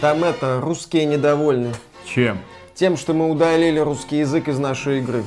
Там 0.00 0.22
это, 0.22 0.60
русские 0.60 1.06
недовольны. 1.06 1.72
Чем? 2.04 2.38
Тем, 2.74 2.96
что 2.96 3.14
мы 3.14 3.28
удалили 3.28 3.80
русский 3.80 4.18
язык 4.18 4.46
из 4.46 4.58
нашей 4.60 5.00
игры. 5.00 5.24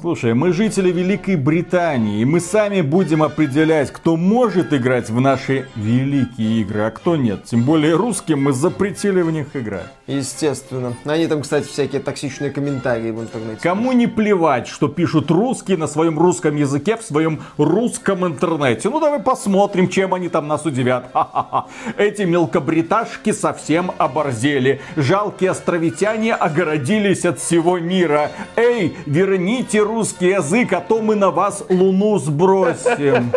Слушай, 0.00 0.32
мы 0.32 0.54
жители 0.54 0.90
Великой 0.90 1.36
Британии, 1.36 2.22
и 2.22 2.24
мы 2.24 2.40
сами 2.40 2.80
будем 2.80 3.22
определять, 3.22 3.90
кто 3.90 4.16
может 4.16 4.72
играть 4.72 5.10
в 5.10 5.20
наши 5.20 5.68
великие 5.76 6.62
игры, 6.62 6.84
а 6.84 6.90
кто 6.90 7.16
нет. 7.16 7.44
Тем 7.44 7.64
более 7.64 7.94
русским 7.94 8.42
мы 8.42 8.54
запретили 8.54 9.20
в 9.20 9.30
них 9.30 9.54
играть. 9.54 9.90
Естественно. 10.10 10.96
Они 11.04 11.28
там, 11.28 11.42
кстати, 11.42 11.68
всякие 11.68 12.00
токсичные 12.00 12.50
комментарии 12.50 13.12
в 13.12 13.20
интернете. 13.20 13.60
Кому 13.62 13.92
не 13.92 14.08
плевать, 14.08 14.66
что 14.66 14.88
пишут 14.88 15.30
русские 15.30 15.76
на 15.76 15.86
своем 15.86 16.18
русском 16.18 16.56
языке 16.56 16.96
в 16.96 17.02
своем 17.02 17.42
русском 17.56 18.26
интернете. 18.26 18.90
Ну 18.90 18.98
давай 18.98 19.20
посмотрим, 19.20 19.88
чем 19.88 20.12
они 20.12 20.28
там 20.28 20.48
нас 20.48 20.66
удивят. 20.66 21.10
Ха-ха-ха. 21.12 21.66
Эти 21.96 22.22
мелкобриташки 22.22 23.30
совсем 23.30 23.92
оборзели. 23.98 24.80
Жалкие 24.96 25.50
островитяне 25.50 26.34
огородились 26.34 27.24
от 27.24 27.38
всего 27.38 27.78
мира. 27.78 28.32
Эй, 28.56 28.96
верните 29.06 29.80
русский 29.80 30.30
язык, 30.30 30.72
а 30.72 30.80
то 30.80 31.00
мы 31.00 31.14
на 31.14 31.30
вас 31.30 31.64
луну 31.68 32.18
сбросим. 32.18 33.30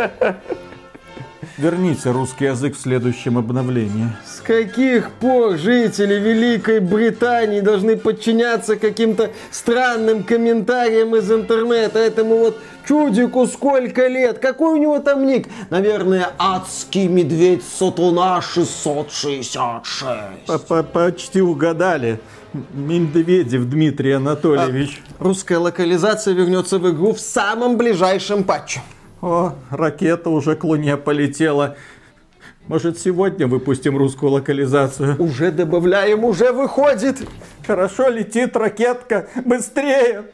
Верните 1.57 2.09
русский 2.09 2.45
язык 2.45 2.75
в 2.75 2.81
следующем 2.81 3.37
обновлении. 3.37 4.07
С 4.25 4.41
каких 4.41 5.11
пор 5.11 5.57
жители 5.57 6.15
Великой 6.15 6.79
Британии 6.79 7.59
должны 7.59 7.95
подчиняться 7.95 8.75
каким-то 8.75 9.29
странным 9.51 10.23
комментариям 10.23 11.15
из 11.15 11.31
интернета? 11.31 11.99
Этому 11.99 12.37
вот 12.37 12.57
чудику 12.87 13.45
сколько 13.45 14.07
лет? 14.07 14.39
Какой 14.39 14.73
у 14.73 14.77
него 14.81 14.97
там 14.97 15.27
ник? 15.27 15.47
Наверное, 15.69 16.31
адский 16.39 17.07
медведь 17.07 17.61
Сатуна 17.63 18.41
666. 18.41 20.91
Почти 20.91 21.39
угадали. 21.39 22.19
Медведев 22.73 23.65
Дмитрий 23.65 24.13
Анатольевич. 24.13 25.03
А, 25.19 25.23
русская 25.23 25.59
локализация 25.59 26.33
вернется 26.33 26.79
в 26.79 26.91
игру 26.91 27.13
в 27.13 27.19
самом 27.19 27.77
ближайшем 27.77 28.43
патче. 28.43 28.81
О, 29.23 29.53
ракета 29.69 30.29
уже 30.29 30.57
к 30.57 30.65
Луне 30.65 30.97
полетела. 30.97 31.77
Может, 32.67 32.99
сегодня 32.99 33.47
выпустим 33.47 33.97
русскую 33.97 34.33
локализацию? 34.33 35.15
Уже 35.17 35.49
добавляем, 35.53 36.25
уже 36.25 36.51
выходит. 36.51 37.25
Хорошо 37.65 38.09
летит 38.09 38.57
ракетка. 38.57 39.29
Быстрее! 39.45 40.25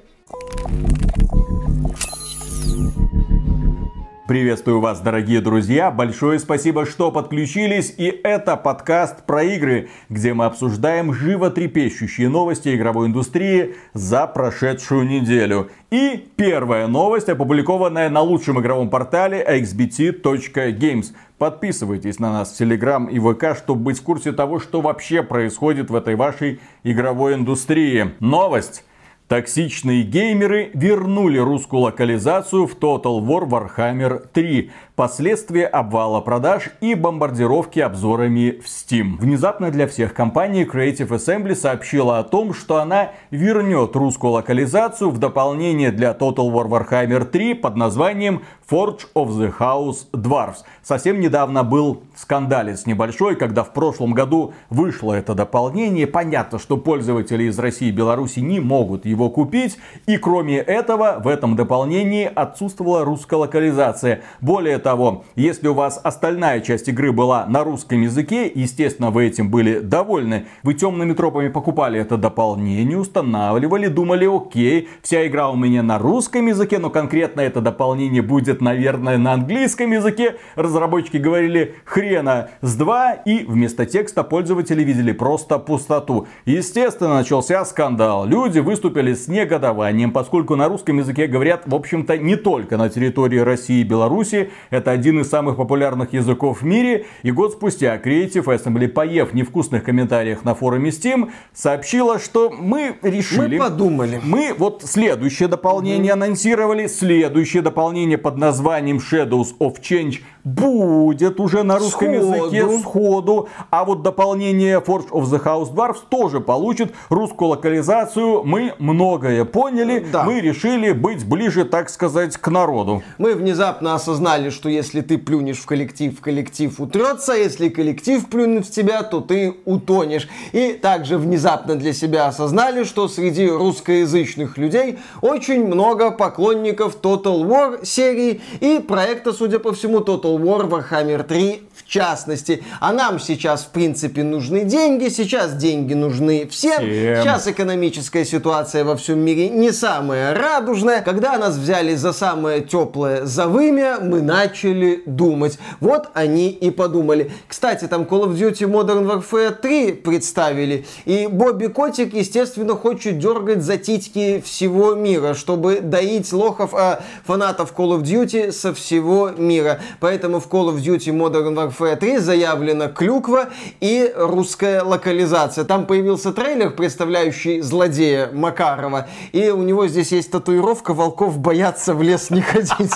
Приветствую 4.29 4.79
вас, 4.79 4.99
дорогие 4.99 5.41
друзья. 5.41 5.89
Большое 5.89 6.37
спасибо, 6.37 6.85
что 6.85 7.11
подключились. 7.11 7.95
И 7.97 8.05
это 8.23 8.57
подкаст 8.57 9.25
про 9.25 9.41
игры, 9.41 9.89
где 10.07 10.35
мы 10.35 10.45
обсуждаем 10.45 11.11
животрепещущие 11.15 12.29
новости 12.29 12.75
игровой 12.75 13.07
индустрии 13.07 13.73
за 13.95 14.27
прошедшую 14.27 15.07
неделю. 15.07 15.71
И 15.89 16.29
первая 16.35 16.85
новость, 16.85 17.27
опубликованная 17.27 18.11
на 18.11 18.21
лучшем 18.21 18.59
игровом 18.59 18.91
портале 18.91 19.43
xbt.games. 19.43 21.07
Подписывайтесь 21.39 22.19
на 22.19 22.31
нас 22.31 22.51
в 22.51 22.57
Телеграм 22.57 23.07
и 23.07 23.17
ВК, 23.17 23.57
чтобы 23.57 23.81
быть 23.81 23.97
в 23.97 24.03
курсе 24.03 24.31
того, 24.31 24.59
что 24.59 24.81
вообще 24.81 25.23
происходит 25.23 25.89
в 25.89 25.95
этой 25.95 26.15
вашей 26.15 26.59
игровой 26.83 27.33
индустрии. 27.33 28.11
Новость. 28.19 28.83
Токсичные 29.29 30.01
геймеры 30.01 30.71
вернули 30.73 31.37
русскую 31.37 31.83
локализацию 31.83 32.65
в 32.65 32.75
Total 32.75 33.21
War 33.21 33.47
Warhammer 33.47 34.27
3 34.33 34.71
последствия 34.99 35.65
обвала 35.65 36.19
продаж 36.19 36.71
и 36.81 36.93
бомбардировки 36.93 37.79
обзорами 37.79 38.59
в 38.61 38.65
Steam. 38.65 39.15
Внезапно 39.17 39.71
для 39.71 39.87
всех 39.87 40.13
компаний 40.13 40.65
Creative 40.65 41.07
Assembly 41.07 41.55
сообщила 41.55 42.19
о 42.19 42.25
том, 42.25 42.53
что 42.53 42.81
она 42.81 43.11
вернет 43.31 43.95
русскую 43.95 44.33
локализацию 44.33 45.09
в 45.09 45.17
дополнение 45.17 45.93
для 45.93 46.11
Total 46.11 46.51
War 46.51 46.67
Warhammer 46.67 47.23
3 47.23 47.53
под 47.53 47.77
названием 47.77 48.41
Forge 48.69 49.07
of 49.15 49.29
the 49.29 49.53
House 49.57 50.05
Dwarfs. 50.11 50.65
Совсем 50.83 51.21
недавно 51.21 51.63
был 51.63 52.03
скандалец 52.15 52.85
небольшой, 52.85 53.37
когда 53.37 53.63
в 53.63 53.71
прошлом 53.71 54.13
году 54.13 54.53
вышло 54.69 55.13
это 55.13 55.33
дополнение. 55.33 56.07
Понятно, 56.07 56.59
что 56.59 56.75
пользователи 56.75 57.45
из 57.45 57.57
России 57.57 57.87
и 57.87 57.91
Беларуси 57.91 58.41
не 58.41 58.59
могут 58.59 59.05
его 59.05 59.29
купить. 59.29 59.79
И 60.07 60.17
кроме 60.17 60.57
этого, 60.57 61.19
в 61.23 61.27
этом 61.29 61.55
дополнении 61.55 62.29
отсутствовала 62.31 63.05
русская 63.05 63.37
локализация. 63.37 64.21
Более 64.41 64.77
того, 64.77 64.88
того, 64.89 65.23
если 65.35 65.67
у 65.67 65.75
вас 65.75 66.01
остальная 66.03 66.61
часть 66.61 66.87
игры 66.87 67.11
была 67.11 67.45
на 67.45 67.63
русском 67.63 68.01
языке, 68.01 68.51
естественно, 68.51 69.11
вы 69.11 69.27
этим 69.27 69.51
были 69.51 69.81
довольны, 69.81 70.47
вы 70.63 70.73
темными 70.73 71.13
тропами 71.13 71.49
покупали 71.49 71.99
это 71.99 72.17
дополнение, 72.17 72.97
устанавливали, 72.97 73.85
думали, 73.85 74.25
окей, 74.25 74.89
вся 75.03 75.27
игра 75.27 75.51
у 75.51 75.55
меня 75.55 75.83
на 75.83 75.99
русском 75.99 76.47
языке, 76.47 76.79
но 76.79 76.89
конкретно 76.89 77.41
это 77.41 77.61
дополнение 77.61 78.23
будет, 78.23 78.61
наверное, 78.61 79.19
на 79.19 79.33
английском 79.33 79.91
языке. 79.91 80.37
Разработчики 80.55 81.17
говорили 81.17 81.75
хрена 81.85 82.49
с 82.61 82.75
два, 82.75 83.13
и 83.13 83.45
вместо 83.45 83.85
текста 83.85 84.23
пользователи 84.23 84.83
видели 84.83 85.11
просто 85.11 85.59
пустоту. 85.59 86.25
Естественно, 86.45 87.13
начался 87.13 87.63
скандал. 87.63 88.25
Люди 88.25 88.57
выступили 88.57 89.13
с 89.13 89.27
негодованием, 89.27 90.11
поскольку 90.11 90.55
на 90.55 90.67
русском 90.67 90.97
языке 90.97 91.27
говорят, 91.27 91.67
в 91.67 91.75
общем-то, 91.75 92.17
не 92.17 92.35
только 92.35 92.77
на 92.77 92.89
территории 92.89 93.37
России 93.37 93.81
и 93.81 93.83
Беларуси. 93.83 94.49
Это 94.79 94.91
один 94.91 95.19
из 95.19 95.29
самых 95.29 95.57
популярных 95.57 96.13
языков 96.13 96.61
в 96.61 96.65
мире. 96.65 97.05
И 97.23 97.31
год 97.31 97.51
спустя 97.51 97.97
Creative 97.97 98.45
Assembly, 98.45 98.87
поев 98.87 99.33
невкусных 99.33 99.83
комментариях 99.83 100.45
на 100.45 100.55
форуме 100.55 100.89
Steam, 100.89 101.31
сообщила, 101.53 102.17
что 102.17 102.49
мы 102.49 102.95
решили... 103.01 103.57
Мы 103.57 103.65
подумали. 103.65 104.21
Мы 104.23 104.55
вот 104.57 104.83
следующее 104.85 105.49
дополнение 105.49 106.13
угу. 106.13 106.23
анонсировали. 106.23 106.87
Следующее 106.87 107.61
дополнение 107.61 108.17
под 108.17 108.37
названием 108.37 108.99
Shadows 108.99 109.49
of 109.59 109.81
Change 109.81 110.21
будет 110.55 111.39
уже 111.39 111.63
на 111.63 111.77
русском 111.77 112.13
сходу. 112.13 112.35
языке 112.35 112.79
сходу. 112.79 113.49
А 113.69 113.85
вот 113.85 114.01
дополнение 114.01 114.79
Forge 114.79 115.09
of 115.09 115.23
the 115.23 115.43
House 115.43 115.73
Dwarfs 115.73 115.99
тоже 116.09 116.39
получит 116.39 116.93
русскую 117.09 117.49
локализацию. 117.49 118.43
Мы 118.43 118.73
многое 118.79 119.45
поняли. 119.45 120.05
Да. 120.11 120.23
Мы 120.23 120.41
решили 120.41 120.91
быть 120.91 121.25
ближе, 121.25 121.65
так 121.65 121.89
сказать, 121.89 122.37
к 122.37 122.47
народу. 122.47 123.03
Мы 123.17 123.33
внезапно 123.35 123.95
осознали, 123.95 124.49
что 124.49 124.69
если 124.69 125.01
ты 125.01 125.17
плюнешь 125.17 125.59
в 125.59 125.65
коллектив, 125.65 126.19
коллектив 126.19 126.79
утрется. 126.79 127.33
Если 127.33 127.69
коллектив 127.69 128.27
плюнет 128.27 128.65
в 128.65 128.71
тебя, 128.71 129.03
то 129.03 129.21
ты 129.21 129.55
утонешь. 129.65 130.27
И 130.51 130.73
также 130.73 131.17
внезапно 131.17 131.75
для 131.75 131.93
себя 131.93 132.27
осознали, 132.27 132.83
что 132.83 133.07
среди 133.07 133.47
русскоязычных 133.47 134.57
людей 134.57 134.99
очень 135.21 135.65
много 135.65 136.11
поклонников 136.11 136.97
Total 137.01 137.43
War 137.43 137.85
серии 137.85 138.41
и 138.59 138.79
проекта, 138.79 139.33
судя 139.33 139.59
по 139.59 139.73
всему, 139.73 139.99
Total 139.99 140.38
War 140.41 140.67
Warhammer 140.69 141.23
3 141.23 141.69
в 141.79 141.87
частности. 141.89 142.63
А 142.79 142.91
нам 142.91 143.19
сейчас, 143.19 143.63
в 143.63 143.69
принципе, 143.69 144.23
нужны 144.23 144.63
деньги. 144.63 145.09
Сейчас 145.09 145.55
деньги 145.55 145.93
нужны 145.93 146.47
всем. 146.47 146.77
всем. 146.77 147.23
Сейчас 147.23 147.47
экономическая 147.47 148.25
ситуация 148.25 148.83
во 148.83 148.95
всем 148.95 149.19
мире 149.19 149.49
не 149.49 149.71
самая 149.71 150.33
радужная. 150.33 151.01
Когда 151.01 151.37
нас 151.37 151.55
взяли 151.55 151.95
за 151.95 152.13
самое 152.13 152.61
теплое 152.61 153.25
за 153.25 153.47
вымя, 153.47 153.97
мы 154.01 154.21
начали 154.21 155.01
думать. 155.05 155.57
Вот 155.79 156.09
они 156.13 156.49
и 156.49 156.69
подумали. 156.69 157.31
Кстати, 157.47 157.85
там 157.85 158.03
Call 158.03 158.27
of 158.27 158.35
Duty 158.35 158.69
Modern 158.69 159.05
Warfare 159.07 159.55
3 159.55 159.93
представили. 159.93 160.85
И 161.05 161.27
Бобби 161.27 161.67
Котик, 161.67 162.13
естественно, 162.13 162.75
хочет 162.75 163.19
дергать 163.19 163.63
за 163.63 163.77
титьки 163.77 164.41
всего 164.45 164.95
мира, 164.95 165.33
чтобы 165.33 165.79
доить 165.81 166.31
лохов, 166.33 166.73
а, 166.73 167.01
фанатов 167.25 167.73
Call 167.75 167.99
of 167.99 168.03
Duty 168.03 168.51
со 168.51 168.73
всего 168.73 169.29
мира. 169.29 169.79
Поэтому 169.99 170.18
в 170.23 170.47
Call 170.47 170.73
of 170.73 170.77
Duty 170.77 171.11
Modern 171.11 171.55
Warfare 171.55 171.79
Warfare 171.79 171.95
3 171.95 172.17
заявлена 172.19 172.87
клюква 172.87 173.49
и 173.79 174.11
русская 174.15 174.83
локализация. 174.83 175.63
Там 175.65 175.85
появился 175.85 176.31
трейлер, 176.31 176.71
представляющий 176.71 177.61
злодея 177.61 178.29
Макарова, 178.33 179.07
и 179.31 179.49
у 179.49 179.63
него 179.63 179.87
здесь 179.87 180.11
есть 180.11 180.31
татуировка 180.31 180.93
«Волков 180.93 181.39
боятся 181.39 181.93
в 181.93 182.01
лес 182.01 182.29
не 182.29 182.41
ходить». 182.41 182.93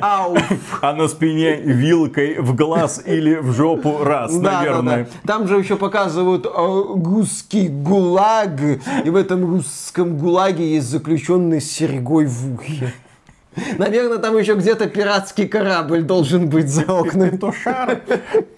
Ауф. 0.00 0.78
А 0.82 0.92
на 0.92 1.08
спине 1.08 1.56
вилкой 1.56 2.38
в 2.40 2.54
глаз 2.54 3.02
или 3.04 3.36
в 3.36 3.52
жопу 3.52 4.02
раз, 4.02 4.34
да, 4.36 4.58
наверное. 4.58 5.04
Да, 5.04 5.10
да. 5.22 5.32
Там 5.32 5.48
же 5.48 5.58
еще 5.58 5.76
показывают 5.76 6.46
русский 6.46 7.68
гулаг. 7.68 8.60
И 9.04 9.10
в 9.10 9.16
этом 9.16 9.44
русском 9.44 10.16
гулаге 10.18 10.74
есть 10.74 10.88
заключенный 10.88 11.60
с 11.60 11.70
серьгой 11.70 12.26
в 12.26 12.54
ухе. 12.54 12.92
Наверное, 13.78 14.18
там 14.18 14.36
еще 14.36 14.54
где-то 14.54 14.86
пиратский 14.88 15.46
корабль 15.46 16.02
должен 16.02 16.48
быть 16.48 16.68
за 16.68 16.92
окнами. 16.92 17.30
Петушар. 17.30 18.00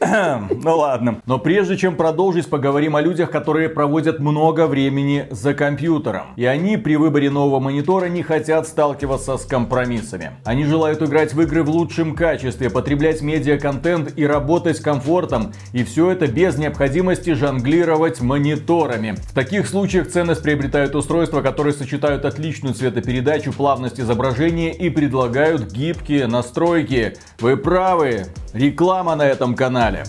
Ну 0.67 0.77
ладно. 0.77 1.21
Но 1.27 1.39
прежде 1.39 1.77
чем 1.77 1.97
продолжить, 1.97 2.49
поговорим 2.49 2.97
о 2.97 3.01
людях, 3.01 3.31
которые 3.31 3.69
проводят 3.69 4.21
много 4.21 4.67
времени 4.67 5.27
за 5.31 5.55
компьютером. 5.55 6.29
И 6.37 6.45
они 6.45 6.77
при 6.77 6.97
выборе 6.97 7.31
нового 7.31 7.61
монитора 7.61 8.07
не 8.07 8.23
хотят 8.23 8.67
сталкиваться 8.67 9.37
с 9.37 9.45
компромиссами. 9.45 10.33
Они 10.45 10.65
желают 10.65 11.03
играть 11.03 11.35
в 11.35 11.41
игры 11.43 11.63
в 11.63 11.71
лучшем 11.71 12.15
качестве, 12.15 12.71
потреблять 12.71 13.23
медиа-контент 13.23 14.13
и 14.17 14.27
работать 14.27 14.77
с 14.77 14.81
комфортом. 14.81 15.53
И 15.73 15.85
все 15.85 16.11
это 16.11 16.27
без 16.27 16.57
необходимости 16.57 17.35
жонглировать 17.35 18.21
мониторами. 18.21 19.17
В 19.29 19.35
таких 19.35 19.67
случаях 19.67 20.09
ценность 20.09 20.43
приобретают 20.43 20.95
устройства, 20.95 21.43
которые 21.43 21.73
сочетают 21.73 22.25
отличную 22.25 22.75
цветопередачу, 22.75 23.53
плавность 23.53 24.01
изображения 24.01 24.73
и 24.73 24.86
предлагают 24.91 25.73
гибкие 25.73 26.27
настройки. 26.27 27.17
Вы 27.41 27.56
правы, 27.56 28.27
реклама 28.53 29.17
на 29.17 29.27
этом 29.27 29.55
канале. 29.55 30.05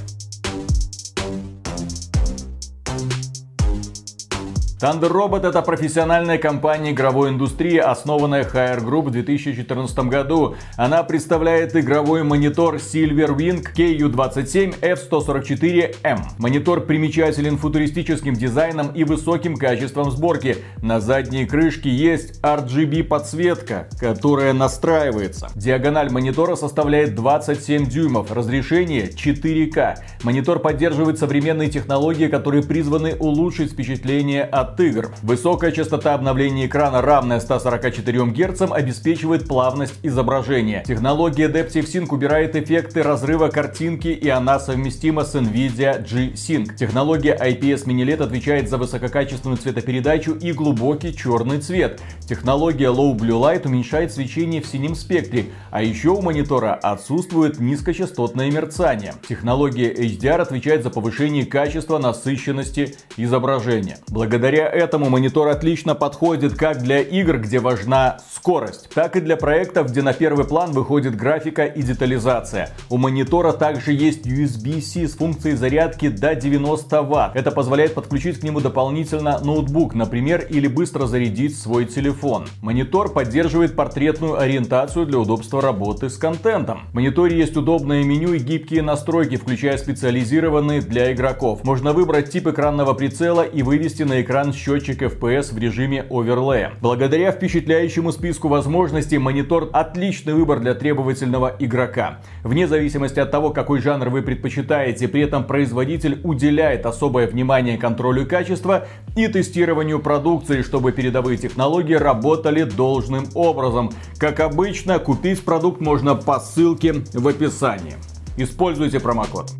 Thunder 4.79 5.11
Robot 5.11 5.47
это 5.47 5.63
профессиональная 5.63 6.37
компания 6.37 6.91
игровой 6.91 7.29
индустрии, 7.29 7.77
основанная 7.77 8.43
Hire 8.43 8.85
Group 8.85 9.05
в 9.05 9.09
2014 9.09 9.97
году. 10.01 10.55
Она 10.75 11.01
представляет 11.01 11.75
игровой 11.75 12.21
монитор 12.21 12.75
Silverwing 12.75 13.65
KU27F144M. 13.75 16.19
Монитор 16.37 16.81
примечателен 16.81 17.57
футуристическим 17.57 18.35
дизайном 18.35 18.89
и 18.89 19.03
высоким 19.03 19.55
качеством 19.55 20.11
сборки. 20.11 20.57
На 20.83 20.99
задней 20.99 21.47
крышке 21.47 21.89
есть 21.89 22.39
RGB 22.43 23.03
подсветка, 23.03 23.87
которая 23.99 24.53
настраивается. 24.53 25.49
Диагональ 25.55 26.11
монитора 26.11 26.55
составляет 26.55 27.15
27 27.15 27.87
дюймов, 27.87 28.31
разрешение 28.31 29.09
4К. 29.09 29.95
Монитор 30.21 30.59
поддерживает 30.59 31.17
современные 31.17 31.71
технологии, 31.71 32.27
которые 32.27 32.61
призваны 32.61 33.15
улучшить 33.15 33.71
впечатление 33.71 34.43
от 34.43 34.66
от 34.67 34.79
игр. 34.79 35.11
Высокая 35.23 35.71
частота 35.71 36.13
обновления 36.13 36.65
экрана, 36.65 37.01
равная 37.01 37.39
144 37.39 38.25
Гц, 38.25 38.61
обеспечивает 38.69 39.47
плавность 39.47 39.95
изображения. 40.03 40.83
Технология 40.85 41.47
Adaptive 41.47 41.85
Sync 41.85 42.07
убирает 42.09 42.55
эффекты 42.55 43.03
разрыва 43.03 43.47
картинки 43.47 44.07
и 44.07 44.29
она 44.29 44.59
совместима 44.59 45.23
с 45.23 45.35
NVIDIA 45.35 46.01
G-Sync. 46.01 46.75
Технология 46.75 47.35
IPS 47.35 47.85
Mini 47.85 48.05
LED 48.05 48.23
отвечает 48.23 48.69
за 48.69 48.77
высококачественную 48.77 49.57
цветопередачу 49.57 50.33
и 50.33 50.51
глубокий 50.51 51.15
черный 51.15 51.59
цвет. 51.59 52.01
Технология 52.27 52.87
Low 52.87 53.15
Blue 53.15 53.39
Light 53.39 53.65
уменьшает 53.65 54.13
свечение 54.13 54.61
в 54.61 54.67
синем 54.67 54.95
спектре, 54.95 55.45
а 55.71 55.81
еще 55.81 56.09
у 56.09 56.21
монитора 56.21 56.73
отсутствует 56.73 57.59
низкочастотное 57.59 58.51
мерцание. 58.51 59.13
Технология 59.27 59.93
HDR 59.93 60.41
отвечает 60.41 60.83
за 60.83 60.89
повышение 60.89 61.45
качества 61.45 61.97
насыщенности 61.97 62.95
изображения. 63.15 63.97
Благодаря 64.09 64.56
Благодаря 64.57 64.85
этому 64.85 65.09
монитор 65.09 65.49
отлично 65.49 65.93
подходит 65.93 66.55
как 66.55 66.81
для 66.81 66.99
игр, 66.99 67.37
где 67.37 67.59
важна 67.59 68.17
скорость, 68.33 68.89
так 68.91 69.15
и 69.15 69.19
для 69.19 69.37
проектов, 69.37 69.91
где 69.91 70.01
на 70.01 70.13
первый 70.13 70.47
план 70.47 70.71
выходит 70.71 71.15
графика 71.15 71.65
и 71.65 71.83
детализация. 71.83 72.71
У 72.89 72.97
монитора 72.97 73.51
также 73.51 73.93
есть 73.93 74.25
USB-C 74.25 75.07
с 75.07 75.15
функцией 75.15 75.55
зарядки 75.55 76.09
до 76.09 76.33
90 76.33 77.01
Вт. 77.03 77.35
Это 77.35 77.51
позволяет 77.51 77.93
подключить 77.93 78.39
к 78.39 78.43
нему 78.43 78.59
дополнительно 78.59 79.37
ноутбук, 79.37 79.93
например, 79.93 80.47
или 80.49 80.65
быстро 80.67 81.05
зарядить 81.05 81.55
свой 81.55 81.85
телефон. 81.85 82.47
Монитор 82.63 83.13
поддерживает 83.13 83.75
портретную 83.75 84.39
ориентацию 84.39 85.05
для 85.05 85.19
удобства 85.19 85.61
работы 85.61 86.09
с 86.09 86.17
контентом. 86.17 86.87
В 86.93 86.95
мониторе 86.95 87.37
есть 87.37 87.55
удобное 87.57 88.03
меню 88.03 88.33
и 88.33 88.39
гибкие 88.39 88.81
настройки, 88.81 89.35
включая 89.35 89.77
специализированные 89.77 90.81
для 90.81 91.13
игроков. 91.13 91.63
Можно 91.63 91.93
выбрать 91.93 92.31
тип 92.31 92.47
экранного 92.47 92.93
прицела 92.93 93.43
и 93.43 93.61
вывести 93.61 94.01
на 94.01 94.19
экран 94.19 94.46
экран 94.47 94.53
счетчик 94.53 95.01
FPS 95.01 95.53
в 95.53 95.57
режиме 95.57 96.05
оверлея. 96.09 96.73
Благодаря 96.81 97.31
впечатляющему 97.31 98.11
списку 98.11 98.47
возможностей, 98.47 99.17
монитор 99.17 99.69
отличный 99.73 100.33
выбор 100.33 100.59
для 100.59 100.73
требовательного 100.73 101.55
игрока. 101.59 102.19
Вне 102.43 102.67
зависимости 102.67 103.19
от 103.19 103.31
того, 103.31 103.51
какой 103.51 103.81
жанр 103.81 104.09
вы 104.09 104.21
предпочитаете, 104.21 105.07
при 105.07 105.21
этом 105.21 105.45
производитель 105.45 106.19
уделяет 106.23 106.85
особое 106.85 107.27
внимание 107.27 107.77
контролю 107.77 108.25
качества 108.25 108.87
и 109.15 109.27
тестированию 109.27 109.99
продукции, 109.99 110.61
чтобы 110.61 110.91
передовые 110.91 111.37
технологии 111.37 111.95
работали 111.95 112.63
должным 112.63 113.25
образом. 113.33 113.91
Как 114.17 114.39
обычно, 114.39 114.99
купить 114.99 115.43
продукт 115.43 115.81
можно 115.81 116.15
по 116.15 116.39
ссылке 116.39 116.93
в 117.13 117.27
описании. 117.27 117.95
Используйте 118.37 118.99
промокод. 118.99 119.51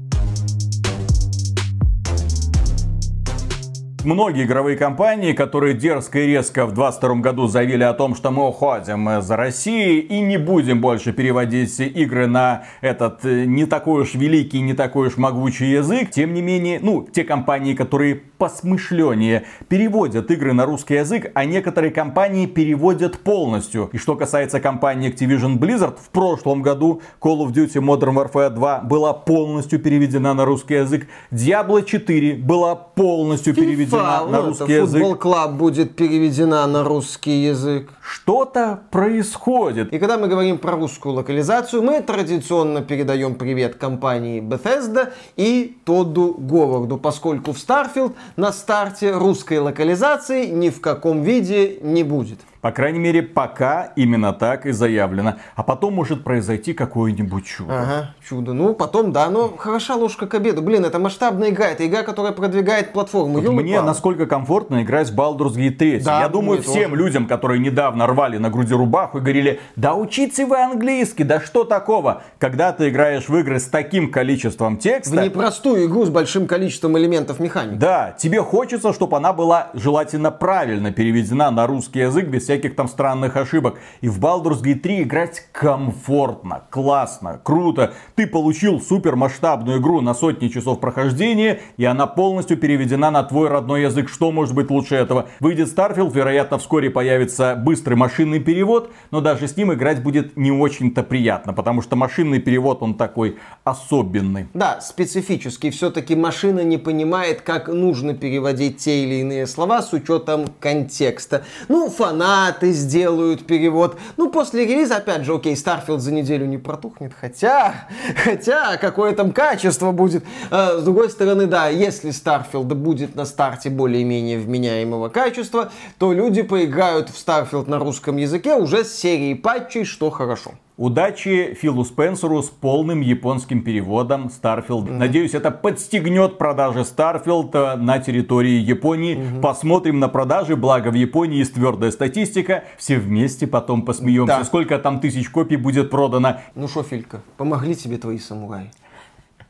Многие 4.04 4.46
игровые 4.46 4.78
компании, 4.78 5.34
которые 5.34 5.74
дерзко 5.74 6.20
и 6.20 6.28
резко 6.28 6.66
в 6.66 6.74
2022 6.74 7.16
году 7.16 7.48
заявили 7.48 7.84
о 7.84 7.94
том, 7.94 8.16
что 8.16 8.32
мы 8.32 8.48
уходим 8.48 9.22
за 9.22 9.36
Россией 9.36 10.00
и 10.00 10.20
не 10.20 10.38
будем 10.38 10.82
больше 10.82 11.14
переводить 11.14 11.80
игры 11.80 12.28
на 12.28 12.66
этот 12.82 13.26
э, 13.26 13.46
не 13.46 13.66
такой 13.66 14.04
уж 14.04 14.14
великий, 14.14 14.62
не 14.62 14.74
такой 14.74 15.08
уж 15.08 15.18
могучий 15.18 15.72
язык. 15.72 16.12
Тем 16.12 16.34
не 16.34 16.42
менее, 16.42 16.80
ну, 16.82 17.08
те 17.12 17.24
компании, 17.24 17.74
которые 17.74 18.16
посмышленнее 18.16 19.46
переводят 19.68 20.30
игры 20.32 20.54
на 20.54 20.66
русский 20.66 20.96
язык, 20.96 21.32
а 21.34 21.46
некоторые 21.46 21.92
компании 21.92 22.46
переводят 22.46 23.20
полностью. 23.20 23.90
И 23.94 23.98
что 23.98 24.16
касается 24.16 24.60
компании 24.60 25.12
Activision 25.12 25.58
Blizzard, 25.58 25.98
в 26.00 26.10
прошлом 26.10 26.62
году 26.62 27.02
Call 27.20 27.40
of 27.40 27.54
Duty 27.54 27.82
Modern 27.82 28.16
Warfare 28.16 28.52
2 28.52 28.82
была 28.82 29.14
полностью 29.14 29.80
переведена 29.80 30.34
на 30.34 30.46
русский 30.46 30.76
язык. 30.76 31.08
Diablo 31.32 31.84
4 31.84 32.36
была 32.36 32.76
полностью 32.76 33.56
переведена 33.56 33.87
переведена 33.90 34.24
FIFA, 34.24 34.30
на 34.30 34.42
ну, 34.42 34.48
русский 34.48 34.74
язык. 34.74 35.02
Футбол 35.02 35.16
Club 35.16 35.52
будет 35.52 35.96
переведена 35.96 36.68
на 36.68 36.84
русский 36.84 37.44
язык. 37.46 37.90
Что-то 38.02 38.82
происходит. 38.92 39.94
И 39.94 40.00
когда 40.00 40.18
мы 40.18 40.28
говорим 40.28 40.58
про 40.58 40.74
русскую 40.74 41.16
локализацию, 41.16 41.82
мы 41.82 42.02
традиционно 42.02 42.82
передаем 42.82 43.36
привет 43.36 43.76
компании 43.76 44.42
Bethesda 44.42 45.14
и 45.36 45.78
Тодду 45.86 46.36
Говарду, 46.38 46.98
поскольку 46.98 47.54
в 47.54 47.58
Starfield 47.58 48.14
на 48.36 48.52
старте 48.52 49.12
русской 49.12 49.60
локализации 49.60 50.48
ни 50.48 50.70
в 50.70 50.82
каком 50.82 51.22
виде 51.22 51.80
не 51.82 52.04
будет. 52.04 52.40
По 52.68 52.74
крайней 52.74 53.00
мере, 53.00 53.22
пока 53.22 53.94
именно 53.96 54.34
так 54.34 54.66
и 54.66 54.72
заявлено. 54.72 55.36
А 55.56 55.64
потом 55.64 55.94
может 55.94 56.26
произойти 56.26 56.74
какое-нибудь 56.74 57.46
чудо. 57.46 57.82
Ага, 57.82 58.16
чудо. 58.28 58.52
Ну, 58.52 58.74
потом, 58.74 59.14
да, 59.14 59.30
но 59.30 59.56
хороша 59.56 59.96
ложка 59.96 60.28
к 60.28 60.34
обеду. 60.34 60.62
Блин, 60.62 60.84
это 60.84 61.00
масштабная 61.00 61.52
игра, 61.52 61.68
это 61.68 61.88
игра, 61.88 62.04
которая 62.04 62.34
продвигает 62.34 62.92
платформу. 62.92 63.40
Вот 63.40 63.54
мне 63.54 63.82
насколько 63.82 64.26
комфортно 64.26 64.84
играть 64.84 65.12
в 65.12 65.16
Baldur's 65.18 65.56
Gate 65.56 65.78
3. 65.78 66.00
Да, 66.02 66.20
Я 66.20 66.28
думаю, 66.28 66.62
всем 66.62 66.92
тоже. 66.92 67.04
людям, 67.04 67.28
которые 67.28 67.62
недавно 67.62 68.06
рвали 68.06 68.38
на 68.38 68.50
груди 68.50 68.74
рубаху 68.74 69.20
и 69.20 69.22
говорили, 69.22 69.62
да 69.78 69.96
учите 69.96 70.46
вы 70.46 70.62
английский, 70.62 71.24
да 71.24 71.40
что 71.40 71.64
такого? 71.64 72.24
Когда 72.38 72.74
ты 72.74 72.90
играешь 72.90 73.30
в 73.30 73.38
игры 73.38 73.62
с 73.62 73.68
таким 73.68 74.12
количеством 74.12 74.76
В 74.76 74.80
текста, 74.80 75.24
непростую 75.24 75.86
игру 75.86 76.04
с 76.04 76.10
большим 76.10 76.48
количеством 76.48 76.98
элементов 76.98 77.40
механики. 77.40 77.78
Да, 77.78 78.14
тебе 78.18 78.42
хочется, 78.42 78.92
чтобы 78.92 79.16
она 79.16 79.32
была 79.32 79.70
желательно 79.74 80.32
правильно 80.32 80.92
переведена 80.92 81.50
на 81.50 81.66
русский 81.66 82.00
язык 82.00 82.28
без 82.28 82.44
всяких 82.44 82.57
там 82.66 82.88
странных 82.88 83.36
ошибок. 83.36 83.80
И 84.02 84.10
в 84.10 84.20
Baldur's 84.20 84.62
Gate 84.62 84.80
3 84.80 85.04
играть 85.04 85.48
комфортно, 85.52 86.64
классно, 86.70 87.40
круто. 87.44 87.94
Ты 88.16 88.28
получил 88.28 88.82
супер 88.82 89.16
масштабную 89.16 89.80
игру 89.80 90.02
на 90.02 90.14
сотни 90.14 90.48
часов 90.48 90.80
прохождения, 90.80 91.60
и 91.78 91.86
она 91.86 92.08
полностью 92.08 92.58
переведена 92.58 93.12
на 93.12 93.24
твой 93.24 93.50
родной 93.50 93.84
язык. 93.84 94.10
Что 94.10 94.32
может 94.32 94.56
быть 94.56 94.70
лучше 94.70 94.96
этого? 94.96 95.28
Выйдет 95.40 95.70
Starfield, 95.70 96.14
вероятно, 96.14 96.58
вскоре 96.58 96.90
появится 96.90 97.56
быстрый 97.56 97.96
машинный 97.96 98.40
перевод, 98.40 98.92
но 99.12 99.22
даже 99.22 99.48
с 99.48 99.58
ним 99.58 99.74
играть 99.74 100.02
будет 100.02 100.38
не 100.38 100.52
очень-то 100.52 101.04
приятно, 101.04 101.54
потому 101.54 101.82
что 101.82 101.96
машинный 101.96 102.40
перевод, 102.40 102.82
он 102.82 102.96
такой 102.96 103.38
особенный. 103.64 104.48
Да, 104.54 104.82
специфический. 104.82 105.70
Все-таки 105.70 106.16
машина 106.16 106.64
не 106.64 106.78
понимает, 106.78 107.42
как 107.42 107.68
нужно 107.68 108.14
переводить 108.14 108.78
те 108.78 109.04
или 109.04 109.16
иные 109.22 109.48
слова 109.48 109.82
с 109.82 109.94
учетом 109.94 110.46
контекста. 110.60 111.44
Ну, 111.68 111.90
фанаты 112.38 112.72
сделают 112.72 113.46
перевод. 113.46 113.98
Ну, 114.18 114.30
после 114.30 114.66
релиза, 114.66 114.98
опять 114.98 115.24
же, 115.24 115.34
окей, 115.34 115.56
Starfield 115.56 116.00
за 116.00 116.14
неделю 116.14 116.46
не 116.46 116.58
протухнет. 116.58 117.14
Хотя, 117.20 117.88
хотя, 118.24 118.78
какое 118.78 119.14
там 119.14 119.32
качество 119.32 119.92
будет. 119.92 120.24
Э, 120.52 120.78
С 120.80 120.84
другой 120.84 121.10
стороны, 121.10 121.48
да, 121.48 121.70
если 121.70 122.12
Starfield 122.12 122.74
будет 122.76 123.16
на 123.16 123.26
старте 123.26 123.70
более-менее 123.70 124.40
вменяемого 124.40 125.10
качества, 125.10 125.72
то 125.98 126.14
люди 126.14 126.42
поиграют 126.42 127.10
в 127.10 127.16
Starfield 127.16 127.70
на 127.70 127.80
русском 127.80 128.18
языке 128.18 128.56
уже 128.56 128.84
с 128.84 128.94
серией 128.94 129.36
патчей, 129.36 129.86
что 129.86 130.10
хорошо. 130.10 130.52
Удачи 130.78 131.56
Филу 131.60 131.84
Спенсеру 131.84 132.44
с 132.44 132.50
полным 132.50 133.02
японским 133.02 133.64
переводом 133.64 134.28
Starfield. 134.28 134.86
Mm-hmm. 134.86 134.98
Надеюсь, 134.98 135.34
это 135.34 135.50
подстегнет 135.50 136.38
продажи 136.38 136.82
Starfield 136.82 137.78
на 137.78 137.98
территории 137.98 138.60
Японии. 138.60 139.18
Mm-hmm. 139.18 139.42
Посмотрим 139.42 139.98
на 139.98 140.08
продажи, 140.08 140.56
благо 140.56 140.90
в 140.90 140.94
Японии 140.94 141.40
есть 141.40 141.56
твердая 141.56 141.90
статистика. 141.90 142.64
Все 142.78 143.00
вместе 143.00 143.48
потом 143.48 143.82
посмеемся, 143.82 144.38
да. 144.38 144.44
сколько 144.44 144.78
там 144.78 145.00
тысяч 145.00 145.32
копий 145.32 145.56
будет 145.56 145.90
продано. 145.90 146.42
Ну 146.54 146.68
что, 146.68 146.84
Филька, 146.84 147.22
помогли 147.38 147.74
тебе 147.74 147.98
твои 147.98 148.20
самураи? 148.20 148.70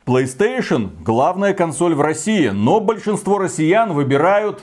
PlayStation– 0.06 0.88
главная 1.04 1.52
консоль 1.52 1.94
в 1.94 2.00
России, 2.00 2.48
но 2.48 2.80
большинство 2.80 3.36
россиян 3.36 3.92
выбирают 3.92 4.62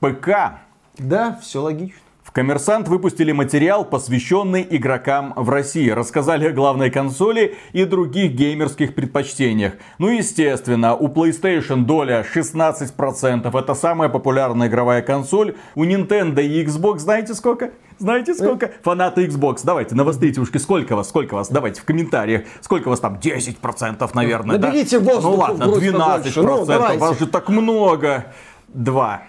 ПК. 0.00 0.60
Да, 0.96 1.38
все 1.42 1.60
логично. 1.60 2.00
В 2.28 2.30
«Коммерсант» 2.30 2.88
выпустили 2.88 3.32
материал, 3.32 3.86
посвященный 3.86 4.66
игрокам 4.68 5.32
в 5.34 5.48
России. 5.48 5.88
Рассказали 5.88 6.48
о 6.48 6.52
главной 6.52 6.90
консоли 6.90 7.56
и 7.72 7.86
других 7.86 8.32
геймерских 8.32 8.94
предпочтениях. 8.94 9.72
Ну, 9.96 10.10
естественно, 10.10 10.94
у 10.94 11.08
PlayStation 11.08 11.86
доля 11.86 12.22
16%. 12.34 13.58
Это 13.58 13.74
самая 13.74 14.10
популярная 14.10 14.68
игровая 14.68 15.00
консоль. 15.00 15.56
У 15.74 15.86
Nintendo 15.86 16.42
и 16.42 16.62
Xbox 16.62 16.98
знаете 16.98 17.32
сколько? 17.32 17.70
Знаете 17.96 18.34
сколько? 18.34 18.72
Фанаты 18.82 19.24
Xbox. 19.24 19.60
Давайте, 19.64 19.94
навострите 19.94 20.42
ушки. 20.42 20.58
Сколько 20.58 20.96
вас? 20.96 21.08
Сколько 21.08 21.32
вас? 21.32 21.48
Давайте 21.48 21.80
в 21.80 21.84
комментариях. 21.84 22.42
Сколько 22.60 22.90
вас 22.90 23.00
там? 23.00 23.14
10%, 23.14 24.10
наверное. 24.12 24.58
Наберите 24.58 25.00
да? 25.00 25.14
воздух. 25.14 25.30
Ну 25.30 25.36
ладно, 25.38 25.64
12%. 25.64 26.42
Ну, 26.42 26.98
вас 26.98 27.18
же 27.18 27.26
так 27.26 27.48
много. 27.48 28.26
Два. 28.68 29.22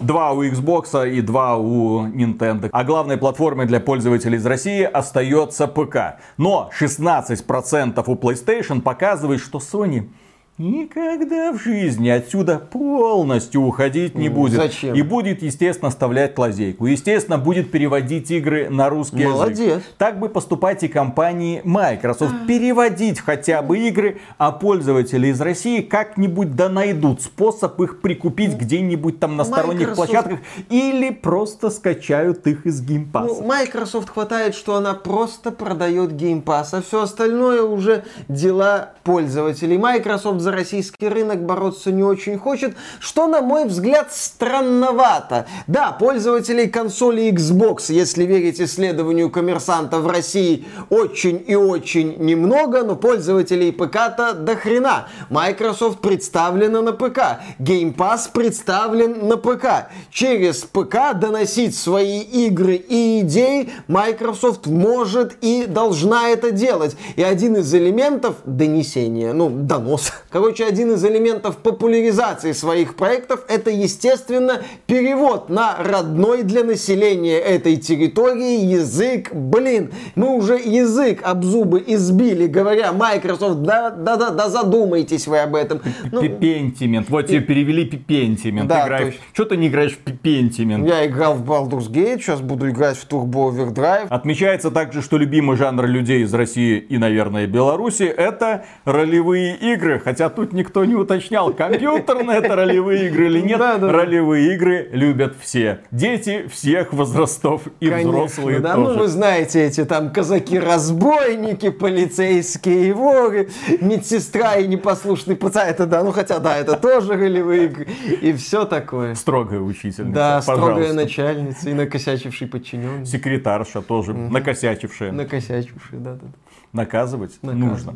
Два 0.00 0.32
у 0.32 0.42
Xbox 0.44 1.08
и 1.10 1.20
два 1.20 1.56
у 1.56 2.06
Nintendo. 2.06 2.68
А 2.72 2.84
главной 2.84 3.16
платформой 3.16 3.66
для 3.66 3.80
пользователей 3.80 4.38
из 4.38 4.46
России 4.46 4.82
остается 4.82 5.66
ПК. 5.66 6.18
Но 6.36 6.70
16% 6.78 8.02
у 8.06 8.14
PlayStation 8.14 8.80
показывает, 8.80 9.40
что 9.40 9.58
Sony 9.58 10.08
никогда 10.56 11.52
в 11.52 11.60
жизни 11.60 12.08
отсюда 12.08 12.58
полностью 12.58 13.62
уходить 13.62 14.14
не 14.14 14.28
будет. 14.28 14.60
Зачем? 14.60 14.94
И 14.94 15.02
будет, 15.02 15.42
естественно, 15.42 15.88
оставлять 15.88 16.38
лазейку. 16.38 16.86
Естественно, 16.86 17.38
будет 17.38 17.72
переводить 17.72 18.30
игры 18.30 18.70
на 18.70 18.88
русский 18.88 19.26
Молодец. 19.26 19.58
язык. 19.58 19.82
Так 19.98 20.20
бы 20.20 20.28
поступать 20.28 20.82
и 20.84 20.88
компании 20.88 21.60
Microsoft. 21.64 22.46
Переводить 22.46 23.18
хотя 23.20 23.62
бы 23.62 23.78
игры, 23.78 24.20
а 24.38 24.52
пользователи 24.52 25.28
из 25.28 25.40
России 25.40 25.80
как-нибудь 25.80 26.54
да 26.54 26.68
найдут 26.68 27.22
способ 27.22 27.80
их 27.80 28.00
прикупить 28.00 28.52
ну, 28.52 28.58
где-нибудь 28.58 29.18
там 29.18 29.36
на 29.36 29.44
сторонних 29.44 29.88
Microsoft... 29.88 29.96
площадках 29.96 30.38
или 30.70 31.10
просто 31.10 31.70
скачают 31.70 32.46
их 32.46 32.64
из 32.64 32.80
Game 32.80 33.10
Pass. 33.10 33.26
Ну, 33.26 33.42
Microsoft 33.44 34.10
хватает, 34.10 34.54
что 34.54 34.76
она 34.76 34.94
просто 34.94 35.50
продает 35.50 36.12
Game 36.12 36.44
Pass, 36.44 36.68
а 36.72 36.80
все 36.82 37.02
остальное 37.02 37.62
уже 37.62 38.04
дела 38.28 38.92
пользователей. 39.02 39.78
Microsoft 39.78 40.43
за 40.44 40.52
российский 40.52 41.08
рынок 41.08 41.44
бороться 41.44 41.90
не 41.90 42.02
очень 42.02 42.38
хочет, 42.38 42.76
что, 43.00 43.26
на 43.26 43.40
мой 43.40 43.64
взгляд, 43.64 44.12
странновато. 44.12 45.46
Да, 45.66 45.90
пользователей 45.92 46.68
консоли 46.68 47.32
Xbox, 47.32 47.86
если 47.88 48.24
верить 48.24 48.60
исследованию 48.60 49.30
коммерсанта 49.30 50.00
в 50.00 50.06
России, 50.06 50.66
очень 50.90 51.42
и 51.46 51.54
очень 51.56 52.16
немного, 52.18 52.82
но 52.82 52.94
пользователей 52.94 53.72
ПК-то 53.72 54.34
до 54.34 54.54
хрена. 54.54 55.08
Microsoft 55.30 56.00
представлена 56.00 56.82
на 56.82 56.92
ПК, 56.92 57.40
Game 57.58 57.96
Pass 57.96 58.28
представлен 58.32 59.26
на 59.26 59.38
ПК. 59.38 59.88
Через 60.10 60.58
ПК 60.58 61.14
доносить 61.14 61.74
свои 61.74 62.20
игры 62.20 62.74
и 62.76 63.20
идеи 63.20 63.70
Microsoft 63.88 64.66
может 64.66 65.38
и 65.40 65.64
должна 65.66 66.28
это 66.28 66.50
делать. 66.50 66.96
И 67.16 67.22
один 67.22 67.56
из 67.56 67.74
элементов 67.74 68.36
донесения, 68.44 69.32
ну, 69.32 69.48
донос, 69.48 70.12
Короче, 70.34 70.64
один 70.64 70.94
из 70.94 71.04
элементов 71.04 71.58
популяризации 71.58 72.50
своих 72.50 72.96
проектов 72.96 73.44
это, 73.48 73.70
естественно, 73.70 74.62
перевод 74.88 75.48
на 75.48 75.76
родной 75.78 76.42
для 76.42 76.64
населения 76.64 77.38
этой 77.38 77.76
территории 77.76 78.64
язык. 78.64 79.32
Блин, 79.32 79.92
мы 80.16 80.34
уже 80.34 80.54
язык 80.54 81.20
об 81.22 81.44
зубы 81.44 81.84
избили, 81.86 82.48
говоря 82.48 82.92
Microsoft, 82.92 83.62
да, 83.62 83.90
да, 83.90 84.16
да, 84.16 84.30
да 84.30 84.48
задумайтесь 84.48 85.28
вы 85.28 85.38
об 85.38 85.54
этом. 85.54 85.80
Ну, 86.10 86.20
пипентимент. 86.20 87.08
Вот 87.10 87.28
тебе 87.28 87.38
перевели 87.38 87.84
пипентимент. 87.84 88.68
Да, 88.68 88.86
играешь. 88.86 89.14
Что 89.34 89.44
ты 89.44 89.56
не 89.56 89.68
играешь 89.68 89.92
в 89.92 89.98
пипентимент? 89.98 90.84
Я 90.84 91.06
играл 91.06 91.34
в 91.34 91.48
Baldur's 91.48 91.88
Gate, 91.88 92.18
сейчас 92.18 92.40
буду 92.40 92.68
играть 92.70 92.96
в 92.96 93.06
Turbo 93.08 93.52
Overdrive. 93.52 94.08
Отмечается 94.08 94.72
также, 94.72 95.00
что 95.00 95.16
любимый 95.16 95.56
жанр 95.56 95.86
людей 95.86 96.24
из 96.24 96.34
России 96.34 96.78
и, 96.78 96.98
наверное, 96.98 97.46
Беларуси 97.46 98.02
это 98.02 98.64
ролевые 98.84 99.54
игры. 99.54 100.00
Хотя 100.00 100.23
Хотя 100.24 100.36
тут 100.36 100.52
никто 100.52 100.84
не 100.84 100.94
уточнял, 100.94 101.52
компьютерные 101.52 102.38
это 102.38 102.56
ролевые 102.56 103.08
игры 103.08 103.26
или 103.26 103.40
нет. 103.40 103.58
Да, 103.58 103.76
да. 103.76 103.92
Ролевые 103.92 104.54
игры 104.54 104.88
любят 104.92 105.34
все. 105.38 105.80
Дети 105.90 106.46
всех 106.48 106.92
возрастов 106.92 107.62
и 107.80 107.88
Конечно, 107.88 108.10
взрослые 108.10 108.60
да, 108.60 108.74
тоже. 108.74 108.92
Ну, 108.94 108.98
вы 109.00 109.08
знаете, 109.08 109.64
эти 109.66 109.84
там 109.84 110.10
казаки-разбойники, 110.10 111.70
полицейские 111.70 112.94
воры, 112.94 113.50
медсестра 113.80 114.56
и 114.56 114.66
непослушный 114.66 115.36
пацан. 115.36 115.68
Это 115.68 115.86
да, 115.86 116.02
ну 116.02 116.12
хотя 116.12 116.38
да, 116.38 116.56
это 116.56 116.76
тоже 116.76 117.14
ролевые 117.14 117.66
игры. 117.66 117.86
И 118.22 118.32
все 118.32 118.64
такое. 118.64 119.14
Строгая 119.14 119.60
учительница. 119.60 120.14
Да, 120.14 120.42
строгая 120.42 120.94
начальница 120.94 121.68
и 121.68 121.74
накосячивший 121.74 122.46
подчиненный. 122.46 123.04
Секретарша 123.04 123.82
тоже, 123.82 124.12
угу. 124.12 124.32
накосячившая. 124.32 125.12
Накосячившая, 125.12 126.00
да, 126.00 126.14
да. 126.14 126.26
Наказывать, 126.72 127.38
Наказывать 127.42 127.70
нужно. 127.70 127.94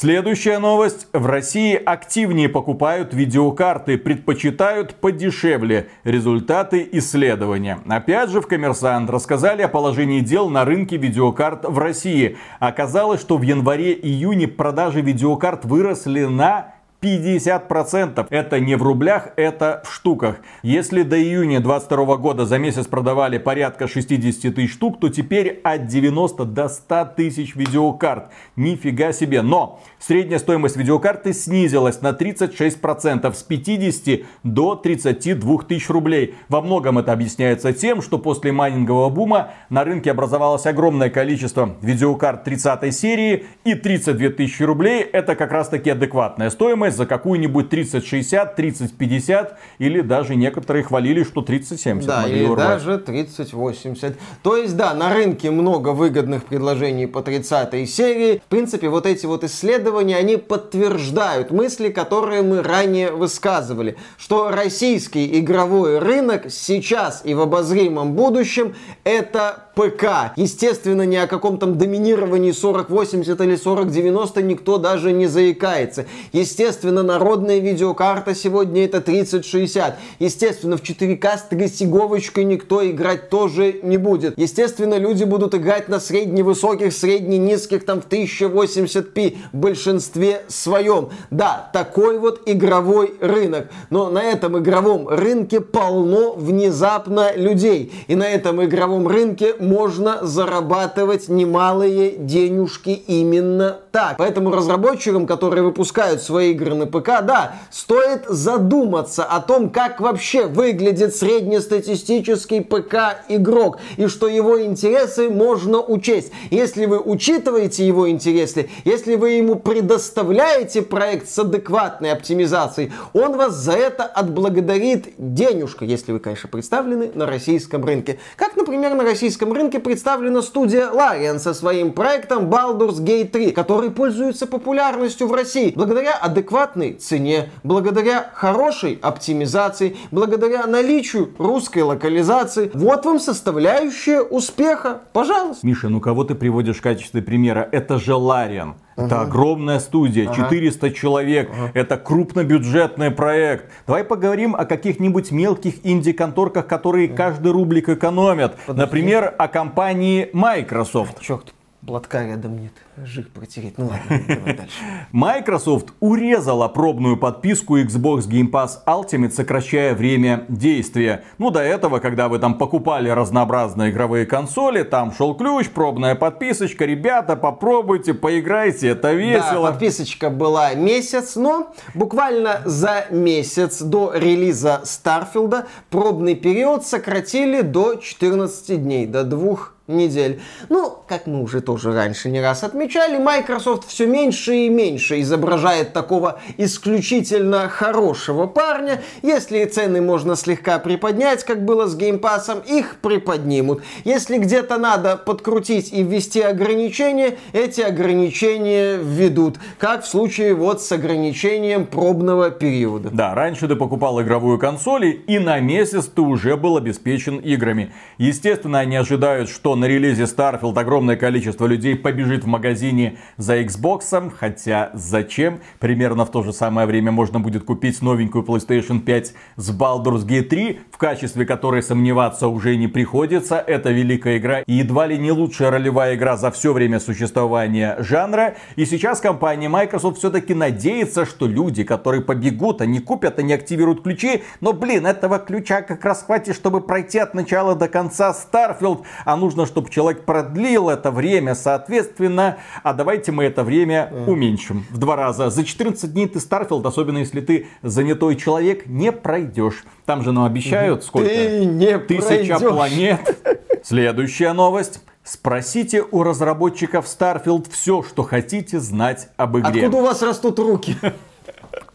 Следующая 0.00 0.60
новость. 0.60 1.08
В 1.12 1.26
России 1.26 1.74
активнее 1.74 2.48
покупают 2.48 3.12
видеокарты, 3.12 3.98
предпочитают 3.98 4.94
подешевле. 4.94 5.88
Результаты 6.04 6.88
исследования. 6.92 7.80
Опять 7.88 8.30
же 8.30 8.40
в 8.40 8.46
Коммерсант 8.46 9.10
рассказали 9.10 9.62
о 9.62 9.68
положении 9.68 10.20
дел 10.20 10.50
на 10.50 10.64
рынке 10.64 10.98
видеокарт 10.98 11.64
в 11.64 11.76
России. 11.80 12.36
Оказалось, 12.60 13.20
что 13.20 13.38
в 13.38 13.42
январе-июне 13.42 14.46
продажи 14.46 15.00
видеокарт 15.00 15.64
выросли 15.64 16.26
на 16.26 16.76
50%. 17.00 18.26
Это 18.30 18.60
не 18.60 18.74
в 18.74 18.82
рублях, 18.82 19.28
это 19.36 19.82
в 19.84 19.92
штуках. 19.92 20.36
Если 20.62 21.02
до 21.02 21.16
июня 21.16 21.60
2022 21.60 22.16
года 22.16 22.44
за 22.44 22.58
месяц 22.58 22.86
продавали 22.86 23.38
порядка 23.38 23.86
60 23.86 24.54
тысяч 24.54 24.72
штук, 24.72 24.98
то 25.00 25.08
теперь 25.08 25.60
от 25.62 25.86
90 25.86 26.44
до 26.44 26.68
100 26.68 27.12
тысяч 27.16 27.54
видеокарт. 27.54 28.30
Нифига 28.56 29.12
себе. 29.12 29.42
Но 29.42 29.80
средняя 30.00 30.40
стоимость 30.40 30.76
видеокарты 30.76 31.32
снизилась 31.32 32.02
на 32.02 32.10
36% 32.10 33.32
с 33.32 33.42
50 33.42 34.26
до 34.42 34.74
32 34.74 35.58
тысяч 35.62 35.88
рублей. 35.88 36.34
Во 36.48 36.60
многом 36.60 36.98
это 36.98 37.12
объясняется 37.12 37.72
тем, 37.72 38.02
что 38.02 38.18
после 38.18 38.50
майнингового 38.50 39.08
бума 39.08 39.50
на 39.70 39.84
рынке 39.84 40.10
образовалось 40.10 40.66
огромное 40.66 41.10
количество 41.10 41.76
видеокарт 41.80 42.42
30 42.42 42.94
серии 42.94 43.46
и 43.64 43.74
32 43.74 44.30
тысячи 44.30 44.64
рублей. 44.64 45.02
Это 45.02 45.36
как 45.36 45.52
раз 45.52 45.68
таки 45.68 45.90
адекватная 45.90 46.50
стоимость 46.50 46.87
стоимость 46.88 46.96
за 46.96 47.06
какую-нибудь 47.06 47.72
30-60, 47.72 48.56
30-50 48.56 49.48
или 49.78 50.00
даже 50.00 50.34
некоторые 50.34 50.82
хвалили, 50.82 51.22
что 51.22 51.40
30-70 51.40 52.04
Да, 52.04 52.26
или 52.26 52.44
урвать. 52.44 52.68
даже 52.68 52.96
30-80. 52.96 54.14
То 54.42 54.56
есть, 54.56 54.76
да, 54.76 54.94
на 54.94 55.12
рынке 55.12 55.50
много 55.50 55.90
выгодных 55.90 56.44
предложений 56.44 57.06
по 57.06 57.22
30 57.22 57.88
серии. 57.88 58.38
В 58.46 58.48
принципе, 58.50 58.88
вот 58.88 59.06
эти 59.06 59.26
вот 59.26 59.44
исследования, 59.44 60.16
они 60.16 60.36
подтверждают 60.36 61.50
мысли, 61.50 61.88
которые 61.90 62.42
мы 62.42 62.62
ранее 62.62 63.10
высказывали, 63.12 63.96
что 64.18 64.50
российский 64.50 65.38
игровой 65.38 65.98
рынок 65.98 66.46
сейчас 66.50 67.22
и 67.24 67.34
в 67.34 67.40
обозримом 67.40 68.12
будущем 68.14 68.74
это 69.04 69.64
ПК. 69.74 70.32
Естественно, 70.36 71.02
ни 71.02 71.16
о 71.16 71.26
каком 71.26 71.58
там 71.58 71.78
доминировании 71.78 72.52
4080 72.52 73.40
или 73.40 73.56
4090 73.56 74.42
никто 74.42 74.78
даже 74.78 75.12
не 75.12 75.26
заикается. 75.26 76.06
Естественно, 76.32 76.77
Естественно, 76.78 77.02
народная 77.02 77.58
видеокарта 77.58 78.36
сегодня 78.36 78.84
это 78.84 79.00
3060. 79.00 79.98
Естественно, 80.20 80.76
в 80.76 80.82
4К 80.82 81.38
с 81.38 81.42
трясиговочкой 81.50 82.44
никто 82.44 82.88
играть 82.88 83.30
тоже 83.30 83.80
не 83.82 83.96
будет. 83.96 84.38
Естественно, 84.38 84.96
люди 84.96 85.24
будут 85.24 85.56
играть 85.56 85.88
на 85.88 85.98
средне-высоких, 85.98 86.92
средне-низких, 86.92 87.84
там 87.84 88.00
в 88.00 88.06
1080p 88.06 89.36
в 89.52 89.56
большинстве 89.56 90.42
своем. 90.46 91.08
Да, 91.32 91.68
такой 91.72 92.20
вот 92.20 92.42
игровой 92.46 93.14
рынок. 93.20 93.66
Но 93.90 94.08
на 94.08 94.22
этом 94.22 94.56
игровом 94.56 95.08
рынке 95.08 95.60
полно 95.60 96.34
внезапно 96.34 97.34
людей. 97.34 97.92
И 98.06 98.14
на 98.14 98.28
этом 98.28 98.64
игровом 98.64 99.08
рынке 99.08 99.56
можно 99.58 100.24
зарабатывать 100.24 101.28
немалые 101.28 102.12
денежки 102.18 102.90
именно 102.90 103.78
так. 103.90 104.16
Поэтому 104.16 104.52
разработчикам, 104.52 105.26
которые 105.26 105.64
выпускают 105.64 106.22
свои 106.22 106.52
игры 106.52 106.67
игр 106.68 106.74
на 106.74 106.86
ПК, 106.86 107.24
да, 107.24 107.56
стоит 107.70 108.24
задуматься 108.28 109.24
о 109.24 109.40
том, 109.40 109.70
как 109.70 110.00
вообще 110.00 110.46
выглядит 110.46 111.14
среднестатистический 111.14 112.60
ПК-игрок, 112.60 113.78
и 113.96 114.06
что 114.06 114.28
его 114.28 114.62
интересы 114.62 115.28
можно 115.28 115.80
учесть. 115.80 116.32
Если 116.50 116.86
вы 116.86 116.98
учитываете 117.00 117.86
его 117.86 118.08
интересы, 118.10 118.70
если 118.84 119.16
вы 119.16 119.30
ему 119.30 119.56
предоставляете 119.56 120.82
проект 120.82 121.28
с 121.28 121.38
адекватной 121.38 122.12
оптимизацией, 122.12 122.92
он 123.12 123.36
вас 123.36 123.54
за 123.54 123.72
это 123.72 124.04
отблагодарит 124.04 125.08
денежка, 125.18 125.84
если 125.84 126.12
вы, 126.12 126.20
конечно, 126.20 126.48
представлены 126.48 127.10
на 127.14 127.26
российском 127.26 127.84
рынке. 127.84 128.18
Как, 128.36 128.56
например, 128.56 128.94
на 128.94 129.04
российском 129.04 129.52
рынке 129.52 129.78
представлена 129.78 130.42
студия 130.42 130.90
Larian 130.90 131.38
со 131.38 131.54
своим 131.54 131.92
проектом 131.92 132.50
Baldur's 132.50 133.00
Gate 133.00 133.28
3, 133.28 133.52
который 133.52 133.90
пользуется 133.90 134.46
популярностью 134.46 135.26
в 135.26 135.32
России 135.32 135.72
благодаря 135.74 136.14
адекватной 136.14 136.57
цене, 136.66 137.50
благодаря 137.62 138.30
хорошей 138.34 138.98
оптимизации, 139.00 139.96
благодаря 140.10 140.66
наличию 140.66 141.30
русской 141.38 141.82
локализации. 141.82 142.70
Вот 142.74 143.04
вам 143.04 143.20
составляющая 143.20 144.20
успеха. 144.20 145.02
Пожалуйста. 145.12 145.66
Миша, 145.66 145.88
ну 145.88 146.00
кого 146.00 146.24
ты 146.24 146.34
приводишь 146.34 146.78
в 146.78 146.82
качестве 146.82 147.22
примера? 147.22 147.68
Это 147.70 147.98
же 147.98 148.14
Лариан. 148.14 148.74
Это 148.96 149.20
огромная 149.20 149.78
студия, 149.78 150.32
400 150.34 150.90
человек, 150.90 151.50
это 151.72 151.96
крупнобюджетный 151.96 153.12
проект. 153.12 153.70
Давай 153.86 154.02
поговорим 154.02 154.56
о 154.56 154.64
каких-нибудь 154.64 155.30
мелких 155.30 155.86
инди-конторках, 155.86 156.66
которые 156.66 157.06
каждый 157.06 157.52
рублик 157.52 157.88
экономят. 157.88 158.56
Например, 158.66 159.32
о 159.38 159.46
компании 159.46 160.30
Microsoft. 160.32 161.20
Черт, 161.20 161.54
платка 161.86 162.26
рядом 162.26 162.60
нет. 162.60 162.72
Жих 163.04 163.30
протереть. 163.30 163.78
Ну 163.78 163.86
ладно, 163.86 164.22
давай 164.26 164.54
дальше. 164.54 164.74
Microsoft 165.12 165.88
урезала 166.00 166.68
пробную 166.68 167.16
подписку 167.16 167.78
Xbox 167.78 168.28
Game 168.28 168.50
Pass 168.50 168.78
Ultimate, 168.86 169.30
сокращая 169.30 169.94
время 169.94 170.44
действия. 170.48 171.24
Ну, 171.38 171.50
до 171.50 171.60
этого, 171.60 171.98
когда 171.98 172.28
вы 172.28 172.38
там 172.38 172.58
покупали 172.58 173.08
разнообразные 173.08 173.90
игровые 173.90 174.26
консоли, 174.26 174.82
там 174.82 175.12
шел 175.12 175.34
ключ, 175.34 175.68
пробная 175.70 176.14
подписочка. 176.14 176.84
Ребята, 176.84 177.36
попробуйте, 177.36 178.14
поиграйте, 178.14 178.88
это 178.88 179.12
весело. 179.12 179.66
Да, 179.66 179.72
подписочка 179.72 180.30
была 180.30 180.74
месяц, 180.74 181.36
но 181.36 181.72
буквально 181.94 182.62
за 182.64 183.06
месяц 183.10 183.80
до 183.80 184.12
релиза 184.14 184.80
Старфилда 184.84 185.66
пробный 185.90 186.34
период 186.34 186.86
сократили 186.86 187.60
до 187.60 187.96
14 187.96 188.82
дней, 188.82 189.06
до 189.06 189.24
двух 189.24 189.74
недель. 189.88 190.40
Ну, 190.68 190.98
как 191.08 191.26
мы 191.26 191.42
уже 191.42 191.60
тоже 191.60 191.92
раньше 191.92 192.30
не 192.30 192.40
раз 192.40 192.62
отмечали, 192.62 192.87
Microsoft 192.96 193.88
все 193.88 194.06
меньше 194.06 194.54
и 194.54 194.68
меньше 194.68 195.20
изображает 195.20 195.92
такого 195.92 196.40
исключительно 196.56 197.68
хорошего 197.68 198.46
парня. 198.46 199.02
Если 199.22 199.64
цены 199.64 200.00
можно 200.00 200.36
слегка 200.36 200.78
приподнять, 200.78 201.44
как 201.44 201.64
было 201.64 201.86
с 201.86 201.96
Game 201.96 202.20
Pass, 202.20 202.64
их 202.66 202.96
приподнимут. 203.02 203.82
Если 204.04 204.38
где-то 204.38 204.78
надо 204.78 205.16
подкрутить 205.16 205.92
и 205.92 206.02
ввести 206.02 206.40
ограничения, 206.40 207.36
эти 207.52 207.80
ограничения 207.80 208.96
введут. 208.96 209.58
Как 209.78 210.04
в 210.04 210.08
случае 210.08 210.54
вот 210.54 210.82
с 210.82 210.90
ограничением 210.92 211.86
пробного 211.86 212.50
периода. 212.50 213.10
Да, 213.12 213.34
раньше 213.34 213.68
ты 213.68 213.76
покупал 213.76 214.20
игровую 214.22 214.58
консоль, 214.58 215.20
и 215.26 215.38
на 215.38 215.60
месяц 215.60 216.06
ты 216.06 216.22
уже 216.22 216.56
был 216.56 216.76
обеспечен 216.76 217.38
играми. 217.38 217.92
Естественно, 218.16 218.78
они 218.80 218.96
ожидают, 218.96 219.48
что 219.48 219.76
на 219.76 219.84
релизе 219.84 220.24
Starfield 220.24 220.78
огромное 220.78 221.16
количество 221.16 221.66
людей 221.66 221.94
побежит 221.96 222.44
в 222.44 222.46
магазине 222.78 223.18
за 223.36 223.60
Xbox, 223.60 224.32
хотя 224.38 224.90
зачем? 224.94 225.60
Примерно 225.80 226.24
в 226.24 226.30
то 226.30 226.42
же 226.42 226.52
самое 226.52 226.86
время 226.86 227.10
можно 227.10 227.40
будет 227.40 227.64
купить 227.64 228.00
новенькую 228.02 228.44
PlayStation 228.44 229.00
5 229.00 229.34
с 229.56 229.70
Baldur's 229.70 230.24
Gate 230.24 230.42
3, 230.42 230.80
в 230.92 230.96
качестве 230.98 231.44
которой 231.44 231.82
сомневаться 231.82 232.46
уже 232.46 232.76
не 232.76 232.86
приходится. 232.86 233.56
Это 233.56 233.90
великая 233.90 234.38
игра 234.38 234.60
и 234.60 234.74
едва 234.74 235.06
ли 235.06 235.18
не 235.18 235.32
лучшая 235.32 235.70
ролевая 235.70 236.14
игра 236.14 236.36
за 236.36 236.50
все 236.50 236.72
время 236.72 237.00
существования 237.00 237.96
жанра. 237.98 238.54
И 238.76 238.86
сейчас 238.86 239.20
компания 239.20 239.68
Microsoft 239.68 240.18
все-таки 240.18 240.54
надеется, 240.54 241.26
что 241.26 241.46
люди, 241.46 241.82
которые 241.82 242.22
побегут, 242.22 242.80
они 242.80 243.00
купят, 243.00 243.38
они 243.38 243.52
активируют 243.54 244.02
ключи, 244.02 244.42
но, 244.60 244.72
блин, 244.72 245.06
этого 245.06 245.38
ключа 245.38 245.82
как 245.82 246.04
раз 246.04 246.22
хватит, 246.22 246.54
чтобы 246.54 246.80
пройти 246.80 247.18
от 247.18 247.34
начала 247.34 247.74
до 247.74 247.88
конца 247.88 248.32
Starfield, 248.32 249.02
а 249.24 249.36
нужно, 249.36 249.66
чтобы 249.66 249.90
человек 249.90 250.24
продлил 250.24 250.88
это 250.88 251.10
время, 251.10 251.54
соответственно, 251.54 252.57
а 252.82 252.92
давайте 252.92 253.32
мы 253.32 253.44
это 253.44 253.64
время 253.64 254.12
уменьшим 254.26 254.84
в 254.90 254.98
два 254.98 255.16
раза. 255.16 255.50
За 255.50 255.64
14 255.64 256.12
дней 256.12 256.28
ты 256.28 256.40
Starfield, 256.40 256.84
особенно 256.86 257.18
если 257.18 257.40
ты 257.40 257.66
занятой 257.82 258.36
человек, 258.36 258.86
не 258.86 259.12
пройдешь. 259.12 259.84
Там 260.06 260.22
же 260.22 260.32
нам 260.32 260.44
обещают 260.44 261.04
сколько? 261.04 261.28
Ты 261.28 261.64
не 261.64 261.98
Тысяча 261.98 262.58
пройдешь. 262.58 262.68
планет. 262.68 263.38
Следующая 263.82 264.52
новость. 264.52 265.00
Спросите 265.24 266.02
у 266.10 266.22
разработчиков 266.22 267.04
Starfield 267.04 267.66
все, 267.70 268.02
что 268.02 268.22
хотите 268.22 268.80
знать 268.80 269.28
об 269.36 269.58
игре. 269.58 269.82
Откуда 269.84 269.98
у 269.98 270.02
вас 270.02 270.22
растут 270.22 270.58
руки? 270.58 270.96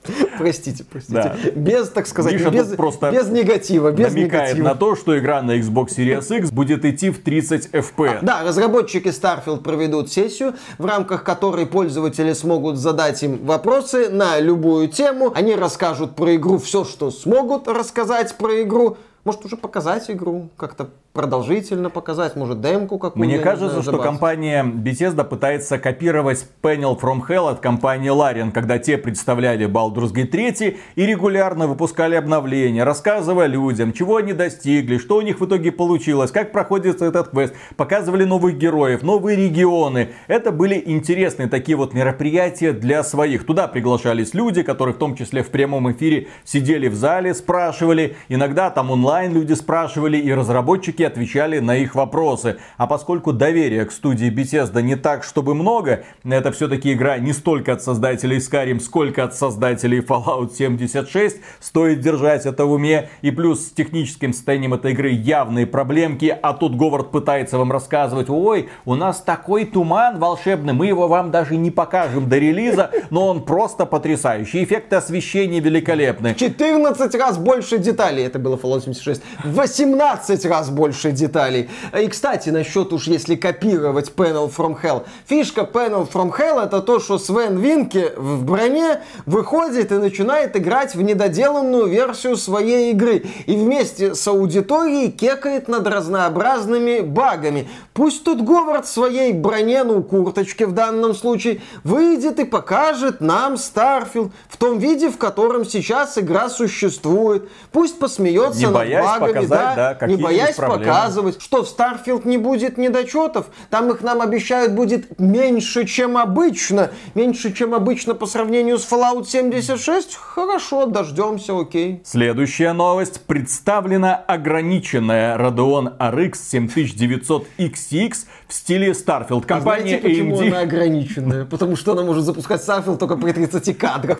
Простите, 0.38 0.84
простите. 0.84 1.14
Да. 1.14 1.36
Без, 1.56 1.90
так 1.90 2.08
сказать, 2.08 2.34
Миша 2.34 2.50
без, 2.50 2.68
просто 2.76 3.12
без 3.12 3.28
негатива, 3.28 3.92
без 3.92 4.14
Намекает 4.14 4.56
негатива. 4.58 4.68
на 4.70 4.76
то, 4.76 4.96
что 4.96 5.18
игра 5.18 5.42
на 5.42 5.58
Xbox 5.60 5.90
Series 5.98 6.38
X 6.38 6.52
будет 6.52 6.86
идти 6.86 7.10
в 7.10 7.22
30 7.22 7.70
FPS. 7.72 8.20
Да, 8.22 8.44
разработчики 8.44 9.08
Starfield 9.08 9.62
проведут 9.62 10.12
сессию, 10.12 10.56
в 10.78 10.86
рамках 10.86 11.24
которой 11.24 11.66
пользователи 11.66 12.34
смогут 12.34 12.78
задать 12.78 13.22
им 13.24 13.46
вопросы 13.46 14.10
на 14.10 14.40
любую 14.40 14.88
тему. 14.90 15.32
Они 15.36 15.56
расскажут 15.56 16.16
про 16.16 16.36
игру 16.36 16.58
все, 16.58 16.84
что 16.84 17.12
смогут 17.12 17.68
рассказать 17.68 18.36
про 18.36 18.62
игру. 18.64 18.98
Может 19.26 19.46
уже 19.46 19.56
показать 19.56 20.12
игру, 20.12 20.50
как-то 20.58 20.90
продолжительно 21.14 21.90
показать, 21.90 22.36
может 22.36 22.60
демку 22.60 22.98
какую-то. 22.98 23.26
Мне 23.26 23.40
кажется, 23.40 23.82
что 23.82 24.00
компания 24.00 24.66
Bethesda 24.66 25.24
пытается 25.24 25.78
копировать 25.78 26.46
Panel 26.62 27.00
from 27.00 27.22
Hell 27.26 27.50
от 27.50 27.60
компании 27.62 28.12
Larian, 28.12 28.52
когда 28.52 28.80
те 28.80 28.98
представляли 28.98 29.68
Baldur's 29.68 30.12
Gate 30.12 30.26
3 30.26 30.78
и 30.96 31.06
регулярно 31.06 31.68
выпускали 31.68 32.16
обновления, 32.16 32.84
рассказывая 32.84 33.46
людям, 33.46 33.94
чего 33.94 34.18
они 34.18 34.34
достигли, 34.34 34.98
что 34.98 35.18
у 35.18 35.22
них 35.22 35.40
в 35.40 35.46
итоге 35.46 35.72
получилось, 35.72 36.32
как 36.32 36.52
проходит 36.52 37.02
этот 37.02 37.30
квест, 37.30 37.54
показывали 37.78 38.26
новых 38.26 38.58
героев, 38.58 39.04
новые 39.04 39.38
регионы. 39.38 40.10
Это 40.28 40.52
были 40.52 40.82
интересные 40.84 41.48
такие 41.48 41.78
вот 41.78 41.94
мероприятия 41.94 42.74
для 42.74 43.04
своих. 43.04 43.46
Туда 43.46 43.68
приглашались 43.68 44.34
люди, 44.34 44.64
которые 44.64 44.96
в 44.96 44.98
том 44.98 45.16
числе 45.16 45.44
в 45.44 45.50
прямом 45.50 45.92
эфире 45.92 46.28
сидели 46.44 46.88
в 46.88 46.96
зале, 46.96 47.34
спрашивали, 47.36 48.18
иногда 48.28 48.70
там 48.72 48.90
онлайн 48.90 49.13
люди 49.22 49.54
спрашивали 49.54 50.18
и 50.18 50.34
разработчики 50.34 51.04
отвечали 51.04 51.60
на 51.60 51.78
их 51.78 51.96
вопросы. 51.96 52.58
А 52.78 52.88
поскольку 52.88 53.32
доверия 53.32 53.86
к 53.86 53.92
студии 53.92 54.32
Bethesda 54.32 54.82
не 54.82 54.96
так, 54.96 55.24
чтобы 55.24 55.54
много, 55.54 56.04
это 56.24 56.52
все-таки 56.52 56.94
игра 56.94 57.18
не 57.20 57.34
столько 57.34 57.74
от 57.74 57.84
создателей 57.84 58.38
Skyrim, 58.38 58.80
сколько 58.80 59.24
от 59.24 59.36
создателей 59.36 60.00
Fallout 60.00 60.56
76, 60.56 61.38
стоит 61.60 62.02
держать 62.02 62.46
это 62.46 62.66
в 62.66 62.72
уме. 62.72 63.10
И 63.22 63.32
плюс 63.32 63.68
с 63.68 63.72
техническим 63.72 64.34
состоянием 64.34 64.74
этой 64.74 64.94
игры 64.94 65.10
явные 65.10 65.68
проблемки, 65.68 66.36
а 66.42 66.54
тут 66.54 66.76
Говард 66.76 67.12
пытается 67.12 67.58
вам 67.58 67.72
рассказывать, 67.72 68.30
ой, 68.30 68.70
у 68.86 68.96
нас 68.96 69.22
такой 69.22 69.66
туман 69.66 70.20
волшебный, 70.20 70.74
мы 70.74 70.88
его 70.88 71.08
вам 71.08 71.32
даже 71.32 71.56
не 71.56 71.72
покажем 71.72 72.28
до 72.28 72.38
релиза, 72.38 72.90
но 73.10 73.28
он 73.28 73.44
просто 73.44 73.86
потрясающий. 73.86 74.64
Эффекты 74.64 74.96
освещения 74.96 75.60
великолепны. 75.60 76.34
14 76.36 77.16
раз 77.16 77.38
больше 77.38 77.78
деталей, 77.78 78.24
это 78.24 78.40
было 78.40 78.56
Fallout 78.56 78.82
76, 78.82 79.03
18 79.44 80.46
раз 80.46 80.70
больше 80.70 81.12
деталей. 81.12 81.70
И, 82.00 82.08
кстати, 82.08 82.50
насчет 82.50 82.94
уж 82.94 83.08
если 83.08 83.36
копировать 83.36 84.12
Panel 84.16 84.52
from 84.56 84.78
Hell. 84.82 85.04
Фишка 85.28 85.62
Panel 85.62 86.10
from 86.10 86.32
Hell 86.38 86.64
это 86.64 86.82
то, 86.82 87.00
что 87.00 87.18
Свен 87.18 87.58
Винке 87.58 88.14
в 88.16 88.44
броне 88.44 89.02
выходит 89.26 89.92
и 89.92 89.96
начинает 89.96 90.56
играть 90.56 90.96
в 90.96 91.02
недоделанную 91.02 91.88
версию 91.88 92.38
своей 92.38 92.92
игры. 92.92 93.24
И 93.46 93.56
вместе 93.56 94.16
с 94.16 94.28
аудиторией 94.28 95.12
кекает 95.12 95.68
над 95.68 95.88
разнообразными 95.88 97.02
багами. 97.02 97.70
Пусть 97.94 98.24
тут 98.24 98.42
Говард 98.42 98.86
в 98.86 98.90
своей 98.90 99.34
броне, 99.34 99.84
ну, 99.84 100.02
курточке 100.04 100.66
в 100.66 100.72
данном 100.74 101.14
случае, 101.14 101.62
выйдет 101.84 102.40
и 102.40 102.46
покажет 102.46 103.22
нам 103.22 103.58
Starfield 103.58 104.32
в 104.50 104.58
том 104.58 104.80
виде, 104.80 105.10
в 105.10 105.18
котором 105.18 105.66
сейчас 105.66 106.18
игра 106.18 106.50
существует. 106.50 107.50
Пусть 107.72 108.00
посмеется 108.00 108.70
над 108.70 108.88
боясь 108.94 109.04
боясь 109.04 109.20
багами, 109.20 109.34
показать, 109.34 109.50
да, 109.50 109.76
да, 109.76 109.94
не 109.94 110.00
какие 110.00 110.24
боясь 110.24 110.48
есть 110.48 110.58
проблемы. 110.58 110.86
показывать, 110.86 111.42
что 111.42 111.64
в 111.64 111.68
Starfield 111.68 112.28
не 112.28 112.38
будет 112.38 112.78
недочетов, 112.78 113.48
там 113.70 113.90
их 113.92 114.02
нам 114.02 114.22
обещают 114.22 114.74
будет 114.74 115.20
меньше, 115.20 115.86
чем 115.86 116.18
обычно, 116.18 116.92
меньше, 117.16 117.54
чем 117.54 117.74
обычно 117.74 118.14
по 118.16 118.26
сравнению 118.26 118.78
с 118.78 118.92
Fallout 118.92 119.26
76, 119.26 120.16
хорошо, 120.16 120.86
дождемся, 120.86 121.60
окей. 121.60 122.02
Следующая 122.06 122.74
новость. 122.74 123.22
Представлена 123.26 124.16
ограниченная 124.16 125.38
Radeon 125.38 125.98
RX 125.98 126.36
7900 126.52 127.48
XTX 127.58 128.14
в 128.48 128.54
стиле 128.54 128.92
Starfield. 128.92 129.44
А 129.46 129.48
Компания 129.48 130.00
знаете, 130.00 130.08
почему 130.08 130.42
AMD... 130.42 130.48
она 130.48 130.60
ограниченная? 130.60 131.46
Потому 131.46 131.76
что 131.76 131.94
она 131.94 132.04
может 132.04 132.24
запускать 132.24 132.62
Starfield 132.62 132.98
только 132.98 133.18
при 133.18 133.32
30 133.32 133.78
кадрах. 133.78 134.20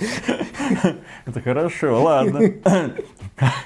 Это 1.26 1.40
хорошо, 1.42 2.02
ладно. 2.02 2.40
저는 2.90 3.04
아, 3.38 3.64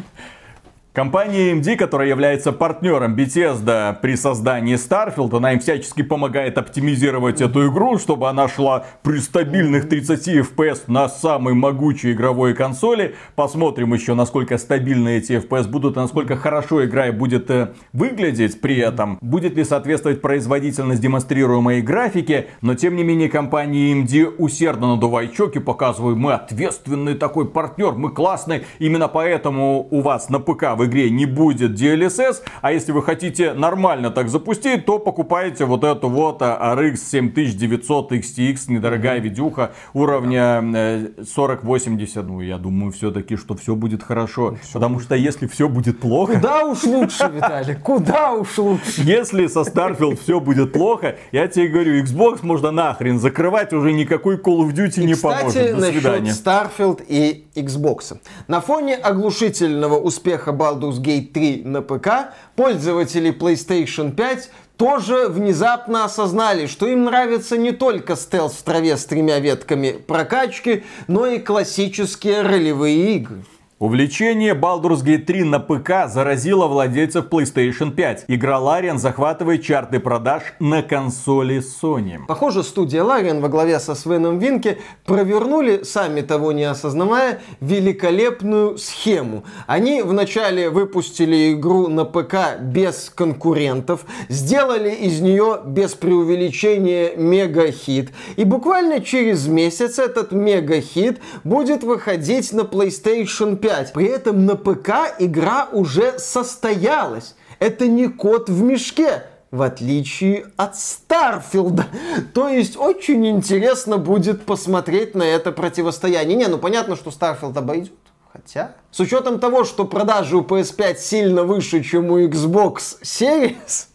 Компания 0.95 1.51
AMD, 1.51 1.75
которая 1.75 2.07
является 2.07 2.53
партнером 2.53 3.17
Bethesda 3.17 3.99
при 4.01 4.15
создании 4.15 4.77
Starfield, 4.77 5.37
она 5.37 5.55
им 5.55 5.59
всячески 5.59 6.03
помогает 6.03 6.57
оптимизировать 6.57 7.41
эту 7.41 7.69
игру, 7.69 7.99
чтобы 7.99 8.29
она 8.29 8.47
шла 8.47 8.87
при 9.03 9.19
стабильных 9.19 9.89
30 9.89 10.29
FPS 10.29 10.83
на 10.87 11.09
самой 11.09 11.55
могучей 11.55 12.13
игровой 12.13 12.55
консоли. 12.55 13.17
Посмотрим 13.35 13.93
еще, 13.93 14.15
насколько 14.15 14.57
стабильны 14.57 15.17
эти 15.17 15.33
FPS 15.33 15.67
будут, 15.67 15.97
и 15.97 15.99
насколько 15.99 16.37
хорошо 16.37 16.85
игра 16.85 17.11
будет 17.11 17.51
э, 17.51 17.73
выглядеть 17.93 18.61
при 18.61 18.79
этом. 18.79 19.19
Будет 19.21 19.57
ли 19.57 19.65
соответствовать 19.65 20.23
производительность 20.23 21.03
демонстрируемой 21.03 21.83
графики, 21.83 22.47
но 22.61 22.77
тем 22.77 22.95
не 22.95 23.03
менее 23.03 23.29
компания 23.29 23.95
AMD 23.95 24.37
усердно 24.39 24.95
надувает 24.95 25.35
щеки, 25.35 25.59
показывает, 25.59 26.17
мы 26.17 26.35
ответственный 26.35 27.15
такой 27.17 27.51
партнер, 27.51 27.95
мы 27.95 28.13
классный, 28.13 28.65
именно 28.79 29.09
поэтому 29.09 29.89
у 29.91 30.01
вас 30.01 30.29
на 30.29 30.39
ПК 30.39 30.84
в 30.85 30.87
игре 30.87 31.11
не 31.11 31.27
будет 31.27 31.73
DLSS, 31.81 32.43
а 32.61 32.73
если 32.73 32.93
вы 32.93 33.03
хотите 33.03 33.55
нормально 33.55 34.11
так 34.11 34.29
запустить, 34.29 34.85
то 34.85 34.99
покупаете 34.99 35.65
вот 35.65 35.83
эту 35.83 36.09
вот 36.09 36.43
RX 36.43 36.97
7900 36.97 38.13
XTX, 38.13 38.59
недорогая 38.69 39.19
видюха 39.19 39.73
уровня 39.95 40.63
э, 40.75 41.09
4080. 41.35 42.27
Ну, 42.27 42.41
я 42.41 42.59
думаю 42.59 42.93
все-таки, 42.93 43.37
что 43.37 43.55
все 43.55 43.75
будет 43.75 44.03
хорошо, 44.03 44.57
потому 44.73 45.01
что 45.01 45.15
если 45.15 45.47
все 45.47 45.69
будет 45.69 46.01
плохо, 46.01 46.35
Куда 46.35 46.65
уж 46.65 46.85
лучше, 46.85 47.31
Виталий, 47.33 47.77
куда 47.77 48.33
уж 48.33 48.59
лучше. 48.59 49.03
если 49.03 49.47
со 49.47 49.61
Starfield 49.61 50.19
все 50.23 50.41
будет 50.41 50.73
плохо, 50.73 51.17
я 51.33 51.49
тебе 51.49 51.69
говорю, 51.69 52.03
Xbox 52.03 52.41
можно 52.43 52.71
нахрен 52.71 53.19
закрывать, 53.19 53.73
уже 53.73 53.93
никакой 53.93 54.37
Call 54.37 54.67
of 54.67 54.73
Duty 54.75 55.03
И, 55.03 55.07
не 55.07 55.15
кстати, 55.15 55.39
поможет. 55.39 55.75
До 55.75 55.81
насчет 55.81 56.03
свидания. 56.03 56.31
Starfield 56.31 57.05
и 57.07 57.47
Xbox. 57.55 58.19
На 58.49 58.61
фоне 58.61 58.97
оглушительного 58.97 59.99
успеха 59.99 60.53
Baldur's 60.75 61.01
Gate 61.01 61.33
3 61.33 61.63
на 61.65 61.83
ПК, 61.83 62.35
пользователи 62.57 63.33
PlayStation 63.33 64.13
5 64.15 64.51
тоже 64.77 65.29
внезапно 65.29 66.05
осознали, 66.05 66.67
что 66.67 66.87
им 66.89 67.05
нравится 67.05 67.57
не 67.57 67.73
только 67.73 68.17
стелс 68.17 68.55
в 68.55 68.63
траве 68.63 68.97
с 68.97 69.05
тремя 69.05 69.39
ветками 69.39 69.93
прокачки, 69.93 70.85
но 71.07 71.27
и 71.27 71.39
классические 71.39 72.43
ролевые 72.43 73.17
игры. 73.17 73.45
Увлечение 73.81 74.55
Baldur's 74.55 75.03
Gate 75.05 75.25
3 75.25 75.43
на 75.43 75.59
ПК 75.59 76.09
заразило 76.09 76.69
владельцев 76.69 77.27
PlayStation 77.29 77.91
5. 77.91 78.27
Игра 78.29 78.59
Larian 78.59 78.99
захватывает 78.99 79.65
чарты 79.65 79.99
продаж 79.99 80.43
на 80.61 80.81
консоли 80.83 81.59
Sony. 81.59 82.21
Похоже, 82.29 82.63
студия 82.63 83.03
Larian 83.03 83.41
во 83.41 83.49
главе 83.49 83.81
со 83.81 83.97
Свеном 83.97 84.39
Винке 84.39 84.79
провернули, 85.05 85.83
сами 85.83 86.21
того 86.21 86.53
не 86.53 86.63
осознавая, 86.63 87.41
великолепную 87.61 88.79
схему. 88.79 89.43
Они 89.67 90.03
вначале 90.03 90.71
выпустили 90.71 91.53
игру 91.55 91.89
на 91.89 92.05
ПК 92.05 92.61
без 92.61 93.11
конкурентов, 93.13 94.05
сделали 94.29 94.91
из 94.91 95.21
нее 95.21 95.61
без 95.67 95.95
преувеличения 95.95 97.17
мега-хит. 97.17 98.13
И 98.37 98.45
буквально 98.45 99.01
через 99.01 99.49
месяц 99.49 99.99
этот 99.99 100.31
мега-хит 100.31 101.19
будет 101.43 101.83
выходить 101.83 102.53
на 102.53 102.61
PlayStation 102.61 103.57
5. 103.57 103.64
При 103.93 104.07
этом 104.07 104.47
на 104.47 104.57
ПК 104.57 105.15
игра 105.19 105.69
уже 105.73 106.19
состоялась. 106.19 107.35
Это 107.59 107.87
не 107.87 108.09
кот 108.09 108.49
в 108.49 108.63
мешке 108.63 109.25
в 109.55 109.63
отличие 109.63 110.47
от 110.57 110.77
Starfield 110.77 111.67
а. 111.67 111.87
То 112.35 112.49
есть 112.49 112.77
очень 112.77 113.25
интересно 113.29 113.99
будет 113.99 114.45
посмотреть 114.45 115.15
на 115.15 115.23
это 115.23 115.53
противостояние. 115.53 116.37
Не, 116.37 116.49
ну 116.49 116.59
понятно, 116.59 116.97
что 116.97 117.13
Starfield 117.13 117.57
обойдет. 117.57 117.93
Хотя, 118.33 118.73
с 118.91 118.99
учетом 118.99 119.39
того, 119.39 119.63
что 119.63 119.85
продажи 119.85 120.37
у 120.37 120.43
PS5 120.43 120.97
сильно 120.99 121.45
выше, 121.45 121.85
чем 121.85 122.11
у 122.11 122.19
Xbox 122.19 123.01
Series, 123.03 123.87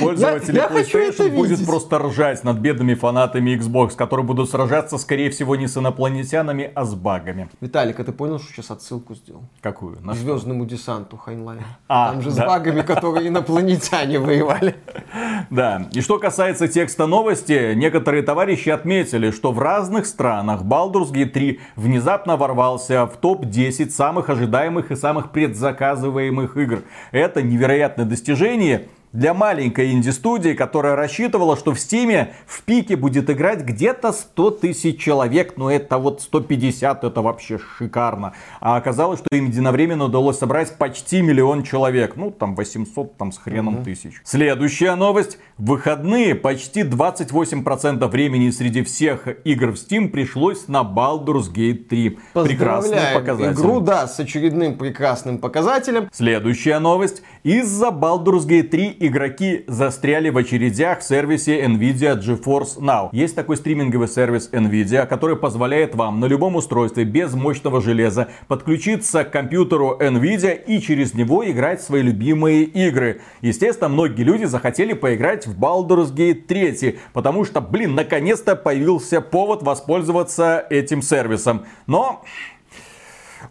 Пользователи 0.00 0.56
я- 0.56 0.62
я 0.62 0.68
PlayStation 0.68 1.34
будет 1.34 1.64
просто 1.66 1.98
ржать 1.98 2.44
над 2.44 2.58
бедными 2.58 2.94
фанатами 2.94 3.56
Xbox, 3.56 3.94
которые 3.96 4.26
будут 4.26 4.50
сражаться, 4.50 4.98
скорее 4.98 5.30
всего, 5.30 5.56
не 5.56 5.66
с 5.68 5.76
инопланетянами, 5.76 6.70
а 6.74 6.84
с 6.84 6.94
багами. 6.94 7.48
Виталик, 7.60 8.00
а 8.00 8.04
ты 8.04 8.12
понял, 8.12 8.38
что 8.38 8.52
сейчас 8.52 8.70
отсылку 8.70 9.14
сделал? 9.14 9.42
Какую? 9.60 9.98
На 10.00 10.14
звездному 10.14 10.66
десанту 10.66 11.16
Хайнлайн. 11.16 11.60
А, 11.88 12.12
Там 12.12 12.22
же 12.22 12.30
с 12.30 12.34
да. 12.36 12.46
багами, 12.46 12.82
которые 12.82 13.28
инопланетяне 13.28 14.18
воевали. 14.18 14.74
Да, 15.50 15.88
и 15.92 16.00
что 16.00 16.18
касается 16.18 16.68
текста 16.68 17.06
новости, 17.06 17.74
некоторые 17.74 18.22
товарищи 18.22 18.68
отметили, 18.70 19.30
что 19.30 19.52
в 19.52 19.58
разных 19.58 20.06
странах 20.06 20.62
Baldur's 20.62 21.12
Gate 21.12 21.26
3 21.30 21.60
внезапно 21.76 22.36
ворвался 22.36 23.06
в 23.06 23.16
топ-10 23.16 23.90
самых 23.90 24.30
ожидаемых 24.30 24.90
и 24.90 24.96
самых 24.96 25.30
предзаказываемых 25.30 26.56
игр. 26.56 26.82
Это 27.10 27.42
невероятное 27.42 28.06
достижение 28.06 28.88
для 29.12 29.34
маленькой 29.34 29.92
инди-студии, 29.92 30.54
которая 30.54 30.96
рассчитывала, 30.96 31.56
что 31.56 31.74
в 31.74 31.80
Стиме 31.80 32.34
в 32.46 32.62
пике 32.62 32.96
будет 32.96 33.28
играть 33.28 33.62
где-то 33.62 34.12
100 34.12 34.50
тысяч 34.52 35.00
человек, 35.00 35.54
но 35.56 35.70
это 35.70 35.98
вот 35.98 36.22
150, 36.22 37.04
это 37.04 37.22
вообще 37.22 37.58
шикарно. 37.58 38.34
А 38.60 38.76
оказалось, 38.76 39.20
что 39.20 39.36
им 39.36 39.46
единовременно 39.46 40.04
удалось 40.04 40.38
собрать 40.38 40.76
почти 40.78 41.22
миллион 41.22 41.62
человек, 41.62 42.16
ну 42.16 42.30
там 42.30 42.54
800 42.54 43.16
там 43.16 43.32
с 43.32 43.38
хреном 43.38 43.82
тысяч. 43.84 44.20
Следующая 44.24 44.94
новость. 44.94 45.38
В 45.58 45.72
выходные 45.72 46.34
почти 46.34 46.82
28% 46.82 48.06
времени 48.08 48.50
среди 48.50 48.82
всех 48.82 49.26
игр 49.44 49.72
в 49.72 49.74
Steam 49.74 50.08
пришлось 50.08 50.68
на 50.68 50.82
Baldur's 50.82 51.52
Gate 51.52 51.84
3. 51.84 52.18
Прекрасный 52.34 52.98
показатель. 53.14 53.52
игру, 53.54 53.80
да, 53.80 54.06
с 54.06 54.18
очередным 54.20 54.76
прекрасным 54.76 55.38
показателем. 55.38 56.08
Следующая 56.12 56.78
новость. 56.78 57.22
Из-за 57.42 57.88
Baldur's 57.88 58.46
Gate 58.46 58.68
3 58.68 58.88
игроки 59.06 59.64
застряли 59.66 60.30
в 60.30 60.36
очередях 60.36 61.00
в 61.00 61.02
сервисе 61.02 61.62
Nvidia 61.64 62.18
GeForce 62.18 62.78
Now. 62.78 63.08
Есть 63.12 63.34
такой 63.34 63.56
стриминговый 63.56 64.08
сервис 64.08 64.50
Nvidia, 64.52 65.06
который 65.06 65.36
позволяет 65.36 65.94
вам 65.94 66.20
на 66.20 66.26
любом 66.26 66.56
устройстве 66.56 67.04
без 67.04 67.34
мощного 67.34 67.80
железа 67.80 68.28
подключиться 68.48 69.24
к 69.24 69.30
компьютеру 69.30 69.96
Nvidia 70.00 70.54
и 70.64 70.80
через 70.80 71.14
него 71.14 71.48
играть 71.50 71.80
в 71.80 71.84
свои 71.84 72.02
любимые 72.02 72.64
игры. 72.64 73.20
Естественно, 73.40 73.88
многие 73.88 74.22
люди 74.22 74.44
захотели 74.44 74.92
поиграть 74.92 75.46
в 75.46 75.58
Baldur's 75.58 76.14
Gate 76.14 76.42
3, 76.42 76.98
потому 77.12 77.44
что, 77.44 77.60
блин, 77.60 77.94
наконец-то 77.94 78.56
появился 78.56 79.20
повод 79.20 79.62
воспользоваться 79.62 80.64
этим 80.70 81.02
сервисом. 81.02 81.64
Но 81.86 82.24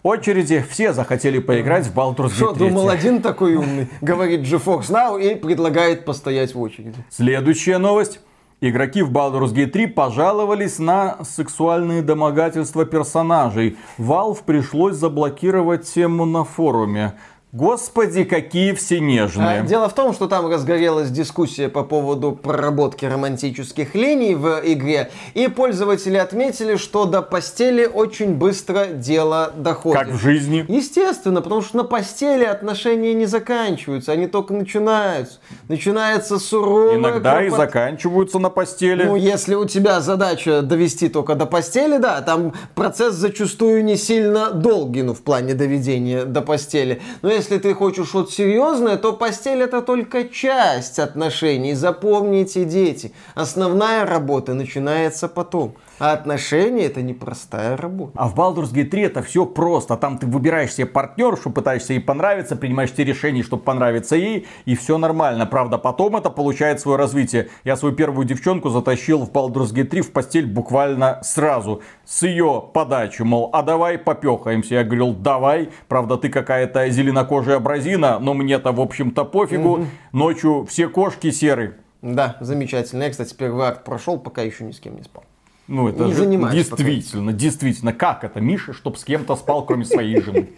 очереди 0.04 0.63
все 0.69 0.93
захотели 0.93 1.39
поиграть 1.39 1.88
в 1.88 1.97
Baldur's 1.97 2.30
Gate 2.30 2.30
3. 2.30 2.36
Что, 2.36 2.54
думал, 2.54 2.89
один 2.89 3.21
такой 3.21 3.56
умный, 3.58 3.89
говорит 4.01 4.41
GeForce 4.41 4.89
Now 4.89 5.21
и 5.21 5.36
предлагает 5.36 6.06
постоять 6.06 6.54
в 6.54 6.62
очереди. 6.62 6.95
Следующая 7.10 7.77
новость. 7.77 8.19
Игроки 8.63 9.01
в 9.01 9.12
Baldur's 9.12 9.56
Gate 9.56 9.71
3 9.71 9.88
пожаловались 9.88 10.77
на 10.77 11.23
сексуальные 11.23 12.04
домогательства 12.04 12.86
персонажей. 12.86 13.75
Valve 13.97 14.38
пришлось 14.45 14.97
заблокировать 14.97 15.91
тему 15.91 16.25
на 16.25 16.43
форуме. 16.43 17.13
Господи, 17.53 18.23
какие 18.23 18.71
все 18.73 18.97
А, 18.97 18.99
нежные. 18.99 19.63
Дело 19.63 19.89
в 19.89 19.93
том, 19.93 20.13
что 20.13 20.27
там 20.27 20.49
разгорелась 20.49 21.09
дискуссия 21.09 21.67
по 21.67 21.83
поводу 21.83 22.31
проработки 22.31 23.03
романтических 23.03 23.93
линий 23.93 24.35
в 24.35 24.61
игре, 24.63 25.11
и 25.33 25.49
пользователи 25.49 26.15
отметили, 26.15 26.77
что 26.77 27.03
до 27.03 27.21
постели 27.21 27.85
очень 27.85 28.35
быстро 28.35 28.85
дело 28.85 29.51
доходит. 29.57 29.99
Как 29.99 30.07
в 30.13 30.21
жизни. 30.21 30.63
Естественно, 30.69 31.41
потому 31.41 31.61
что 31.61 31.75
на 31.75 31.83
постели 31.83 32.45
отношения 32.45 33.13
не 33.13 33.25
заканчиваются, 33.25 34.13
они 34.13 34.27
только 34.27 34.53
начинаются. 34.53 35.39
Начинается 35.67 36.39
суровая 36.39 36.95
Иногда 36.95 37.43
и 37.43 37.49
кропот- 37.49 37.57
заканчиваются 37.57 38.39
на 38.39 38.49
постели. 38.49 39.03
Ну, 39.03 39.17
если 39.17 39.55
у 39.55 39.65
тебя 39.65 39.99
задача 39.99 40.61
довести 40.61 41.09
только 41.09 41.35
до 41.35 41.45
постели, 41.45 41.97
да, 41.97 42.21
там 42.21 42.53
процесс 42.75 43.15
зачастую 43.15 43.83
не 43.83 43.97
сильно 43.97 44.51
долгий, 44.51 45.03
ну, 45.03 45.13
в 45.13 45.21
плане 45.21 45.53
доведения 45.53 46.23
до 46.23 46.41
постели. 46.41 47.01
Но 47.21 47.40
если 47.41 47.58
ты 47.58 47.73
хочешь 47.73 48.10
что-то 48.10 48.32
серьезное, 48.32 48.97
то 48.97 49.13
постель 49.13 49.63
это 49.63 49.82
только 49.82 50.25
часть 50.25 50.99
отношений. 50.99 51.73
Запомните, 51.73 52.65
дети. 52.65 53.13
Основная 53.34 54.06
работа 54.06 54.54
начинается 54.54 55.27
потом. 55.27 55.73
А 56.01 56.13
отношения 56.13 56.85
это 56.85 57.03
непростая 57.03 57.77
работа. 57.77 58.13
А 58.15 58.27
в 58.27 58.33
Baldur's 58.33 58.73
Gate 58.73 58.85
3 58.85 59.03
это 59.03 59.21
все 59.21 59.45
просто. 59.45 59.97
Там 59.97 60.17
ты 60.17 60.25
выбираешь 60.25 60.73
себе 60.73 60.87
партнершу, 60.87 61.51
пытаешься 61.51 61.93
ей 61.93 61.99
понравиться, 61.99 62.55
принимаешь 62.55 62.91
те 62.91 63.03
решения, 63.03 63.43
чтобы 63.43 63.61
понравиться 63.61 64.15
ей, 64.15 64.47
и 64.65 64.75
все 64.75 64.97
нормально. 64.97 65.45
Правда, 65.45 65.77
потом 65.77 66.15
это 66.15 66.31
получает 66.31 66.79
свое 66.79 66.97
развитие. 66.97 67.49
Я 67.63 67.75
свою 67.75 67.93
первую 67.93 68.25
девчонку 68.25 68.69
затащил 68.69 69.19
в 69.19 69.29
Baldur's 69.31 69.75
Gate 69.75 69.89
3 69.89 70.01
в 70.01 70.11
постель 70.11 70.47
буквально 70.47 71.19
сразу. 71.21 71.83
С 72.03 72.23
ее 72.23 72.63
подачи, 72.73 73.21
мол, 73.21 73.51
а 73.53 73.61
давай 73.61 73.99
попехаемся. 73.99 74.73
Я 74.73 74.83
говорил, 74.83 75.13
давай. 75.13 75.69
Правда, 75.87 76.17
ты 76.17 76.29
какая-то 76.29 76.89
зеленокожая 76.89 77.59
бразина, 77.59 78.17
но 78.17 78.33
мне-то, 78.33 78.71
в 78.71 78.81
общем-то, 78.81 79.23
пофигу. 79.23 79.73
Угу. 79.73 79.85
Ночью 80.13 80.65
все 80.67 80.87
кошки 80.87 81.29
серые. 81.29 81.75
Да, 82.01 82.37
замечательно. 82.39 83.03
Я, 83.03 83.11
кстати, 83.11 83.35
первый 83.35 83.67
акт 83.67 83.83
прошел, 83.83 84.17
пока 84.17 84.41
еще 84.41 84.63
ни 84.63 84.71
с 84.71 84.79
кем 84.79 84.95
не 84.95 85.03
спал. 85.03 85.25
Ну, 85.71 85.88
это 85.88 86.03
не 86.03 86.13
же 86.13 86.25
действительно, 86.51 87.31
действительно. 87.31 87.93
Как 87.93 88.25
это, 88.25 88.41
Миша, 88.41 88.73
чтоб 88.73 88.97
с 88.97 89.05
кем-то 89.05 89.38
спал, 89.38 89.65
кроме 89.65 89.86
своей 89.86 90.21
жены? 90.21 90.49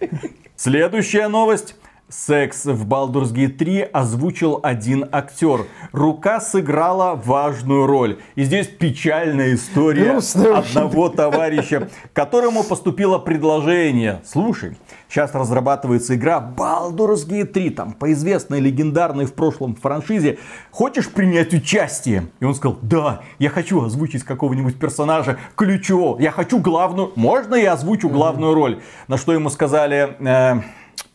Следующая 0.56 1.28
новость. 1.28 1.74
Секс 2.10 2.64
в 2.64 2.86
Baldur's 2.86 3.34
Gate 3.34 3.58
3 3.58 3.82
озвучил 3.92 4.60
один 4.62 5.06
актер. 5.12 5.66
Рука 5.92 6.40
сыграла 6.40 7.14
важную 7.14 7.86
роль. 7.86 8.18
И 8.34 8.44
здесь 8.44 8.66
печальная 8.66 9.54
история 9.54 10.12
Грустная 10.12 10.56
одного 10.56 11.10
товарища, 11.10 11.90
которому 12.14 12.64
поступило 12.64 13.18
предложение. 13.18 14.22
Слушай, 14.24 14.78
сейчас 15.10 15.34
разрабатывается 15.34 16.14
игра 16.14 16.38
Baldur's 16.56 17.28
Gate 17.28 17.52
3, 17.52 17.70
там 17.70 17.92
по 17.92 18.10
известной 18.12 18.60
легендарной 18.60 19.26
в 19.26 19.34
прошлом 19.34 19.74
франшизе. 19.74 20.38
Хочешь 20.70 21.10
принять 21.10 21.52
участие? 21.52 22.28
И 22.40 22.44
он 22.46 22.54
сказал, 22.54 22.78
да, 22.80 23.20
я 23.38 23.50
хочу 23.50 23.84
озвучить 23.84 24.24
какого-нибудь 24.24 24.78
персонажа 24.78 25.38
ключевого. 25.56 26.18
Я 26.18 26.30
хочу 26.30 26.58
главную, 26.58 27.12
можно 27.16 27.54
я 27.54 27.74
озвучу 27.74 28.08
главную 28.08 28.54
роль? 28.54 28.80
На 29.08 29.18
что 29.18 29.34
ему 29.34 29.50
сказали... 29.50 30.16
Э, 30.20 30.62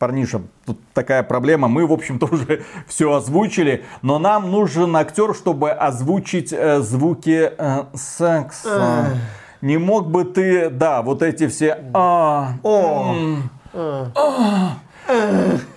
парниша, 0.03 0.41
тут 0.65 0.77
такая 0.93 1.23
проблема, 1.23 1.69
мы, 1.69 1.87
в 1.87 1.93
общем-то, 1.93 2.25
уже 2.31 2.63
все 2.87 3.13
озвучили, 3.13 3.85
но 4.01 4.19
нам 4.19 4.51
нужен 4.51 4.93
актер, 4.97 5.33
чтобы 5.33 5.71
озвучить 5.71 6.51
э, 6.51 6.81
звуки 6.81 7.49
э, 7.57 7.83
секса. 7.93 9.17
Не 9.61 9.77
мог 9.77 10.11
бы 10.11 10.25
ты, 10.25 10.69
да, 10.69 11.01
вот 11.01 11.21
эти 11.21 11.47
все... 11.47 11.79
А, 11.93 12.55
О, 12.63 13.15
а, 13.73 14.75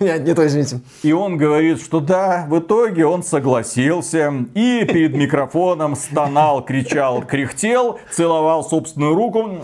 нет, 0.01 0.25
не 0.25 0.33
то, 0.33 0.45
извините. 0.45 0.81
И 1.03 1.13
он 1.13 1.37
говорит, 1.37 1.81
что 1.81 2.01
да, 2.01 2.45
в 2.49 2.59
итоге 2.59 3.05
он 3.05 3.23
согласился 3.23 4.33
и 4.53 4.83
перед 4.83 5.15
микрофоном 5.15 5.95
стонал, 5.95 6.65
кричал, 6.65 7.23
кряхтел, 7.23 7.97
целовал 8.11 8.65
собственную 8.65 9.15
руку. 9.15 9.61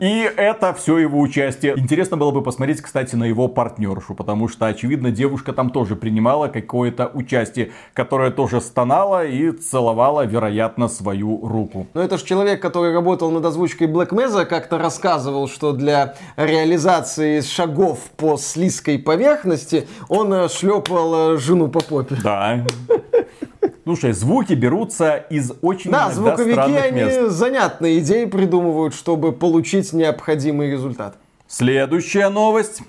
И 0.00 0.30
это 0.36 0.74
все 0.74 0.98
его 0.98 1.20
участие. 1.20 1.74
Интересно 1.78 2.16
было 2.16 2.30
бы 2.30 2.42
посмотреть, 2.42 2.80
кстати, 2.80 3.14
на 3.14 3.24
его 3.24 3.48
партнершу, 3.48 4.14
потому 4.14 4.48
что, 4.48 4.66
очевидно, 4.66 5.10
девушка 5.10 5.52
там 5.52 5.70
тоже 5.70 5.96
принимала 5.96 6.48
какое-то 6.48 7.10
участие, 7.12 7.72
которое 7.94 8.30
тоже 8.30 8.60
стонала 8.60 9.24
и 9.26 9.50
целовала, 9.52 10.24
вероятно, 10.26 10.88
свою 10.88 11.46
руку. 11.46 11.86
Но 11.94 12.02
это 12.02 12.18
же 12.18 12.24
человек, 12.24 12.60
который 12.60 12.92
работал 12.92 13.30
над 13.30 13.44
озвучкой 13.44 13.86
Black 13.86 14.10
Mesa, 14.10 14.44
как-то 14.44 14.78
рассказывал, 14.78 15.48
что 15.48 15.72
для 15.72 16.14
реализации 16.36 17.40
шагов 17.40 17.98
по 18.16 18.36
слизкой 18.36 18.98
поверхности 18.98 19.88
он 20.08 20.32
э, 20.32 20.48
шлепал 20.48 21.34
э, 21.34 21.38
жену 21.38 21.68
по 21.68 21.80
попе. 21.80 22.16
Да. 22.22 22.64
Слушай, 23.86 24.14
звуки 24.14 24.52
берутся 24.52 25.14
из 25.14 25.52
очень 25.62 25.92
да, 25.92 26.10
звуковики, 26.10 26.58
они 26.58 27.02
мест. 27.02 27.30
занятные 27.30 28.00
идеи 28.00 28.24
придумывают, 28.24 28.96
чтобы 28.96 29.30
получить 29.30 29.92
необходимый 29.92 30.72
результат. 30.72 31.14
Следующая 31.46 32.28
новость. 32.28 32.80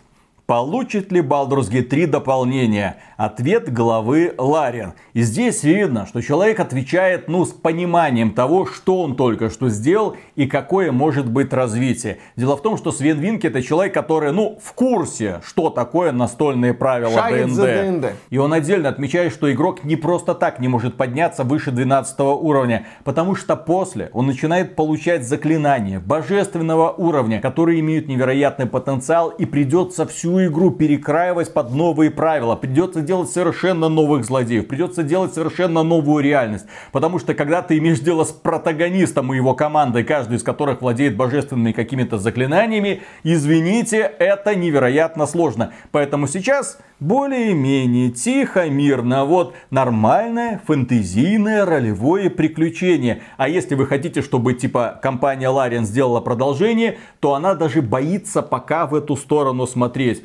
Получит 0.47 1.11
ли 1.11 1.19
Baldur's 1.19 1.69
Gate 1.69 1.89
3 1.89 2.05
дополнение? 2.05 2.95
Ответ 3.17 3.73
главы 3.73 4.33
Ларин. 4.37 4.93
И 5.11 5.21
здесь 5.21 5.61
видно, 5.63 6.05
что 6.05 6.21
человек 6.21 6.61
отвечает, 6.61 7.27
ну, 7.27 7.43
с 7.43 7.49
пониманием 7.49 8.31
того, 8.31 8.65
что 8.65 9.01
он 9.01 9.17
только 9.17 9.49
что 9.49 9.67
сделал 9.67 10.15
и 10.37 10.47
какое 10.47 10.93
может 10.93 11.29
быть 11.29 11.51
развитие. 11.51 12.19
Дело 12.37 12.55
в 12.55 12.61
том, 12.61 12.77
что 12.77 12.93
Свен 12.93 13.19
Винки 13.19 13.47
это 13.47 13.61
человек, 13.61 13.93
который, 13.93 14.31
ну, 14.31 14.57
в 14.63 14.71
курсе, 14.71 15.41
что 15.43 15.69
такое 15.69 16.13
настольные 16.13 16.73
правила 16.73 17.11
ДНД. 17.29 18.13
И 18.29 18.37
он 18.37 18.53
отдельно 18.53 18.87
отмечает, 18.87 19.33
что 19.33 19.51
игрок 19.51 19.83
не 19.83 19.97
просто 19.97 20.33
так 20.33 20.61
не 20.61 20.69
может 20.69 20.95
подняться 20.95 21.43
выше 21.43 21.71
12 21.71 22.21
уровня, 22.21 22.87
потому 23.03 23.35
что 23.35 23.57
после 23.57 24.11
он 24.13 24.27
начинает 24.27 24.77
получать 24.77 25.27
заклинания 25.27 25.99
божественного 25.99 26.91
уровня, 26.91 27.41
которые 27.41 27.81
имеют 27.81 28.07
невероятный 28.07 28.65
потенциал 28.65 29.27
и 29.27 29.43
придется 29.45 30.05
всю 30.05 30.36
игру 30.45 30.71
перекраивать 30.71 31.53
под 31.53 31.73
новые 31.73 32.11
правила. 32.11 32.55
Придется 32.55 33.01
делать 33.01 33.29
совершенно 33.29 33.89
новых 33.89 34.23
злодеев. 34.23 34.67
Придется 34.67 35.03
делать 35.03 35.33
совершенно 35.33 35.83
новую 35.83 36.23
реальность. 36.23 36.65
Потому 36.91 37.19
что 37.19 37.33
когда 37.33 37.61
ты 37.61 37.77
имеешь 37.79 37.99
дело 37.99 38.23
с 38.23 38.31
протагонистом 38.31 39.33
и 39.33 39.37
его 39.37 39.55
командой, 39.55 40.03
каждый 40.03 40.37
из 40.37 40.43
которых 40.43 40.81
владеет 40.81 41.15
божественными 41.15 41.71
какими-то 41.71 42.17
заклинаниями, 42.17 43.01
извините, 43.23 43.99
это 44.19 44.55
невероятно 44.55 45.25
сложно. 45.25 45.73
Поэтому 45.91 46.27
сейчас 46.27 46.77
более-менее 46.99 48.09
тихо, 48.09 48.69
мирно. 48.69 49.25
Вот 49.25 49.53
нормальное 49.69 50.61
фэнтезийное 50.65 51.65
ролевое 51.65 52.29
приключение. 52.29 53.21
А 53.37 53.47
если 53.47 53.75
вы 53.75 53.85
хотите, 53.85 54.21
чтобы 54.21 54.53
типа 54.53 54.99
компания 55.01 55.47
Larian 55.47 55.83
сделала 55.83 56.21
продолжение, 56.21 56.97
то 57.19 57.35
она 57.35 57.53
даже 57.53 57.81
боится 57.81 58.41
пока 58.41 58.87
в 58.87 58.95
эту 58.95 59.15
сторону 59.15 59.67
смотреть. 59.67 60.23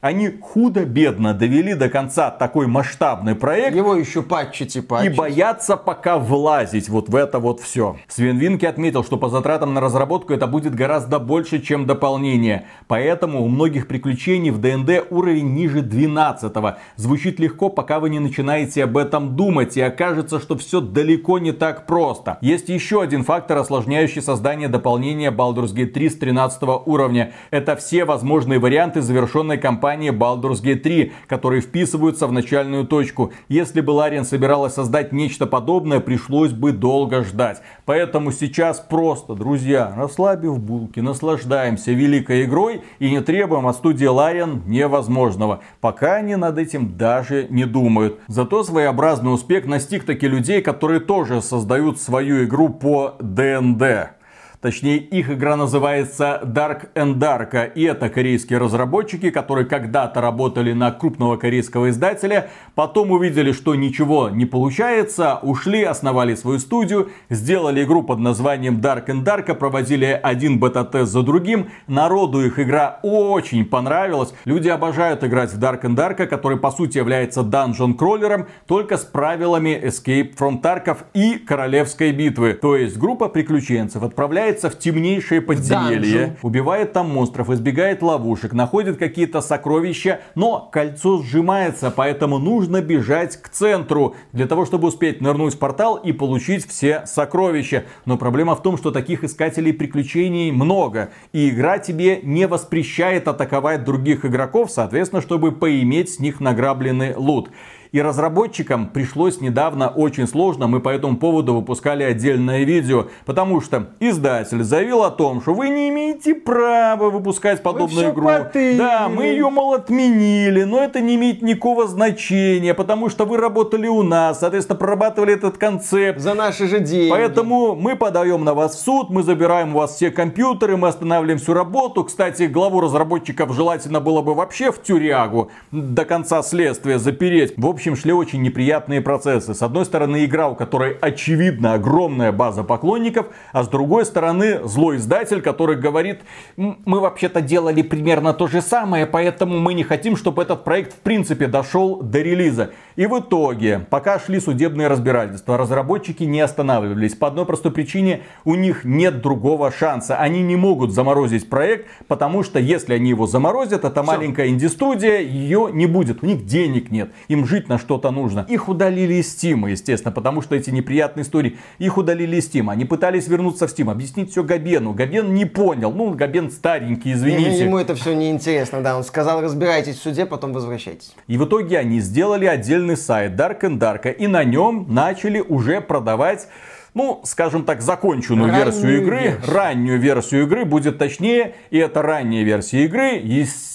Они 0.00 0.30
худо-бедно 0.40 1.34
довели 1.34 1.74
до 1.74 1.90
конца 1.90 2.30
такой 2.30 2.66
масштабный 2.66 3.34
проект. 3.34 3.76
Его 3.76 3.94
еще 3.94 4.22
патчить 4.22 4.74
и 4.76 4.80
патчить. 4.80 5.12
И 5.12 5.14
боятся 5.14 5.76
пока 5.76 6.16
влазить 6.16 6.88
вот 6.88 7.10
в 7.10 7.16
это 7.16 7.38
вот 7.38 7.60
все. 7.60 7.98
Свен 8.08 8.38
Винки 8.38 8.64
отметил, 8.64 9.04
что 9.04 9.18
по 9.18 9.28
затратам 9.28 9.74
на 9.74 9.80
разработку 9.82 10.32
это 10.32 10.46
будет 10.46 10.74
гораздо 10.74 11.18
больше, 11.18 11.60
чем 11.60 11.84
дополнение. 11.84 12.64
Поэтому 12.88 13.44
у 13.44 13.48
многих 13.48 13.88
приключений 13.88 14.50
в 14.50 14.58
ДНД 14.58 15.04
уровень 15.10 15.52
ниже 15.52 15.82
12. 15.82 16.50
Звучит 16.96 17.38
легко, 17.38 17.68
пока 17.68 18.00
вы 18.00 18.08
не 18.08 18.20
начинаете 18.20 18.84
об 18.84 18.96
этом 18.96 19.36
думать. 19.36 19.76
И 19.76 19.82
окажется, 19.82 20.40
что 20.40 20.56
все 20.56 20.80
далеко 20.80 21.38
не 21.38 21.52
так 21.52 21.84
просто. 21.84 22.38
Есть 22.40 22.70
еще 22.70 23.02
один 23.02 23.22
фактор, 23.22 23.58
осложняющий 23.58 24.22
создание 24.22 24.68
дополнения 24.68 25.30
Baldur's 25.30 25.74
Gate 25.74 25.88
3 25.92 26.08
с 26.08 26.16
13 26.16 26.62
уровня. 26.86 27.34
Это 27.50 27.76
все 27.76 28.06
возможные 28.06 28.58
варианты 28.58 29.02
завершенной 29.02 29.58
кампании 29.58 29.89
компании 29.90 30.12
Baldur's 30.12 30.62
Gate 30.62 30.82
3, 30.82 31.12
которые 31.26 31.60
вписываются 31.60 32.28
в 32.28 32.32
начальную 32.32 32.86
точку. 32.86 33.32
Если 33.48 33.80
бы 33.80 33.90
Лариан 33.90 34.24
собиралась 34.24 34.74
создать 34.74 35.10
нечто 35.12 35.46
подобное, 35.46 35.98
пришлось 35.98 36.52
бы 36.52 36.70
долго 36.70 37.24
ждать. 37.24 37.60
Поэтому 37.86 38.30
сейчас 38.30 38.78
просто, 38.78 39.34
друзья, 39.34 39.92
расслабив 39.96 40.60
булки, 40.60 41.00
наслаждаемся 41.00 41.90
великой 41.90 42.44
игрой 42.44 42.82
и 43.00 43.10
не 43.10 43.20
требуем 43.20 43.66
от 43.66 43.74
студии 43.74 44.06
Лариан 44.06 44.62
невозможного. 44.66 45.58
Пока 45.80 46.14
они 46.14 46.36
над 46.36 46.58
этим 46.58 46.96
даже 46.96 47.48
не 47.50 47.64
думают. 47.64 48.20
Зато 48.28 48.62
своеобразный 48.62 49.34
успех 49.34 49.66
настиг 49.66 50.04
таки 50.04 50.28
людей, 50.28 50.62
которые 50.62 51.00
тоже 51.00 51.42
создают 51.42 52.00
свою 52.00 52.44
игру 52.44 52.68
по 52.68 53.16
ДНД. 53.18 54.19
Точнее, 54.60 54.98
их 54.98 55.30
игра 55.30 55.56
называется 55.56 56.42
Dark 56.44 56.90
and 56.94 57.14
Dark. 57.14 57.72
И 57.74 57.82
это 57.82 58.10
корейские 58.10 58.58
разработчики, 58.58 59.30
которые 59.30 59.64
когда-то 59.64 60.20
работали 60.20 60.74
на 60.74 60.90
крупного 60.90 61.38
корейского 61.38 61.88
издателя, 61.88 62.50
потом 62.74 63.10
увидели, 63.10 63.52
что 63.52 63.74
ничего 63.74 64.28
не 64.28 64.44
получается, 64.44 65.38
ушли, 65.40 65.82
основали 65.82 66.34
свою 66.34 66.58
студию, 66.58 67.08
сделали 67.30 67.84
игру 67.84 68.02
под 68.02 68.18
названием 68.18 68.80
Dark 68.80 69.06
and 69.06 69.24
Dark, 69.24 69.54
проводили 69.54 70.20
один 70.22 70.58
бета-тест 70.58 71.10
за 71.10 71.22
другим. 71.22 71.70
Народу 71.86 72.44
их 72.44 72.58
игра 72.58 73.00
очень 73.02 73.64
понравилась. 73.64 74.34
Люди 74.44 74.68
обожают 74.68 75.24
играть 75.24 75.54
в 75.54 75.58
Dark 75.58 75.84
and 75.84 75.96
Dark, 75.96 76.26
который 76.26 76.58
по 76.58 76.70
сути 76.70 76.98
является 76.98 77.42
данжон 77.42 77.94
кроллером, 77.94 78.46
только 78.66 78.98
с 78.98 79.06
правилами 79.06 79.80
Escape 79.82 80.36
from 80.36 80.60
Tarkov 80.60 80.98
и 81.14 81.38
Королевской 81.38 82.12
битвы. 82.12 82.52
То 82.52 82.76
есть 82.76 82.98
группа 82.98 83.30
приключенцев 83.30 84.02
отправляет 84.02 84.49
отправляется 84.50 84.70
в 84.70 84.78
темнейшее 84.78 85.40
подземелье, 85.40 86.36
убивает 86.42 86.92
там 86.92 87.10
монстров, 87.10 87.50
избегает 87.50 88.02
ловушек, 88.02 88.52
находит 88.52 88.96
какие-то 88.98 89.40
сокровища, 89.40 90.20
но 90.34 90.68
кольцо 90.72 91.22
сжимается, 91.22 91.92
поэтому 91.94 92.38
нужно 92.38 92.80
бежать 92.82 93.36
к 93.36 93.48
центру 93.48 94.14
для 94.32 94.46
того, 94.46 94.66
чтобы 94.66 94.88
успеть 94.88 95.20
нырнуть 95.20 95.54
в 95.54 95.58
портал 95.58 95.96
и 95.96 96.12
получить 96.12 96.66
все 96.66 97.04
сокровища. 97.06 97.84
Но 98.04 98.16
проблема 98.16 98.54
в 98.54 98.62
том, 98.62 98.76
что 98.76 98.90
таких 98.90 99.24
искателей 99.24 99.72
приключений 99.72 100.50
много, 100.50 101.10
и 101.32 101.50
игра 101.50 101.78
тебе 101.78 102.20
не 102.22 102.46
воспрещает 102.46 103.28
атаковать 103.28 103.84
других 103.84 104.24
игроков, 104.24 104.70
соответственно, 104.70 105.22
чтобы 105.22 105.52
поиметь 105.52 106.14
с 106.14 106.18
них 106.18 106.40
награбленный 106.40 107.14
лут. 107.16 107.50
И 107.92 108.00
разработчикам 108.00 108.86
пришлось 108.86 109.40
недавно 109.40 109.88
очень 109.88 110.28
сложно, 110.28 110.68
мы 110.68 110.80
по 110.80 110.90
этому 110.90 111.16
поводу 111.16 111.54
выпускали 111.54 112.04
отдельное 112.04 112.62
видео, 112.62 113.06
потому 113.26 113.60
что 113.60 113.90
издатель 113.98 114.62
заявил 114.62 115.02
о 115.02 115.10
том, 115.10 115.42
что 115.42 115.54
вы 115.54 115.70
не 115.70 115.88
имеете 115.88 116.34
права 116.34 117.10
выпускать 117.10 117.62
подобную 117.62 118.12
игру. 118.12 118.26
потырили. 118.26 118.78
Да, 118.78 119.08
мы 119.08 119.24
ее, 119.24 119.50
мол, 119.50 119.74
отменили, 119.74 120.62
но 120.62 120.80
это 120.80 121.00
не 121.00 121.16
имеет 121.16 121.42
никакого 121.42 121.88
значения, 121.88 122.74
потому 122.74 123.08
что 123.08 123.24
вы 123.24 123.38
работали 123.38 123.88
у 123.88 124.02
нас, 124.04 124.38
соответственно, 124.38 124.78
прорабатывали 124.78 125.34
этот 125.34 125.58
концепт. 125.58 126.20
За 126.20 126.34
наши 126.34 126.68
же 126.68 126.78
деньги. 126.78 127.10
Поэтому 127.10 127.74
мы 127.74 127.96
подаем 127.96 128.44
на 128.44 128.54
вас 128.54 128.76
в 128.76 128.78
суд, 128.78 129.10
мы 129.10 129.24
забираем 129.24 129.74
у 129.74 129.78
вас 129.78 129.96
все 129.96 130.12
компьютеры, 130.12 130.76
мы 130.76 130.88
останавливаем 130.88 131.38
всю 131.38 131.54
работу. 131.54 132.04
Кстати, 132.04 132.44
главу 132.44 132.80
разработчиков 132.80 133.52
желательно 133.52 134.00
было 134.00 134.22
бы 134.22 134.34
вообще 134.34 134.70
в 134.70 134.80
тюрягу 134.80 135.50
до 135.72 136.04
конца 136.04 136.42
следствия 136.42 136.98
запереть. 136.98 137.54
В 137.56 137.66
общем, 137.66 137.79
шли 137.80 138.12
очень 138.12 138.42
неприятные 138.42 139.00
процессы. 139.00 139.54
С 139.54 139.62
одной 139.62 139.84
стороны, 139.84 140.24
игра, 140.24 140.48
у 140.48 140.54
которой 140.54 140.96
очевидно 141.00 141.74
огромная 141.74 142.32
база 142.32 142.62
поклонников, 142.62 143.26
а 143.52 143.62
с 143.62 143.68
другой 143.68 144.04
стороны, 144.04 144.60
злой 144.64 144.96
издатель, 144.96 145.40
который 145.40 145.76
говорит, 145.76 146.20
«М, 146.56 146.78
мы 146.84 147.00
вообще-то 147.00 147.40
делали 147.40 147.82
примерно 147.82 148.34
то 148.34 148.46
же 148.46 148.60
самое, 148.60 149.06
поэтому 149.06 149.58
мы 149.58 149.74
не 149.74 149.84
хотим, 149.84 150.16
чтобы 150.16 150.42
этот 150.42 150.64
проект 150.64 150.92
в 150.92 150.98
принципе 150.98 151.46
дошел 151.46 152.02
до 152.02 152.20
релиза. 152.20 152.70
И 152.96 153.06
в 153.06 153.18
итоге, 153.18 153.86
пока 153.88 154.18
шли 154.18 154.40
судебные 154.40 154.88
разбирательства, 154.88 155.56
разработчики 155.56 156.24
не 156.24 156.40
останавливались. 156.40 157.14
По 157.14 157.28
одной 157.28 157.46
простой 157.46 157.72
причине, 157.72 158.20
у 158.44 158.54
них 158.56 158.84
нет 158.84 159.22
другого 159.22 159.72
шанса. 159.72 160.16
Они 160.18 160.42
не 160.42 160.56
могут 160.56 160.92
заморозить 160.92 161.48
проект, 161.48 161.86
потому 162.08 162.42
что 162.42 162.58
если 162.58 162.92
они 162.92 163.08
его 163.08 163.26
заморозят, 163.26 163.84
это 163.86 164.02
маленькая 164.02 164.48
инди-студия, 164.48 165.20
ее 165.20 165.70
не 165.72 165.86
будет. 165.86 166.22
У 166.22 166.26
них 166.26 166.44
денег 166.44 166.90
нет, 166.90 167.10
им 167.28 167.46
жить 167.46 167.68
на 167.70 167.78
что-то 167.78 168.10
нужно. 168.10 168.44
Их 168.48 168.68
удалили 168.68 169.14
из 169.14 169.34
Steam, 169.34 169.70
естественно, 169.70 170.12
потому 170.12 170.42
что 170.42 170.54
эти 170.54 170.68
неприятные 170.68 171.22
истории, 171.22 171.56
их 171.78 171.96
удалили 171.96 172.36
из 172.36 172.50
Steam. 172.50 172.70
Они 172.70 172.84
пытались 172.84 173.28
вернуться 173.28 173.66
в 173.66 173.70
Steam, 173.70 173.90
объяснить 173.90 174.32
все 174.32 174.44
Габену. 174.44 174.92
Габен 174.92 175.32
не 175.32 175.46
понял. 175.46 175.92
Ну, 175.92 176.10
Габен 176.10 176.50
старенький, 176.50 177.12
извините. 177.12 177.64
Ему 177.64 177.78
это 177.78 177.94
все 177.94 178.12
неинтересно, 178.14 178.82
да. 178.82 178.96
Он 178.96 179.04
сказал, 179.04 179.40
разбирайтесь 179.40 179.96
в 179.96 180.02
суде, 180.02 180.26
потом 180.26 180.52
возвращайтесь. 180.52 181.14
И 181.28 181.38
в 181.38 181.44
итоге 181.46 181.78
они 181.78 182.00
сделали 182.00 182.44
отдельный 182.44 182.96
сайт 182.96 183.32
Dark 183.32 183.60
and 183.60 183.78
Dark, 183.78 184.12
и 184.12 184.26
на 184.26 184.44
нем 184.44 184.86
начали 184.88 185.40
уже 185.40 185.80
продавать 185.80 186.48
ну, 186.92 187.20
скажем 187.24 187.64
так, 187.64 187.82
законченную 187.82 188.50
Раннюю 188.50 188.64
версию 188.64 189.02
игры, 189.02 189.20
версию. 189.20 189.54
раннюю 189.54 190.00
версию 190.00 190.42
игры 190.42 190.64
будет 190.64 190.98
точнее, 190.98 191.54
и 191.70 191.78
эта 191.78 192.02
ранняя 192.02 192.42
версия 192.42 192.84
игры, 192.84 193.20
естественно, 193.22 193.69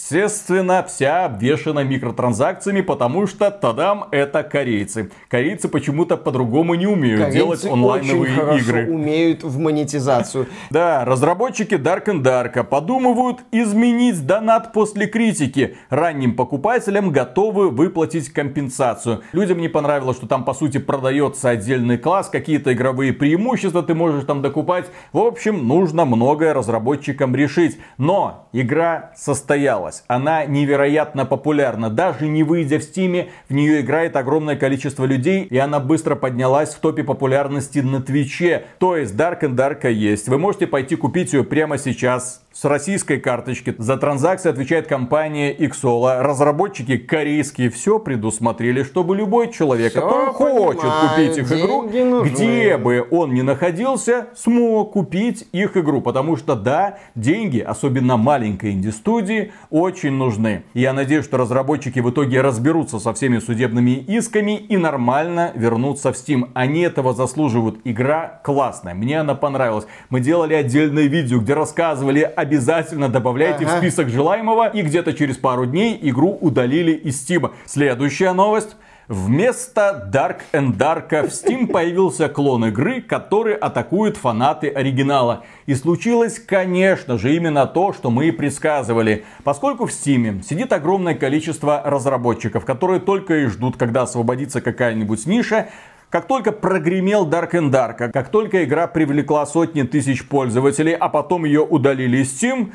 вся 0.88 1.26
обвешена 1.26 1.84
микротранзакциями, 1.84 2.82
потому 2.82 3.26
что, 3.26 3.50
тадам, 3.50 4.06
это 4.12 4.44
корейцы. 4.44 5.10
Корейцы 5.30 5.68
почему-то 5.68 6.16
по-другому 6.18 6.76
не 6.76 6.86
умеют 6.86 7.32
делать 7.32 7.62
Корейцы 7.62 7.74
онлайновые 7.74 8.42
очень 8.42 8.60
игры. 8.60 8.92
умеют 8.92 9.44
в 9.44 9.58
монетизацию. 9.58 10.48
Да, 10.70 11.06
разработчики 11.06 11.76
Dark 11.76 12.06
and 12.06 12.22
Dark 12.22 12.64
подумывают 12.64 13.40
изменить 13.52 14.26
донат 14.26 14.74
после 14.74 15.08
критики. 15.08 15.78
Ранним 15.90 16.36
покупателям 16.36 17.12
готовы 17.12 17.70
выплатить 17.70 18.30
компенсацию. 18.30 19.22
Людям 19.32 19.60
не 19.60 19.70
понравилось, 19.70 20.18
что 20.18 20.28
там 20.28 20.44
по 20.44 20.54
сути 20.54 20.78
продается 20.78 21.50
отдельный 21.50 21.98
класс, 21.98 22.30
какие-то 22.30 22.74
игровые 22.74 23.14
преимущества 23.14 23.84
ты 23.84 23.94
можешь 23.96 24.26
там 24.26 24.42
докупать. 24.42 24.86
В 25.14 25.20
общем, 25.20 25.68
нужно 25.68 26.06
многое 26.06 26.54
разработчикам 26.54 27.36
решить. 27.36 27.80
Но 27.98 28.50
игра 28.54 29.12
состоялась. 29.16 29.95
Она 30.08 30.46
невероятно 30.46 31.26
популярна. 31.26 31.90
Даже 31.90 32.28
не 32.28 32.44
выйдя 32.44 32.80
в 32.80 32.84
Стиме, 32.84 33.30
в 33.50 33.54
нее 33.54 33.82
играет 33.82 34.16
огромное 34.16 34.56
количество 34.56 35.06
людей, 35.06 35.44
и 35.44 35.58
она 35.58 35.80
быстро 35.80 36.16
поднялась 36.16 36.74
в 36.74 36.80
топе 36.80 37.04
популярности 37.04 37.80
на 37.80 38.02
Твиче. 38.02 38.66
То 38.80 38.98
есть 38.98 39.16
Dark 39.16 39.42
and 39.42 39.56
Dark 39.56 39.90
есть. 39.90 40.28
Вы 40.28 40.38
можете 40.38 40.68
пойти 40.68 40.96
купить 40.96 41.34
ее 41.34 41.44
прямо 41.44 41.78
сейчас 41.78 42.42
с 42.56 42.64
российской 42.64 43.20
карточки. 43.20 43.76
За 43.78 43.98
транзакции 43.98 44.50
отвечает 44.50 44.88
компания 44.88 45.54
Xsola. 45.54 46.22
Разработчики 46.22 46.98
корейские 46.98 47.70
все 47.70 48.00
предусмотрели, 48.00 48.84
чтобы 48.84 49.16
любой 49.16 49.52
человек, 49.52 49.92
Всё 49.92 50.02
который 50.02 50.28
хочет 50.28 50.82
понимаю, 50.82 51.10
купить 51.10 51.38
их 51.38 51.52
игру, 51.52 51.82
нужны. 51.84 52.30
где 52.30 52.78
бы 52.78 53.06
он 53.12 53.34
ни 53.34 53.42
находился, 53.42 54.28
смог 54.36 54.94
купить 54.94 55.48
их 55.52 55.76
игру. 55.76 56.00
Потому 56.00 56.38
что 56.38 56.56
да, 56.56 56.98
деньги, 57.14 57.60
особенно 57.60 58.16
маленькой 58.16 58.72
инди-студии, 58.72 59.52
очень 59.86 60.12
нужны. 60.12 60.64
Я 60.74 60.94
надеюсь, 60.94 61.26
что 61.26 61.38
разработчики 61.38 62.00
в 62.00 62.10
итоге 62.10 62.42
разберутся 62.42 63.00
со 63.00 63.14
всеми 63.14 63.40
судебными 63.40 63.92
исками 63.92 64.58
и 64.58 64.78
нормально 64.78 65.52
вернутся 65.56 66.12
в 66.12 66.16
Steam. 66.16 66.50
Они 66.54 66.82
этого 66.82 67.14
заслуживают. 67.14 67.80
Игра 67.84 68.42
классная, 68.44 68.94
мне 68.96 69.20
она 69.20 69.36
понравилась. 69.36 69.86
Мы 70.10 70.20
делали 70.20 70.54
отдельное 70.54 71.06
видео, 71.06 71.40
где 71.40 71.54
рассказывали, 71.54 72.22
обязательно 72.22 73.10
добавляйте 73.10 73.66
в 73.66 73.70
Ага. 73.70 73.78
список 73.78 74.10
желаемого. 74.10 74.68
И 74.70 74.82
где-то 74.82 75.14
через 75.14 75.38
пару 75.38 75.66
дней 75.66 75.98
игру 76.02 76.38
удалили 76.42 76.92
из 76.92 77.24
Steam. 77.24 77.52
Следующая 77.66 78.34
новость. 78.34 78.76
Вместо 79.08 80.10
Dark 80.12 80.38
and 80.52 80.78
Dark 80.78 81.10
в 81.10 81.30
Steam 81.30 81.68
появился 81.68 82.28
клон 82.28 82.66
игры, 82.66 83.02
который 83.02 83.54
атакует 83.54 84.18
фанаты 84.18 84.68
оригинала. 84.68 85.44
И 85.68 85.76
случилось, 85.76 86.40
конечно 86.40 87.20
же, 87.20 87.36
именно 87.36 87.68
то, 87.68 87.94
что 87.94 88.10
мы 88.10 88.30
и 88.30 88.32
предсказывали. 88.32 89.24
Поскольку 89.44 89.86
в 89.86 89.92
Steam 89.92 90.42
сидит 90.42 90.74
огромное 90.74 91.14
количество 91.14 91.84
разработчиков, 91.86 92.66
которые 92.66 93.00
только 93.00 93.36
и 93.38 93.46
ждут, 93.46 93.78
когда 93.78 94.04
освободится 94.04 94.60
какая-нибудь 94.60 95.28
ниша, 95.28 95.70
как 96.10 96.28
только 96.28 96.52
прогремел 96.52 97.30
Dark 97.30 97.52
and 97.52 97.70
Dark, 97.70 98.12
как 98.12 98.30
только 98.30 98.64
игра 98.64 98.88
привлекла 98.88 99.46
сотни 99.46 99.84
тысяч 99.84 100.28
пользователей, 100.28 100.94
а 100.94 101.10
потом 101.10 101.46
ее 101.46 101.62
удалили 101.62 102.18
из 102.24 102.42
Steam, 102.42 102.72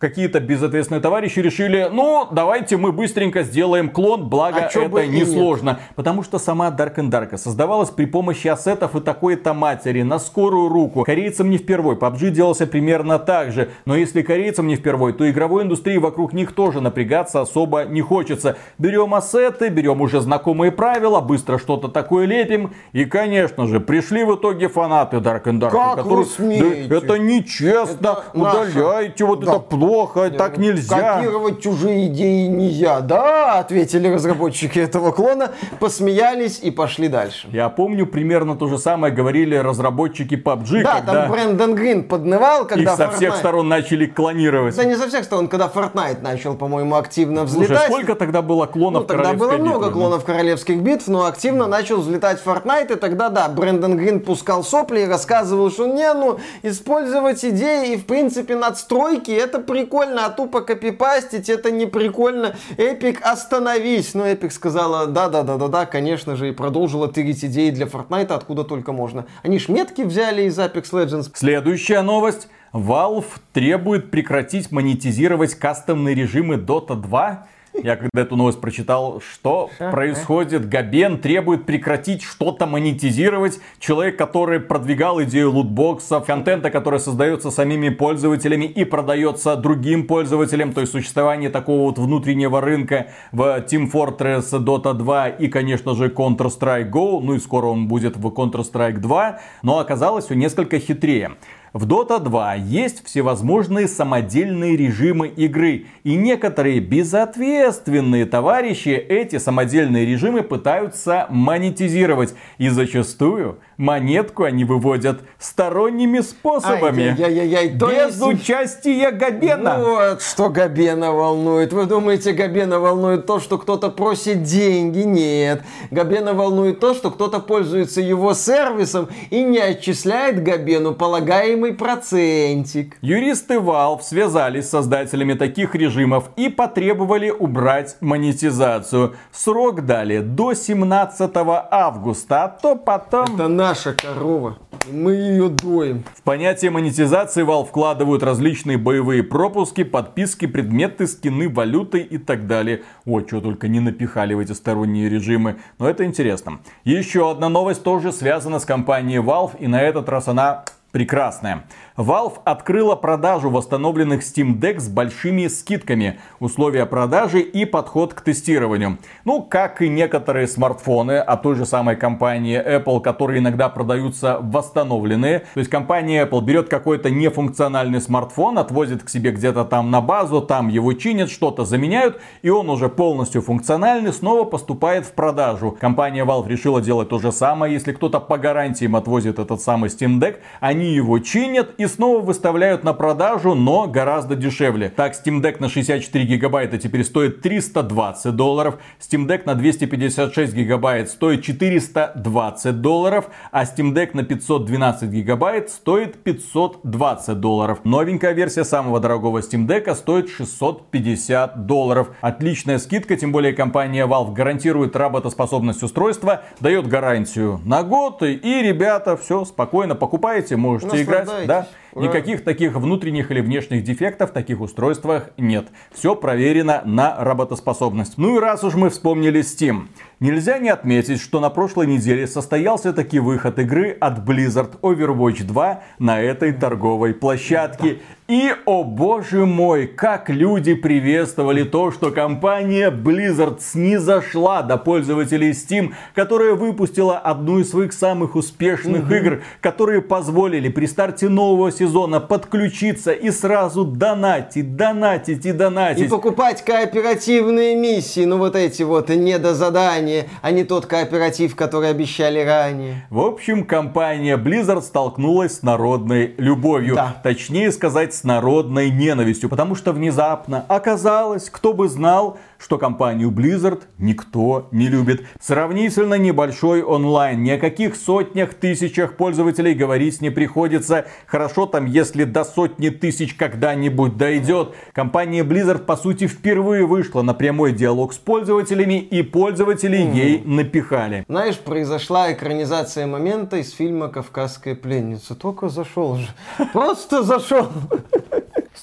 какие-то 0.00 0.40
безответственные 0.40 1.02
товарищи 1.02 1.38
решили, 1.40 1.88
ну, 1.92 2.26
давайте 2.32 2.78
мы 2.78 2.90
быстренько 2.90 3.42
сделаем 3.42 3.90
клон, 3.90 4.28
благо 4.30 4.56
А 4.60 4.66
это 4.66 5.06
нет. 5.06 5.28
несложно. 5.28 5.78
Потому 5.94 6.22
что 6.22 6.38
сама 6.38 6.68
Dark 6.70 6.96
and 6.96 7.10
Dark 7.10 7.36
создавалась 7.36 7.90
при 7.90 8.06
помощи 8.06 8.48
ассетов 8.48 8.96
и 8.96 9.00
такой-то 9.00 9.52
матери, 9.52 10.00
на 10.00 10.18
скорую 10.18 10.70
руку. 10.70 11.04
Корейцам 11.04 11.50
не 11.50 11.58
впервой, 11.58 11.96
PUBG 11.96 12.30
делался 12.30 12.66
примерно 12.66 13.18
так 13.18 13.52
же. 13.52 13.68
Но 13.84 13.94
если 13.94 14.22
корейцам 14.22 14.66
не 14.68 14.76
впервой, 14.76 15.12
то 15.12 15.30
игровой 15.30 15.64
индустрии 15.64 15.98
вокруг 15.98 16.32
них 16.32 16.52
тоже 16.52 16.80
напрягаться 16.80 17.42
особо 17.42 17.84
не 17.84 18.00
хочется. 18.00 18.56
Берем 18.78 19.14
ассеты, 19.14 19.68
берем 19.68 20.00
уже 20.00 20.22
знакомые 20.22 20.72
правила, 20.72 21.20
быстро 21.20 21.58
что-то 21.58 21.88
такое 21.88 22.24
лепим. 22.24 22.72
И, 22.92 23.04
конечно 23.04 23.66
же, 23.66 23.80
пришли 23.80 24.24
в 24.24 24.34
итоге 24.36 24.68
фанаты 24.68 25.18
Dark 25.18 25.44
and 25.44 25.60
Dark. 25.60 25.70
Как 25.72 25.96
которые, 25.96 26.16
вы 26.16 26.24
смеете? 26.24 26.88
«Да 26.88 26.96
это 26.96 27.18
нечестно, 27.18 27.92
Это 28.00 28.24
наша- 28.32 28.60
удаляйте, 28.70 29.24
вот 29.26 29.40
Да. 29.44 29.50
это 29.52 29.60
плохо, 29.60 29.89
так 30.36 30.58
нельзя. 30.58 31.16
Копировать 31.16 31.60
чужие 31.62 32.06
идеи 32.06 32.46
нельзя. 32.46 33.00
Да, 33.00 33.58
ответили 33.58 34.08
разработчики 34.08 34.78
этого 34.78 35.12
клона, 35.12 35.50
посмеялись 35.78 36.60
и 36.62 36.70
пошли 36.70 37.08
дальше. 37.08 37.48
Я 37.52 37.68
помню, 37.68 38.06
примерно 38.06 38.56
то 38.56 38.68
же 38.68 38.78
самое 38.78 39.12
говорили 39.12 39.56
разработчики 39.56 40.34
PUBG, 40.34 40.82
Да, 40.82 40.96
когда 40.96 41.22
там 41.22 41.30
Брэндон 41.32 41.74
Грин 41.74 42.04
поднывал, 42.04 42.66
когда 42.66 42.92
их 42.92 42.96
со 42.96 43.08
всех 43.10 43.34
Fortnite- 43.34 43.38
сторон 43.38 43.68
начали 43.68 44.06
клонировать. 44.06 44.76
Да 44.76 44.84
не 44.84 44.96
со 44.96 45.08
всех 45.08 45.24
сторон, 45.24 45.48
когда 45.48 45.66
Fortnite 45.72 46.20
начал, 46.22 46.54
по-моему, 46.54 46.96
активно 46.96 47.46
Слушай, 47.46 47.64
взлетать. 47.66 47.86
сколько 47.92 48.14
тогда 48.14 48.42
было 48.42 48.66
клонов 48.66 49.02
Ну, 49.02 49.06
тогда 49.08 49.32
было 49.32 49.52
много 49.56 49.86
битвы? 49.86 49.92
клонов 49.92 50.24
королевских 50.24 50.80
битв, 50.80 51.08
но 51.08 51.24
активно 51.26 51.66
начал 51.66 52.00
взлетать 52.00 52.40
Fortnite, 52.44 52.92
и 52.92 52.96
тогда, 52.96 53.28
да, 53.28 53.48
Брэндон 53.48 53.96
Грин 53.96 54.20
пускал 54.20 54.62
сопли 54.64 55.00
и 55.00 55.06
рассказывал, 55.06 55.70
что 55.70 55.86
не, 55.86 56.12
ну, 56.12 56.38
использовать 56.62 57.44
идеи 57.44 57.94
и, 57.94 57.96
в 57.96 58.06
принципе, 58.06 58.56
надстройки, 58.56 59.30
это 59.30 59.58
прикольно, 59.80 60.26
а 60.26 60.30
тупо 60.30 60.60
копипастить, 60.60 61.48
это 61.48 61.70
не 61.70 61.86
прикольно. 61.86 62.54
Эпик, 62.76 63.20
остановись. 63.22 64.14
Но 64.14 64.26
Эпик 64.26 64.52
сказала, 64.52 65.06
да-да-да-да-да, 65.06 65.86
конечно 65.86 66.36
же, 66.36 66.48
и 66.48 66.52
продолжила 66.52 67.08
тырить 67.08 67.44
идеи 67.44 67.70
для 67.70 67.86
Fortnite 67.86 68.32
откуда 68.32 68.64
только 68.64 68.92
можно. 68.92 69.26
Они 69.42 69.58
ж 69.58 69.68
метки 69.68 70.02
взяли 70.02 70.42
из 70.42 70.58
Apex 70.58 70.90
Legends. 70.92 71.30
Следующая 71.34 72.02
новость. 72.02 72.48
Valve 72.72 73.26
требует 73.52 74.10
прекратить 74.10 74.70
монетизировать 74.70 75.54
кастомные 75.54 76.14
режимы 76.14 76.54
Dota 76.56 76.94
2. 76.94 77.46
Я 77.74 77.96
когда 77.96 78.22
эту 78.22 78.36
новость 78.36 78.60
прочитал, 78.60 79.20
что 79.20 79.70
происходит? 79.78 80.68
Габен 80.68 81.18
требует 81.18 81.66
прекратить 81.66 82.22
что-то 82.22 82.66
монетизировать. 82.66 83.58
Человек, 83.78 84.18
который 84.18 84.60
продвигал 84.60 85.22
идею 85.22 85.52
лутбоксов, 85.52 86.26
контента, 86.26 86.70
который 86.70 87.00
создается 87.00 87.50
самими 87.50 87.88
пользователями 87.88 88.64
и 88.64 88.84
продается 88.84 89.56
другим 89.56 90.06
пользователям, 90.06 90.72
то 90.72 90.80
есть 90.80 90.92
существование 90.92 91.48
такого 91.48 91.82
вот 91.82 91.98
внутреннего 91.98 92.60
рынка 92.60 93.08
в 93.32 93.64
Team 93.70 93.90
Fortress, 93.90 94.50
Dota 94.52 94.92
2 94.92 95.28
и, 95.28 95.48
конечно 95.48 95.94
же, 95.94 96.08
Counter-Strike 96.08 96.90
Go, 96.90 97.20
ну 97.22 97.34
и 97.34 97.38
скоро 97.38 97.66
он 97.66 97.88
будет 97.88 98.16
в 98.16 98.26
Counter-Strike 98.26 98.98
2, 98.98 99.40
но 99.62 99.78
оказалось 99.78 100.26
все 100.26 100.34
несколько 100.34 100.78
хитрее. 100.78 101.36
В 101.72 101.86
Dota 101.86 102.18
2 102.18 102.56
есть 102.56 103.04
всевозможные 103.06 103.86
самодельные 103.86 104.76
режимы 104.76 105.28
игры, 105.28 105.86
и 106.02 106.16
некоторые 106.16 106.80
безответственные 106.80 108.26
товарищи 108.26 108.88
эти 108.88 109.38
самодельные 109.38 110.04
режимы 110.04 110.42
пытаются 110.42 111.26
монетизировать. 111.30 112.34
И 112.58 112.68
зачастую 112.70 113.60
монетку 113.80 114.44
они 114.44 114.64
выводят 114.64 115.22
сторонними 115.38 116.20
способами. 116.20 117.16
Без 117.18 118.20
есть... 118.20 118.22
участия 118.22 119.10
Габена. 119.10 119.78
Вот 119.78 120.22
что 120.22 120.50
Габена 120.50 121.12
волнует. 121.12 121.72
Вы 121.72 121.86
думаете, 121.86 122.32
Габена 122.32 122.78
волнует 122.78 123.24
то, 123.26 123.40
что 123.40 123.56
кто-то 123.56 123.88
просит 123.88 124.42
деньги? 124.42 125.00
Нет. 125.00 125.62
Габена 125.90 126.34
волнует 126.34 126.78
то, 126.78 126.92
что 126.92 127.10
кто-то 127.10 127.40
пользуется 127.40 128.02
его 128.02 128.34
сервисом 128.34 129.08
и 129.30 129.42
не 129.42 129.58
отчисляет 129.58 130.42
Габену 130.42 130.94
полагаемый 130.94 131.72
процентик. 131.72 132.98
Юристы 133.00 133.54
Valve 133.54 134.02
связались 134.02 134.66
с 134.66 134.70
создателями 134.70 135.32
таких 135.32 135.74
режимов 135.74 136.30
и 136.36 136.50
потребовали 136.50 137.30
убрать 137.30 137.96
монетизацию. 138.00 139.14
Срок 139.32 139.86
дали 139.86 140.18
до 140.18 140.52
17 140.52 141.30
августа, 141.70 142.44
а 142.44 142.48
то 142.48 142.76
потом... 142.76 143.36
Это 143.36 143.48
наша 143.70 143.92
корова. 143.92 144.58
Мы 144.90 145.12
ее 145.12 145.48
доим. 145.48 146.02
В 146.16 146.22
понятие 146.22 146.72
монетизации 146.72 147.44
Valve 147.44 147.68
вкладывают 147.68 148.24
различные 148.24 148.78
боевые 148.78 149.22
пропуски, 149.22 149.84
подписки, 149.84 150.46
предметы, 150.46 151.06
скины, 151.06 151.48
валюты 151.48 152.00
и 152.00 152.18
так 152.18 152.48
далее. 152.48 152.82
О, 153.06 153.20
что 153.20 153.40
только 153.40 153.68
не 153.68 153.78
напихали 153.78 154.34
в 154.34 154.40
эти 154.40 154.54
сторонние 154.54 155.08
режимы. 155.08 155.58
Но 155.78 155.88
это 155.88 156.04
интересно. 156.04 156.58
Еще 156.82 157.30
одна 157.30 157.48
новость 157.48 157.84
тоже 157.84 158.10
связана 158.12 158.58
с 158.58 158.64
компанией 158.64 159.20
Valve. 159.20 159.56
И 159.60 159.68
на 159.68 159.80
этот 159.80 160.08
раз 160.08 160.26
она 160.26 160.64
прекрасная. 160.90 161.64
Valve 162.00 162.38
открыла 162.44 162.96
продажу 162.96 163.50
восстановленных 163.50 164.22
Steam 164.22 164.58
Deck 164.58 164.80
с 164.80 164.88
большими 164.88 165.48
скидками, 165.48 166.18
условия 166.38 166.86
продажи 166.86 167.40
и 167.40 167.66
подход 167.66 168.14
к 168.14 168.22
тестированию. 168.22 168.96
Ну, 169.26 169.42
как 169.42 169.82
и 169.82 169.88
некоторые 169.90 170.46
смартфоны 170.46 171.18
от 171.18 171.42
той 171.42 171.56
же 171.56 171.66
самой 171.66 171.96
компании 171.96 172.58
Apple, 172.58 173.02
которые 173.02 173.40
иногда 173.40 173.68
продаются 173.68 174.38
восстановленные. 174.40 175.40
То 175.52 175.60
есть 175.60 175.68
компания 175.68 176.24
Apple 176.24 176.40
берет 176.42 176.70
какой-то 176.70 177.10
нефункциональный 177.10 178.00
смартфон, 178.00 178.58
отвозит 178.58 179.02
к 179.02 179.10
себе 179.10 179.30
где-то 179.30 179.66
там 179.66 179.90
на 179.90 180.00
базу, 180.00 180.40
там 180.40 180.68
его 180.68 180.94
чинят, 180.94 181.30
что-то 181.30 181.66
заменяют, 181.66 182.18
и 182.40 182.48
он 182.48 182.70
уже 182.70 182.88
полностью 182.88 183.42
функциональный 183.42 184.14
снова 184.14 184.44
поступает 184.44 185.04
в 185.04 185.12
продажу. 185.12 185.76
Компания 185.78 186.24
Valve 186.24 186.48
решила 186.48 186.80
делать 186.80 187.10
то 187.10 187.18
же 187.18 187.30
самое, 187.30 187.74
если 187.74 187.92
кто-то 187.92 188.20
по 188.20 188.38
гарантиям 188.38 188.96
отвозит 188.96 189.38
этот 189.38 189.60
самый 189.60 189.90
Steam 189.90 190.18
Deck, 190.18 190.36
они 190.60 190.94
его 190.94 191.18
чинят 191.18 191.74
и 191.76 191.89
снова 191.90 192.20
выставляют 192.20 192.84
на 192.84 192.94
продажу, 192.94 193.54
но 193.54 193.86
гораздо 193.86 194.36
дешевле. 194.36 194.88
Так, 194.88 195.12
Steam 195.12 195.42
Deck 195.42 195.56
на 195.60 195.68
64 195.68 196.24
гигабайта 196.24 196.78
теперь 196.78 197.04
стоит 197.04 197.42
320 197.42 198.34
долларов, 198.34 198.78
Steam 198.98 199.26
Deck 199.26 199.42
на 199.44 199.54
256 199.54 200.54
гигабайт 200.54 201.10
стоит 201.10 201.42
420 201.42 202.80
долларов, 202.80 203.26
а 203.50 203.64
Steam 203.64 203.92
Deck 203.92 204.10
на 204.14 204.22
512 204.22 205.10
гигабайт 205.10 205.70
стоит 205.70 206.22
520 206.22 207.40
долларов. 207.40 207.80
Новенькая 207.84 208.32
версия 208.32 208.64
самого 208.64 209.00
дорогого 209.00 209.40
Steam 209.40 209.66
Deck 209.66 209.94
стоит 209.94 210.30
650 210.30 211.66
долларов. 211.66 212.10
Отличная 212.20 212.78
скидка, 212.78 213.16
тем 213.16 213.32
более 213.32 213.52
компания 213.52 214.06
Valve 214.06 214.32
гарантирует 214.32 214.96
работоспособность 214.96 215.82
устройства, 215.82 216.42
дает 216.60 216.86
гарантию 216.86 217.60
на 217.64 217.82
год, 217.82 218.22
и 218.22 218.62
ребята, 218.62 219.16
все, 219.16 219.44
спокойно 219.44 219.94
покупаете, 219.94 220.56
можете 220.56 221.02
играть. 221.02 221.28
Да? 221.46 221.66
Никаких 221.94 222.44
таких 222.44 222.74
внутренних 222.74 223.30
или 223.30 223.40
внешних 223.40 223.82
дефектов 223.84 224.30
в 224.30 224.32
таких 224.32 224.60
устройствах 224.60 225.30
нет. 225.36 225.68
Все 225.92 226.14
проверено 226.14 226.82
на 226.84 227.16
работоспособность. 227.22 228.16
Ну 228.16 228.36
и 228.36 228.40
раз 228.40 228.64
уж 228.64 228.74
мы 228.74 228.90
вспомнили 228.90 229.40
Steam. 229.40 229.88
Нельзя 230.20 230.58
не 230.58 230.68
отметить, 230.68 231.18
что 231.18 231.40
на 231.40 231.48
прошлой 231.48 231.86
неделе 231.86 232.26
состоялся 232.26 232.92
таки 232.92 233.18
выход 233.18 233.58
игры 233.58 233.96
от 233.98 234.18
Blizzard 234.18 234.78
Overwatch 234.82 235.44
2 235.44 235.82
на 235.98 236.20
этой 236.20 236.52
торговой 236.52 237.14
площадке. 237.14 238.00
И, 238.28 238.52
о 238.64 238.84
боже 238.84 239.44
мой, 239.44 239.86
как 239.88 240.28
люди 240.28 240.74
приветствовали 240.74 241.64
то, 241.64 241.90
что 241.90 242.12
компания 242.12 242.90
Blizzard 242.90 243.60
снизошла 243.60 244.62
до 244.62 244.76
пользователей 244.76 245.50
Steam, 245.50 245.94
которая 246.14 246.52
выпустила 246.54 247.18
одну 247.18 247.58
из 247.58 247.70
своих 247.70 247.92
самых 247.92 248.36
успешных 248.36 249.06
угу. 249.06 249.14
игр, 249.14 249.42
которые 249.62 250.00
позволили 250.02 250.68
при 250.68 250.86
старте 250.86 251.28
нового 251.28 251.72
сезона 251.72 252.20
подключиться 252.20 253.10
и 253.10 253.30
сразу 253.30 253.84
донатить, 253.84 254.76
донатить 254.76 255.46
и 255.46 255.52
донатить. 255.52 256.06
И 256.06 256.08
покупать 256.08 256.62
кооперативные 256.62 257.74
миссии, 257.74 258.26
ну 258.26 258.36
вот 258.36 258.54
эти 258.54 258.84
вот 258.84 259.08
недозадания, 259.08 260.09
а 260.42 260.50
не 260.50 260.64
тот 260.64 260.86
кооператив, 260.86 261.56
который 261.56 261.90
обещали 261.90 262.40
ранее. 262.40 263.06
В 263.10 263.20
общем, 263.20 263.64
компания 263.64 264.36
Blizzard 264.36 264.82
столкнулась 264.82 265.58
с 265.58 265.62
народной 265.62 266.34
любовью. 266.38 266.94
Да. 266.94 267.16
Точнее 267.22 267.72
сказать, 267.72 268.14
с 268.14 268.24
народной 268.24 268.90
ненавистью. 268.90 269.48
Потому 269.48 269.74
что 269.74 269.92
внезапно 269.92 270.64
оказалось, 270.68 271.50
кто 271.50 271.72
бы 271.72 271.88
знал, 271.88 272.38
что 272.60 272.78
компанию 272.78 273.30
Blizzard 273.30 273.82
никто 273.98 274.68
не 274.70 274.88
любит. 274.88 275.24
Сравнительно 275.40 276.14
небольшой 276.14 276.82
онлайн, 276.82 277.42
ни 277.42 277.50
о 277.50 277.58
каких 277.58 277.96
сотнях, 277.96 278.54
тысячах 278.54 279.16
пользователей 279.16 279.74
говорить 279.74 280.20
не 280.20 280.30
приходится. 280.30 281.06
Хорошо 281.26 281.66
там, 281.66 281.86
если 281.86 282.24
до 282.24 282.44
сотни 282.44 282.90
тысяч 282.90 283.34
когда-нибудь 283.34 284.16
дойдет. 284.16 284.74
Компания 284.92 285.42
Blizzard, 285.42 285.84
по 285.84 285.96
сути, 285.96 286.26
впервые 286.26 286.84
вышла 286.84 287.22
на 287.22 287.34
прямой 287.34 287.72
диалог 287.72 288.12
с 288.12 288.18
пользователями, 288.18 289.00
и 289.00 289.22
пользователи 289.22 289.98
mm. 289.98 290.14
ей 290.14 290.42
напихали. 290.44 291.24
Знаешь, 291.28 291.58
произошла 291.58 292.32
экранизация 292.32 293.06
момента 293.06 293.56
из 293.56 293.72
фильма 293.72 294.08
«Кавказская 294.08 294.74
пленница». 294.74 295.34
Только 295.34 295.68
зашел 295.68 296.16
же. 296.16 296.28
Просто 296.72 297.22
зашел. 297.22 297.68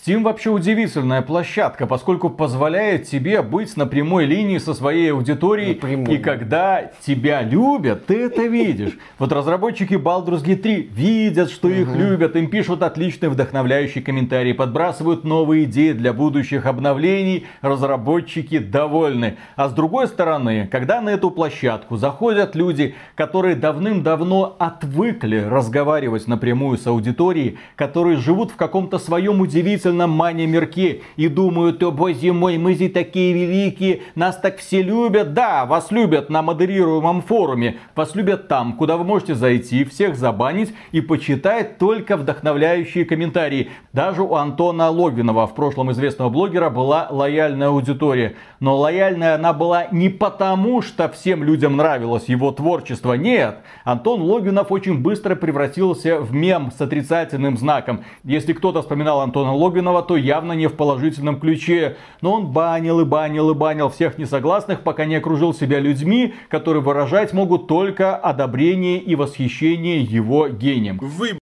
Steam 0.08 0.24
вообще 0.24 0.51
удивительная 0.51 1.22
площадка, 1.22 1.86
поскольку 1.86 2.30
позволяет 2.30 3.10
тебе 3.10 3.41
быть 3.41 3.76
на 3.76 3.86
прямой 3.86 4.26
линии 4.26 4.58
со 4.58 4.74
своей 4.74 5.12
аудиторией. 5.12 5.74
Напрямую. 5.74 6.18
И 6.18 6.22
когда 6.22 6.91
тебя 7.05 7.41
любят, 7.41 8.05
ты 8.05 8.22
это 8.22 8.43
видишь. 8.43 8.97
Вот 9.20 9.34
разработчики 9.34 9.95
Baldur's 9.95 10.45
Gate 10.45 10.62
3 10.62 10.91
видят, 10.93 11.51
что 11.51 11.68
их 11.68 11.93
любят, 11.93 12.38
им 12.38 12.49
пишут 12.49 12.84
отличные 12.84 13.30
вдохновляющие 13.30 14.01
комментарии, 14.01 14.53
подбрасывают 14.53 15.26
новые 15.26 15.66
идеи 15.66 15.91
для 15.91 16.14
будущих 16.14 16.68
обновлений, 16.68 17.45
разработчики 17.60 18.60
довольны. 18.60 19.36
А 19.58 19.68
с 19.68 19.74
другой 19.74 20.08
стороны, 20.08 20.70
когда 20.72 21.01
на 21.01 21.10
эту 21.10 21.32
площадку 21.32 21.97
заходят 21.97 22.55
люди, 22.55 22.95
которые 23.16 23.55
давным-давно 23.55 24.55
отвыкли 24.58 25.39
разговаривать 25.39 26.28
напрямую 26.30 26.78
с 26.78 26.88
аудиторией, 26.88 27.58
которые 27.76 28.16
живут 28.16 28.51
в 28.51 28.55
каком-то 28.55 28.99
своем 28.99 29.41
удивительном 29.41 29.97
на 29.98 30.08
мане 30.08 30.48
мирке 30.48 31.02
и 31.16 31.28
думают, 31.28 31.84
о 31.84 31.91
боже 31.91 32.32
мой, 32.32 32.58
мы 32.58 32.74
здесь 32.74 32.91
такие 32.91 33.34
великие, 33.34 34.02
нас 34.16 34.38
так 34.38 34.58
все 34.58 34.82
любят. 34.82 35.34
Да, 35.34 35.66
вас 35.66 35.91
любят 35.91 36.30
на 36.30 36.41
модерируемом 36.41 37.22
форуме, 37.22 37.78
вас 37.95 38.16
любят 38.16 38.48
там, 38.48 38.74
куда 38.74 38.98
вы 38.98 39.04
можете 39.04 39.36
зайти, 39.36 39.84
всех 39.84 40.16
забанить 40.16 40.74
и 40.91 41.02
почитать 41.02 41.78
только 41.78 42.18
вдохновляющие 42.18 43.06
комментарии. 43.06 43.70
Даже 43.93 44.22
у 44.22 44.36
Антона 44.36 44.89
Логвинова, 44.89 45.48
в 45.48 45.56
прошлом 45.56 45.91
известного 45.91 46.30
блогера, 46.30 46.70
была 46.70 47.08
лояльная 47.10 47.70
аудитория. 47.70 48.36
Но 48.60 48.78
лояльная 48.78 49.36
она 49.36 49.54
была 49.54 49.88
не 49.91 50.10
потому, 50.10 50.82
что 50.82 51.10
всем 51.10 51.43
людям 51.43 51.78
нравилось 51.78 52.26
его 52.26 52.52
творчество. 52.52 53.14
Нет, 53.14 53.60
Антон 53.84 54.22
Логвинов 54.22 54.72
очень 54.72 55.02
быстро 55.02 55.36
превратился 55.36 56.20
в 56.20 56.34
мем 56.34 56.72
с 56.72 56.82
отрицательным 56.82 57.58
знаком. 57.58 58.04
Если 58.24 58.54
кто-то 58.54 58.82
вспоминал 58.82 59.22
Антона 59.22 59.54
Логвинова, 59.54 59.76
Логвинова, 59.78 60.03
то 60.03 60.17
явно 60.17 60.53
не 60.53 60.67
в 60.67 60.75
положительном 60.75 61.39
ключе. 61.39 61.97
Но 62.21 62.34
он 62.34 62.47
банил 62.47 62.99
и 62.99 63.05
банил 63.05 63.51
и 63.51 63.53
банил 63.53 63.89
всех 63.89 64.17
несогласных, 64.17 64.82
пока 64.82 65.05
не 65.05 65.15
окружил 65.15 65.53
себя 65.53 65.80
людьми, 65.80 66.34
которые 66.49 66.82
выражать 66.82 67.34
могут 67.34 67.67
только 67.67 68.15
одобрение 68.15 68.97
и 68.97 69.15
восхищение 69.15 70.01
его 70.01 70.47
гением. 70.49 70.97
Вы, 71.01 71.39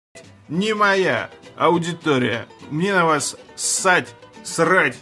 не 0.48 0.74
моя 0.74 1.28
аудитория. 1.56 2.46
Мне 2.70 2.94
на 2.94 3.04
вас 3.04 3.36
ссать, 3.54 4.14
срать 4.42 4.98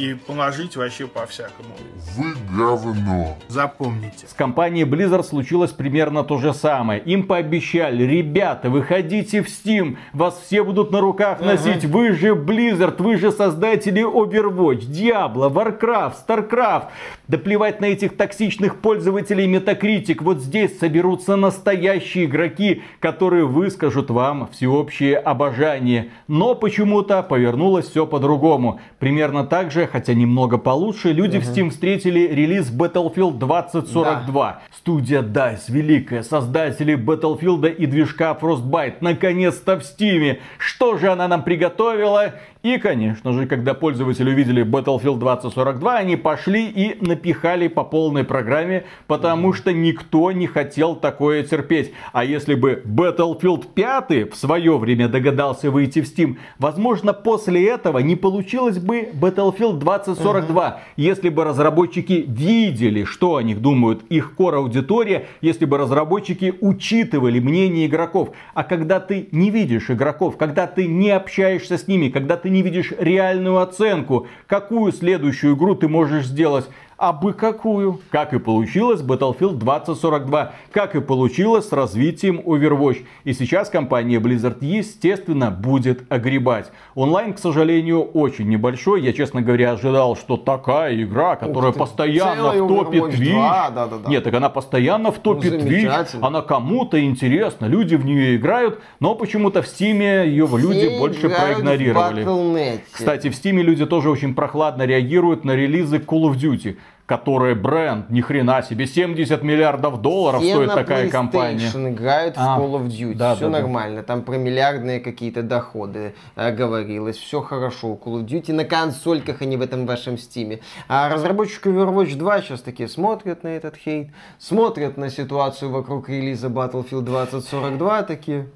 и 0.00 0.14
положить 0.14 0.76
вообще 0.76 1.06
по-всякому. 1.06 1.68
Вы 2.16 2.34
говно. 2.56 3.36
Запомните. 3.48 4.26
С 4.26 4.32
компанией 4.32 4.86
Blizzard 4.86 5.24
случилось 5.24 5.72
примерно 5.72 6.24
то 6.24 6.38
же 6.38 6.54
самое. 6.54 7.00
Им 7.00 7.24
пообещали, 7.24 8.04
ребята, 8.04 8.70
выходите 8.70 9.42
в 9.42 9.46
Steam, 9.46 9.98
вас 10.14 10.40
все 10.46 10.64
будут 10.64 10.90
на 10.90 11.00
руках 11.00 11.40
носить, 11.40 11.84
вы 11.84 12.12
же 12.12 12.30
Blizzard, 12.30 13.02
вы 13.02 13.18
же 13.18 13.30
создатели 13.30 14.02
Overwatch, 14.02 14.86
Diablo, 14.86 15.52
Warcraft, 15.52 16.14
Starcraft. 16.26 16.84
Да 17.28 17.38
плевать 17.38 17.80
на 17.80 17.86
этих 17.86 18.16
токсичных 18.16 18.80
пользователей 18.80 19.46
Metacritic, 19.52 20.22
вот 20.22 20.38
здесь 20.38 20.78
соберутся 20.78 21.36
настоящие 21.36 22.24
игроки, 22.24 22.82
которые 23.00 23.44
выскажут 23.44 24.10
вам 24.10 24.48
всеобщее 24.48 25.18
обожание. 25.18 26.10
Но 26.26 26.54
почему-то 26.54 27.22
повернулось 27.22 27.88
все 27.88 28.06
по-другому. 28.06 28.80
Примерно 28.98 29.44
так 29.44 29.70
же, 29.70 29.89
хотя 29.90 30.14
немного 30.14 30.58
получше, 30.58 31.12
люди 31.12 31.38
в 31.38 31.42
Steam 31.42 31.70
встретили 31.70 32.20
релиз 32.20 32.70
Battlefield 32.70 33.38
2042. 33.38 34.62
Студия 34.76 35.22
DICE, 35.22 35.64
великая, 35.68 36.22
создатели 36.22 36.96
Battlefield 36.96 37.74
и 37.74 37.86
движка 37.86 38.36
Frostbite, 38.40 38.96
наконец-то 39.00 39.78
в 39.78 39.82
Steam. 39.82 40.38
Что 40.58 40.96
же 40.96 41.10
она 41.10 41.28
нам 41.28 41.42
приготовила? 41.42 42.34
И, 42.62 42.76
конечно 42.76 43.32
же, 43.32 43.46
когда 43.46 43.72
пользователи 43.72 44.28
увидели 44.28 44.62
Battlefield 44.62 45.18
2042, 45.18 45.96
они 45.96 46.16
пошли 46.16 46.66
и 46.66 46.94
напихали 47.00 47.68
по 47.68 47.84
полной 47.84 48.22
программе, 48.22 48.84
потому 49.06 49.54
что 49.54 49.72
никто 49.72 50.30
не 50.30 50.46
хотел 50.46 50.94
такое 50.94 51.42
терпеть. 51.42 51.94
А 52.12 52.22
если 52.22 52.54
бы 52.54 52.82
Battlefield 52.84 53.68
5 53.72 54.30
в 54.30 54.36
свое 54.36 54.76
время 54.76 55.08
догадался 55.08 55.70
выйти 55.70 56.02
в 56.02 56.04
Steam, 56.04 56.36
возможно, 56.58 57.14
после 57.14 57.66
этого 57.66 58.00
не 58.00 58.14
получилось 58.14 58.78
бы 58.78 59.08
Battlefield 59.14 59.78
2042, 59.78 60.82
если 60.98 61.30
бы 61.30 61.44
разработчики 61.44 62.26
видели, 62.28 63.04
что 63.04 63.36
о 63.36 63.42
них 63.42 63.62
думают 63.62 64.02
их 64.10 64.34
core 64.36 64.56
аудитория, 64.56 65.28
если 65.40 65.64
бы 65.64 65.78
разработчики 65.78 66.52
учитывали 66.60 67.40
мнение 67.40 67.86
игроков. 67.86 68.32
А 68.52 68.64
когда 68.64 69.00
ты 69.00 69.28
не 69.32 69.48
видишь 69.50 69.88
игроков, 69.88 70.36
когда 70.36 70.66
ты 70.66 70.86
не 70.86 71.08
общаешься 71.08 71.78
с 71.78 71.88
ними, 71.88 72.10
когда 72.10 72.36
ты 72.36 72.49
не 72.50 72.62
видишь 72.62 72.92
реальную 72.98 73.58
оценку, 73.58 74.26
какую 74.46 74.92
следующую 74.92 75.56
игру 75.56 75.74
ты 75.74 75.88
можешь 75.88 76.26
сделать, 76.26 76.68
а 77.00 77.14
бы 77.14 77.32
какую. 77.32 77.98
Как 78.10 78.34
и 78.34 78.38
получилось 78.38 79.00
Battlefield 79.00 79.54
2042, 79.54 80.52
как 80.70 80.94
и 80.94 81.00
получилось 81.00 81.68
с 81.68 81.72
развитием 81.72 82.40
Overwatch. 82.40 83.04
И 83.24 83.32
сейчас 83.32 83.70
компания 83.70 84.18
Blizzard, 84.18 84.58
естественно, 84.60 85.50
будет 85.50 86.04
огребать. 86.12 86.70
Онлайн, 86.94 87.32
к 87.32 87.38
сожалению, 87.38 88.02
очень 88.02 88.50
небольшой. 88.50 89.00
Я, 89.00 89.14
честно 89.14 89.40
говоря, 89.40 89.72
ожидал, 89.72 90.14
что 90.14 90.36
такая 90.36 91.02
игра, 91.02 91.36
которая 91.36 91.72
постоянно 91.72 92.52
в 92.52 92.68
топе 92.68 92.98
Twitch. 92.98 93.32
2, 93.32 93.70
да-да-да. 93.70 94.10
Нет, 94.10 94.22
так 94.22 94.34
она 94.34 94.50
постоянно 94.50 95.10
в 95.10 95.18
топе 95.20 95.50
Ну, 95.50 95.56
Twitch. 95.56 96.18
Она 96.20 96.42
кому-то 96.42 97.02
интересна, 97.02 97.64
люди 97.64 97.94
в 97.94 98.04
нее 98.04 98.36
играют, 98.36 98.78
но 99.00 99.14
почему-то 99.14 99.62
в 99.62 99.66
Стиме 99.66 100.26
ее 100.26 100.46
люди 100.52 100.88
Все 100.88 100.98
больше 100.98 101.26
играют 101.28 101.38
в 101.38 101.62
проигнорировали. 101.62 102.24
Battle.net. 102.24 102.80
Кстати, 102.92 103.30
в 103.30 103.34
Steam 103.34 103.62
люди 103.62 103.86
тоже 103.86 104.10
очень 104.10 104.34
прохладно 104.34 104.82
реагируют 104.82 105.46
на 105.46 105.56
релизы 105.56 105.96
Call 105.96 106.30
of 106.30 106.34
Duty, 106.36 106.76
которые 107.10 107.56
бренд, 107.56 108.08
ни 108.08 108.20
хрена 108.20 108.62
себе, 108.62 108.86
70 108.86 109.42
миллиардов 109.42 110.00
долларов 110.00 110.42
Все 110.42 110.54
стоит 110.54 110.68
на 110.68 110.76
такая 110.76 111.10
компания. 111.10 111.68
играют 111.90 112.36
А, 112.36 112.56
в 112.56 112.62
Call 112.62 112.80
of 112.80 112.86
Duty. 112.86 113.14
да, 113.14 113.34
все 113.34 113.46
да, 113.46 113.50
да. 113.50 113.58
нормально. 113.62 114.04
Там 114.04 114.22
про 114.22 114.36
миллиардные 114.36 115.00
какие-то 115.00 115.42
доходы 115.42 116.14
э, 116.36 116.52
говорилось. 116.54 117.16
Все 117.16 117.40
хорошо 117.40 117.88
у 117.88 117.96
Call 117.96 118.20
of 118.20 118.26
Duty. 118.26 118.52
На 118.52 118.64
консольках, 118.64 119.42
а 119.42 119.44
не 119.44 119.56
в 119.56 119.60
этом 119.60 119.86
вашем 119.86 120.18
Steam. 120.18 120.60
А 120.86 121.12
разработчики 121.12 121.66
Overwatch 121.66 122.14
2 122.14 122.42
сейчас 122.42 122.60
такие 122.60 122.88
смотрят 122.88 123.42
на 123.42 123.48
этот 123.48 123.74
хейт, 123.74 124.10
смотрят 124.38 124.96
на 124.96 125.10
ситуацию 125.10 125.72
вокруг 125.72 126.08
релиза 126.08 126.46
Battlefield 126.46 127.02
2042, 127.02 128.02
такие... 128.04 128.46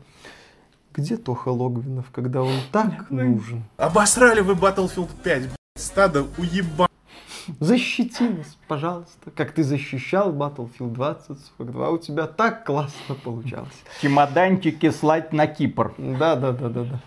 Где 0.94 1.16
Тоха 1.16 1.48
Логвинов, 1.48 2.12
когда 2.12 2.44
он 2.44 2.54
так 2.70 3.06
нужен? 3.10 3.64
Обосрали 3.78 4.42
вы 4.42 4.52
Battlefield 4.52 5.08
5, 5.24 5.40
блядь, 5.40 5.50
стадо 5.76 6.26
уеба. 6.38 6.86
Защити 7.60 8.24
нас, 8.24 8.56
пожалуйста, 8.68 9.30
как 9.30 9.52
ты 9.52 9.62
защищал 9.62 10.32
Battlefield 10.32 10.92
2042. 10.92 11.90
У 11.90 11.98
тебя 11.98 12.26
так 12.26 12.64
классно 12.64 13.14
получалось. 13.14 13.84
Чемоданчики 14.02 14.90
слать 14.90 15.32
на 15.32 15.46
Кипр. 15.46 15.94
Да, 15.98 16.36
да, 16.36 16.52
да, 16.52 16.68
да, 16.68 16.84
да. 16.84 17.00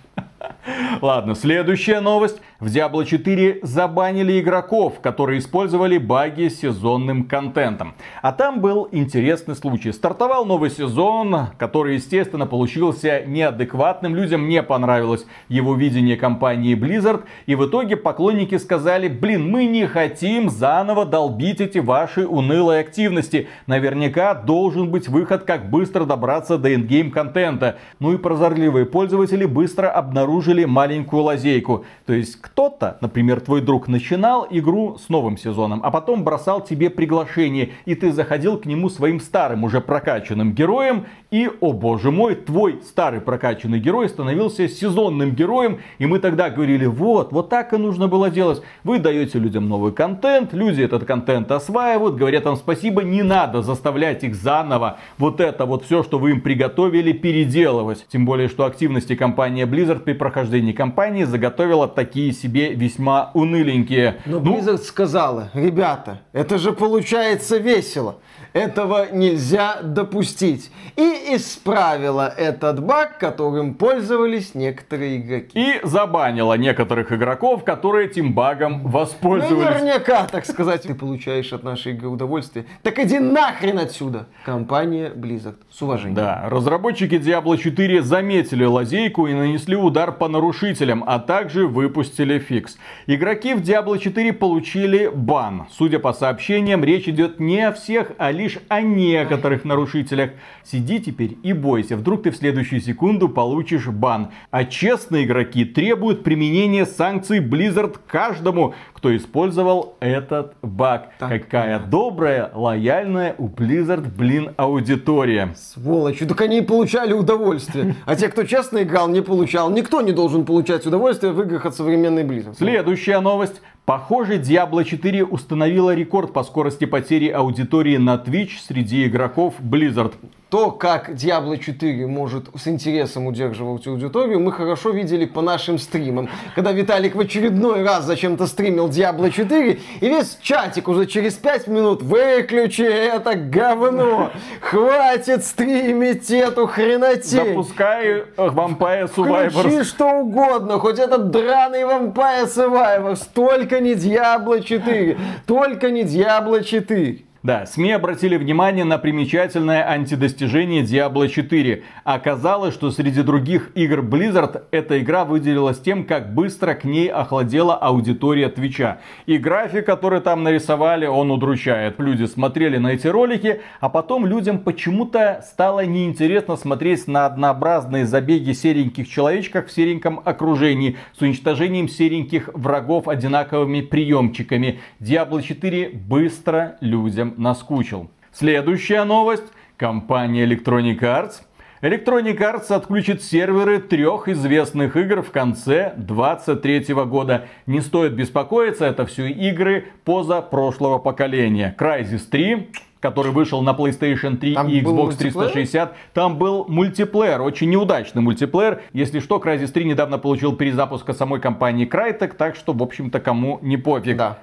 Ладно, 1.01 1.35
следующая 1.35 1.99
новость. 1.99 2.41
В 2.59 2.67
Diablo 2.67 3.05
4 3.05 3.59
забанили 3.61 4.39
игроков, 4.39 4.99
которые 4.99 5.39
использовали 5.39 5.97
баги 5.97 6.47
с 6.47 6.59
сезонным 6.59 7.25
контентом. 7.25 7.93
А 8.21 8.31
там 8.31 8.61
был 8.61 8.89
интересный 8.91 9.55
случай. 9.55 9.91
Стартовал 9.91 10.45
новый 10.45 10.71
сезон, 10.71 11.49
который, 11.57 11.95
естественно, 11.95 12.47
получился 12.47 13.23
неадекватным. 13.25 14.15
Людям 14.15 14.47
не 14.47 14.63
понравилось 14.63 15.25
его 15.49 15.75
видение 15.75 16.17
компании 16.17 16.75
Blizzard. 16.75 17.23
И 17.45 17.55
в 17.55 17.67
итоге 17.67 17.95
поклонники 17.95 18.57
сказали, 18.57 19.07
блин, 19.07 19.49
мы 19.49 19.65
не 19.65 19.85
хотим 19.85 20.49
заново 20.49 21.05
долбить 21.05 21.61
эти 21.61 21.77
ваши 21.77 22.25
унылые 22.25 22.81
активности. 22.81 23.47
Наверняка 23.67 24.33
должен 24.33 24.89
быть 24.89 25.07
выход, 25.07 25.43
как 25.43 25.69
быстро 25.69 26.05
добраться 26.05 26.57
до 26.57 26.73
эндгейм 26.73 27.11
контента. 27.11 27.77
Ну 27.99 28.13
и 28.13 28.17
прозорливые 28.17 28.85
пользователи 28.85 29.45
быстро 29.45 29.89
обнаружили 29.89 30.26
маленькую 30.65 31.23
лазейку. 31.23 31.85
То 32.05 32.13
есть 32.13 32.35
кто-то, 32.41 32.97
например, 33.01 33.41
твой 33.41 33.61
друг 33.61 33.87
начинал 33.87 34.47
игру 34.49 34.97
с 34.97 35.09
новым 35.09 35.37
сезоном, 35.37 35.81
а 35.83 35.91
потом 35.91 36.23
бросал 36.23 36.61
тебе 36.61 36.89
приглашение, 36.89 37.71
и 37.85 37.95
ты 37.95 38.11
заходил 38.11 38.57
к 38.57 38.65
нему 38.65 38.89
своим 38.89 39.19
старым 39.19 39.63
уже 39.63 39.81
прокачанным 39.81 40.53
героем, 40.53 41.05
и, 41.29 41.49
о 41.59 41.73
боже 41.73 42.11
мой, 42.11 42.35
твой 42.35 42.79
старый 42.87 43.19
прокачанный 43.19 43.79
герой 43.79 44.07
становился 44.09 44.67
сезонным 44.67 45.31
героем, 45.31 45.79
и 45.97 46.05
мы 46.05 46.19
тогда 46.19 46.49
говорили, 46.49 46.85
вот, 46.85 47.31
вот 47.31 47.49
так 47.49 47.73
и 47.73 47.77
нужно 47.77 48.07
было 48.07 48.29
делать. 48.29 48.61
Вы 48.83 48.99
даете 48.99 49.39
людям 49.39 49.67
новый 49.67 49.91
контент, 49.91 50.53
люди 50.53 50.81
этот 50.81 51.05
контент 51.05 51.51
осваивают, 51.51 52.15
говорят 52.15 52.45
вам 52.45 52.55
спасибо, 52.55 53.03
не 53.03 53.23
надо 53.23 53.61
заставлять 53.61 54.23
их 54.23 54.35
заново 54.35 54.99
вот 55.17 55.41
это 55.41 55.65
вот 55.65 55.83
все, 55.85 56.03
что 56.03 56.19
вы 56.19 56.31
им 56.31 56.41
приготовили, 56.41 57.11
переделывать. 57.11 58.05
Тем 58.09 58.25
более, 58.25 58.47
что 58.47 58.65
активности 58.65 59.15
компания 59.15 59.65
Blizzard 59.65 60.03
прохождении 60.17 60.73
кампании 60.73 61.23
заготовила 61.23 61.87
такие 61.87 62.31
себе 62.33 62.73
весьма 62.73 63.31
уныленькие. 63.33 64.17
Но 64.25 64.39
Ну, 64.39 64.57
Blizzard 64.57 64.79
сказала, 64.79 65.49
ребята, 65.53 66.19
это 66.33 66.57
же 66.57 66.73
получается 66.73 67.57
весело. 67.57 68.17
Этого 68.57 69.07
нельзя 69.11 69.81
допустить. 69.83 70.71
И 70.95 71.35
исправила 71.35 72.27
этот 72.27 72.83
баг, 72.83 73.19
которым 73.19 73.75
пользовались 73.75 74.55
некоторые 74.55 75.17
игроки. 75.17 75.51
и 75.53 75.79
забанила 75.83 76.57
некоторых 76.57 77.11
игроков, 77.11 77.63
которые 77.63 78.07
этим 78.07 78.33
багом 78.33 78.87
воспользовались. 78.87 79.63
наверняка, 79.63 80.25
так 80.25 80.45
сказать, 80.45 80.83
ты 80.83 80.95
получаешь 80.95 81.53
от 81.53 81.63
нашей 81.63 81.93
игры 81.93 82.07
удовольствие. 82.07 82.65
Так 82.81 82.97
иди 82.99 83.19
нахрен 83.19 83.77
отсюда. 83.77 84.27
Компания 84.43 85.11
Blizzard. 85.13 85.57
С 85.69 85.81
уважением. 85.81 86.15
Да, 86.15 86.45
разработчики 86.49 87.15
Diablo 87.15 87.57
4 87.57 88.01
заметили 88.01 88.65
лазейку 88.65 89.27
и 89.27 89.33
нанесли 89.33 89.75
удар 89.75 90.11
по 90.11 90.27
нарушителям, 90.27 91.03
а 91.05 91.19
также 91.19 91.67
выпустили 91.67 92.39
фикс. 92.39 92.77
Игроки 93.05 93.53
в 93.53 93.61
Diablo 93.61 93.99
4 93.99 94.33
получили 94.33 95.11
бан. 95.13 95.67
Судя 95.71 95.99
по 95.99 96.13
сообщениям, 96.13 96.83
речь 96.83 97.07
идет 97.07 97.39
не 97.39 97.59
о 97.67 97.71
всех, 97.71 98.11
а 98.17 98.31
лишь 98.31 98.46
о 98.69 98.81
некоторых 98.81 99.65
нарушителях. 99.65 100.31
Сиди 100.63 100.99
теперь 100.99 101.37
и 101.43 101.53
бойся, 101.53 101.97
вдруг 101.97 102.23
ты 102.23 102.31
в 102.31 102.37
следующую 102.37 102.81
секунду 102.81 103.27
получишь 103.27 103.87
бан. 103.87 104.29
А 104.51 104.63
честные 104.63 105.25
игроки 105.25 105.65
требуют 105.65 106.23
применения 106.23 106.85
санкций 106.85 107.39
Blizzard 107.39 107.97
каждому, 108.07 108.73
кто 108.93 109.15
использовал 109.15 109.95
этот 109.99 110.55
баг. 110.61 111.11
Так, 111.19 111.29
Какая 111.29 111.79
добрая, 111.79 112.51
лояльная 112.53 113.35
у 113.37 113.47
Blizzard, 113.47 114.09
блин, 114.15 114.51
аудитория. 114.57 115.53
Сволочи, 115.55 116.25
так 116.25 116.39
они 116.41 116.59
и 116.59 116.61
получали 116.61 117.13
удовольствие. 117.13 117.95
А 118.05 118.15
те, 118.15 118.29
кто 118.29 118.43
честно 118.43 118.83
играл, 118.83 119.07
не 119.07 119.21
получал. 119.21 119.69
Никто 119.69 120.01
не 120.01 120.11
должен 120.11 120.45
получать 120.45 120.85
удовольствие 120.85 121.31
в 121.31 121.41
играх 121.41 121.65
от 121.65 121.75
современной 121.75 122.23
Blizzard. 122.23 122.55
Следующая 122.57 123.19
новость. 123.19 123.61
Похоже, 123.87 124.37
Diablo 124.37 124.83
4 124.83 125.23
установила 125.23 125.95
рекорд 125.95 126.33
по 126.33 126.43
скорости 126.43 126.83
потери 126.83 127.29
аудитории 127.29 127.95
на 127.95 128.15
Twitch 128.15 128.57
среди 128.67 129.07
игроков 129.07 129.53
Blizzard. 129.61 130.11
То, 130.49 130.71
как 130.71 131.09
Diablo 131.09 131.57
4 131.57 132.07
может 132.07 132.45
с 132.55 132.69
интересом 132.69 133.27
удерживать 133.27 133.85
аудиторию, 133.85 134.39
мы 134.39 134.53
хорошо 134.53 134.91
видели 134.91 135.25
по 135.25 135.41
нашим 135.41 135.77
стримам. 135.77 136.29
Когда 136.55 136.71
Виталик 136.71 137.15
в 137.15 137.19
очередной 137.19 137.83
раз 137.83 138.05
зачем-то 138.05 138.47
стримил 138.47 138.87
Diablo 138.87 139.29
4, 139.29 139.79
и 139.99 140.07
весь 140.07 140.37
чатик 140.41 140.87
уже 140.87 141.05
через 141.05 141.33
5 141.33 141.67
минут 141.67 142.01
выключи 142.01 142.83
это 142.83 143.35
говно, 143.35 144.31
хватит 144.61 145.43
стримить 145.43 146.31
эту 146.31 146.65
хренотень. 146.65 147.47
Запускай 147.49 148.05
э, 148.05 148.23
Vampire 148.37 149.13
Survivors. 149.13 149.49
Включи 149.49 149.83
что 149.83 150.21
угодно, 150.21 150.79
хоть 150.79 150.97
этот 150.97 151.29
драный 151.29 151.81
Vampire 151.81 152.47
Survivors, 152.47 153.21
только 153.33 153.76
не 153.79 153.93
Diablo 153.93 154.61
4, 154.61 155.17
только 155.45 155.91
не 155.91 156.03
Diablo 156.03 156.63
4. 156.63 157.26
Да, 157.47 157.65
СМИ 157.65 157.93
обратили 157.93 158.35
внимание 158.35 158.83
на 158.83 158.97
примечательное 158.97 159.89
антидостижение 159.89 160.83
Diablo 160.83 161.29
4. 161.29 161.81
Оказалось, 162.03 162.73
что 162.73 162.91
среди 162.91 163.21
других 163.21 163.71
игр 163.73 164.01
Blizzard 164.01 164.63
эта 164.71 164.99
игра 164.99 165.23
выделилась 165.23 165.79
тем, 165.79 166.03
как 166.03 166.33
быстро 166.33 166.73
к 166.73 166.83
ней 166.83 167.07
охладела 167.07 167.73
аудитория 167.75 168.49
Твича. 168.49 168.99
И 169.27 169.37
график, 169.37 169.85
который 169.85 170.19
там 170.19 170.43
нарисовали, 170.43 171.05
он 171.05 171.31
удручает. 171.31 171.97
Люди 171.99 172.25
смотрели 172.25 172.79
на 172.79 172.89
эти 172.89 173.07
ролики, 173.07 173.61
а 173.79 173.87
потом 173.87 174.25
людям 174.25 174.59
почему-то 174.59 175.41
стало 175.49 175.85
неинтересно 175.85 176.57
смотреть 176.57 177.07
на 177.07 177.27
однообразные 177.27 178.05
забеги 178.05 178.51
сереньких 178.51 179.07
человечков 179.07 179.67
в 179.67 179.71
сереньком 179.71 180.19
окружении 180.25 180.97
с 181.17 181.21
уничтожением 181.21 181.87
сереньких 181.87 182.49
врагов 182.53 183.07
одинаковыми 183.07 183.79
приемчиками. 183.79 184.81
Diablo 184.99 185.41
4 185.41 185.91
быстро 185.91 186.75
людям 186.81 187.35
наскучил. 187.37 188.09
Следующая 188.31 189.03
новость. 189.03 189.45
Компания 189.77 190.45
Electronic 190.45 190.99
Arts 190.99 191.41
Electronic 191.81 192.39
Arts 192.39 192.73
отключит 192.73 193.21
серверы 193.21 193.79
трех 193.79 194.27
известных 194.27 194.95
игр 194.95 195.21
в 195.21 195.29
конце 195.29 195.93
2023 195.95 196.95
года. 197.05 197.45
Не 197.67 197.81
стоит 197.81 198.13
беспокоиться, 198.13 198.85
это 198.85 199.05
все 199.05 199.29
игры 199.29 199.85
поза 200.03 200.41
прошлого 200.41 200.97
поколения. 200.97 201.75
Crysis 201.77 202.23
3, 202.31 202.71
который 202.99 203.31
вышел 203.31 203.61
на 203.61 203.73
PlayStation 203.73 204.37
3 204.37 204.55
Там 204.55 204.67
и 204.69 204.81
Xbox 204.81 205.17
360. 205.17 205.95
Там 206.13 206.39
был 206.39 206.65
мультиплеер, 206.67 207.43
очень 207.43 207.69
неудачный 207.69 208.23
мультиплеер. 208.23 208.81
Если 208.93 209.19
что, 209.19 209.37
Crysis 209.37 209.67
3 209.67 209.85
недавно 209.85 210.17
получил 210.17 210.55
перезапуск 210.55 211.07
от 211.07 211.17
самой 211.17 211.39
компании 211.39 211.87
Crytek, 211.87 212.33
так 212.35 212.55
что, 212.55 212.73
в 212.73 212.81
общем-то, 212.81 213.19
кому 213.19 213.59
не 213.61 213.77
пофиг. 213.77 214.17
Да. 214.17 214.39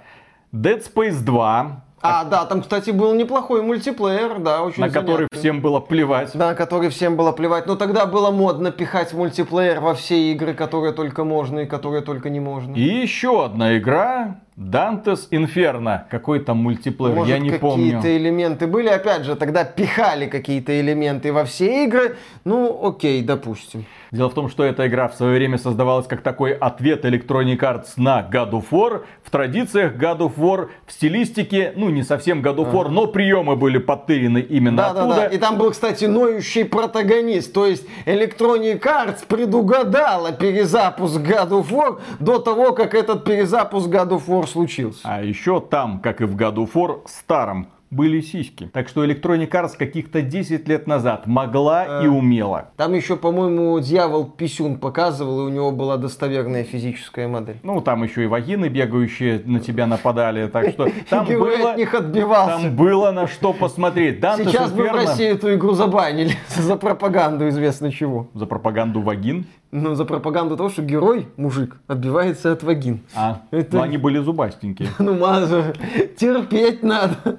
Dead 0.53 0.81
Space 0.81 1.21
2, 1.21 1.85
А, 2.07 2.25
да, 2.25 2.45
там, 2.45 2.61
кстати, 2.61 2.91
был 2.91 3.15
неплохой 3.15 3.63
мультиплеер, 3.63 4.39
да, 4.39 4.63
очень 4.63 4.83
на 4.83 4.91
который 4.91 5.17
занятный. 5.17 5.39
всем 5.39 5.61
было 5.63 5.81
плевать. 5.81 6.33
Да, 6.35 6.49
на 6.49 6.55
который 6.55 6.91
всем 6.91 7.17
было 7.17 7.33
плевать. 7.33 7.67
Но 7.67 7.77
тогда 7.77 8.05
было 8.05 8.31
модно 8.31 8.71
пихать 8.71 9.15
мультиплеер 9.15 9.81
во 9.81 9.95
все 9.95 10.33
игры, 10.33 10.53
которые 10.53 10.93
только 10.93 11.25
можно 11.25 11.61
и 11.61 11.67
которые 11.67 12.03
только 12.03 12.29
не 12.29 12.41
можно. 12.41 12.75
И 12.75 12.83
еще 12.83 13.47
одна 13.47 13.79
игра 13.79 14.41
Dante's 14.57 15.29
Inferno. 15.33 16.03
Какой 16.09 16.39
там 16.39 16.59
мультиплеер, 16.59 17.15
Может, 17.17 17.29
я 17.35 17.39
не 17.41 17.51
помню. 17.51 17.97
какие-то 17.97 18.17
элементы 18.17 18.67
были. 18.69 18.89
Опять 18.89 19.25
же, 19.25 19.35
тогда 19.35 19.65
пихали 19.65 20.27
какие-то 20.27 20.79
элементы 20.81 21.33
во 21.33 21.45
все 21.45 21.85
игры. 21.85 22.17
Ну, 22.45 22.87
окей, 22.87 23.21
допустим. 23.23 23.85
Дело 24.13 24.31
в 24.31 24.35
том, 24.35 24.49
что 24.49 24.63
эта 24.63 24.87
игра 24.87 25.09
в 25.09 25.15
свое 25.15 25.35
время 25.39 25.59
создавалась 25.59 26.07
как 26.07 26.21
такой 26.21 26.53
ответ 26.53 27.05
Electronic 27.05 27.59
Arts 27.59 27.95
на 27.97 28.21
God 28.21 28.53
of 28.53 28.67
War. 28.71 29.03
В 29.25 29.31
традициях 29.31 29.95
God 29.97 30.19
of 30.19 30.37
War, 30.37 30.69
в 30.87 30.93
стилистике, 30.93 31.73
ну 31.75 31.91
не 31.91 32.05
совсем 32.05 32.41
God 32.41 32.59
of 32.59 32.73
War, 32.73 32.89
но 32.91 33.09
приемы 33.09 33.57
были 33.57 33.79
подтырены 33.79 34.39
именно 34.39 34.77
Да, 34.77 34.93
да, 34.95 35.01
оттуда. 35.01 35.17
да. 35.17 35.27
И 35.27 35.39
там 35.39 35.59
был, 35.59 35.73
кстати, 35.73 36.05
ноющий 36.05 36.65
протагонист. 36.65 37.53
То 37.53 37.67
есть 37.67 37.85
Electronic 38.07 38.81
Arts 38.83 39.27
предугадала 39.27 40.31
перезапуск 40.31 41.17
God 41.21 41.49
of 41.51 41.71
War 41.71 41.99
до 42.21 42.39
того, 42.39 42.71
как 42.73 42.95
этот 42.95 43.25
перезапуск 43.25 43.89
God 43.89 44.11
of 44.11 44.23
War 44.29 44.44
случился. 44.47 45.01
А 45.05 45.23
еще 45.23 45.61
там, 45.61 46.01
как 46.01 46.21
и 46.21 46.25
в 46.25 46.37
of 46.57 46.73
War, 46.73 47.03
старом, 47.07 47.69
были 47.95 48.21
сиськи. 48.21 48.69
Так 48.73 48.89
что 48.89 49.05
Electronic 49.05 49.49
Arts 49.51 49.77
каких-то 49.79 50.21
10 50.23 50.69
лет 50.69 50.87
назад 50.87 51.27
могла 51.27 51.85
Э. 52.03 52.05
и 52.05 52.09
умела. 52.09 52.71
Там 52.77 52.95
еще, 52.95 53.17
по-моему, 53.17 53.79
дьявол 53.81 54.25
писюн 54.27 54.79
показывал, 54.79 55.43
и 55.43 55.45
у 55.45 55.49
него 55.49 55.71
была 55.71 55.97
достоверная 55.97 56.65
физическая 56.65 57.29
модель. 57.29 57.57
Ну, 57.63 57.81
там 57.81 58.03
еще 58.03 58.25
и 58.25 58.27
вагины 58.27 58.67
бегающие 58.69 59.41
на 59.45 59.61
тебя 59.61 59.87
нападали. 59.87 60.49
Так 60.49 60.71
что 60.71 60.89
там 61.09 61.27
было, 61.27 61.71
от 61.73 61.77
них 61.77 61.95
отбивался. 61.95 62.63
там 62.63 62.77
было 62.77 63.11
на 63.13 63.27
что 63.27 63.53
посмотреть. 63.53 64.19
Dante's 64.21 64.45
Сейчас 64.51 64.73
бы 64.73 64.85
в 64.89 64.93
России 64.93 65.27
эту 65.27 65.55
игру 65.55 65.73
забанили 65.75 66.33
за 66.57 66.77
пропаганду 66.77 67.49
известно 67.49 67.93
чего. 67.93 68.29
За 68.35 68.47
пропаганду 68.47 69.01
вагин. 69.01 69.47
Ну, 69.77 69.95
за 69.97 70.05
пропаганду 70.05 70.57
того, 70.57 70.69
что 70.69 70.83
герой, 70.83 71.27
мужик, 71.37 71.77
отбивается 71.89 72.53
от 72.53 72.63
вагин. 72.63 73.01
А, 73.17 73.41
Это- 73.51 73.77
ну 73.77 73.83
они 73.83 73.97
были 73.99 74.19
зубастенькие. 74.19 74.89
Ну, 75.01 75.19
маза, 75.19 75.75
терпеть 76.17 76.83
надо. 76.83 77.39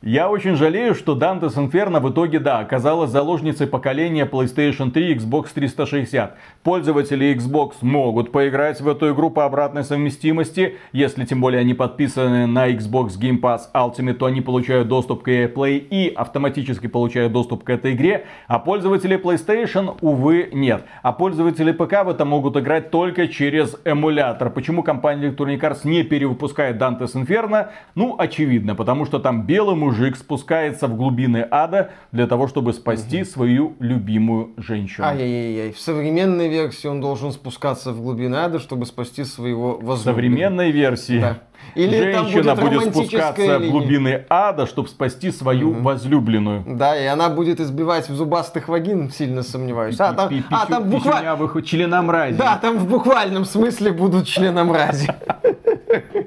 Я 0.00 0.30
очень 0.30 0.54
жалею, 0.54 0.94
что 0.94 1.16
Dante's 1.16 1.56
Inferno 1.56 1.98
в 1.98 2.08
итоге, 2.12 2.38
да, 2.38 2.60
оказалась 2.60 3.10
заложницей 3.10 3.66
поколения 3.66 4.26
PlayStation 4.26 4.92
3 4.92 5.10
и 5.10 5.14
Xbox 5.16 5.48
360. 5.52 6.36
Пользователи 6.62 7.34
Xbox 7.34 7.72
могут 7.80 8.30
поиграть 8.30 8.80
в 8.80 8.86
эту 8.86 9.12
игру 9.12 9.30
по 9.30 9.44
обратной 9.44 9.82
совместимости. 9.82 10.76
Если 10.92 11.24
тем 11.24 11.40
более 11.40 11.62
они 11.62 11.74
подписаны 11.74 12.46
на 12.46 12.70
Xbox 12.70 13.18
Game 13.20 13.40
Pass 13.40 13.62
Ultimate, 13.74 14.14
то 14.14 14.26
они 14.26 14.40
получают 14.40 14.86
доступ 14.86 15.24
к 15.24 15.28
EA 15.28 15.52
Play 15.52 15.78
и 15.78 16.14
автоматически 16.14 16.86
получают 16.86 17.32
доступ 17.32 17.64
к 17.64 17.70
этой 17.70 17.94
игре. 17.94 18.24
А 18.46 18.60
пользователи 18.60 19.20
PlayStation, 19.20 19.98
увы, 20.00 20.48
нет. 20.52 20.84
А 21.02 21.10
пользователи 21.10 21.72
ПК 21.72 22.04
в 22.04 22.10
это 22.10 22.24
могут 22.24 22.56
играть 22.56 22.92
только 22.92 23.26
через 23.26 23.74
эмулятор. 23.84 24.50
Почему 24.50 24.84
компания 24.84 25.30
Electronic 25.30 25.58
Arts 25.58 25.80
не 25.82 26.04
перевыпускает 26.04 26.80
Dante's 26.80 27.14
Inferno? 27.16 27.70
Ну, 27.96 28.14
очевидно, 28.16 28.76
потому 28.76 29.04
что 29.04 29.18
там 29.18 29.42
белый 29.42 29.74
мужик 29.88 30.16
спускается 30.16 30.86
в 30.86 30.96
глубины 30.96 31.46
ада 31.50 31.90
для 32.12 32.26
того, 32.26 32.46
чтобы 32.46 32.74
спасти 32.74 33.24
свою 33.24 33.74
любимую 33.80 34.50
женщину. 34.58 35.06
Ай-яй-яй, 35.06 35.72
в 35.72 35.80
современной 35.80 36.48
версии 36.48 36.88
он 36.88 37.00
должен 37.00 37.32
спускаться 37.32 37.92
в 37.92 38.02
глубины 38.02 38.36
ада, 38.36 38.58
чтобы 38.58 38.84
спасти 38.84 39.24
своего 39.24 39.78
В 39.78 39.84
возлюбленного. 39.84 40.04
современной 40.04 40.70
версии 40.70 41.20
Да. 41.20 41.38
Или 41.74 42.12
женщина 42.12 42.54
будет 42.54 42.80
будет, 42.80 42.94
спускаться 42.94 43.58
в 43.58 43.62
линия. 43.62 43.70
глубины 43.70 44.24
ада, 44.28 44.66
чтобы 44.66 44.88
спасти 44.88 45.30
свою 45.32 45.72
возлюбленную. 45.72 46.64
Да, 46.66 46.94
и 46.96 47.06
она 47.06 47.30
будет 47.30 47.60
избивать 47.60 48.08
в 48.10 48.14
зубастых 48.14 48.68
вагин, 48.68 49.10
сильно 49.10 49.42
сомневаюсь. 49.42 49.98
А, 49.98 50.12
там, 50.12 50.28
Пи- 50.28 50.44
а, 50.50 50.66
там 50.66 50.84
буквально... 50.84 51.20
печенявых 51.20 51.64
членомразий. 51.64 52.36
Да, 52.38 52.58
там 52.58 52.76
в 52.78 52.86
буквальном 52.88 53.44
смысле 53.46 53.92
будут 53.92 54.26
членомрази. 54.26 55.08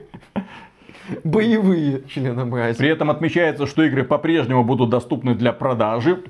Боевые 1.23 2.03
членомрази. 2.07 2.77
При 2.77 2.89
этом 2.89 3.09
отмечается, 3.09 3.67
что 3.67 3.83
игры 3.83 4.03
по-прежнему 4.03 4.63
будут 4.63 4.89
доступны 4.89 5.35
для 5.35 5.53
продажи. 5.53 6.23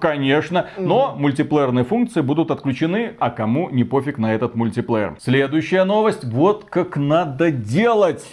Конечно. 0.00 0.66
Но 0.78 1.14
мультиплеерные 1.16 1.84
функции 1.84 2.20
будут 2.20 2.50
отключены, 2.50 3.14
а 3.18 3.30
кому 3.30 3.70
не 3.70 3.84
пофиг 3.84 4.18
на 4.18 4.34
этот 4.34 4.54
мультиплеер. 4.54 5.16
Следующая 5.20 5.84
новость. 5.84 6.24
Вот 6.24 6.64
как 6.64 6.96
надо 6.96 7.50
делать. 7.50 8.24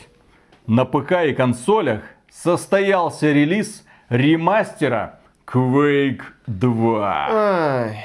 На 0.67 0.85
ПК 0.85 1.23
и 1.25 1.33
консолях 1.33 2.01
состоялся 2.29 3.31
релиз 3.31 3.83
ремастера 4.09 5.19
Quake 5.45 6.21
2. 6.47 7.27
Ай. 7.31 7.97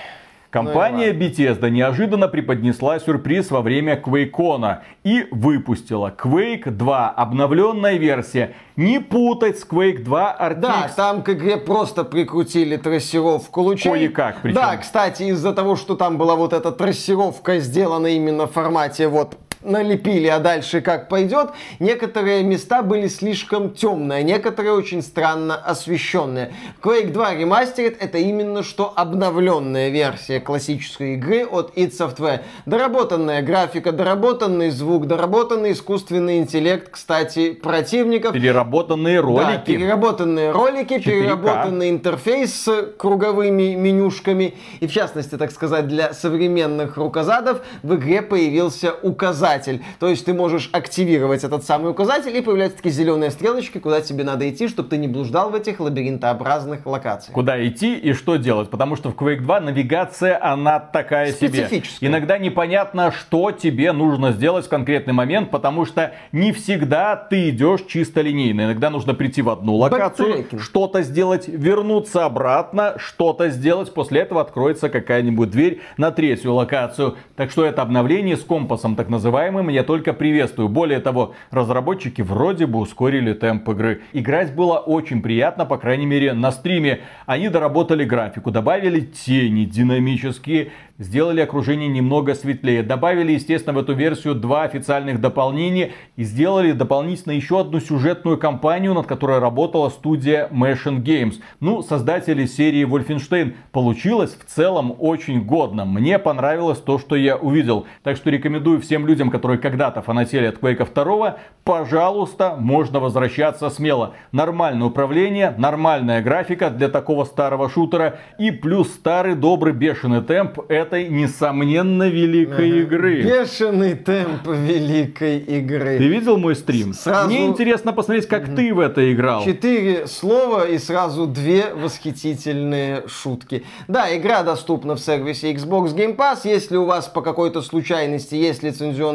Компания 0.57 1.12
Bethesda 1.12 1.68
неожиданно 1.68 2.28
преподнесла 2.28 2.98
сюрприз 2.98 3.50
во 3.50 3.61
время 3.61 4.00
QuakeCon 4.02 4.78
и 5.04 5.26
выпустила 5.30 6.14
Quake 6.16 6.70
2, 6.70 7.11
обновленная 7.11 7.96
версия. 7.96 8.54
Не 8.76 9.00
путать 9.00 9.59
с 9.59 9.66
Quake 9.66 10.02
2 10.02 10.36
RTX. 10.40 10.61
Да, 10.61 10.90
там 10.96 11.22
к 11.22 11.30
игре 11.30 11.59
просто 11.59 12.04
прикрутили 12.04 12.76
трассировку 12.76 13.61
лучей. 13.61 13.90
Кое-как 13.90 14.40
причем. 14.42 14.54
Да, 14.54 14.76
кстати, 14.78 15.24
из-за 15.24 15.52
того, 15.52 15.76
что 15.76 15.94
там 15.94 16.16
была 16.16 16.36
вот 16.36 16.52
эта 16.52 16.72
трассировка 16.72 17.59
сделана 17.59 18.07
именно 18.07 18.46
в 18.46 18.52
формате 18.52 19.09
вот 19.09 19.36
налепили, 19.62 20.26
а 20.26 20.38
дальше 20.38 20.80
как 20.80 21.09
пойдет, 21.09 21.50
некоторые 21.78 22.42
места 22.42 22.82
были 22.82 23.09
слишком 23.09 23.70
темные, 23.70 24.22
некоторые 24.22 24.72
очень 24.72 25.02
странно 25.02 25.57
освещенные. 25.57 26.52
Quake 26.82 27.12
2 27.12 27.34
Remastered 27.34 27.96
это 27.98 28.18
именно 28.18 28.62
что 28.62 28.92
обновленная 28.94 29.88
версия 29.88 30.40
классической 30.40 31.14
игры 31.14 31.44
от 31.46 31.76
id 31.76 31.92
Software. 31.96 32.40
Доработанная 32.66 33.42
графика, 33.42 33.92
доработанный 33.92 34.70
звук, 34.70 35.07
доработанный 35.07 35.72
искусственный 35.72 36.38
интеллект, 36.38 36.90
кстати, 36.90 37.52
противников. 37.52 38.32
Переработанные 38.32 39.16
Да, 39.20 39.26
ролики. 39.26 39.64
переработанные 39.72 40.50
ролики, 40.50 40.94
4К. 40.94 41.02
переработанный 41.04 41.90
интерфейс 41.90 42.54
с 42.54 42.82
круговыми 42.98 43.74
менюшками. 43.74 44.54
И 44.80 44.86
в 44.86 44.92
частности, 44.92 45.36
так 45.36 45.50
сказать, 45.50 45.88
для 45.88 46.12
современных 46.12 46.96
рукозадов 46.96 47.62
в 47.82 47.94
игре 47.94 48.22
появился 48.22 48.92
указатель 49.02 49.45
указатель. 49.47 49.82
То 49.99 50.09
есть 50.09 50.24
ты 50.24 50.34
можешь 50.34 50.68
активировать 50.72 51.44
этот 51.44 51.64
самый 51.64 51.90
указатель, 51.90 52.36
и 52.36 52.40
появляются 52.40 52.78
такие 52.78 52.92
зеленые 52.92 53.30
стрелочки, 53.30 53.78
куда 53.78 54.01
тебе 54.01 54.24
надо 54.24 54.49
идти, 54.49 54.68
чтобы 54.68 54.88
ты 54.88 54.97
не 54.99 55.09
блуждал 55.09 55.51
в 55.51 55.55
этих 55.55 55.80
лабиринтообразных 55.80 56.86
локациях. 56.86 57.32
Куда 57.32 57.66
идти 57.66 57.97
и 57.97 58.12
что 58.12 58.36
делать? 58.36 58.70
Потому 58.70 58.97
что 58.97 59.11
в 59.11 59.14
Quake 59.14 59.40
2 59.40 59.61
навигация, 59.61 60.38
она 60.42 60.78
такая 60.80 61.32
себе. 61.32 61.68
Иногда 62.01 62.38
непонятно, 62.38 63.12
что 63.12 63.53
тебе 63.53 63.92
нужно 63.92 64.32
сделать 64.32 64.66
в 64.66 64.68
конкретный 64.68 65.12
момент, 65.12 65.51
потому 65.51 65.84
что 65.84 66.12
не 66.32 66.53
всегда 66.53 67.16
ты 67.16 67.51
идешь 67.51 67.82
чисто 67.86 68.20
линейно. 68.20 68.62
Иногда 68.62 68.90
нужно 68.90 69.14
прийти 69.14 69.42
в 69.42 69.51
одну 69.51 69.76
локацию, 69.76 70.47
что-то 70.59 71.03
сделать, 71.03 71.49
вернуться 71.49 72.24
обратно, 72.24 72.94
что-то 72.99 73.49
сделать. 73.51 73.92
После 73.94 74.20
этого 74.20 74.40
откроется 74.40 74.88
какая-нибудь 74.88 75.51
дверь 75.51 75.80
на 75.97 76.11
третью 76.11 76.55
локацию. 76.55 77.16
Так 77.36 77.51
что 77.51 77.64
это 77.64 77.82
обновление 77.82 78.36
с 78.36 78.44
компасом 78.44 78.97
так 78.97 79.09
называемым 79.37 79.68
я 79.68 79.82
только 79.82 80.14
приветствую. 80.14 80.70
Более 80.70 80.99
того, 80.99 81.34
разработчики 81.51 82.22
вроде 82.22 82.66
бы 82.66 82.78
ускорили 82.78 83.34
темп 83.34 83.68
игры. 83.68 84.01
Играть 84.14 84.55
было 84.55 84.78
очень 84.78 85.20
приятно, 85.20 85.66
по 85.66 85.76
крайней 85.76 86.07
мере 86.07 86.32
на 86.32 86.51
стриме. 86.51 87.01
Они 87.26 87.51
доработали 87.51 88.05
графику, 88.05 88.51
добавили 88.51 89.01
тени 89.01 89.66
динамические, 89.66 90.70
сделали 90.99 91.43
окружение 91.43 91.89
немного 91.89 92.34
светлее, 92.34 92.82
добавили, 92.82 93.32
естественно, 93.32 93.74
в 93.74 93.78
эту 93.78 93.93
версию 93.93 94.34
два 94.34 94.62
официальных 94.62 95.20
дополнения 95.20 95.93
и 96.16 96.24
сделали 96.24 96.72
дополнительно 96.72 97.32
еще 97.32 97.61
одну 97.61 97.80
сюжетную 97.80 98.39
кампанию, 98.39 98.95
над 98.95 99.07
которой 99.07 99.39
работала 99.39 99.91
студия 99.91 100.49
Machine 100.51 101.03
Games. 101.03 101.34
Ну, 101.61 101.82
создатели 101.82 102.47
серии 102.47 102.87
Wolfenstein. 102.87 103.55
Получилось 103.72 104.34
в 104.34 104.51
целом 104.51 104.95
очень 104.99 105.45
годно. 105.45 105.84
Мне 105.84 106.18
понравилось 106.18 106.78
то, 106.78 106.99
что 106.99 107.16
я 107.16 107.37
увидел. 107.37 107.87
Так 108.03 108.16
что 108.16 108.30
рекомендую 108.30 108.80
всем 108.80 109.07
людям, 109.07 109.26
которые 109.31 109.59
когда-то 109.59 110.03
фанатели 110.03 110.47
от 110.47 110.59
Quake 110.59 110.87
2, 110.93 111.37
пожалуйста, 111.64 112.57
можно 112.59 113.01
возвращаться 113.01 113.70
смело. 113.70 114.14
Нормальное 114.33 114.87
управление, 114.87 115.55
нормальная 115.59 116.22
графика 116.22 116.70
для 116.70 116.89
такого 116.89 117.24
старого 117.24 117.68
шутера 117.68 118.18
и 118.39 118.51
плюс 118.51 118.89
старый 118.89 119.35
добрый 119.35 119.72
бешеный 119.72 120.22
темп 120.22 120.61
этой, 120.68 121.09
несомненно, 121.09 122.09
великой 122.09 122.83
игры. 122.83 123.22
Бешеный 123.22 123.95
темп 123.95 124.47
великой 124.47 125.39
игры. 125.39 125.99
Ты 125.99 126.09
видел 126.09 126.37
мой 126.39 126.55
стрим? 126.57 126.93
Сразу... 126.93 127.29
Мне 127.29 127.47
интересно 127.47 127.93
посмотреть, 127.93 128.29
как 128.29 128.55
ты 128.55 128.72
в 128.72 128.81
это 128.81 129.12
играл. 129.12 129.45
Четыре 129.45 130.07
слова 130.07 130.66
и 130.66 130.79
сразу 130.79 131.27
две 131.27 131.74
восхитительные 131.74 133.05
шутки. 133.09 133.64
Да, 133.89 134.14
игра 134.16 134.43
доступна 134.43 134.95
в 134.95 135.01
сервисе 135.01 135.53
Xbox 135.53 135.95
Game 135.95 136.16
Pass. 136.16 136.41
Если 136.45 136.77
у 136.77 136.85
вас 136.85 137.09
по 137.09 137.22
какой-то 137.22 137.62
случайности 137.62 138.35
есть 138.35 138.62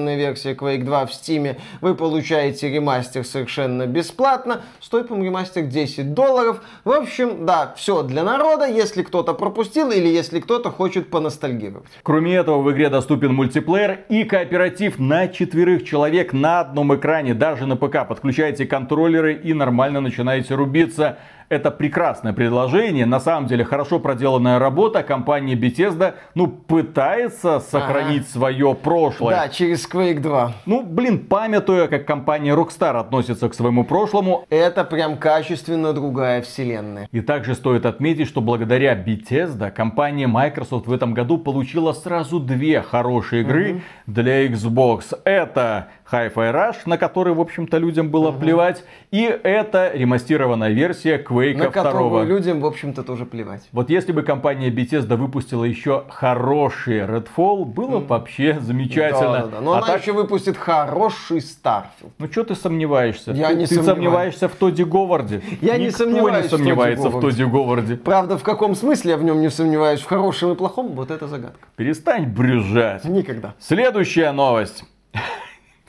лицензионная 0.02 0.18
версия 0.18 0.54
Quake 0.54 0.84
2 0.84 1.06
в 1.06 1.10
Steam, 1.10 1.58
вы 1.82 1.96
получаете 1.96 2.70
ремастер 2.70 3.26
совершенно 3.26 3.86
бесплатно. 3.86 4.62
Стоит, 4.80 5.08
по 5.08 5.16
ремастер 5.16 5.64
10 5.64 6.14
долларов. 6.14 6.62
В 6.84 6.92
общем, 6.92 7.46
да, 7.46 7.74
все 7.76 8.04
для 8.04 8.24
народа. 8.24 8.66
Если 8.66 9.04
кто-то 9.04 9.34
пропустил 9.34 9.92
или 9.92 10.08
если 10.08 10.40
кто-то 10.40 10.72
хочет 10.72 11.10
поностальгировать. 11.10 11.90
Кроме 12.04 12.36
этого, 12.36 12.62
в 12.62 12.72
игре 12.72 12.90
доступен 12.90 13.34
мультиплеер 13.34 14.06
и 14.10 14.24
кооператив 14.24 15.00
на 15.00 15.28
четверых 15.28 15.86
человек 15.86 16.34
на 16.34 16.62
одном 16.62 16.96
экране, 16.96 17.34
даже 17.34 17.66
на 17.66 17.76
ПК. 17.76 18.08
Подключаете 18.08 18.66
контроллеры 18.66 19.34
и 19.34 19.54
нормально 19.54 20.02
начинаете 20.02 20.56
рубиться 20.56 21.18
это 21.52 21.70
прекрасное 21.70 22.32
предложение, 22.32 23.06
на 23.06 23.20
самом 23.20 23.48
деле 23.48 23.66
хорошо 23.66 24.00
проделанная 24.00 24.58
работа. 24.58 25.04
Компания 25.04 25.56
Bethesda, 25.56 26.14
ну, 26.34 26.48
пытается 26.48 27.60
сохранить 27.60 28.22
ага. 28.22 28.32
свое 28.32 28.74
прошлое. 28.74 29.36
Да, 29.36 29.50
через 29.50 29.86
Quake 29.86 30.22
2. 30.22 30.54
Ну, 30.66 30.82
блин, 30.84 31.20
памятуя, 31.28 31.88
как 31.88 32.06
компания 32.06 32.56
Rockstar 32.56 32.98
относится 32.98 33.50
к 33.50 33.54
своему 33.54 33.84
прошлому. 33.84 34.46
Это 34.50 34.86
прям 34.86 35.18
качественно 35.18 35.92
другая 35.92 36.42
вселенная. 36.42 37.10
И 37.12 37.20
также 37.20 37.54
стоит 37.54 37.86
отметить, 37.86 38.30
что 38.30 38.40
благодаря 38.40 38.96
Bethesda 38.96 39.72
компания 39.72 40.28
Microsoft 40.28 40.88
в 40.88 40.94
этом 40.94 41.14
году 41.14 41.38
получила 41.38 41.92
сразу 41.92 42.40
две 42.40 42.82
хорошие 42.82 43.42
игры 43.42 43.72
угу. 43.72 43.82
для 44.08 44.48
Xbox. 44.48 45.20
Это 45.26 45.90
Hi-Fi 46.12 46.54
Rush, 46.54 46.76
на 46.86 46.98
который, 46.98 47.34
в 47.34 47.40
общем-то, 47.40 47.78
людям 47.78 48.10
было 48.10 48.30
угу. 48.30 48.40
плевать. 48.40 48.84
И 49.12 49.22
это 49.22 49.92
ремастированная 49.94 50.72
версия 50.72 51.18
Quake 51.18 51.58
на 51.58 51.64
2. 51.64 51.66
На 51.66 51.72
которую 51.72 52.28
людям, 52.28 52.62
в 52.62 52.66
общем-то, 52.66 53.04
тоже 53.04 53.26
плевать. 53.26 53.68
Вот 53.72 53.90
если 53.90 54.12
бы 54.12 54.24
компания 54.24 54.70
Bethesda 54.70 55.16
выпустила 55.16 55.64
еще 55.64 56.04
хороший 56.10 57.00
Redfall, 57.00 57.66
было 57.66 58.00
бы 58.00 58.08
вообще 58.08 58.60
замечательно. 58.60 59.22
Да, 59.22 59.42
да, 59.44 59.48
да. 59.48 59.62
Но 59.62 59.74
а 59.74 59.78
она 59.78 59.88
так... 59.88 60.02
еще 60.02 60.12
выпустит 60.12 60.58
хороший 60.58 61.40
Starfield. 61.40 62.12
Ну 62.20 62.28
что 62.32 62.44
ты 62.44 62.56
сомневаешься? 62.56 63.32
Я 63.32 63.50
ты, 63.50 63.56
не 63.56 63.66
ты 63.66 63.76
сомневаюсь. 63.76 63.96
сомневаешься 63.96 64.48
в 64.50 64.56
Тоди 64.56 64.84
Говарде. 64.84 65.42
Я 65.62 65.78
Никто 65.78 65.84
не 65.84 65.92
сомневаюсь 65.92 66.44
не 66.44 66.50
сомневается 66.50 67.10
в 67.10 67.20
Тоди 67.20 67.44
Говарде. 67.44 67.96
Правда, 67.96 68.38
в 68.38 68.44
каком 68.44 68.76
смысле 68.76 69.12
я 69.12 69.18
в 69.18 69.24
нем 69.24 69.42
не 69.42 69.50
сомневаюсь? 69.50 70.02
В 70.02 70.06
хорошем 70.06 70.52
и 70.52 70.56
плохом? 70.56 70.90
Вот 70.90 71.12
это 71.12 71.28
загадка. 71.28 71.68
Перестань 71.76 72.26
брюзжать. 72.26 73.06
Никогда. 73.06 73.56
Следующая 73.60 74.32
новость. 74.32 74.84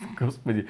Господи. 0.19 0.67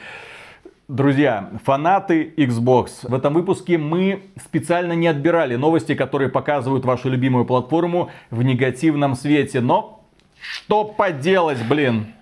Друзья, 0.89 1.51
фанаты 1.65 2.35
Xbox, 2.37 3.09
в 3.09 3.15
этом 3.15 3.35
выпуске 3.35 3.79
мы 3.79 4.25
специально 4.45 4.93
не 4.93 5.07
отбирали 5.07 5.57
новости, 5.57 5.95
которые 5.95 6.29
показывают 6.29 6.85
вашу 6.85 7.09
любимую 7.09 7.45
платформу 7.45 8.11
в 8.31 8.43
негативном 8.43 9.15
свете. 9.15 9.61
Но 9.61 10.05
что 10.41 10.85
поделать, 10.85 11.65
блин? 11.67 12.13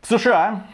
В 0.00 0.08
США 0.08 0.66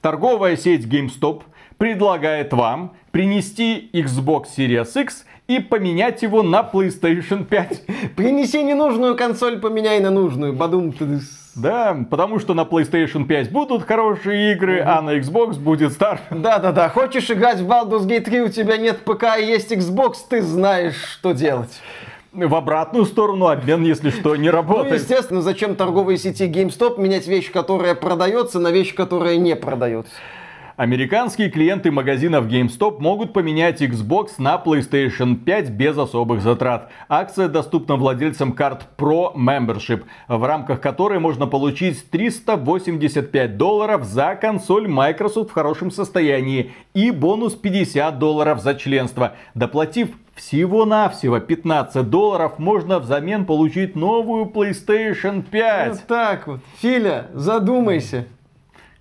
торговая 0.00 0.56
сеть 0.56 0.86
GameStop 0.86 1.42
предлагает 1.78 2.52
вам 2.52 2.94
принести 3.10 3.90
Xbox 3.92 4.46
Series 4.56 5.02
X 5.02 5.24
и 5.48 5.58
поменять 5.58 6.22
его 6.22 6.42
на 6.42 6.60
PlayStation 6.60 7.44
5. 7.44 8.14
Принеси 8.14 8.62
ненужную 8.62 9.16
консоль, 9.16 9.58
поменяй 9.58 10.00
на 10.00 10.10
нужную. 10.10 10.52
Бадум 10.52 10.92
ты 10.92 11.18
да, 11.54 11.96
потому 12.10 12.38
что 12.38 12.54
на 12.54 12.62
PlayStation 12.62 13.26
5 13.26 13.50
будут 13.50 13.84
хорошие 13.84 14.52
игры, 14.52 14.78
mm-hmm. 14.78 14.84
а 14.84 15.02
на 15.02 15.18
Xbox 15.18 15.58
будет 15.58 15.92
стар. 15.92 16.20
Да-да-да, 16.30 16.88
хочешь 16.88 17.30
играть 17.30 17.58
в 17.58 17.68
Baldur's 17.68 18.06
Gate 18.06 18.22
3, 18.22 18.40
у 18.42 18.48
тебя 18.48 18.76
нет 18.76 19.04
ПК 19.04 19.38
и 19.38 19.44
есть 19.44 19.72
Xbox, 19.72 20.14
ты 20.28 20.42
знаешь, 20.42 20.96
что 20.96 21.32
делать. 21.32 21.80
В 22.32 22.54
обратную 22.54 23.04
сторону 23.04 23.48
обмен, 23.48 23.82
если 23.82 24.08
что, 24.08 24.36
не 24.36 24.48
работает. 24.48 24.88
Ну, 24.88 24.94
естественно, 24.94 25.42
зачем 25.42 25.76
торговой 25.76 26.16
сети 26.16 26.44
GameStop 26.44 26.98
менять 26.98 27.26
вещь, 27.26 27.52
которая 27.52 27.94
продается, 27.94 28.58
на 28.58 28.70
вещь, 28.70 28.94
которая 28.94 29.36
не 29.36 29.54
продается? 29.54 30.12
Американские 30.82 31.48
клиенты 31.48 31.92
магазинов 31.92 32.46
GameStop 32.46 32.98
могут 32.98 33.32
поменять 33.32 33.80
Xbox 33.80 34.30
на 34.38 34.56
PlayStation 34.56 35.36
5 35.36 35.70
без 35.70 35.96
особых 35.96 36.42
затрат. 36.42 36.90
Акция 37.08 37.46
доступна 37.46 37.94
владельцам 37.94 38.52
карт 38.52 38.88
Pro 38.98 39.32
Membership, 39.36 40.02
в 40.26 40.42
рамках 40.42 40.80
которой 40.80 41.20
можно 41.20 41.46
получить 41.46 42.10
385 42.10 43.56
долларов 43.56 44.02
за 44.02 44.34
консоль 44.34 44.88
Microsoft 44.88 45.50
в 45.50 45.52
хорошем 45.52 45.92
состоянии 45.92 46.72
и 46.94 47.12
бонус 47.12 47.54
50 47.54 48.18
долларов 48.18 48.60
за 48.60 48.74
членство. 48.74 49.36
Доплатив 49.54 50.08
всего-навсего 50.34 51.38
15 51.38 52.10
долларов 52.10 52.58
можно 52.58 52.98
взамен 52.98 53.46
получить 53.46 53.94
новую 53.94 54.46
PlayStation 54.46 55.44
5. 55.48 55.88
Вот 55.90 56.06
так 56.08 56.46
вот. 56.48 56.60
Филя, 56.80 57.28
задумайся. 57.34 58.26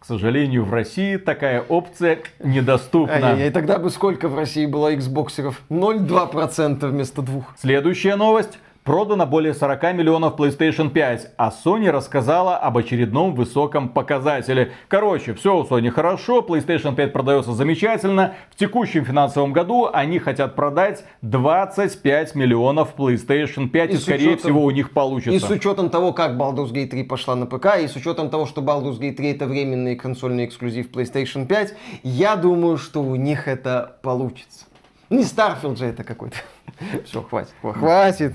К 0.02 0.06
сожалению, 0.06 0.66
в 0.66 0.74
России 0.74 1.18
такая 1.18 1.62
опция 1.62 2.22
недоступна. 2.44 3.36
И 3.40 3.52
тогда 3.52 3.78
бы 3.78 3.92
сколько 3.92 4.30
в 4.30 4.36
России 4.36 4.66
было 4.66 4.96
Xboxеров? 4.96 5.58
0,2% 5.70 6.88
вместо 6.88 7.22
двух. 7.22 7.54
Следующая 7.56 8.16
новость. 8.16 8.58
Продано 8.84 9.28
более 9.28 9.54
40 9.54 9.94
миллионов 9.94 10.36
PlayStation 10.38 10.90
5, 10.90 11.34
а 11.38 11.52
Sony 11.52 11.92
рассказала 11.92 12.58
об 12.58 12.80
очередном 12.80 13.36
высоком 13.36 13.90
показателе. 13.90 14.72
Короче, 14.88 15.36
все 15.36 15.56
у 15.56 15.64
Sony 15.64 15.92
хорошо, 15.92 16.42
PlayStation 16.42 16.96
5 16.96 17.14
продается 17.14 17.54
замечательно. 17.54 18.34
В 18.50 18.56
текущем 18.56 19.06
финансовом 19.06 19.54
году 19.54 19.88
они 19.94 20.18
хотят 20.18 20.56
продать 20.56 21.06
25 21.22 22.34
миллионов 22.34 22.96
PlayStation 22.98 23.70
5, 23.70 23.92
и, 23.92 23.94
и 23.94 23.98
скорее 23.98 24.30
учетом, 24.30 24.40
всего 24.40 24.64
у 24.64 24.72
них 24.72 24.94
получится. 24.94 25.32
И 25.32 25.38
с 25.38 25.48
учетом 25.48 25.92
того, 25.92 26.12
как 26.12 26.32
Baldur's 26.32 26.72
Gate 26.72 26.88
3 26.88 27.04
пошла 27.04 27.36
на 27.36 27.46
ПК, 27.46 27.78
и 27.80 27.88
с 27.88 27.96
учетом 27.96 28.32
того, 28.32 28.48
что 28.48 28.62
Baldur's 28.62 29.00
Gate 29.00 29.14
3 29.14 29.32
это 29.34 29.46
временный 29.46 29.96
консольный 29.96 30.46
эксклюзив 30.46 30.90
PlayStation 30.90 31.46
5, 31.46 31.76
я 32.02 32.36
думаю, 32.36 32.80
что 32.80 33.04
у 33.04 33.16
них 33.16 33.48
это 33.48 33.98
получится. 34.02 34.66
Не 35.12 35.22
Starfield 35.22 35.76
же 35.76 35.86
это 35.86 36.04
какой-то. 36.04 36.38
Все, 37.06 37.22
хватит. 37.22 37.54
Хватит. 37.62 38.34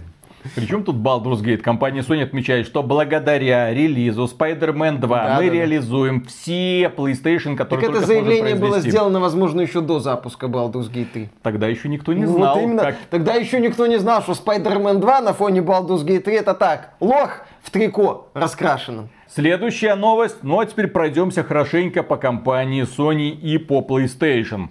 Причем 0.55 0.85
тут 0.85 0.97
Baldur's 0.97 1.43
Gate? 1.43 1.59
Компания 1.59 2.01
Sony 2.01 2.23
отмечает, 2.23 2.67
что 2.67 2.83
благодаря 2.83 3.73
релизу 3.73 4.25
Spider-Man 4.25 4.99
2 4.99 5.09
Да, 5.09 5.23
мы 5.37 5.45
да, 5.45 5.51
да. 5.51 5.55
реализуем 5.55 6.25
все 6.25 6.85
PlayStation, 6.89 7.57
Так 7.57 7.69
которые 7.69 7.85
это 7.87 7.93
только 7.95 8.07
заявление 8.07 8.55
было 8.55 8.81
сделано, 8.81 9.21
возможно, 9.21 9.61
еще 9.61 9.81
до 9.81 9.99
запуска 10.01 10.47
Baldur's 10.47 10.91
Gate 10.93 11.09
3. 11.13 11.29
Тогда 11.43 11.67
еще 11.69 11.89
никто 11.89 12.13
не 12.13 12.25
Ну, 12.25 12.37
знал, 12.37 12.55
вот 12.57 12.63
именно. 12.63 12.83
как 12.83 12.97
Тогда 13.11 13.35
еще 13.35 13.61
никто 13.61 13.87
не 13.87 13.99
знал, 13.99 14.23
что 14.23 14.33
Spider-Man 14.33 14.99
2 15.01 15.21
на 15.21 15.33
фоне 15.33 15.61
Baldur's 15.61 16.05
Gate 16.05 16.21
3 16.21 16.35
это 16.37 16.55
так. 16.55 16.95
Лох 17.01 17.41
в 17.63 17.71
трико 17.71 18.29
раскрашенном. 18.35 19.09
Следующая 19.29 19.97
новость, 19.97 20.39
ну 20.43 20.61
а 20.61 20.67
теперь 20.67 20.87
пройдемся 20.87 21.43
хорошенько 21.43 22.03
по 22.03 22.17
компании 22.17 22.85
Sony 22.85 23.29
и 23.31 23.59
по 23.59 23.81
PlayStation. 23.81 24.69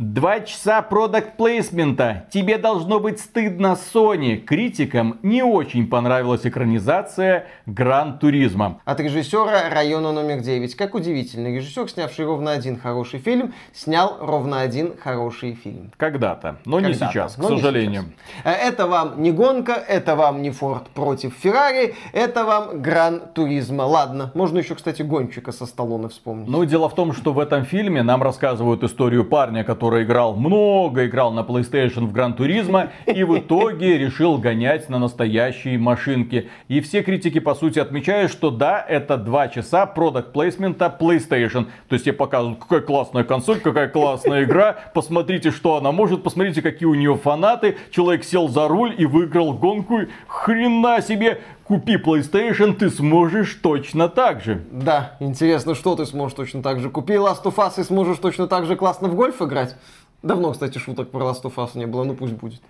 Два 0.00 0.40
часа 0.40 0.80
продакт 0.80 1.36
плейсмента. 1.36 2.24
Тебе 2.30 2.56
должно 2.56 3.00
быть 3.00 3.20
стыдно, 3.20 3.76
Sony. 3.92 4.38
Критикам 4.38 5.18
не 5.22 5.42
очень 5.42 5.86
понравилась 5.86 6.46
экранизация 6.46 7.48
Гран 7.66 8.18
Туризма. 8.18 8.80
От 8.86 8.98
режиссера 9.00 9.68
района 9.68 10.12
номер 10.12 10.40
9. 10.40 10.74
Как 10.74 10.94
удивительно, 10.94 11.48
режиссер, 11.48 11.90
снявший 11.90 12.24
ровно 12.24 12.52
один 12.52 12.78
хороший 12.78 13.20
фильм, 13.20 13.52
снял 13.74 14.16
ровно 14.22 14.62
один 14.62 14.96
хороший 14.96 15.52
фильм. 15.52 15.92
Когда-то, 15.98 16.56
но 16.64 16.80
не 16.80 16.92
Когда-то, 16.94 17.12
сейчас, 17.12 17.34
к 17.34 17.38
но 17.38 17.50
не 17.50 17.56
сожалению. 17.58 18.04
сейчас. 18.38 18.54
Э, 18.56 18.68
Это 18.68 18.86
вам 18.86 19.22
не 19.22 19.32
гонка, 19.32 19.72
это 19.74 20.16
вам 20.16 20.40
не 20.40 20.50
Форд 20.50 20.88
против 20.88 21.34
Феррари, 21.34 21.94
это 22.14 22.46
вам 22.46 22.80
Гран 22.80 23.20
Туризма. 23.34 23.82
Ладно, 23.82 24.30
можно 24.32 24.60
еще, 24.60 24.74
кстати, 24.76 25.02
гонщика 25.02 25.52
со 25.52 25.66
Сталлоне 25.66 26.08
вспомнить. 26.08 26.48
Но 26.48 26.64
дело 26.64 26.88
в 26.88 26.94
том, 26.94 27.12
что 27.12 27.34
в 27.34 27.38
этом 27.38 27.66
фильме 27.66 28.02
нам 28.02 28.22
рассказывают 28.22 28.82
историю 28.82 29.26
парня, 29.26 29.62
который 29.62 29.89
играл 29.98 30.36
много, 30.36 31.06
играл 31.06 31.32
на 31.32 31.40
PlayStation 31.40 32.06
в 32.06 32.12
Гран 32.12 32.34
Туризма 32.34 32.90
и 33.06 33.24
в 33.24 33.38
итоге 33.38 33.98
решил 33.98 34.38
гонять 34.38 34.88
на 34.88 34.98
настоящей 34.98 35.76
машинке. 35.76 36.48
И 36.68 36.80
все 36.80 37.02
критики, 37.02 37.40
по 37.40 37.54
сути, 37.54 37.78
отмечают, 37.78 38.32
что 38.32 38.50
да, 38.50 38.84
это 38.86 39.16
два 39.16 39.48
часа 39.48 39.86
продакт 39.86 40.32
плейсмента 40.32 40.94
PlayStation. 40.98 41.66
То 41.88 41.94
есть 41.94 42.04
тебе 42.04 42.14
показывают, 42.14 42.60
какая 42.60 42.80
классная 42.80 43.24
консоль, 43.24 43.60
какая 43.60 43.88
классная 43.88 44.44
игра, 44.44 44.76
посмотрите, 44.94 45.50
что 45.50 45.76
она 45.76 45.92
может, 45.92 46.22
посмотрите, 46.22 46.62
какие 46.62 46.86
у 46.86 46.94
нее 46.94 47.16
фанаты. 47.16 47.76
Человек 47.90 48.24
сел 48.24 48.48
за 48.48 48.68
руль 48.68 48.94
и 48.96 49.06
выиграл 49.06 49.52
гонку. 49.52 50.00
Хрена 50.26 51.00
себе! 51.02 51.40
Купи 51.70 51.98
PlayStation, 51.98 52.74
ты 52.74 52.90
сможешь 52.90 53.54
точно 53.62 54.08
так 54.08 54.40
же. 54.40 54.64
Да, 54.72 55.16
интересно, 55.20 55.76
что 55.76 55.94
ты 55.94 56.04
сможешь 56.04 56.34
точно 56.34 56.64
так 56.64 56.80
же. 56.80 56.90
Купи 56.90 57.12
Last 57.12 57.44
of 57.44 57.54
Us 57.54 57.80
и 57.80 57.84
сможешь 57.84 58.18
точно 58.18 58.48
так 58.48 58.66
же 58.66 58.74
классно 58.74 59.06
в 59.06 59.14
гольф 59.14 59.40
играть. 59.40 59.76
Давно, 60.20 60.50
кстати, 60.50 60.78
шуток 60.78 61.12
про 61.12 61.20
Last 61.26 61.42
of 61.44 61.54
Us 61.54 61.78
не 61.78 61.86
было, 61.86 62.02
ну 62.02 62.16
пусть 62.16 62.32
будет. 62.32 62.60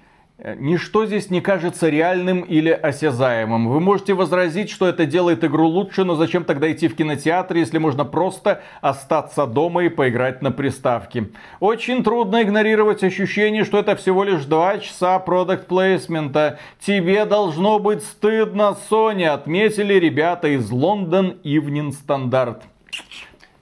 Э, 0.43 0.55
Ничто 0.59 1.07
здесь 1.07 1.31
не 1.31 1.41
кажется 1.41 1.89
реальным 1.89 2.41
или 2.41 2.71
осязаемым. 2.71 3.69
Вы 3.69 3.81
можете 3.81 4.15
возразить, 4.15 4.71
что 4.71 4.87
это 4.87 5.05
делает 5.05 5.45
игру 5.45 5.67
лучше, 5.67 6.05
но 6.05 6.15
зачем 6.15 6.45
тогда 6.45 6.71
идти 6.73 6.89
в 6.89 6.97
кинотеатр, 6.97 7.57
если 7.57 7.79
можно 7.79 8.05
просто 8.05 8.63
остаться 8.81 9.47
дома 9.47 9.85
и 9.85 9.89
поиграть 9.89 10.41
на 10.43 10.51
приставке? 10.51 11.29
Очень 11.61 12.03
трудно 12.03 12.43
игнорировать 12.43 13.05
ощущение, 13.05 13.65
что 13.65 13.79
это 13.79 13.97
всего 13.97 14.25
лишь 14.25 14.45
два 14.45 14.79
часа 14.79 15.19
продакт 15.19 15.67
плейсмента. 15.67 16.59
Тебе 16.81 17.27
должно 17.27 17.79
быть 17.79 18.03
стыдно, 18.03 18.77
Sony, 18.91 19.27
отметили 19.27 19.95
ребята 19.95 20.49
из 20.49 20.71
London 20.71 21.41
Evening 21.43 21.93
Standard. 21.93 22.63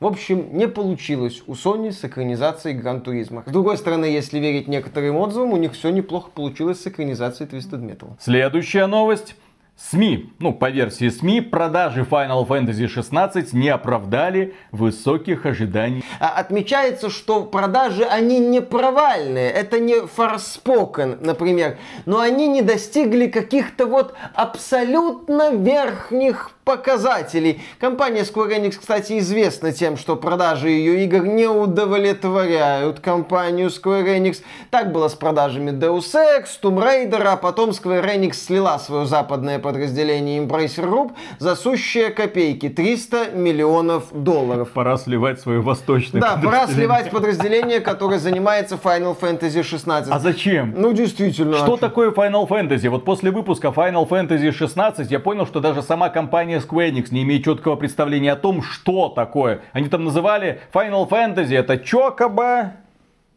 В 0.00 0.06
общем, 0.06 0.56
не 0.56 0.68
получилось 0.68 1.42
у 1.48 1.54
Sony 1.54 1.90
с 1.90 2.04
экранизацией 2.04 2.76
Гран 2.76 3.00
Туризма. 3.00 3.42
С 3.46 3.50
другой 3.50 3.76
стороны, 3.76 4.04
если 4.04 4.38
верить 4.38 4.68
некоторым 4.68 5.16
отзывам, 5.16 5.52
у 5.52 5.56
них 5.56 5.72
все 5.72 5.90
неплохо 5.90 6.30
получилось 6.32 6.80
с 6.80 6.86
экранизацией 6.86 7.50
Twisted 7.50 7.80
Metal. 7.80 8.10
Следующая 8.20 8.86
новость. 8.86 9.34
СМИ, 9.80 10.32
ну 10.40 10.52
по 10.52 10.70
версии 10.70 11.08
СМИ, 11.08 11.40
продажи 11.40 12.00
Final 12.00 12.46
Fantasy 12.48 12.88
16 12.88 13.52
не 13.52 13.68
оправдали 13.68 14.54
высоких 14.72 15.46
ожиданий. 15.46 16.04
А 16.18 16.30
Отмечается, 16.30 17.10
что 17.10 17.44
продажи, 17.44 18.02
они 18.02 18.40
не 18.40 18.60
провальные. 18.60 19.50
Это 19.50 19.78
не 19.78 19.94
Forspoken, 19.94 21.24
например. 21.24 21.78
Но 22.06 22.18
они 22.18 22.48
не 22.48 22.62
достигли 22.62 23.28
каких-то 23.28 23.86
вот 23.86 24.14
абсолютно 24.34 25.54
верхних 25.54 26.57
показателей. 26.68 27.62
Компания 27.80 28.24
Square 28.24 28.60
Enix, 28.60 28.78
кстати, 28.78 29.18
известна 29.20 29.72
тем, 29.72 29.96
что 29.96 30.16
продажи 30.16 30.68
ее 30.68 31.02
игр 31.04 31.24
не 31.24 31.46
удовлетворяют 31.46 33.00
компанию 33.00 33.68
Square 33.68 34.18
Enix. 34.18 34.42
Так 34.70 34.92
было 34.92 35.08
с 35.08 35.14
продажами 35.14 35.70
Deus 35.70 36.14
Ex, 36.14 36.60
Tomb 36.62 36.84
Raider, 36.84 37.22
а 37.22 37.36
потом 37.38 37.70
Square 37.70 38.04
Enix 38.14 38.34
слила 38.34 38.78
свое 38.78 39.06
западное 39.06 39.58
подразделение 39.58 40.44
Embracer 40.44 40.86
Group 40.86 41.12
за 41.38 41.56
сущие 41.56 42.10
копейки 42.10 42.68
300 42.68 43.30
миллионов 43.30 44.12
долларов. 44.12 44.68
Пора 44.74 44.98
сливать 44.98 45.40
свое 45.40 45.62
восточное 45.62 46.20
Да, 46.20 46.36
пора 46.36 46.66
сливать 46.66 47.10
подразделение, 47.10 47.80
которое 47.80 48.18
занимается 48.18 48.74
Final 48.74 49.18
Fantasy 49.18 49.62
16. 49.62 50.12
А 50.12 50.18
зачем? 50.18 50.74
Ну, 50.76 50.92
действительно. 50.92 51.56
Что 51.56 51.78
такое 51.78 52.10
Final 52.10 52.46
Fantasy? 52.46 52.90
Вот 52.90 53.06
после 53.06 53.30
выпуска 53.30 53.68
Final 53.68 54.06
Fantasy 54.06 54.52
16 54.52 55.10
я 55.10 55.18
понял, 55.18 55.46
что 55.46 55.60
даже 55.60 55.80
сама 55.80 56.10
компания 56.10 56.57
Square 56.58 56.90
Enix 56.90 57.08
не 57.10 57.22
имеет 57.22 57.44
четкого 57.44 57.76
представления 57.76 58.32
о 58.32 58.36
том, 58.36 58.62
что 58.62 59.08
такое. 59.08 59.62
Они 59.72 59.88
там 59.88 60.04
называли 60.04 60.60
Final 60.72 61.08
Fantasy, 61.08 61.56
это 61.56 61.78
Чокоба 61.78 62.74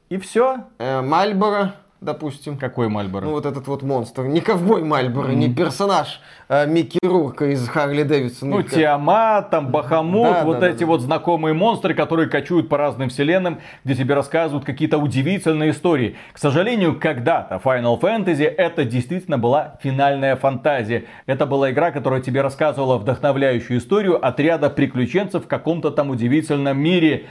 и 0.09 0.17
все. 0.17 0.65
Э, 0.77 1.01
Мальборо, 1.01 1.75
допустим. 2.01 2.57
Какой 2.57 2.89
Мальборо? 2.89 3.25
Ну, 3.25 3.31
вот 3.31 3.45
этот 3.45 3.67
вот 3.67 3.83
монстр. 3.83 4.23
Не 4.23 4.41
ковбой 4.41 4.83
Мальборо, 4.83 5.31
не 5.31 5.53
персонаж 5.53 6.19
а 6.49 6.65
Микки 6.65 6.99
Рурка 7.01 7.45
из 7.45 7.65
Харли 7.69 8.03
Дэвидсона. 8.03 8.57
Ну, 8.57 8.63
Тиамат, 8.63 9.51
там, 9.51 9.69
Бахамут, 9.69 10.27
Да, 10.27 10.43
вот 10.43 10.59
да, 10.59 10.69
эти 10.69 10.79
да, 10.79 10.87
вот 10.87 11.01
знакомые 11.01 11.53
монстры, 11.53 11.93
которые 11.93 12.27
кочуют 12.27 12.67
по 12.67 12.77
разным 12.77 13.07
вселенным, 13.07 13.59
где 13.85 13.95
тебе 13.95 14.15
рассказывают 14.15 14.65
какие-то 14.65 14.97
удивительные 14.97 15.71
истории. 15.71 16.17
К 16.33 16.37
сожалению, 16.37 16.99
когда-то 16.99 17.61
Final 17.63 18.01
Fantasy 18.01 18.43
это 18.45 18.83
действительно 18.83 19.37
была 19.37 19.75
финальная 19.81 20.35
фантазия. 20.35 21.05
Это 21.25 21.45
была 21.45 21.71
игра, 21.71 21.91
которая 21.91 22.19
тебе 22.19 22.41
рассказывала 22.41 22.97
вдохновляющую 22.97 23.79
историю 23.79 24.23
отряда 24.25 24.69
приключенцев 24.69 25.45
в 25.45 25.47
каком-то 25.47 25.91
там 25.91 26.09
удивительном 26.09 26.77
мире. 26.77 27.27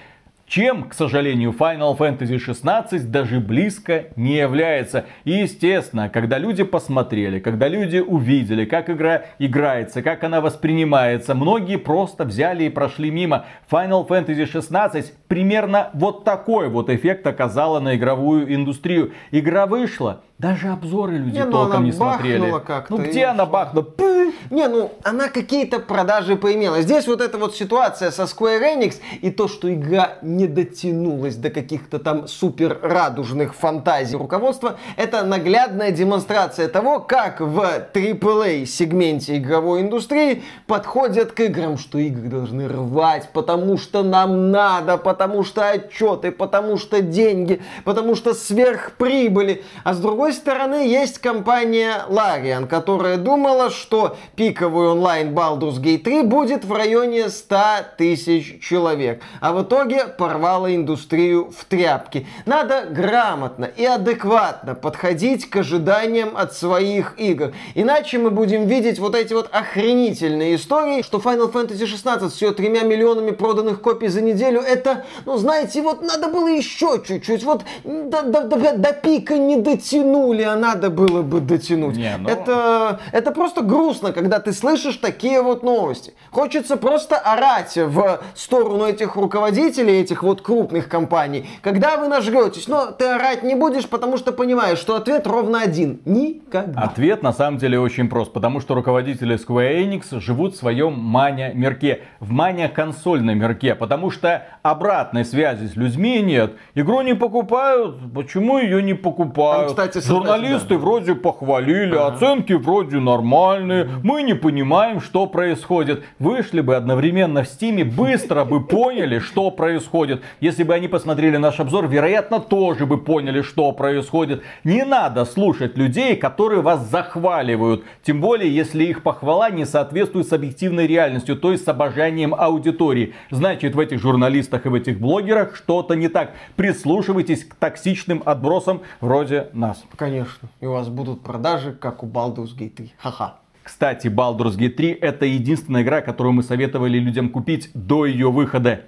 Чем, 0.50 0.88
к 0.88 0.94
сожалению, 0.94 1.54
Final 1.56 1.96
Fantasy 1.96 2.40
16 2.40 3.08
даже 3.08 3.38
близко 3.38 4.06
не 4.16 4.36
является. 4.38 5.04
И 5.22 5.30
естественно, 5.30 6.08
когда 6.08 6.38
люди 6.38 6.64
посмотрели, 6.64 7.38
когда 7.38 7.68
люди 7.68 7.98
увидели, 7.98 8.64
как 8.64 8.90
игра 8.90 9.26
играется, 9.38 10.02
как 10.02 10.24
она 10.24 10.40
воспринимается, 10.40 11.36
многие 11.36 11.76
просто 11.76 12.24
взяли 12.24 12.64
и 12.64 12.68
прошли 12.68 13.12
мимо. 13.12 13.46
Final 13.70 14.08
Fantasy 14.08 14.44
16 14.44 15.12
примерно 15.28 15.90
вот 15.92 16.24
такой 16.24 16.68
вот 16.68 16.90
эффект 16.90 17.28
оказала 17.28 17.78
на 17.78 17.94
игровую 17.94 18.52
индустрию. 18.52 19.12
Игра 19.30 19.66
вышла, 19.66 20.24
даже 20.40 20.68
обзоры 20.68 21.18
люди 21.18 21.36
Не, 21.36 21.44
ну 21.44 21.52
толком 21.52 21.84
не 21.84 21.92
смотрели. 21.92 22.52
Ну 22.88 22.96
где 22.96 23.26
она 23.26 23.44
бахнула? 23.44 23.84
Пы! 23.84 24.32
Не, 24.48 24.68
ну, 24.68 24.92
она 25.04 25.28
какие-то 25.28 25.80
продажи 25.80 26.34
поимела. 26.36 26.80
Здесь 26.80 27.06
вот 27.06 27.20
эта 27.20 27.36
вот 27.36 27.54
ситуация 27.54 28.10
со 28.10 28.22
Square 28.22 28.76
Enix 28.76 28.96
и 29.20 29.30
то, 29.30 29.48
что 29.48 29.72
игра 29.72 30.14
не 30.22 30.46
дотянулась 30.46 31.36
до 31.36 31.50
каких-то 31.50 31.98
там 31.98 32.26
супер 32.26 32.78
радужных 32.82 33.54
фантазий 33.54 34.16
руководства, 34.16 34.78
это 34.96 35.24
наглядная 35.24 35.90
демонстрация 35.90 36.68
того, 36.68 37.00
как 37.00 37.40
в 37.40 37.60
AAA 37.92 38.64
сегменте 38.64 39.36
игровой 39.36 39.82
индустрии 39.82 40.42
подходят 40.66 41.32
к 41.32 41.40
играм, 41.40 41.76
что 41.76 41.98
игры 41.98 42.28
должны 42.28 42.66
рвать, 42.66 43.28
потому 43.32 43.76
что 43.76 44.02
нам 44.02 44.50
надо, 44.50 44.96
потому 44.96 45.44
что 45.44 45.68
отчеты, 45.68 46.32
потому 46.32 46.78
что 46.78 47.02
деньги, 47.02 47.60
потому 47.84 48.14
что 48.14 48.32
сверхприбыли. 48.32 49.64
А 49.84 49.94
с 49.94 49.98
другой 49.98 50.29
стороны, 50.32 50.86
есть 50.86 51.18
компания 51.18 52.04
Larian, 52.08 52.66
которая 52.66 53.16
думала, 53.16 53.70
что 53.70 54.16
пиковый 54.36 54.88
онлайн 54.88 55.34
Baldur's 55.34 55.80
Gate 55.80 55.98
3 55.98 56.22
будет 56.22 56.64
в 56.64 56.72
районе 56.72 57.28
100 57.28 57.56
тысяч 57.98 58.60
человек. 58.62 59.22
А 59.40 59.52
в 59.52 59.62
итоге 59.62 60.06
порвала 60.06 60.74
индустрию 60.74 61.50
в 61.56 61.64
тряпки. 61.64 62.26
Надо 62.46 62.86
грамотно 62.90 63.64
и 63.64 63.84
адекватно 63.84 64.74
подходить 64.74 65.48
к 65.48 65.56
ожиданиям 65.56 66.36
от 66.36 66.54
своих 66.54 67.18
игр. 67.18 67.52
Иначе 67.74 68.18
мы 68.18 68.30
будем 68.30 68.66
видеть 68.66 68.98
вот 68.98 69.14
эти 69.14 69.32
вот 69.32 69.48
охренительные 69.52 70.56
истории, 70.56 71.02
что 71.02 71.18
Final 71.18 71.52
Fantasy 71.52 71.86
16 71.86 72.32
с 72.32 72.42
ее 72.42 72.52
тремя 72.52 72.82
миллионами 72.82 73.30
проданных 73.30 73.80
копий 73.80 74.08
за 74.08 74.20
неделю, 74.20 74.60
это, 74.60 75.04
ну 75.26 75.36
знаете, 75.36 75.82
вот 75.82 76.02
надо 76.02 76.28
было 76.28 76.48
еще 76.48 77.02
чуть-чуть, 77.06 77.44
вот 77.44 77.62
до, 77.84 78.22
до- 78.22 78.42
до- 78.44 78.76
до 78.76 78.92
пика 78.92 79.36
не 79.38 79.56
дотянуть. 79.56 80.19
Дотянули, 80.20 80.42
а 80.42 80.56
надо 80.56 80.90
было 80.90 81.22
бы 81.22 81.40
дотянуть. 81.40 81.96
Не, 81.96 82.16
ну- 82.18 82.28
это, 82.28 83.00
это 83.12 83.32
просто 83.32 83.62
грустно, 83.62 84.12
когда 84.12 84.38
ты 84.38 84.52
слышишь 84.52 84.96
такие 84.96 85.42
вот 85.42 85.62
новости. 85.62 86.14
Хочется 86.30 86.76
просто 86.76 87.16
орать 87.16 87.76
в 87.76 88.20
сторону 88.34 88.84
этих 88.86 89.16
руководителей, 89.16 90.00
этих 90.00 90.22
вот 90.22 90.42
крупных 90.42 90.88
компаний. 90.88 91.48
Когда 91.62 91.96
вы 91.96 92.08
нажретесь, 92.08 92.68
но 92.68 92.86
ты 92.86 93.06
орать 93.06 93.42
не 93.42 93.54
будешь, 93.54 93.88
потому 93.88 94.16
что 94.16 94.32
понимаешь, 94.32 94.78
что 94.78 94.96
ответ 94.96 95.26
ровно 95.26 95.60
один. 95.60 96.00
Никогда. 96.04 96.82
Ответ 96.82 97.22
на 97.22 97.32
самом 97.32 97.58
деле 97.58 97.78
очень 97.78 98.08
прост, 98.08 98.32
потому 98.32 98.60
что 98.60 98.74
руководители 98.74 99.36
Square 99.36 99.84
Enix 99.84 100.20
живут 100.20 100.54
в 100.54 100.56
своем 100.58 100.98
мания-мирке, 100.98 102.02
в 102.20 102.30
мания-консольном 102.30 103.38
мирке, 103.38 103.74
потому 103.74 104.10
что 104.10 104.46
обратной 104.62 105.24
связи 105.24 105.66
с 105.66 105.76
людьми 105.76 106.20
нет. 106.20 106.54
Игру 106.74 107.00
не 107.02 107.14
покупают, 107.14 107.96
почему 108.14 108.58
ее 108.58 108.82
не 108.82 108.94
покупают? 108.94 109.74
Там, 109.74 109.88
кстати, 109.88 110.04
Журналисты 110.10 110.74
да. 110.74 110.78
вроде 110.78 111.14
похвалили, 111.14 111.94
оценки 111.94 112.52
вроде 112.52 112.98
нормальные, 112.98 113.88
мы 114.02 114.22
не 114.22 114.34
понимаем, 114.34 115.00
что 115.00 115.26
происходит. 115.26 116.02
Вышли 116.18 116.60
бы 116.60 116.74
одновременно 116.74 117.44
в 117.44 117.46
Стиме, 117.46 117.84
быстро 117.84 118.44
бы 118.44 118.64
поняли, 118.66 119.20
что 119.20 119.52
происходит. 119.52 120.22
Если 120.40 120.64
бы 120.64 120.74
они 120.74 120.88
посмотрели 120.88 121.36
наш 121.36 121.60
обзор, 121.60 121.86
вероятно, 121.86 122.40
тоже 122.40 122.86
бы 122.86 122.98
поняли, 122.98 123.42
что 123.42 123.70
происходит. 123.70 124.42
Не 124.64 124.84
надо 124.84 125.24
слушать 125.24 125.78
людей, 125.78 126.16
которые 126.16 126.60
вас 126.60 126.88
захваливают. 126.90 127.84
Тем 128.02 128.20
более, 128.20 128.52
если 128.52 128.84
их 128.84 129.04
похвала 129.04 129.50
не 129.50 129.64
соответствует 129.64 130.26
с 130.26 130.32
объективной 130.32 130.88
реальностью, 130.88 131.36
то 131.36 131.52
есть 131.52 131.64
с 131.64 131.68
обожанием 131.68 132.34
аудитории. 132.34 133.14
Значит, 133.30 133.76
в 133.76 133.78
этих 133.78 134.00
журналистах 134.00 134.66
и 134.66 134.70
в 134.70 134.74
этих 134.74 134.98
блогерах 134.98 135.54
что-то 135.54 135.94
не 135.94 136.08
так. 136.08 136.32
Прислушивайтесь 136.56 137.44
к 137.44 137.54
токсичным 137.54 138.22
отбросам 138.24 138.80
вроде 139.00 139.48
нас. 139.52 139.84
Конечно. 139.96 140.48
И 140.60 140.66
у 140.66 140.72
вас 140.72 140.88
будут 140.88 141.22
продажи, 141.22 141.72
как 141.72 142.02
у 142.02 142.06
Baldur's 142.06 142.56
Gate 142.56 142.70
3. 142.70 142.94
Ха-ха. 142.98 143.36
Кстати, 143.62 144.08
Baldur's 144.08 144.56
Gate 144.56 144.70
3 144.70 144.90
это 144.92 145.26
единственная 145.26 145.82
игра, 145.82 146.00
которую 146.00 146.32
мы 146.32 146.42
советовали 146.42 146.98
людям 146.98 147.28
купить 147.28 147.70
до 147.74 148.06
ее 148.06 148.30
выхода. 148.30 148.82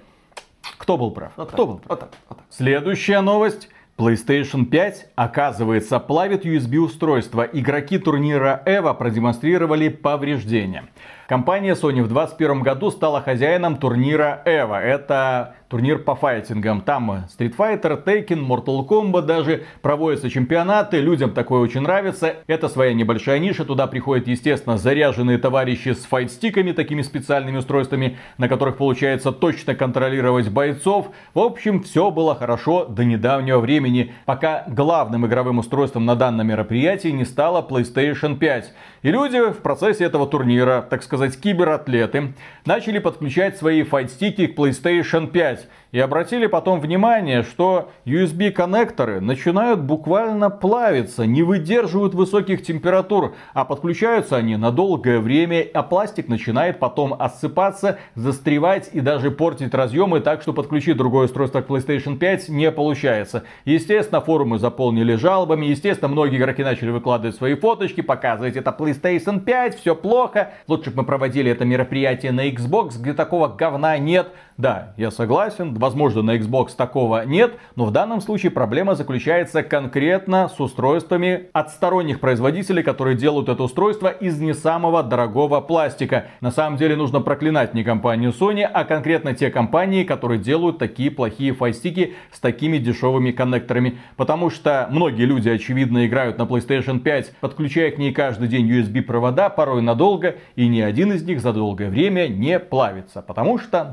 Кто 0.77 0.97
был 0.97 1.11
прав? 1.11 1.31
Вот 1.35 1.49
Кто 1.49 1.57
так, 1.57 1.67
был 1.67 1.77
прав? 1.77 1.89
Вот 1.89 1.99
так, 1.99 2.09
вот 2.29 2.37
так. 2.39 2.47
Следующая 2.49 3.21
новость. 3.21 3.69
PlayStation 3.95 4.65
5, 4.65 5.11
оказывается, 5.15 5.99
плавит 5.99 6.45
USB 6.45 6.77
устройство. 6.77 7.43
Игроки 7.43 7.99
турнира 7.99 8.63
EVO 8.65 8.97
продемонстрировали 8.97 9.89
повреждения. 9.89 10.85
Компания 11.33 11.73
Sony 11.73 12.03
в 12.03 12.09
2021 12.09 12.61
году 12.61 12.91
стала 12.91 13.19
хозяином 13.19 13.77
турнира 13.77 14.43
EVO. 14.45 14.77
Это 14.77 15.55
турнир 15.67 15.97
по 15.97 16.13
файтингам. 16.13 16.81
Там 16.81 17.25
Street 17.35 17.55
Fighter, 17.57 18.03
Tekken, 18.03 18.45
Mortal 18.45 18.87
Kombat 18.87 19.23
даже. 19.23 19.63
Проводятся 19.81 20.29
чемпионаты. 20.29 20.99
Людям 20.99 21.31
такое 21.31 21.61
очень 21.61 21.81
нравится. 21.81 22.35
Это 22.45 22.69
своя 22.69 22.93
небольшая 22.93 23.39
ниша. 23.39 23.65
Туда 23.65 23.87
приходят, 23.87 24.27
естественно, 24.27 24.77
заряженные 24.77 25.39
товарищи 25.39 25.93
с 25.93 26.05
файтстиками, 26.05 26.71
такими 26.73 27.01
специальными 27.01 27.57
устройствами, 27.57 28.19
на 28.37 28.47
которых 28.47 28.77
получается 28.77 29.31
точно 29.31 29.73
контролировать 29.73 30.49
бойцов. 30.49 31.07
В 31.33 31.39
общем, 31.39 31.81
все 31.81 32.11
было 32.11 32.35
хорошо 32.35 32.85
до 32.85 33.03
недавнего 33.03 33.57
времени, 33.57 34.13
пока 34.25 34.65
главным 34.67 35.25
игровым 35.25 35.57
устройством 35.57 36.05
на 36.05 36.15
данном 36.15 36.45
мероприятии 36.45 37.07
не 37.07 37.25
стала 37.25 37.65
PlayStation 37.67 38.37
5. 38.37 38.71
И 39.03 39.11
люди 39.11 39.37
в 39.51 39.57
процессе 39.57 40.05
этого 40.05 40.25
турнира, 40.25 40.81
так 40.81 41.03
сказать, 41.03 41.39
кибератлеты, 41.39 42.33
начали 42.65 42.99
подключать 42.99 43.57
свои 43.57 43.83
файтстики 43.83 44.47
к 44.47 44.57
PlayStation 44.57 45.27
5. 45.27 45.67
И 45.93 45.99
обратили 45.99 46.47
потом 46.47 46.79
внимание, 46.79 47.43
что 47.43 47.91
USB-коннекторы 48.05 49.19
начинают 49.19 49.79
буквально 49.79 50.49
плавиться, 50.49 51.27
не 51.27 51.43
выдерживают 51.43 52.15
высоких 52.15 52.63
температур, 52.63 53.35
а 53.53 53.63
подключаются 53.63 54.37
они 54.37 54.55
на 54.55 54.71
долгое 54.71 55.19
время, 55.19 55.67
а 55.71 55.83
пластик 55.83 56.29
начинает 56.29 56.79
потом 56.79 57.13
осыпаться, 57.13 57.99
застревать 58.15 58.89
и 58.91 59.01
даже 59.01 59.29
портить 59.29 59.75
разъемы, 59.75 60.19
так 60.19 60.41
что 60.41 60.51
подключить 60.51 60.97
другое 60.97 61.25
устройство 61.25 61.61
к 61.61 61.67
PlayStation 61.67 62.17
5 62.17 62.49
не 62.49 62.71
получается. 62.71 63.43
Естественно, 63.63 64.19
форумы 64.19 64.57
заполнили 64.57 65.13
жалобами, 65.13 65.67
естественно, 65.67 66.09
многие 66.09 66.37
игроки 66.37 66.63
начали 66.63 66.89
выкладывать 66.89 67.35
свои 67.35 67.53
фоточки, 67.53 68.01
показывать 68.01 68.55
это 68.55 68.75
PlayStation 68.75 69.41
5, 69.41 69.77
все 69.77 69.95
плохо, 69.95 70.53
лучше 70.67 70.89
бы 70.89 71.03
мы 71.03 71.05
проводили 71.05 71.51
это 71.51 71.65
мероприятие 71.65 72.31
на 72.31 72.49
Xbox, 72.49 72.93
где 72.97 73.13
такого 73.13 73.47
говна 73.47 73.99
нет. 73.99 74.31
Да, 74.57 74.93
я 74.97 75.09
согласен, 75.09 75.73
возможно 75.73 76.21
на 76.21 76.37
Xbox 76.37 76.75
такого 76.77 77.25
нет, 77.25 77.53
но 77.75 77.85
в 77.85 77.91
данном 77.91 78.21
случае 78.21 78.51
проблема 78.51 78.93
заключается 78.93 79.63
конкретно 79.63 80.47
с 80.47 80.59
устройствами 80.59 81.47
от 81.53 81.71
сторонних 81.71 82.19
производителей, 82.19 82.83
которые 82.83 83.17
делают 83.17 83.49
это 83.49 83.63
устройство 83.63 84.09
из 84.09 84.39
не 84.39 84.53
самого 84.53 85.01
дорогого 85.01 85.59
пластика. 85.61 86.27
На 86.39 86.51
самом 86.51 86.77
деле 86.77 86.95
нужно 86.95 87.19
проклинать 87.19 87.73
не 87.73 87.83
компанию 87.83 88.31
Sony, 88.31 88.61
а 88.61 88.83
конкретно 88.83 89.33
те 89.33 89.49
компании, 89.49 90.03
которые 90.03 90.39
делают 90.39 90.77
такие 90.77 91.09
плохие 91.09 91.53
файстики 91.53 92.13
с 92.31 92.39
такими 92.39 92.77
дешевыми 92.77 93.31
коннекторами. 93.31 93.97
Потому 94.17 94.51
что 94.51 94.87
многие 94.91 95.25
люди, 95.25 95.49
очевидно, 95.49 96.05
играют 96.05 96.37
на 96.37 96.43
PlayStation 96.43 96.99
5, 96.99 97.37
подключая 97.39 97.89
к 97.89 97.97
ней 97.97 98.13
каждый 98.13 98.47
день 98.47 98.69
USB 98.69 99.01
провода, 99.01 99.49
порой 99.49 99.81
надолго, 99.81 100.35
и 100.55 100.67
ни 100.67 100.81
один 100.81 101.11
из 101.11 101.23
них 101.23 101.41
за 101.41 101.53
долгое 101.53 101.89
время 101.89 102.27
не 102.27 102.59
плавится, 102.59 103.23
потому 103.23 103.57
что 103.57 103.89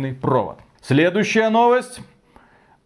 нормальный 0.00 0.14
провод. 0.14 0.58
Следующая 0.82 1.50
новость. 1.50 2.00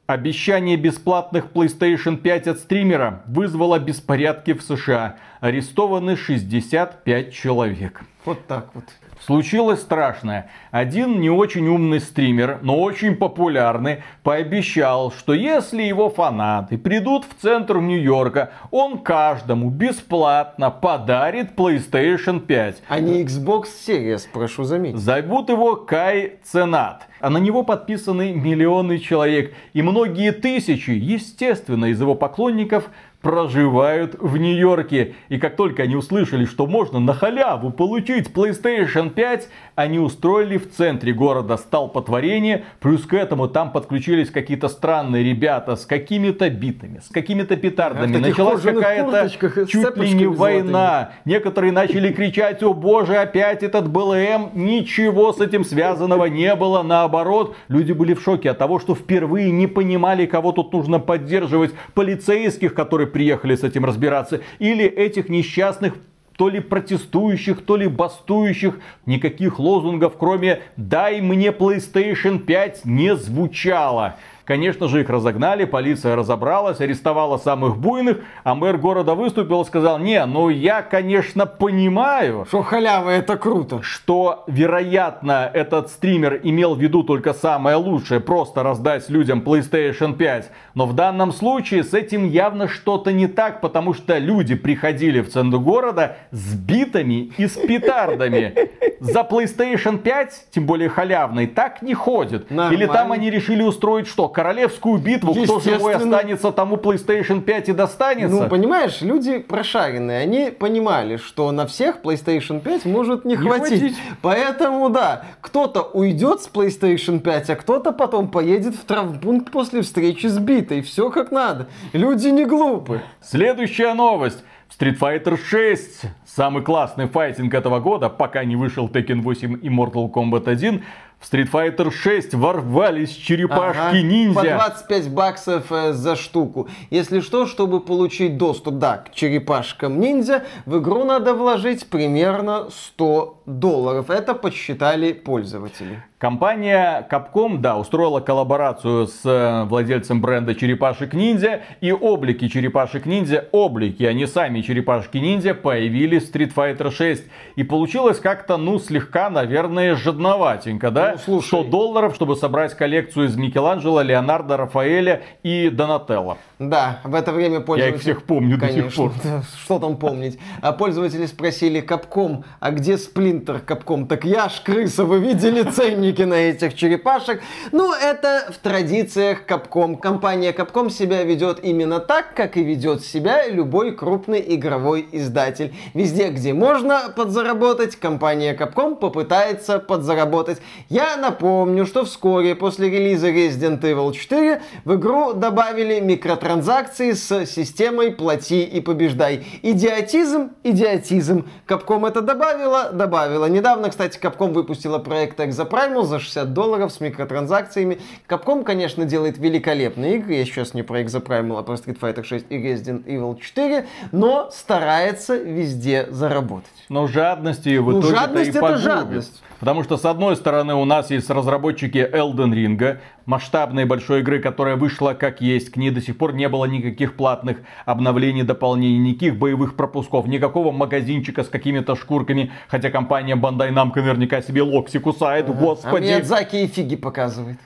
Обещание 0.06 0.76
бесплатных 0.76 1.46
PlayStation 1.54 2.16
5 2.16 2.48
от 2.48 2.58
стримера 2.58 3.22
вызвало 3.26 3.78
беспорядки 3.78 4.52
в 4.52 4.62
США. 4.62 5.16
Арестованы 5.40 6.16
65 6.16 7.32
человек. 7.32 8.02
Вот 8.26 8.46
так 8.46 8.74
вот. 8.74 8.84
Случилось 9.24 9.80
страшное. 9.80 10.50
Один 10.70 11.18
не 11.18 11.30
очень 11.30 11.66
умный 11.66 12.00
стример, 12.00 12.58
но 12.60 12.78
очень 12.78 13.16
популярный, 13.16 14.02
пообещал, 14.22 15.10
что 15.12 15.32
если 15.32 15.82
его 15.82 16.10
фанаты 16.10 16.76
придут 16.76 17.24
в 17.24 17.40
центр 17.40 17.78
Нью-Йорка, 17.78 18.50
он 18.70 18.98
каждому 18.98 19.70
бесплатно 19.70 20.70
подарит 20.70 21.52
PlayStation 21.56 22.38
5. 22.38 22.82
А 22.86 23.00
не 23.00 23.24
Xbox 23.24 23.68
Series, 23.88 24.28
прошу 24.30 24.64
заметить. 24.64 24.98
Зовут 24.98 25.48
его 25.48 25.76
Кай 25.76 26.34
Ценат. 26.42 27.06
А 27.20 27.30
на 27.30 27.38
него 27.38 27.62
подписаны 27.62 28.34
миллионы 28.34 28.98
человек. 28.98 29.54
И 29.72 29.80
многие 29.80 30.32
тысячи, 30.32 30.90
естественно, 30.90 31.86
из 31.86 31.98
его 31.98 32.14
поклонников 32.14 32.90
проживают 33.24 34.16
в 34.20 34.36
Нью-Йорке. 34.36 35.14
И 35.30 35.38
как 35.38 35.56
только 35.56 35.82
они 35.82 35.96
услышали, 35.96 36.44
что 36.44 36.66
можно 36.66 37.00
на 37.00 37.14
халяву 37.14 37.70
получить 37.70 38.28
PlayStation 38.28 39.10
5, 39.10 39.48
они 39.76 39.98
устроили 39.98 40.56
в 40.56 40.70
центре 40.70 41.12
города 41.12 41.56
столпотворение. 41.56 42.64
Плюс 42.80 43.04
к 43.06 43.14
этому 43.14 43.48
там 43.48 43.72
подключились 43.72 44.30
какие-то 44.30 44.68
странные 44.68 45.24
ребята 45.24 45.76
с 45.76 45.84
какими-то 45.84 46.48
битами, 46.48 47.00
с 47.04 47.08
какими-то 47.08 47.56
петардами. 47.56 48.16
А 48.16 48.20
Началась 48.20 48.60
какая-то 48.62 49.28
чуть 49.66 49.96
ли 49.96 50.14
не 50.14 50.24
золотыми. 50.24 50.36
война. 50.36 51.12
Некоторые 51.24 51.72
начали 51.72 52.12
кричать, 52.12 52.62
о 52.62 52.72
боже, 52.72 53.16
опять 53.16 53.62
этот 53.62 53.90
БЛМ. 53.90 54.50
Ничего 54.54 55.32
с 55.32 55.40
этим 55.40 55.64
связанного 55.64 56.26
не 56.26 56.54
было. 56.54 56.82
Наоборот, 56.82 57.56
люди 57.68 57.92
были 57.92 58.14
в 58.14 58.22
шоке 58.22 58.50
от 58.50 58.58
того, 58.58 58.78
что 58.78 58.94
впервые 58.94 59.50
не 59.50 59.66
понимали, 59.66 60.26
кого 60.26 60.52
тут 60.52 60.72
нужно 60.72 61.00
поддерживать. 61.00 61.72
Полицейских, 61.94 62.74
которые 62.74 63.08
приехали 63.08 63.56
с 63.56 63.64
этим 63.64 63.84
разбираться. 63.84 64.40
Или 64.58 64.84
этих 64.84 65.28
несчастных 65.28 65.94
то 66.36 66.48
ли 66.48 66.60
протестующих, 66.60 67.64
то 67.64 67.76
ли 67.76 67.86
бастующих. 67.86 68.80
Никаких 69.06 69.58
лозунгов, 69.58 70.16
кроме 70.18 70.62
«дай 70.76 71.20
мне 71.20 71.48
PlayStation 71.48 72.44
5» 72.44 72.80
не 72.84 73.16
звучало. 73.16 74.16
Конечно 74.44 74.88
же, 74.88 75.00
их 75.00 75.08
разогнали, 75.08 75.64
полиция 75.64 76.16
разобралась, 76.16 76.80
арестовала 76.80 77.38
самых 77.38 77.78
буйных, 77.78 78.18
а 78.42 78.54
мэр 78.54 78.76
города 78.76 79.14
выступил 79.14 79.62
и 79.62 79.64
сказал, 79.64 79.98
не, 79.98 80.24
ну 80.26 80.50
я, 80.50 80.82
конечно, 80.82 81.46
понимаю, 81.46 82.44
Что 82.46 82.62
халява, 82.62 83.08
это 83.08 83.38
круто. 83.38 83.80
что, 83.82 84.44
вероятно, 84.46 85.50
этот 85.52 85.88
стример 85.88 86.40
имел 86.42 86.74
в 86.74 86.80
виду 86.80 87.02
только 87.04 87.32
самое 87.32 87.76
лучшее, 87.76 88.20
просто 88.20 88.62
раздать 88.62 89.08
людям 89.08 89.40
PlayStation 89.40 90.14
5. 90.14 90.50
Но 90.74 90.84
в 90.86 90.92
данном 90.94 91.32
случае 91.32 91.82
с 91.82 91.94
этим 91.94 92.28
явно 92.28 92.68
что-то 92.68 93.12
не 93.12 93.28
так, 93.28 93.62
потому 93.62 93.94
что 93.94 94.18
люди 94.18 94.54
приходили 94.54 95.20
в 95.22 95.30
центр 95.30 95.56
города 95.56 96.16
с 96.32 96.54
битами 96.54 97.32
и 97.38 97.46
с 97.46 97.52
петардами. 97.56 98.54
За 99.00 99.20
PlayStation 99.20 99.98
5, 99.98 100.46
тем 100.50 100.66
более 100.66 100.88
халявный, 100.88 101.46
так 101.46 101.82
не 101.82 101.94
ходит. 101.94 102.50
Или 102.50 102.86
там 102.86 102.94
Нормально. 102.94 103.14
они 103.14 103.30
решили 103.30 103.62
устроить 103.62 104.06
что? 104.06 104.28
Королевскую 104.34 104.98
битву, 104.98 105.32
кто 105.34 105.60
живой 105.60 105.94
останется, 105.94 106.52
тому 106.52 106.76
PlayStation 106.76 107.40
5 107.40 107.68
и 107.70 107.72
достанется. 107.72 108.42
Ну, 108.42 108.48
понимаешь, 108.48 109.00
люди 109.00 109.38
прошаренные, 109.38 110.20
они 110.20 110.50
понимали, 110.50 111.16
что 111.16 111.50
на 111.52 111.66
всех 111.66 112.02
PlayStation 112.02 112.60
5 112.60 112.84
может 112.84 113.24
не, 113.24 113.36
Не 113.36 113.36
хватить. 113.36 113.80
хватить. 113.80 113.96
Поэтому, 114.20 114.90
да, 114.90 115.24
кто-то 115.40 115.82
уйдет 115.82 116.42
с 116.42 116.48
PlayStation 116.50 117.20
5, 117.20 117.50
а 117.50 117.56
кто-то 117.56 117.92
потом 117.92 118.28
поедет 118.28 118.74
в 118.74 118.84
травмпункт 118.84 119.50
после 119.50 119.82
встречи 119.82 120.26
с 120.26 120.38
битой. 120.38 120.82
Все 120.82 121.10
как 121.10 121.30
надо. 121.30 121.68
Люди 121.92 122.28
не 122.28 122.44
глупы. 122.44 123.00
Следующая 123.22 123.94
новость. 123.94 124.44
Street 124.76 124.98
Fighter 124.98 125.38
6, 125.38 126.02
самый 126.26 126.62
классный 126.62 127.06
файтинг 127.06 127.54
этого 127.54 127.78
года, 127.78 128.08
пока 128.08 128.44
не 128.44 128.56
вышел 128.56 128.88
Tekken 128.88 129.20
8 129.20 129.58
и 129.62 129.68
Mortal 129.68 130.10
Kombat 130.10 130.48
1, 130.48 130.82
в 131.18 131.32
Street 131.32 131.50
Fighter 131.50 131.90
6 131.90 132.34
ворвались 132.34 133.10
черепашки 133.10 133.78
Ага, 133.78 133.90
По 133.90 133.96
ниндзя. 133.96 134.56
25 134.56 135.10
баксов 135.10 135.64
э, 135.70 135.92
за 135.92 136.16
штуку. 136.16 136.68
Если 136.90 137.20
что, 137.20 137.46
чтобы 137.46 137.80
получить 137.80 138.36
доступ, 138.36 138.74
да, 138.74 138.98
к 138.98 139.14
черепашкам 139.14 140.00
ниндзя, 140.00 140.44
в 140.66 140.78
игру 140.78 141.04
надо 141.04 141.34
вложить 141.34 141.86
примерно 141.86 142.68
100 142.70 143.42
долларов. 143.46 144.10
Это 144.10 144.34
подсчитали 144.34 145.12
пользователи. 145.12 146.02
Компания 146.24 147.06
Capcom, 147.10 147.58
да, 147.58 147.76
устроила 147.76 148.18
коллаборацию 148.18 149.08
с 149.08 149.20
э, 149.26 149.64
владельцем 149.64 150.22
бренда 150.22 150.54
черепашек 150.54 151.12
ниндзя. 151.12 151.60
И 151.82 151.92
облики 151.92 152.48
черепашек 152.48 153.04
ниндзя, 153.04 153.44
облики, 153.52 154.04
а 154.04 154.14
не 154.14 154.26
сами 154.26 154.62
черепашки 154.62 155.18
ниндзя, 155.18 155.52
появились 155.52 156.30
в 156.30 156.34
Street 156.34 156.54
Fighter 156.54 156.90
6. 156.90 157.24
И 157.56 157.62
получилось 157.62 158.20
как-то, 158.20 158.56
ну, 158.56 158.78
слегка, 158.78 159.28
наверное, 159.28 159.96
жадноватенько, 159.96 160.90
да? 160.90 161.12
Ну, 161.12 161.18
слушай. 161.18 161.48
100 161.48 161.64
долларов, 161.64 162.14
чтобы 162.14 162.36
собрать 162.36 162.72
коллекцию 162.72 163.26
из 163.26 163.36
Микеланджело, 163.36 164.00
Леонардо, 164.00 164.56
Рафаэля 164.56 165.20
и 165.42 165.68
Донателло. 165.68 166.38
Да, 166.60 167.00
в 167.02 167.14
это 167.16 167.32
время 167.32 167.60
пользователи... 167.60 167.98
всех 167.98 168.22
помню 168.22 168.56
до 168.56 168.66
сих 168.66 168.76
Конечно, 168.76 169.02
пор. 169.02 169.12
Что 169.64 169.78
там 169.80 169.96
помнить? 169.96 170.38
А 170.62 170.72
пользователи 170.72 171.26
спросили 171.26 171.80
Капком, 171.80 172.44
а 172.60 172.70
где 172.70 172.96
Сплинтер 172.96 173.58
Капком? 173.58 174.06
Так 174.06 174.24
я 174.24 174.48
ж 174.48 174.60
крыса, 174.64 175.04
вы 175.04 175.18
видели 175.18 175.62
ценники 175.62 176.22
на 176.22 176.34
этих 176.34 176.74
черепашек? 176.76 177.42
Ну, 177.72 177.92
это 177.92 178.52
в 178.52 178.58
традициях 178.58 179.46
Капком. 179.46 179.96
Компания 179.96 180.52
Капком 180.52 180.90
себя 180.90 181.24
ведет 181.24 181.58
именно 181.64 181.98
так, 181.98 182.34
как 182.34 182.56
и 182.56 182.62
ведет 182.62 183.02
себя 183.02 183.48
любой 183.48 183.92
крупный 183.96 184.42
игровой 184.54 185.08
издатель. 185.10 185.74
Везде, 185.92 186.30
где 186.30 186.52
можно 186.52 187.12
подзаработать, 187.16 187.96
компания 187.96 188.56
Capcom 188.56 188.94
попытается 188.94 189.80
подзаработать. 189.80 190.58
Я 190.88 191.16
напомню, 191.16 191.84
что 191.84 192.04
вскоре 192.04 192.54
после 192.54 192.90
релиза 192.90 193.30
Resident 193.30 193.80
Evil 193.80 194.12
4 194.12 194.62
в 194.84 194.94
игру 194.94 195.32
добавили 195.32 195.98
микротранзакции 195.98 196.43
с 196.44 197.46
системой 197.46 198.10
«Плати 198.12 198.64
и 198.64 198.80
побеждай». 198.80 199.44
Идиотизм, 199.62 200.50
идиотизм. 200.62 201.46
Capcom 201.66 202.06
это 202.06 202.20
добавила, 202.20 202.90
добавила. 202.92 203.46
Недавно, 203.46 203.88
кстати, 203.88 204.18
Capcom 204.18 204.52
выпустила 204.52 204.98
проект 204.98 205.40
Exoprimal 205.40 206.04
за 206.04 206.20
60 206.20 206.52
долларов 206.52 206.92
с 206.92 207.00
микротранзакциями. 207.00 207.98
Capcom, 208.28 208.62
конечно, 208.62 209.06
делает 209.06 209.38
великолепные 209.38 210.16
игры. 210.16 210.34
Я 210.34 210.44
сейчас 210.44 210.74
не 210.74 210.82
про 210.82 211.00
Exoprimal, 211.00 211.58
а 211.58 211.62
про 211.62 211.74
Street 211.76 211.98
Fighter 211.98 212.22
6 212.22 212.46
и 212.50 212.56
Resident 212.58 213.04
Evil 213.06 213.40
4, 213.40 213.86
но 214.12 214.50
старается 214.52 215.36
везде 215.36 216.06
заработать. 216.10 216.70
Но 216.90 217.06
жадность 217.06 217.64
ее 217.64 217.80
в 217.80 217.90
Ну, 217.90 218.00
итоге 218.00 218.14
жадность 218.14 218.48
и 218.48 218.50
это 218.50 218.60
погубит. 218.60 218.82
жадность. 218.82 219.42
Потому 219.60 219.82
что, 219.82 219.96
с 219.96 220.04
одной 220.04 220.36
стороны, 220.36 220.74
у 220.74 220.84
нас 220.84 221.10
есть 221.10 221.30
разработчики 221.30 221.96
Elden 221.96 222.52
Ring, 222.52 222.98
масштабной 223.26 223.84
большой 223.84 224.20
игры, 224.20 224.40
которая 224.40 224.76
вышла 224.76 225.14
как 225.14 225.40
есть. 225.40 225.70
К 225.70 225.76
ней 225.76 225.90
до 225.90 226.00
сих 226.00 226.16
пор 226.18 226.34
не 226.34 226.48
было 226.48 226.64
никаких 226.64 227.16
платных 227.16 227.58
обновлений, 227.84 228.42
дополнений, 228.42 228.98
никаких 228.98 229.38
боевых 229.38 229.76
пропусков, 229.76 230.26
никакого 230.26 230.72
магазинчика 230.72 231.44
с 231.44 231.48
какими-то 231.48 231.96
шкурками. 231.96 232.52
Хотя 232.68 232.90
компания 232.90 233.36
Bandai 233.36 233.70
Namco 233.72 233.96
наверняка 233.96 234.42
себе 234.42 234.62
локси 234.62 234.98
кусает, 234.98 235.48
А 235.48 235.52
господи. 235.52 236.04
Миядзаки 236.04 236.56
и 236.56 236.66
фиги 236.66 236.96
показывает. 236.96 237.58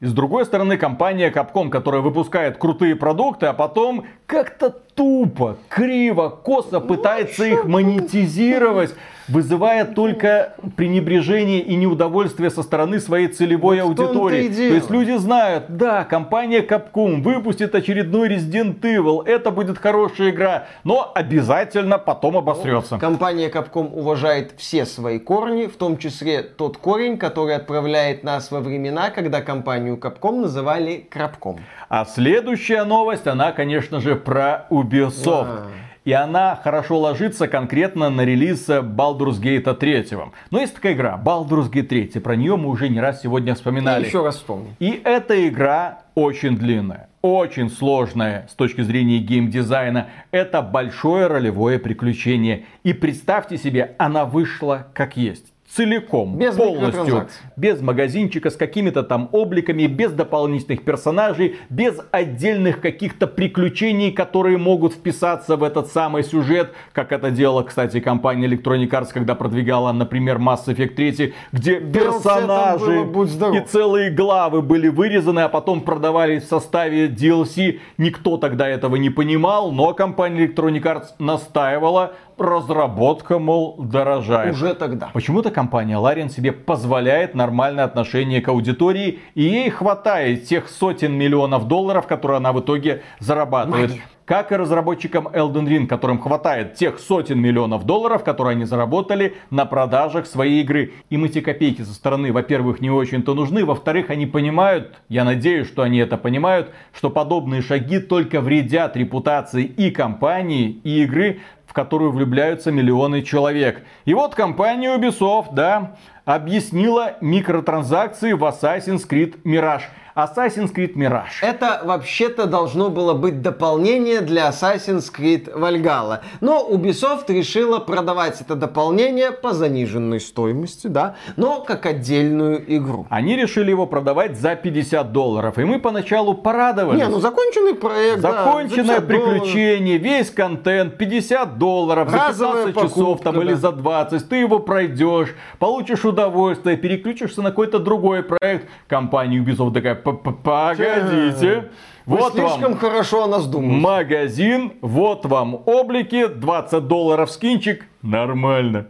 И 0.00 0.06
с 0.06 0.12
другой 0.12 0.44
стороны, 0.44 0.76
компания 0.76 1.30
Capcom, 1.30 1.70
которая 1.70 2.02
выпускает 2.02 2.58
крутые 2.58 2.96
продукты, 2.96 3.46
а 3.46 3.54
потом 3.54 4.04
как-то 4.26 4.82
тупо, 4.96 5.58
криво, 5.68 6.30
косо 6.30 6.80
пытается 6.80 7.44
их 7.44 7.64
монетизировать, 7.64 8.94
вызывая 9.28 9.84
только 9.84 10.54
пренебрежение 10.76 11.60
и 11.60 11.74
неудовольствие 11.74 12.48
со 12.48 12.62
стороны 12.62 13.00
своей 13.00 13.28
целевой 13.28 13.80
Вот 13.82 13.98
аудитории. 13.98 14.48
дело. 14.48 14.68
То 14.70 14.74
есть 14.76 14.90
люди 14.90 15.16
знают, 15.16 15.64
да, 15.68 16.04
компания 16.04 16.60
Capcom 16.60 17.22
выпустит 17.22 17.74
очередной 17.74 18.28
Resident 18.28 18.80
Evil, 18.80 19.26
это 19.26 19.50
будет 19.50 19.78
хорошая 19.78 20.30
игра, 20.30 20.66
но 20.84 21.10
обязательно 21.14 21.98
потом 21.98 22.36
обосрется. 22.36 22.98
Компания 22.98 23.50
Capcom 23.50 23.92
уважает 23.92 24.52
все 24.56 24.86
свои 24.86 25.18
корни, 25.18 25.66
в 25.66 25.76
том 25.76 25.98
числе 25.98 26.42
тот 26.42 26.76
корень, 26.78 27.18
который 27.18 27.56
отправляет 27.56 28.22
нас 28.22 28.50
во 28.50 28.60
времена, 28.60 29.10
когда 29.10 29.42
компанию 29.42 29.96
Capcom 29.96 30.40
называли 30.42 31.04
Крабком. 31.10 31.58
А 31.88 32.04
следующая 32.04 32.84
новость, 32.84 33.26
она, 33.26 33.52
конечно 33.52 34.00
же, 34.00 34.14
про 34.16 34.66
Ubisoft. 34.88 35.46
Да. 35.46 35.66
И 36.06 36.12
она 36.12 36.54
хорошо 36.62 37.00
ложится 37.00 37.48
конкретно 37.48 38.10
на 38.10 38.24
релиз 38.24 38.68
Baldur's 38.68 39.40
Gate 39.40 39.74
3. 39.74 40.06
Но 40.52 40.60
есть 40.60 40.76
такая 40.76 40.92
игра, 40.92 41.20
Baldur's 41.22 41.68
Gate 41.68 41.82
3. 41.82 42.20
Про 42.20 42.36
нее 42.36 42.56
мы 42.56 42.68
уже 42.68 42.88
не 42.88 43.00
раз 43.00 43.22
сегодня 43.22 43.56
вспоминали. 43.56 44.06
Еще 44.06 44.22
раз 44.22 44.36
вспомню. 44.36 44.76
И 44.78 45.00
эта 45.04 45.48
игра 45.48 46.02
очень 46.14 46.56
длинная, 46.56 47.08
очень 47.22 47.68
сложная 47.68 48.46
с 48.48 48.54
точки 48.54 48.82
зрения 48.82 49.18
геймдизайна. 49.18 50.06
Это 50.30 50.62
большое 50.62 51.26
ролевое 51.26 51.80
приключение. 51.80 52.66
И 52.84 52.92
представьте 52.92 53.58
себе, 53.58 53.96
она 53.98 54.24
вышла 54.26 54.86
как 54.94 55.16
есть. 55.16 55.52
Целиком, 55.76 56.38
Без 56.38 56.54
полностью, 56.56 57.28
без 57.54 57.82
магазинчика 57.82 58.48
с 58.48 58.56
какими-то 58.56 59.02
там 59.02 59.28
обликами, 59.32 59.86
без 59.86 60.10
дополнительных 60.10 60.82
персонажей, 60.82 61.56
без 61.68 62.00
отдельных 62.12 62.80
каких-то 62.80 63.26
приключений, 63.26 64.10
которые 64.10 64.56
могут 64.56 64.94
вписаться 64.94 65.56
в 65.56 65.62
этот 65.62 65.88
самый 65.88 66.24
сюжет, 66.24 66.72
как 66.94 67.12
это 67.12 67.30
делала, 67.30 67.62
кстати, 67.62 68.00
компания 68.00 68.48
Electronic 68.48 68.88
Arts, 68.88 69.08
когда 69.12 69.34
продвигала, 69.34 69.92
например, 69.92 70.38
Mass 70.38 70.66
Effect 70.66 70.94
3, 70.94 71.34
где 71.52 71.80
персонажи 71.80 73.04
было, 73.04 73.26
и 73.54 73.60
целые 73.60 74.10
главы 74.10 74.62
были 74.62 74.88
вырезаны, 74.88 75.40
а 75.40 75.50
потом 75.50 75.82
продавались 75.82 76.44
в 76.44 76.48
составе 76.48 77.08
DLC. 77.08 77.80
Никто 77.98 78.38
тогда 78.38 78.66
этого 78.66 78.96
не 78.96 79.10
понимал, 79.10 79.72
но 79.72 79.92
компания 79.92 80.46
Electronic 80.46 80.82
Arts 80.82 81.06
настаивала, 81.18 82.14
разработка, 82.38 83.38
мол, 83.38 83.76
дорожает. 83.78 84.54
Уже 84.54 84.74
тогда. 84.74 85.10
Почему-то 85.12 85.50
компания 85.50 85.65
Larian 85.70 86.28
себе 86.28 86.52
позволяет 86.52 87.34
нормальное 87.34 87.84
отношение 87.84 88.40
к 88.40 88.48
аудитории, 88.48 89.20
и 89.34 89.42
ей 89.42 89.70
хватает 89.70 90.44
тех 90.44 90.68
сотен 90.68 91.12
миллионов 91.12 91.68
долларов, 91.68 92.06
которые 92.06 92.38
она 92.38 92.52
в 92.52 92.60
итоге 92.60 93.02
зарабатывает. 93.20 93.90
Магия. 93.90 94.02
Как 94.26 94.50
и 94.50 94.56
разработчикам 94.56 95.28
Elden 95.28 95.68
Ring, 95.68 95.86
которым 95.86 96.18
хватает 96.18 96.74
тех 96.74 96.98
сотен 96.98 97.38
миллионов 97.38 97.84
долларов, 97.84 98.24
которые 98.24 98.56
они 98.56 98.64
заработали 98.64 99.36
на 99.50 99.66
продажах 99.66 100.26
своей 100.26 100.62
игры. 100.62 100.94
Им 101.10 101.26
эти 101.26 101.40
копейки 101.40 101.82
со 101.82 101.94
стороны, 101.94 102.32
во-первых, 102.32 102.80
не 102.80 102.90
очень-то 102.90 103.34
нужны, 103.34 103.64
во-вторых, 103.64 104.10
они 104.10 104.26
понимают, 104.26 104.96
я 105.08 105.22
надеюсь, 105.22 105.68
что 105.68 105.82
они 105.82 105.98
это 105.98 106.18
понимают, 106.18 106.72
что 106.92 107.08
подобные 107.08 107.62
шаги 107.62 108.00
только 108.00 108.40
вредят 108.40 108.96
репутации 108.96 109.62
и 109.62 109.92
компании, 109.92 110.80
и 110.82 111.04
игры, 111.04 111.38
в 111.64 111.72
которую 111.72 112.10
влюбляются 112.10 112.72
миллионы 112.72 113.22
человек. 113.22 113.84
И 114.06 114.14
вот 114.14 114.34
компания 114.34 114.98
Ubisoft, 114.98 115.54
да, 115.54 115.94
объяснила 116.24 117.14
микротранзакции 117.20 118.32
в 118.32 118.42
Assassin's 118.42 119.08
Creed 119.08 119.40
Mirage. 119.44 119.82
Assassin's 120.16 120.72
Creed 120.74 120.94
Mirage. 120.94 121.42
Это 121.42 121.82
вообще-то 121.84 122.46
должно 122.46 122.88
было 122.88 123.12
быть 123.12 123.42
дополнение 123.42 124.22
для 124.22 124.48
Assassin's 124.48 125.12
Creed 125.14 125.54
Valhalla. 125.54 126.20
Но 126.40 126.66
Ubisoft 126.70 127.24
решила 127.28 127.80
продавать 127.80 128.40
это 128.40 128.54
дополнение 128.54 129.30
по 129.30 129.52
заниженной 129.52 130.20
стоимости, 130.20 130.86
да, 130.86 131.16
но 131.36 131.60
как 131.60 131.84
отдельную 131.84 132.64
игру. 132.78 133.06
Они 133.10 133.36
решили 133.36 133.68
его 133.68 133.86
продавать 133.86 134.38
за 134.38 134.56
50 134.56 135.12
долларов. 135.12 135.58
И 135.58 135.64
мы 135.64 135.78
поначалу 135.78 136.32
порадовались. 136.32 136.98
Не, 136.98 137.08
ну 137.08 137.20
законченный 137.20 137.74
проект, 137.74 138.22
да, 138.22 138.44
Законченное 138.44 139.00
за 139.00 139.00
50 139.02 139.08
долларов. 139.08 139.42
приключение, 139.42 139.98
весь 139.98 140.30
контент, 140.30 140.96
50 140.96 141.58
долларов 141.58 142.08
за 142.08 142.16
Разовая 142.28 142.66
15 142.68 142.74
часов 142.74 143.18
покупка, 143.18 143.24
там, 143.24 143.42
или 143.42 143.50
да. 143.52 143.56
за 143.56 143.72
20. 143.72 144.28
Ты 144.30 144.36
его 144.36 144.60
пройдешь, 144.60 145.34
получишь 145.58 146.06
удовольствие, 146.06 146.78
переключишься 146.78 147.42
на 147.42 147.50
какой-то 147.50 147.80
другой 147.80 148.22
проект. 148.22 148.66
Компания 148.88 149.36
Ubisoft 149.36 149.74
такая, 149.74 150.05
«П-п- 150.12 150.32
погодите. 150.42 151.70
Вы 152.06 152.18
Вот 152.18 152.34
слишком 152.34 152.60
вам 152.62 152.76
хорошо 152.78 153.24
о 153.24 153.26
нас 153.26 153.46
думаете. 153.48 153.80
магазин, 153.80 154.72
вот 154.80 155.26
вам 155.26 155.60
облики, 155.66 156.28
20 156.28 156.86
долларов 156.86 157.30
скинчик, 157.30 157.84
нормально. 158.02 158.86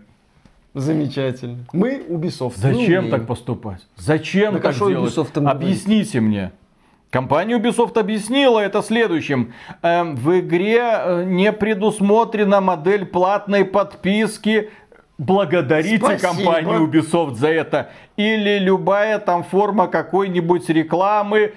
Замечательно. 0.75 1.64
Мы 1.73 2.05
Ubisoft. 2.07 2.53
Зачем 2.57 3.09
так 3.09 3.27
поступать? 3.27 3.81
Зачем 3.97 4.53
Так 4.55 4.61
а 4.61 4.67
так 4.69 4.75
что 4.77 4.91
делать? 4.91 5.11
Ubisoft 5.14 5.47
Объясните 5.49 6.21
мне. 6.21 6.53
Компания 7.09 7.57
Ubisoft 7.59 7.99
объяснила 7.99 8.61
это 8.61 8.83
следующим. 8.83 9.55
Эм, 9.81 10.17
в 10.17 10.39
игре 10.39 10.83
э, 10.83 11.25
не 11.25 11.51
предусмотрена 11.53 12.61
модель 12.61 13.07
платной 13.07 13.64
подписки. 13.64 14.69
Благодарите 15.17 15.97
Спасибо. 16.05 16.35
компанию 16.35 16.87
Ubisoft 16.87 17.37
за 17.37 17.49
это 17.49 17.91
или 18.17 18.59
любая 18.59 19.19
там 19.19 19.45
форма 19.45 19.89
какой-нибудь 19.89 20.69
рекламы. 20.69 21.53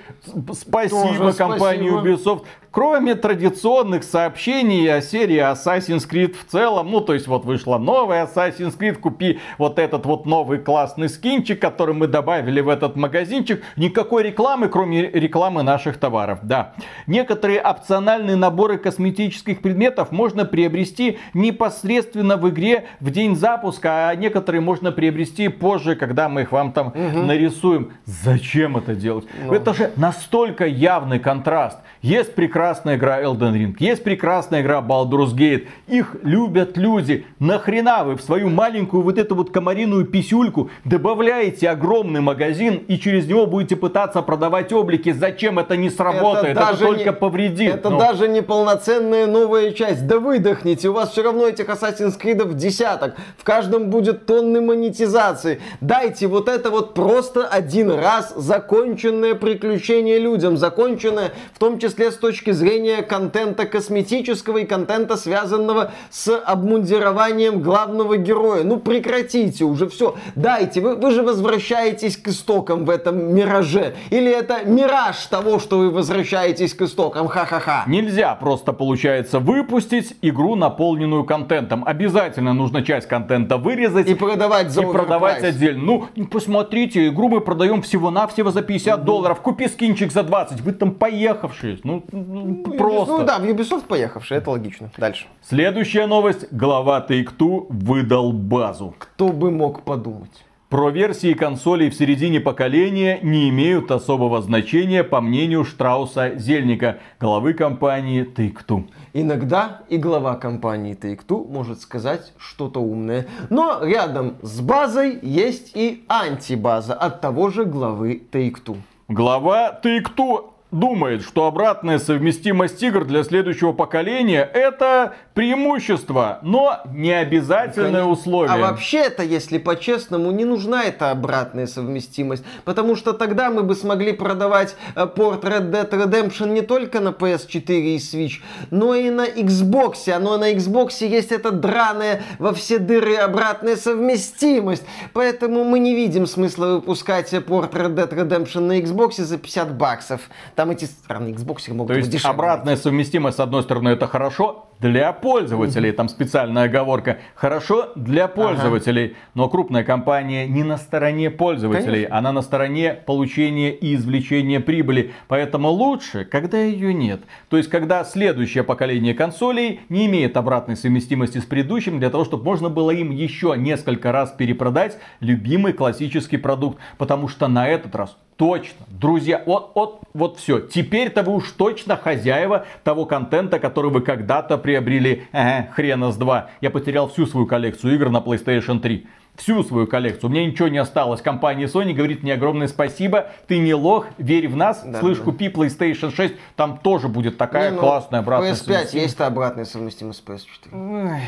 Спасибо 0.54 1.18
Тоже 1.18 1.34
компании 1.34 1.90
спасибо. 1.90 2.10
Ubisoft. 2.10 2.46
Кроме 2.72 3.16
традиционных 3.16 4.04
сообщений 4.04 4.94
о 4.94 5.02
серии 5.02 5.40
Assassin's 5.40 6.08
Creed 6.08 6.36
в 6.36 6.52
целом, 6.52 6.92
ну 6.92 7.02
то 7.02 7.16
есть 7.16 7.26
вот 7.26 7.44
вышла 7.44 7.80
новая 7.80 8.28
Assassin's 8.28 8.78
Creed, 8.78 9.00
купи 9.00 9.40
вот 9.58 9.80
этот 9.80 10.06
вот 10.06 10.28
новый 10.28 10.60
классный 10.60 11.10
скинчик, 11.10 11.60
который 11.60 11.96
мы 11.96 12.06
добавили 12.06 12.62
в 12.62 12.70
этот 12.70 12.96
магазинчик. 12.96 13.64
Никакой 13.76 14.22
рекламы, 14.22 14.70
кроме 14.70 15.10
рекламы 15.10 15.64
наших 15.64 15.98
товаров. 15.98 16.40
Да. 16.44 16.74
Некоторые 17.08 17.60
опциональные 17.60 18.36
наборы 18.36 18.78
косметических 18.78 19.62
предметов 19.62 20.12
можно 20.12 20.46
приобрести 20.46 21.18
непосредственно 21.34 22.38
в 22.38 22.48
игре 22.50 22.86
в 23.00 23.10
день 23.10 23.36
запуска, 23.36 24.10
а 24.10 24.16
некоторые 24.16 24.62
можно 24.62 24.92
приобрести 24.92 25.48
позже, 25.48 25.96
когда 25.96 26.30
мы 26.30 26.42
их 26.42 26.49
вам 26.52 26.72
там 26.72 26.94
нарисуем. 26.96 27.94
Зачем 28.06 28.78
это 28.78 28.96
делать? 28.96 29.26
Это 29.52 29.74
же 29.74 29.92
настолько 29.96 30.66
явный 30.66 31.20
контраст. 31.20 31.78
Есть 32.02 32.34
прекрасная 32.36 32.96
игра 32.96 33.22
Elden 33.22 33.54
Ring, 33.54 33.76
есть 33.80 34.04
прекрасная 34.04 34.62
игра 34.62 34.80
Baldur's 34.80 35.34
Gate. 35.36 35.68
Их 35.88 36.16
любят 36.24 36.78
люди. 36.78 37.26
Нахрена 37.40 38.06
вы 38.06 38.16
в 38.16 38.22
свою 38.22 38.50
маленькую 38.50 39.04
вот 39.04 39.18
эту 39.18 39.36
вот 39.36 39.52
комариную 39.52 40.06
писюльку 40.06 40.70
добавляете 40.86 41.70
огромный 41.70 42.22
магазин 42.22 42.76
и 42.88 42.98
через 42.98 43.28
него 43.28 43.48
будете 43.48 43.76
пытаться 43.76 44.22
продавать 44.22 44.72
облики? 44.72 45.12
Зачем 45.12 45.60
это 45.60 45.76
не 45.76 45.90
сработает? 45.90 46.56
Это, 46.56 46.68
даже 46.68 46.86
только 46.86 47.04
не- 47.06 47.14
повредит. 47.14 47.76
Это 47.76 47.90
Ну. 47.90 48.00
даже 48.00 48.30
не 48.30 48.42
полноценная 48.42 49.28
новая 49.28 49.72
часть. 49.72 50.08
Да 50.08 50.20
выдохните, 50.20 50.88
у 50.88 50.94
вас 50.94 51.12
все 51.12 51.22
равно 51.24 51.48
этих 51.48 51.68
Assassin's 51.68 52.18
Creed 52.18 52.54
десяток. 52.54 53.16
В 53.38 53.44
каждом 53.44 53.90
будет 53.90 54.26
тонны 54.26 54.62
монетизации. 54.62 55.60
Dайте 55.82 56.28
вот 56.28 56.39
это 56.48 56.70
вот 56.70 56.94
просто 56.94 57.48
один 57.48 57.92
раз 57.92 58.34
законченное 58.36 59.36
приключение 59.36 60.20
людям. 60.20 60.58
Законченное 60.58 61.34
в 61.54 61.60
том 61.60 61.80
числе 61.80 62.12
с 62.12 62.16
точки 62.16 62.52
зрения 62.52 63.02
контента 63.02 63.66
косметического 63.66 64.60
и 64.60 64.66
контента, 64.66 65.18
связанного 65.18 65.92
с 66.10 66.38
обмундированием 66.38 67.62
главного 67.62 68.18
героя. 68.18 68.64
Ну 68.64 68.78
прекратите 68.78 69.66
уже 69.66 69.90
все. 69.90 70.16
Дайте, 70.36 70.82
вы, 70.82 70.96
вы 70.96 71.12
же 71.12 71.24
возвращаетесь 71.24 72.18
к 72.18 72.28
истокам 72.28 72.86
в 72.86 72.90
этом 72.90 73.34
мираже. 73.34 73.96
Или 74.10 74.32
это 74.32 74.64
мираж 74.66 75.18
того, 75.26 75.60
что 75.60 75.80
вы 75.80 75.90
возвращаетесь 75.90 76.74
к 76.74 76.82
истокам. 76.84 77.28
Ха-ха-ха. 77.28 77.84
Нельзя 77.88 78.36
просто, 78.36 78.74
получается, 78.74 79.40
выпустить 79.40 80.16
игру, 80.22 80.56
наполненную 80.56 81.24
контентом. 81.24 81.84
Обязательно 81.86 82.54
нужно 82.54 82.84
часть 82.84 83.08
контента 83.08 83.58
вырезать 83.58 84.08
И 84.08 84.16
продавать 84.16 84.72
за 84.72 84.82
и 84.82 84.86
продавать 84.86 85.44
отдельно. 85.44 85.84
Ну, 85.84 86.08
посмотрите, 86.30 87.08
игру 87.08 87.30
мы 87.30 87.42
продаем 87.42 87.82
всего-навсего 87.82 88.52
за 88.52 88.62
50 88.62 89.04
долларов. 89.04 89.42
Купи 89.42 89.68
скинчик 89.68 90.12
за 90.12 90.24
20. 90.24 90.62
Вы 90.62 90.72
там 90.74 90.92
поехавшие. 90.92 91.80
Ну, 91.84 92.04
ну, 92.12 92.64
просто. 92.78 93.18
Ну 93.18 93.26
да, 93.26 93.40
в 93.40 93.44
Ubisoft 93.44 93.86
поехавший, 93.88 94.38
это 94.38 94.52
логично. 94.52 94.92
Дальше. 94.98 95.28
Следующая 95.42 96.08
новость. 96.08 96.48
Глава 96.52 97.06
Take-Two 97.08 97.68
выдал 97.70 98.32
базу. 98.32 98.96
Кто 98.98 99.30
бы 99.30 99.52
мог 99.52 99.84
подумать? 99.84 100.46
Про 100.70 100.92
версии 100.92 101.34
консолей 101.34 101.90
в 101.90 101.96
середине 101.96 102.40
поколения 102.40 103.20
не 103.24 103.50
имеют 103.50 103.90
особого 103.90 104.40
значения, 104.40 105.04
по 105.04 105.20
мнению 105.20 105.66
Штрауса 105.66 106.36
Зельника, 106.36 107.00
главы 107.20 107.56
компании 107.56 108.24
Take-Two. 108.24 108.88
Иногда 109.14 109.82
и 109.90 109.98
глава 109.98 110.36
компании 110.36 110.96
Take-Two 110.96 111.52
может 111.52 111.82
сказать 111.82 112.34
что-то 112.38 112.82
умное. 112.82 113.26
Но 113.50 113.84
рядом 113.84 114.36
с 114.44 114.62
базой 114.62 115.18
есть 115.24 115.72
и 115.74 116.06
антибаза 116.08 116.94
от 116.94 117.20
того 117.20 117.50
же 117.50 117.66
главы 117.66 118.22
Take-Two. 118.32 118.78
Глава 119.08 119.80
Take-Two 119.84 120.49
думает, 120.72 121.24
что 121.24 121.46
обратная 121.46 121.98
совместимость 121.98 122.82
игр 122.84 123.04
для 123.06 123.24
следующего 123.24 123.74
поколения 123.74 124.48
это 124.54 125.16
преимущество, 125.34 126.40
но 126.44 126.82
не 126.94 127.12
обязательное 127.12 128.04
условие. 128.04 128.54
А 128.54 128.58
вообще-то, 128.58 129.24
если 129.24 129.58
по-честному, 129.58 130.32
не 130.32 130.46
нужна 130.46 130.84
эта 130.84 131.12
обратная 131.12 131.66
совместимость. 131.66 132.44
Потому 132.66 132.96
что 132.96 133.14
тогда 133.14 133.50
мы 133.50 133.64
бы 133.64 133.76
смогли 133.76 134.12
продавать 134.12 134.76
э, 134.96 135.08
порт 135.08 135.44
Red 135.44 135.72
Dead 135.72 135.90
Redemption 135.90 136.50
не 136.50 136.62
только 136.62 137.00
на 137.00 137.10
PS4 137.10 137.96
и 137.96 137.98
Switch, 137.98 138.42
но 138.70 138.94
и 138.94 139.10
на 139.10 139.28
Xbox. 139.28 140.20
Но 140.20 140.38
на 140.38 140.54
Xbox 140.54 141.06
есть 141.06 141.32
эта 141.32 141.52
драная 141.52 142.22
во 142.38 142.54
все 142.54 142.78
дыры 142.78 143.16
обратная 143.16 143.76
совместимость. 143.76 144.84
Поэтому 145.14 145.64
мы 145.64 145.80
не 145.80 145.96
видим 145.96 146.28
смысла 146.28 146.76
выпускать 146.76 147.34
э, 147.34 147.42
порт 147.42 147.74
Red 147.74 147.96
Dead 147.96 148.10
Redemption 148.10 148.62
на 148.62 148.80
Xbox 148.80 149.22
за 149.22 149.38
50 149.38 149.76
баксов. 149.76 150.22
Там 150.60 150.72
эти 150.72 150.84
странные 150.84 151.34
Xbox 151.34 151.72
могут 151.74 151.88
То 151.88 151.94
быть 151.94 151.98
есть 152.00 152.12
дешевле. 152.12 152.34
обратная 152.34 152.76
совместимость, 152.76 153.38
с 153.38 153.40
одной 153.40 153.64
стороны, 153.64 153.88
это 153.88 154.08
хорошо 154.08 154.68
для 154.82 155.14
пользователей, 155.14 155.94
там 155.94 156.10
специальная 156.10 156.64
оговорка, 156.64 157.20
хорошо 157.34 157.94
для 157.96 158.28
пользователей, 158.28 159.16
но 159.36 159.48
крупная 159.48 159.86
компания 159.86 160.48
не 160.48 160.64
на 160.64 160.78
стороне 160.78 161.30
пользователей, 161.30 162.02
Конечно. 162.04 162.18
она 162.18 162.34
на 162.34 162.42
стороне 162.42 162.94
получения 162.94 163.72
и 163.72 163.96
извлечения 163.96 164.60
прибыли, 164.60 165.14
поэтому 165.30 165.70
лучше, 165.70 166.26
когда 166.26 166.58
ее 166.58 166.94
нет. 166.94 167.22
То 167.48 167.56
есть, 167.56 167.70
когда 167.70 168.04
следующее 168.04 168.66
поколение 168.66 169.14
консолей 169.14 169.80
не 169.88 170.08
имеет 170.08 170.36
обратной 170.36 170.76
совместимости 170.76 171.38
с 171.38 171.46
предыдущим, 171.46 172.00
для 172.00 172.10
того, 172.10 172.26
чтобы 172.26 172.44
можно 172.44 172.68
было 172.68 172.92
им 172.92 173.12
еще 173.12 173.56
несколько 173.56 174.12
раз 174.12 174.32
перепродать 174.32 174.98
любимый 175.22 175.72
классический 175.72 176.36
продукт, 176.36 176.80
потому 176.98 177.30
что 177.30 177.48
на 177.48 177.66
этот 177.66 177.96
раз 177.96 178.18
Точно, 178.40 178.86
друзья, 178.88 179.44
вот, 179.46 179.74
вот, 179.76 180.00
вот 180.14 180.38
все. 180.38 180.62
Теперь-то 180.62 181.24
вы 181.24 181.36
уж 181.36 181.52
точно 181.52 181.98
хозяева 181.98 182.66
того 182.86 183.06
контента, 183.06 183.60
который 183.60 183.92
вы 183.92 184.00
когда-то 184.00 184.58
приобрели. 184.58 185.24
Ага, 185.34 185.68
хрена 185.74 186.14
с 186.14 186.16
два. 186.16 186.50
Я 186.62 186.70
потерял 186.70 187.10
всю 187.10 187.26
свою 187.26 187.46
коллекцию 187.46 187.96
игр 187.96 188.10
на 188.10 188.20
PlayStation 188.20 188.80
3. 188.80 189.06
Всю 189.36 189.64
свою 189.64 189.88
коллекцию. 189.88 190.30
У 190.30 190.34
меня 190.34 190.46
ничего 190.46 190.68
не 190.68 190.80
осталось. 190.80 191.22
Компания 191.22 191.66
Sony 191.66 191.94
говорит 191.94 192.24
мне 192.24 192.34
огромное 192.34 192.68
спасибо. 192.68 193.28
Ты 193.48 193.60
не 193.60 193.74
лох, 193.74 194.08
верь 194.18 194.50
в 194.50 194.58
нас. 194.58 194.84
Да, 194.84 195.00
Слышь, 195.00 195.20
да. 195.20 195.24
купи 195.24 195.48
PlayStation 195.48 196.14
6. 196.14 196.34
Там 196.58 196.78
тоже 196.78 197.08
будет 197.08 197.38
такая 197.38 197.70
Не, 197.70 197.76
ну, 197.76 197.82
классная 197.82 198.20
обратная 198.20 198.52
PS5 198.52 198.56
совместимость. 198.56 198.94
есть 198.94 199.22
обратная 199.22 199.66
совместимость 199.66 200.20
с 200.20 200.30
PS4. 200.30 201.20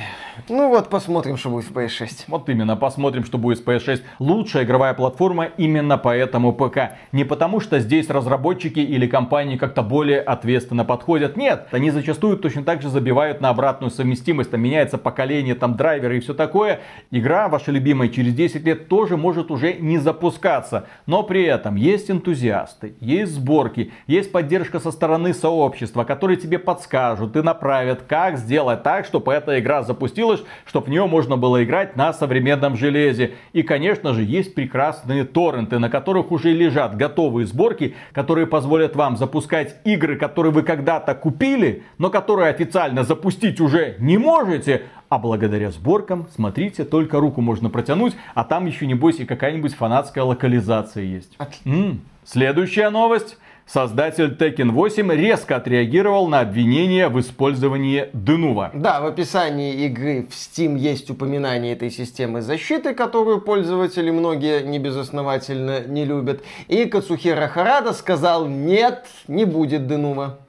Ну 0.49 0.69
вот, 0.69 0.89
посмотрим, 0.89 1.37
что 1.37 1.49
будет 1.49 1.65
в 1.65 1.71
PS6. 1.71 2.25
Вот 2.27 2.49
именно, 2.49 2.75
посмотрим, 2.75 3.23
что 3.23 3.37
будет 3.37 3.59
с 3.59 3.63
PS6. 3.63 4.01
Лучшая 4.19 4.63
игровая 4.63 4.93
платформа 4.93 5.45
именно 5.57 5.97
поэтому 5.97 6.51
ПК. 6.51 6.97
Не 7.13 7.23
потому, 7.23 7.61
что 7.61 7.79
здесь 7.79 8.09
разработчики 8.09 8.79
или 8.79 9.07
компании 9.07 9.55
как-то 9.55 9.83
более 9.83 10.19
ответственно 10.19 10.83
подходят. 10.83 11.37
Нет, 11.37 11.67
они 11.71 11.91
зачастую 11.91 12.37
точно 12.37 12.63
так 12.63 12.81
же 12.81 12.89
забивают 12.89 13.39
на 13.39 13.49
обратную 13.49 13.89
совместимость. 13.91 14.51
Там 14.51 14.61
меняется 14.61 14.97
поколение, 14.97 15.55
там 15.55 15.75
драйверы 15.75 16.17
и 16.17 16.19
все 16.19 16.33
такое. 16.33 16.81
Игра, 17.11 17.47
ваша 17.47 17.71
любимая, 17.71 18.00
через 18.09 18.33
10 18.33 18.65
лет 18.65 18.87
тоже 18.87 19.17
может 19.17 19.51
уже 19.51 19.73
не 19.73 19.97
запускаться. 19.97 20.87
Но 21.05 21.23
при 21.23 21.43
этом 21.43 21.75
есть 21.75 22.09
энтузиасты, 22.09 22.95
есть 22.99 23.33
сборки, 23.33 23.91
есть 24.07 24.31
поддержка 24.31 24.79
со 24.79 24.91
стороны 24.91 25.33
сообщества, 25.33 26.03
которые 26.03 26.37
тебе 26.37 26.59
подскажут 26.59 27.35
и 27.35 27.41
направят, 27.41 28.03
как 28.07 28.37
сделать 28.37 28.83
так, 28.83 29.05
чтобы 29.05 29.33
эта 29.33 29.59
игра 29.59 29.83
запустилась, 29.83 30.41
чтобы 30.65 30.87
в 30.87 30.89
нее 30.89 31.05
можно 31.07 31.37
было 31.37 31.63
играть 31.63 31.95
на 31.95 32.13
современном 32.13 32.75
железе. 32.75 33.33
И, 33.53 33.63
конечно 33.63 34.13
же, 34.13 34.23
есть 34.23 34.55
прекрасные 34.55 35.23
торренты, 35.23 35.79
на 35.79 35.89
которых 35.89 36.31
уже 36.31 36.51
лежат 36.51 36.95
готовые 36.95 37.45
сборки, 37.45 37.95
которые 38.13 38.47
позволят 38.47 38.95
вам 38.95 39.17
запускать 39.17 39.75
игры, 39.85 40.17
которые 40.17 40.51
вы 40.51 40.63
когда-то 40.63 41.15
купили, 41.15 41.83
но 41.97 42.09
которые 42.09 42.49
официально 42.49 43.03
запустить 43.03 43.59
уже 43.59 43.95
не 43.99 44.17
можете, 44.17 44.83
а 45.11 45.17
благодаря 45.17 45.71
сборкам, 45.71 46.25
смотрите, 46.33 46.85
только 46.85 47.19
руку 47.19 47.41
можно 47.41 47.69
протянуть, 47.69 48.15
а 48.33 48.45
там 48.45 48.65
еще 48.65 48.87
небось 48.87 49.19
и 49.19 49.25
какая-нибудь 49.25 49.73
фанатская 49.75 50.23
локализация 50.23 51.03
есть. 51.03 51.37
М. 51.65 51.99
Следующая 52.23 52.89
новость. 52.89 53.37
Создатель 53.65 54.35
Tekken 54.37 54.71
8 54.71 55.11
резко 55.11 55.57
отреагировал 55.57 56.27
на 56.27 56.39
обвинение 56.39 57.09
в 57.09 57.19
использовании 57.19 58.07
Денува. 58.13 58.71
Да, 58.73 59.01
в 59.01 59.05
описании 59.05 59.85
игры 59.85 60.27
в 60.29 60.33
Steam 60.33 60.77
есть 60.77 61.09
упоминание 61.09 61.73
этой 61.73 61.91
системы 61.91 62.41
защиты, 62.41 62.93
которую 62.93 63.41
пользователи 63.41 64.11
многие 64.11 64.63
небезосновательно 64.63 65.85
не 65.87 66.05
любят. 66.05 66.41
И 66.69 66.85
Кацухира 66.85 67.47
Харада 67.47 67.91
сказал, 67.91 68.47
нет, 68.47 69.07
не 69.27 69.43
будет 69.43 69.87
Денува. 69.87 70.39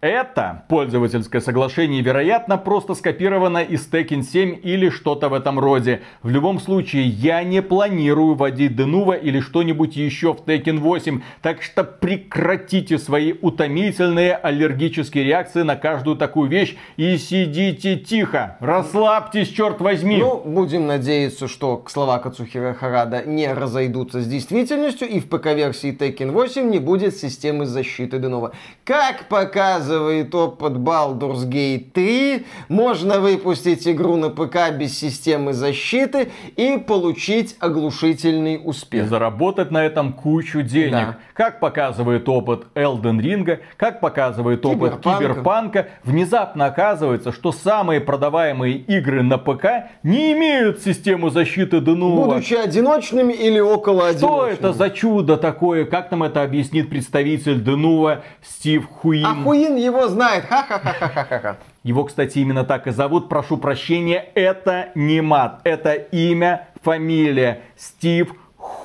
Это 0.00 0.62
пользовательское 0.68 1.40
соглашение, 1.40 2.02
вероятно, 2.02 2.56
просто 2.56 2.94
скопировано 2.94 3.58
из 3.58 3.90
Tekken 3.90 4.22
7 4.22 4.60
или 4.62 4.90
что-то 4.90 5.28
в 5.28 5.34
этом 5.34 5.58
роде. 5.58 6.02
В 6.22 6.30
любом 6.30 6.60
случае, 6.60 7.08
я 7.08 7.42
не 7.42 7.62
планирую 7.62 8.36
вводить 8.36 8.78
Denuvo 8.78 9.20
или 9.20 9.40
что-нибудь 9.40 9.96
еще 9.96 10.34
в 10.34 10.42
Tekken 10.46 10.78
8, 10.78 11.20
так 11.42 11.62
что 11.62 11.82
прекратите 11.82 12.96
свои 12.96 13.32
утомительные 13.42 14.36
аллергические 14.36 15.24
реакции 15.24 15.62
на 15.62 15.74
каждую 15.74 16.16
такую 16.16 16.48
вещь 16.48 16.76
и 16.96 17.18
сидите 17.18 17.96
тихо. 17.96 18.56
Расслабьтесь, 18.60 19.48
черт 19.48 19.80
возьми. 19.80 20.18
Ну, 20.18 20.40
будем 20.44 20.86
надеяться, 20.86 21.48
что 21.48 21.84
слова 21.88 22.20
Кацухира 22.20 22.72
Харада 22.72 23.24
не 23.24 23.52
разойдутся 23.52 24.20
с 24.20 24.28
действительностью, 24.28 25.08
и 25.08 25.18
в 25.18 25.28
ПК-версии 25.28 25.92
Tekken 25.92 26.30
8 26.30 26.70
не 26.70 26.78
будет 26.78 27.16
системы 27.16 27.66
защиты 27.66 28.18
Denuvo. 28.18 28.52
Как 28.84 29.24
показывает 29.28 29.87
показывает 29.88 30.34
опыт 30.34 30.72
Baldur's 30.74 31.48
Gate 31.48 31.90
3, 31.92 32.46
можно 32.68 33.20
выпустить 33.20 33.88
игру 33.88 34.16
на 34.16 34.28
ПК 34.28 34.70
без 34.78 34.98
системы 34.98 35.54
защиты 35.54 36.30
и 36.56 36.78
получить 36.78 37.56
оглушительный 37.58 38.60
успех. 38.62 39.06
И 39.06 39.08
заработать 39.08 39.70
на 39.70 39.84
этом 39.84 40.12
кучу 40.12 40.62
денег. 40.62 40.92
Да. 40.92 41.16
Как 41.32 41.60
показывает 41.60 42.28
опыт 42.28 42.66
Elden 42.74 43.20
Ring, 43.20 43.58
как 43.76 44.00
показывает 44.00 44.64
опыт 44.66 44.96
Киберпанка. 44.96 45.18
Киберпанка, 45.18 45.88
внезапно 46.04 46.66
оказывается, 46.66 47.32
что 47.32 47.52
самые 47.52 48.00
продаваемые 48.00 48.76
игры 48.76 49.22
на 49.22 49.38
ПК 49.38 49.90
не 50.02 50.32
имеют 50.32 50.82
систему 50.82 51.30
защиты 51.30 51.80
ДНУ. 51.80 52.24
Будучи 52.24 52.54
одиночными 52.54 53.32
или 53.32 53.58
около 53.58 54.08
одиночными. 54.08 54.54
Что 54.54 54.66
это 54.68 54.72
за 54.72 54.90
чудо 54.90 55.36
такое? 55.36 55.86
Как 55.86 56.10
нам 56.10 56.24
это 56.24 56.42
объяснит 56.42 56.90
представитель 56.90 57.60
ДНУа 57.60 58.22
Стив 58.42 58.86
Хуин? 58.86 59.24
А 59.24 59.34
Хуин 59.34 59.77
его 59.78 60.08
знает. 60.08 60.44
Ха-ха-ха-ха-ха-ха. 60.44 61.56
Его, 61.82 62.04
кстати, 62.04 62.38
именно 62.38 62.64
так 62.64 62.86
и 62.86 62.90
зовут. 62.90 63.28
Прошу 63.28 63.56
прощения, 63.56 64.24
это 64.34 64.90
не 64.94 65.20
мат. 65.20 65.60
Это 65.64 65.94
имя, 65.94 66.68
фамилия. 66.82 67.62
Стив 67.76 68.34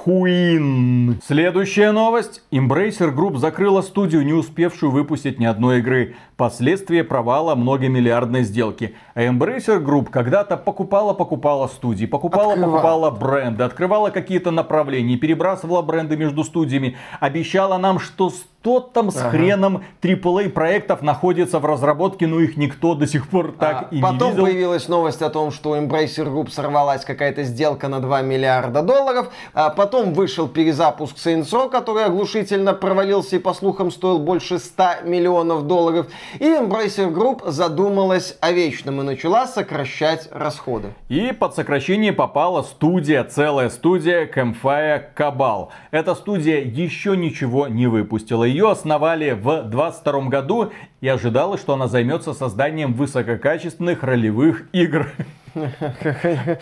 Хуин. 0.04 1.20
Следующая 1.26 1.92
новость. 1.92 2.42
Embracer 2.52 3.14
Group 3.14 3.38
закрыла 3.38 3.82
студию, 3.82 4.26
не 4.26 4.34
успевшую 4.34 4.92
выпустить 4.92 5.40
ни 5.40 5.46
одной 5.46 5.80
игры. 5.80 6.16
Последствия 6.38 7.04
провала 7.04 7.56
многомиллиардной 7.56 8.44
сделки. 8.44 8.96
А 9.16 9.24
Embracer 9.24 9.84
Group 9.84 10.10
когда-то 10.10 10.58
покупала-покупала 10.58 11.68
студии, 11.68 12.06
покупала-покупала 12.06 13.12
бренды, 13.12 13.64
открывала 13.64 14.10
какие-то 14.10 14.52
направления, 14.52 15.18
перебрасывала 15.18 15.82
бренды 15.82 16.18
между 16.18 16.44
студиями, 16.44 16.98
обещала 17.20 17.78
нам, 17.78 18.00
что 18.00 18.32
что 18.64 18.80
там 18.80 19.12
с 19.12 19.18
ага. 19.18 19.32
хреном 19.32 19.84
AAA 20.02 20.48
проектов 20.48 21.02
находится 21.02 21.60
в 21.60 21.66
разработке, 21.66 22.28
но 22.28 22.40
их 22.40 22.56
никто 22.56 22.96
до 22.96 23.06
сих 23.06 23.28
пор 23.28 23.54
так 23.60 23.76
а, 23.82 23.88
и 23.92 23.98
не 23.98 24.02
потом 24.02 24.14
видел. 24.14 24.30
Потом 24.30 24.46
появилась 24.46 24.88
новость 24.88 25.22
о 25.22 25.30
том, 25.30 25.52
что 25.52 25.72
у 25.72 25.76
Embracer 25.76 26.34
Group 26.34 26.50
сорвалась 26.50 27.04
какая-то 27.04 27.44
сделка 27.44 27.90
на 27.90 28.00
2 28.00 28.22
миллиарда 28.22 28.82
долларов. 28.82 29.34
А 29.54 29.70
потом 29.70 30.14
вышел 30.14 30.48
перезапуск 30.48 31.18
Saints 31.18 31.52
Row, 31.52 31.70
который 31.70 32.06
оглушительно 32.06 32.74
провалился 32.74 33.36
и, 33.36 33.40
по 33.40 33.54
слухам, 33.54 33.92
стоил 33.92 34.20
больше 34.20 34.60
100 34.60 35.04
миллионов 35.04 35.68
долларов. 35.68 36.08
И 36.40 36.46
Embracer 36.46 37.14
Group 37.14 37.52
задумалась 37.52 38.38
о 38.40 38.54
вечном 38.54 39.02
и 39.02 39.04
начала 39.04 39.46
сокращать 39.46 40.30
расходы. 40.32 40.94
И 41.10 41.34
под 41.34 41.54
сокращение 41.54 42.14
попала 42.14 42.62
студия, 42.62 43.26
целая 43.26 43.70
студия 43.70 44.26
Campfire 44.26 45.04
Cabal. 45.18 45.68
Эта 45.92 46.16
студия 46.16 46.62
еще 46.62 47.18
ничего 47.18 47.68
не 47.68 47.88
выпустила 47.88 48.53
ее 48.54 48.72
основали 48.72 49.32
в 49.32 49.64
22 49.64 50.22
году 50.30 50.72
и 51.02 51.08
ожидалось, 51.08 51.60
что 51.60 51.74
она 51.74 51.88
займется 51.88 52.34
созданием 52.34 52.94
высококачественных 52.94 54.04
ролевых 54.04 54.70
игр. 54.72 55.12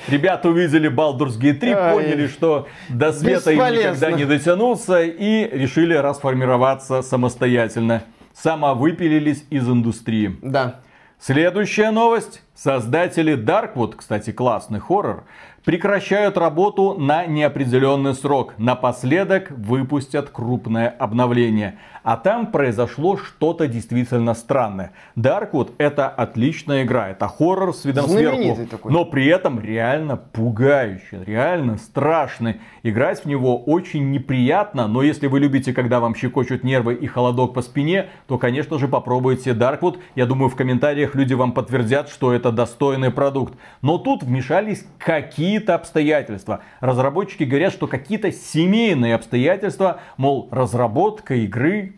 Ребята 0.07 0.49
увидели 0.49 0.89
Baldur's 0.89 1.39
Gate 1.39 1.59
3, 1.59 1.73
поняли, 1.73 2.27
что 2.27 2.67
до 2.89 3.11
света 3.11 3.51
им 3.51 3.59
никогда 3.59 4.11
не 4.11 4.25
дотянуться 4.25 5.01
и 5.01 5.49
решили 5.57 5.93
расформироваться 5.93 7.01
самостоятельно. 7.01 8.03
Самовыпилились 8.33 9.45
из 9.49 9.67
индустрии. 9.67 10.37
Да. 10.41 10.79
Следующая 11.19 11.91
новость. 11.91 12.41
Создатели 12.55 13.37
Darkwood, 13.37 13.95
кстати, 13.97 14.31
классный 14.31 14.79
хоррор, 14.79 15.25
прекращают 15.63 16.37
работу 16.37 16.95
на 16.97 17.25
неопределенный 17.25 18.13
срок. 18.13 18.55
Напоследок 18.57 19.51
выпустят 19.51 20.29
крупное 20.29 20.89
обновление. 20.89 21.77
А 22.03 22.17
там 22.17 22.47
произошло 22.47 23.17
что-то 23.17 23.67
действительно 23.67 24.33
странное. 24.33 24.91
Darkwood 25.15 25.73
это 25.77 26.07
отличная 26.09 26.83
игра, 26.83 27.09
это 27.09 27.27
хоррор 27.27 27.75
с 27.75 27.85
видом 27.85 28.07
сверху, 28.07 28.65
такой. 28.65 28.91
но 28.91 29.05
при 29.05 29.27
этом 29.27 29.59
реально 29.59 30.17
пугающий, 30.17 31.23
реально 31.23 31.77
страшный. 31.77 32.59
Играть 32.83 33.23
в 33.23 33.25
него 33.27 33.61
очень 33.61 34.09
неприятно, 34.09 34.87
но 34.87 35.03
если 35.03 35.27
вы 35.27 35.39
любите, 35.39 35.73
когда 35.73 35.99
вам 35.99 36.15
щекочут 36.15 36.63
нервы 36.63 36.95
и 36.95 37.05
холодок 37.05 37.53
по 37.53 37.61
спине, 37.61 38.07
то, 38.27 38.39
конечно 38.39 38.79
же, 38.79 38.87
попробуйте 38.87 39.51
Darkwood. 39.51 39.99
Я 40.15 40.25
думаю, 40.25 40.49
в 40.49 40.55
комментариях 40.55 41.13
люди 41.13 41.35
вам 41.35 41.51
подтвердят, 41.51 42.09
что 42.09 42.33
это 42.33 42.51
достойный 42.51 43.11
продукт. 43.11 43.53
Но 43.83 43.99
тут 43.99 44.23
вмешались 44.23 44.85
какие-то 44.97 45.75
обстоятельства. 45.75 46.61
Разработчики 46.79 47.43
говорят, 47.43 47.73
что 47.73 47.85
какие-то 47.85 48.31
семейные 48.31 49.13
обстоятельства, 49.13 49.99
мол, 50.17 50.47
разработка 50.51 51.35
игры 51.35 51.90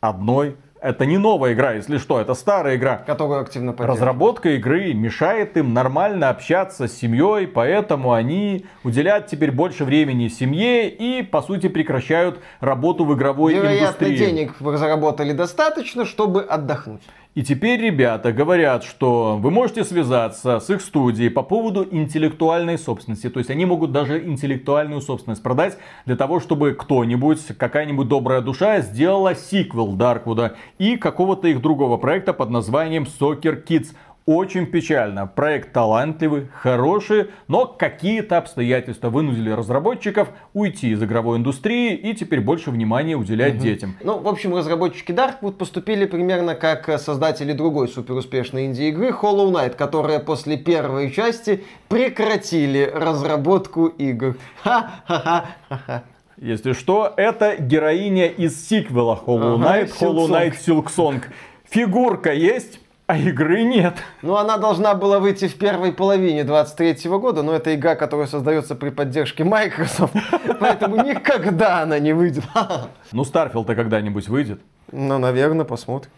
одной 0.00 0.56
это 0.80 1.04
не 1.04 1.18
новая 1.18 1.52
игра, 1.52 1.72
если 1.72 1.98
что, 1.98 2.20
это 2.20 2.34
старая 2.34 2.76
игра. 2.76 2.96
Которую 3.06 3.40
активно 3.40 3.74
Разработка 3.76 4.50
игры 4.50 4.94
мешает 4.94 5.56
им 5.56 5.74
нормально 5.74 6.30
общаться 6.30 6.88
с 6.88 6.92
семьей, 6.92 7.46
поэтому 7.46 8.12
они 8.12 8.64
уделяют 8.82 9.26
теперь 9.26 9.50
больше 9.50 9.84
времени 9.84 10.28
семье 10.28 10.88
и, 10.88 11.22
по 11.22 11.42
сути, 11.42 11.68
прекращают 11.68 12.40
работу 12.60 13.04
в 13.04 13.14
игровой 13.14 13.54
Вероятно, 13.54 13.84
индустрии. 13.84 14.16
денег 14.16 14.54
заработали 14.58 15.32
достаточно, 15.32 16.04
чтобы 16.06 16.42
отдохнуть. 16.42 17.02
И 17.36 17.44
теперь 17.44 17.80
ребята 17.80 18.32
говорят, 18.32 18.82
что 18.82 19.38
вы 19.40 19.52
можете 19.52 19.84
связаться 19.84 20.58
с 20.58 20.68
их 20.68 20.80
студией 20.80 21.30
по 21.30 21.44
поводу 21.44 21.86
интеллектуальной 21.88 22.76
собственности. 22.76 23.30
То 23.30 23.38
есть 23.38 23.50
они 23.50 23.66
могут 23.66 23.92
даже 23.92 24.24
интеллектуальную 24.24 25.00
собственность 25.00 25.40
продать 25.40 25.78
для 26.06 26.16
того, 26.16 26.40
чтобы 26.40 26.72
кто-нибудь, 26.72 27.56
какая-нибудь 27.56 28.08
добрая 28.08 28.40
душа 28.40 28.80
сделала 28.80 29.36
сиквел 29.36 29.92
Дарквуда 29.92 30.56
и 30.78 30.96
какого-то 30.96 31.46
их 31.46 31.62
другого 31.62 31.98
проекта 31.98 32.32
под 32.32 32.50
названием 32.50 33.04
Soccer 33.04 33.64
Kids 33.64 33.94
очень 34.30 34.66
печально. 34.66 35.26
Проект 35.26 35.72
талантливый, 35.72 36.46
хороший, 36.54 37.30
но 37.48 37.66
какие-то 37.66 38.38
обстоятельства 38.38 39.10
вынудили 39.10 39.50
разработчиков 39.50 40.28
уйти 40.54 40.90
из 40.90 41.02
игровой 41.02 41.38
индустрии 41.38 41.96
и 41.96 42.14
теперь 42.14 42.40
больше 42.40 42.70
внимания 42.70 43.16
уделять 43.16 43.54
угу. 43.54 43.62
детям. 43.62 43.96
Ну, 44.04 44.20
в 44.20 44.28
общем, 44.28 44.54
разработчики 44.54 45.10
Darkwood 45.10 45.54
поступили 45.54 46.04
примерно 46.04 46.54
как 46.54 47.00
создатели 47.00 47.52
другой 47.52 47.88
суперуспешной 47.88 48.66
инди-игры 48.66 49.08
Hollow 49.08 49.50
Knight, 49.50 49.70
которые 49.70 50.20
после 50.20 50.56
первой 50.56 51.10
части 51.10 51.64
прекратили 51.88 52.88
разработку 52.94 53.86
игр. 53.86 54.36
Ха-ха-ха-ха. 54.62 56.04
Если 56.36 56.72
что, 56.72 57.12
это 57.16 57.56
героиня 57.56 58.28
из 58.28 58.68
сиквела 58.68 59.20
Hollow 59.26 59.58
Knight, 59.58 59.90
ага, 59.98 60.06
Hollow 60.06 60.28
Knight 60.28 60.54
Silksong. 60.64 61.24
Фигурка 61.68 62.32
есть? 62.32 62.78
А 63.10 63.16
игры 63.16 63.64
нет. 63.64 63.96
Ну, 64.22 64.36
она 64.36 64.56
должна 64.56 64.94
была 64.94 65.18
выйти 65.18 65.48
в 65.48 65.56
первой 65.56 65.92
половине 65.92 66.44
23 66.44 67.10
года, 67.18 67.42
но 67.42 67.52
это 67.56 67.74
игра, 67.74 67.96
которая 67.96 68.28
создается 68.28 68.76
при 68.76 68.90
поддержке 68.90 69.42
Microsoft, 69.42 70.14
поэтому 70.60 71.02
никогда 71.02 71.82
она 71.82 71.98
не 71.98 72.12
выйдет. 72.12 72.44
Ну, 73.10 73.22
Starfield-то 73.24 73.74
когда-нибудь 73.74 74.28
выйдет? 74.28 74.60
Ну, 74.92 75.18
наверное, 75.18 75.64
посмотрим. 75.64 76.12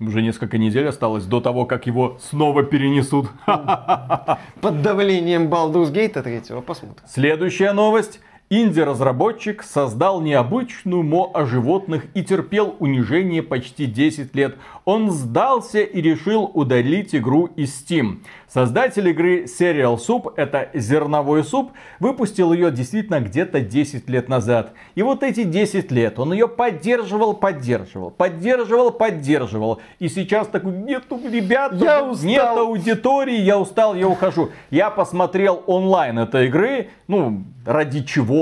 Уже 0.00 0.22
несколько 0.22 0.56
недель 0.56 0.88
осталось 0.88 1.26
до 1.26 1.42
того, 1.42 1.66
как 1.66 1.86
его 1.86 2.16
снова 2.30 2.62
перенесут. 2.62 3.28
Под 3.46 4.80
давлением 4.80 5.52
Baldur's 5.52 5.92
Gate 5.92 6.22
3 6.22 6.62
посмотрим. 6.62 7.04
Следующая 7.06 7.74
новость. 7.74 8.20
Инди-разработчик 8.54 9.62
создал 9.62 10.20
необычную 10.20 11.02
мо 11.02 11.30
о 11.32 11.46
животных 11.46 12.04
и 12.12 12.22
терпел 12.22 12.76
унижение 12.80 13.42
почти 13.42 13.86
10 13.86 14.36
лет. 14.36 14.56
Он 14.84 15.10
сдался 15.10 15.80
и 15.80 16.02
решил 16.02 16.50
удалить 16.52 17.14
игру 17.14 17.46
из 17.46 17.70
Steam. 17.70 18.18
Создатель 18.46 19.08
игры 19.08 19.44
Serial 19.44 19.96
Soup, 19.96 20.34
это 20.36 20.68
зерновой 20.74 21.44
суп, 21.44 21.72
выпустил 21.98 22.52
ее 22.52 22.70
действительно 22.70 23.20
где-то 23.20 23.62
10 23.62 24.10
лет 24.10 24.28
назад. 24.28 24.74
И 24.96 25.02
вот 25.02 25.22
эти 25.22 25.44
10 25.44 25.90
лет 25.90 26.18
он 26.18 26.34
ее 26.34 26.46
поддерживал, 26.46 27.32
поддерживал, 27.32 28.10
поддерживал, 28.10 28.90
поддерживал. 28.90 29.80
И 29.98 30.08
сейчас 30.08 30.46
такой, 30.48 30.72
нету, 30.72 31.18
ребят, 31.26 31.72
я 31.72 32.04
устал. 32.04 32.28
нет 32.28 32.42
аудитории, 32.42 33.40
я 33.40 33.58
устал, 33.58 33.94
я 33.94 34.06
ухожу. 34.06 34.50
Я 34.70 34.90
посмотрел 34.90 35.62
онлайн 35.66 36.18
этой 36.18 36.48
игры, 36.48 36.90
ну, 37.08 37.44
ради 37.64 38.04
чего, 38.04 38.41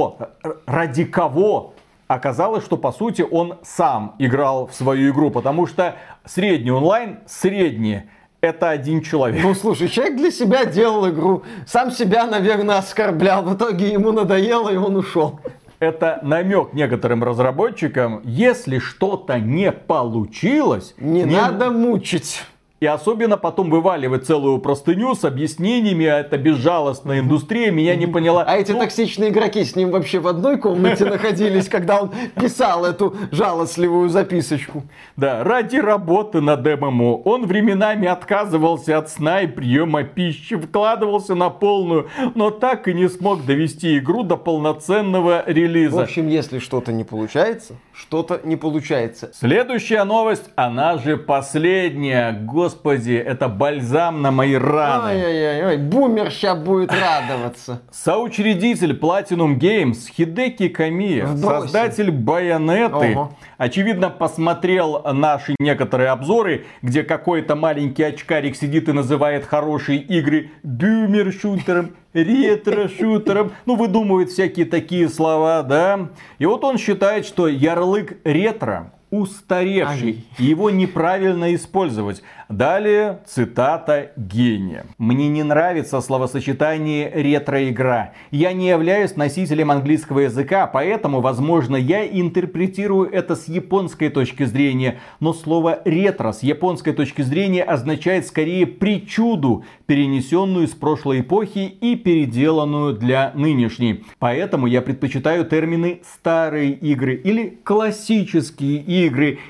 ради 0.66 1.04
кого 1.04 1.74
оказалось, 2.06 2.64
что 2.64 2.76
по 2.76 2.92
сути 2.92 3.24
он 3.28 3.58
сам 3.62 4.16
играл 4.18 4.66
в 4.66 4.74
свою 4.74 5.12
игру, 5.12 5.30
потому 5.30 5.66
что 5.66 5.94
средний 6.24 6.72
онлайн, 6.72 7.20
средний, 7.26 8.02
это 8.40 8.70
один 8.70 9.02
человек. 9.02 9.42
Ну, 9.44 9.54
слушай, 9.54 9.88
человек 9.88 10.16
для 10.16 10.30
себя 10.30 10.64
делал 10.64 11.08
игру. 11.10 11.42
Сам 11.66 11.90
себя, 11.90 12.26
наверное, 12.26 12.78
оскорблял. 12.78 13.42
В 13.42 13.54
итоге 13.54 13.92
ему 13.92 14.12
надоело, 14.12 14.70
и 14.70 14.76
он 14.76 14.96
ушел. 14.96 15.40
Это 15.78 16.20
намек 16.22 16.72
некоторым 16.72 17.22
разработчикам, 17.24 18.20
если 18.24 18.78
что-то 18.78 19.38
не 19.38 19.72
получилось, 19.72 20.94
Не, 20.98 21.24
надо 21.24 21.70
мучить. 21.70 22.42
И 22.80 22.86
особенно 22.86 23.36
потом 23.36 23.68
вываливать 23.68 24.26
целую 24.26 24.58
простыню 24.58 25.14
с 25.14 25.26
объяснениями, 25.26 26.06
а 26.06 26.20
это 26.20 26.38
безжалостная 26.38 27.20
индустрия, 27.20 27.70
меня 27.70 27.94
не 27.94 28.06
поняла. 28.06 28.42
А 28.46 28.56
эти 28.56 28.72
Ну, 28.72 28.78
токсичные 28.78 29.28
игроки 29.28 29.64
с 29.64 29.76
ним 29.76 29.90
вообще 29.90 30.18
в 30.18 30.26
одной 30.26 30.56
комнате 30.56 31.04
находились, 31.10 31.68
когда 31.68 32.00
он 32.00 32.10
писал 32.40 32.86
эту 32.86 33.14
жалостливую 33.32 34.08
записочку. 34.08 34.84
Да, 35.14 35.44
ради 35.44 35.76
работы 35.76 36.40
над 36.40 36.64
ММО 36.64 37.16
он 37.16 37.44
временами 37.46 38.08
отказывался 38.08 38.96
от 38.96 39.10
сна 39.10 39.42
и 39.42 39.46
приема 39.46 40.04
пищи, 40.04 40.56
вкладывался 40.56 41.34
на 41.34 41.50
полную, 41.50 42.08
но 42.34 42.50
так 42.50 42.88
и 42.88 42.94
не 42.94 43.10
смог 43.10 43.44
довести 43.44 43.98
игру 43.98 44.22
до 44.22 44.38
полноценного 44.38 45.42
В 45.44 45.48
релиза. 45.48 46.02
общем, 46.02 46.28
если 46.28 46.58
что-то 46.58 46.92
не 46.94 47.04
получается, 47.04 47.74
что-то 47.92 48.40
не 48.42 48.56
получается. 48.56 49.30
Следующая 49.34 50.04
новость, 50.04 50.48
она 50.56 50.96
же 50.96 51.18
последняя. 51.18 52.32
Господи, 52.32 52.69
это 52.74 53.48
бальзам 53.48 54.22
на 54.22 54.30
мои 54.30 54.54
раны. 54.54 55.10
Ой-ой-ой, 55.10 55.76
бумер 55.78 56.30
сейчас 56.30 56.58
будет 56.58 56.92
радоваться. 56.92 57.82
Соучредитель 57.90 58.98
Platinum 58.98 59.58
Games 59.58 60.08
Хидеки 60.10 60.68
Камия, 60.68 61.26
создатель 61.36 62.10
Байонеты, 62.10 63.14
Ого. 63.14 63.32
очевидно 63.58 64.10
посмотрел 64.10 65.02
наши 65.12 65.54
некоторые 65.58 66.10
обзоры, 66.10 66.66
где 66.82 67.02
какой-то 67.02 67.56
маленький 67.56 68.02
очкарик 68.02 68.56
сидит 68.56 68.88
и 68.88 68.92
называет 68.92 69.44
хорошие 69.44 69.98
игры 69.98 70.50
бюмер-шутером, 70.62 71.94
ретро-шутером, 72.12 73.52
ну 73.66 73.76
выдумывает 73.76 74.30
всякие 74.30 74.66
такие 74.66 75.08
слова, 75.08 75.62
да. 75.62 76.08
И 76.38 76.46
вот 76.46 76.64
он 76.64 76.78
считает, 76.78 77.26
что 77.26 77.48
ярлык 77.48 78.18
ретро 78.24 78.92
устаревший, 79.10 80.24
и 80.38 80.44
его 80.44 80.70
неправильно 80.70 81.54
использовать. 81.54 82.22
Далее 82.48 83.20
цитата 83.26 84.10
гения. 84.16 84.86
Мне 84.98 85.28
не 85.28 85.42
нравится 85.42 86.00
словосочетание 86.00 87.10
ретро-игра. 87.12 88.12
Я 88.30 88.52
не 88.52 88.68
являюсь 88.68 89.16
носителем 89.16 89.70
английского 89.70 90.20
языка, 90.20 90.66
поэтому, 90.66 91.20
возможно, 91.20 91.76
я 91.76 92.06
интерпретирую 92.06 93.08
это 93.10 93.36
с 93.36 93.48
японской 93.48 94.08
точки 94.08 94.44
зрения. 94.44 95.00
Но 95.20 95.32
слово 95.32 95.80
ретро 95.84 96.32
с 96.32 96.42
японской 96.42 96.92
точки 96.92 97.22
зрения 97.22 97.62
означает 97.62 98.26
скорее 98.26 98.66
причуду, 98.66 99.64
перенесенную 99.86 100.66
из 100.66 100.70
прошлой 100.70 101.20
эпохи 101.20 101.66
и 101.80 101.96
переделанную 101.96 102.94
для 102.94 103.32
нынешней. 103.34 104.04
Поэтому 104.18 104.66
я 104.66 104.82
предпочитаю 104.82 105.44
термины 105.44 106.00
старые 106.04 106.72
игры 106.72 107.14
или 107.14 107.58
классические 107.64 108.78
игры. 108.78 108.99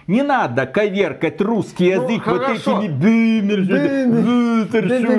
Не 0.07 0.23
надо 0.23 0.67
коверкать 0.67 1.41
русский 1.41 1.87
язык 1.87 2.27
вот 2.27 2.43
хорошо. 2.43 2.81
этими 2.83 2.93
бимер- 2.93 3.65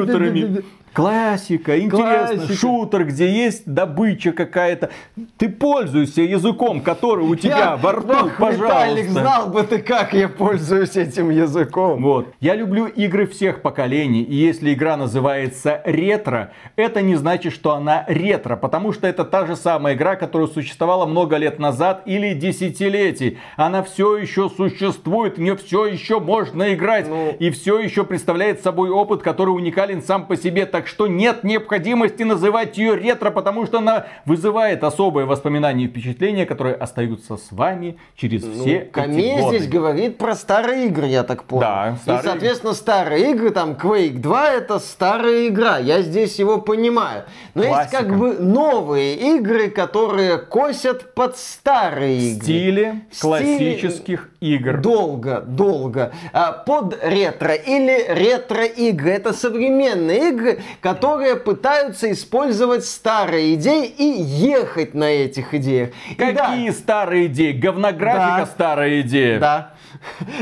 шутерами. 0.07 0.39
Бимер. 0.41 0.63
Классика, 0.93 1.79
интересно, 1.79 2.35
Классика. 2.35 2.53
шутер, 2.53 3.05
где 3.05 3.31
есть 3.31 3.63
добыча 3.65 4.33
какая-то. 4.33 4.89
Ты 5.37 5.47
пользуйся 5.47 6.21
языком, 6.21 6.81
который 6.81 7.23
у 7.25 7.35
тебя 7.35 7.77
во 7.77 7.93
рту, 7.93 8.11
Ох, 8.13 8.39
Виталик, 8.39 8.59
пожалуйста. 8.59 9.11
знал 9.11 9.47
бы 9.47 9.63
ты, 9.63 9.77
как 9.79 10.13
я 10.13 10.27
пользуюсь 10.27 10.97
этим 10.97 11.29
языком. 11.29 12.01
Вот. 12.03 12.27
Я 12.41 12.55
люблю 12.55 12.87
игры 12.87 13.25
всех 13.25 13.61
поколений, 13.61 14.21
и 14.21 14.35
если 14.35 14.73
игра 14.73 14.97
называется 14.97 15.81
ретро, 15.85 16.51
это 16.75 17.01
не 17.01 17.15
значит, 17.15 17.53
что 17.53 17.71
она 17.73 18.03
ретро, 18.09 18.57
потому 18.57 18.91
что 18.91 19.07
это 19.07 19.23
та 19.23 19.45
же 19.45 19.55
самая 19.55 19.95
игра, 19.95 20.17
которая 20.17 20.49
существовала 20.49 21.05
много 21.05 21.37
лет 21.37 21.57
назад 21.57 22.01
или 22.05 22.33
десятилетий. 22.33 23.37
Она 23.55 23.81
все 23.83 24.17
еще 24.17 24.49
существует, 24.49 25.37
в 25.37 25.41
нее 25.41 25.55
все 25.55 25.85
еще 25.85 26.19
можно 26.19 26.73
играть, 26.73 27.07
Ну. 27.07 27.33
и 27.39 27.49
все 27.51 27.79
еще 27.79 28.03
представляет 28.03 28.61
собой 28.61 28.89
опыт, 28.89 29.21
который 29.21 29.51
уникален 29.51 30.01
сам 30.03 30.25
по 30.25 30.35
себе, 30.35 30.65
так 30.65 30.80
что 30.87 31.07
нет 31.07 31.43
необходимости 31.43 32.23
называть 32.23 32.77
ее 32.77 32.95
ретро, 32.95 33.31
потому 33.31 33.65
что 33.65 33.79
она 33.79 34.07
вызывает 34.25 34.83
особые 34.83 35.25
воспоминания 35.25 35.85
и 35.85 35.87
впечатления, 35.87 36.45
которые 36.45 36.75
остаются 36.75 37.37
с 37.37 37.51
вами 37.51 37.97
через 38.15 38.43
все 38.43 38.77
эти 38.79 38.89
Камея 38.91 39.41
годы. 39.41 39.57
здесь 39.57 39.69
говорит 39.69 40.17
про 40.17 40.35
старые 40.35 40.87
игры, 40.87 41.07
я 41.07 41.23
так 41.23 41.43
понял. 41.43 41.61
Да, 41.61 41.93
И, 41.95 42.01
старые 42.01 42.23
соответственно, 42.23 42.73
старые 42.73 43.31
игры, 43.31 43.51
там, 43.51 43.71
Quake 43.73 44.19
2 44.19 44.49
это 44.51 44.79
старая 44.79 45.47
игра, 45.47 45.77
я 45.77 46.01
здесь 46.01 46.39
его 46.39 46.57
понимаю. 46.59 47.25
Но 47.53 47.63
есть 47.63 47.73
Классика. 47.73 47.97
как 47.97 48.17
бы 48.17 48.33
новые 48.39 49.37
игры, 49.37 49.69
которые 49.69 50.37
косят 50.37 51.13
под 51.13 51.37
старые 51.37 52.17
В 52.19 52.23
игры. 52.35 52.43
стиле 52.43 53.01
В 53.09 53.15
стиле 53.15 53.29
классических 53.29 54.29
игр. 54.41 54.81
Долго, 54.81 55.41
долго. 55.41 56.11
А, 56.33 56.51
Под 56.51 56.97
ретро 57.01 57.53
или 57.53 58.05
ретро-игры. 58.09 59.11
Это 59.11 59.33
современные 59.33 60.29
игры, 60.29 60.59
которые 60.81 61.35
пытаются 61.35 62.11
использовать 62.11 62.83
старые 62.85 63.53
идеи 63.55 63.85
и 63.85 64.03
ехать 64.03 64.93
на 64.93 65.09
этих 65.09 65.53
идеях. 65.53 65.91
Какие 66.17 66.69
да, 66.69 66.73
старые 66.73 67.27
идеи? 67.27 67.53
Говнографика 67.53 68.37
Да. 68.39 68.45
старая 68.47 69.01
идея. 69.01 69.39
Да. 69.39 69.73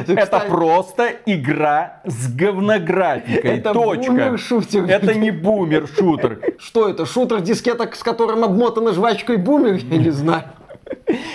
Это 0.08 0.16
Кстати, 0.24 0.48
просто 0.48 1.12
игра 1.26 2.02
с 2.06 2.34
говнографикой. 2.34 3.58
Это 3.58 3.74
Точка. 3.74 4.12
бумер-шутер. 4.12 4.86
Это 4.86 5.14
не 5.14 5.32
бумер-шутер. 5.32 6.40
Что 6.58 6.88
это? 6.88 7.06
Шутер 7.06 7.42
дискеток, 7.42 7.96
с 7.96 8.04
которым 8.04 8.44
обмотана 8.44 8.94
жвачкой 8.94 9.38
бумер? 9.38 9.76
Я 9.90 9.98
не 9.98 10.12
знаю. 10.12 10.44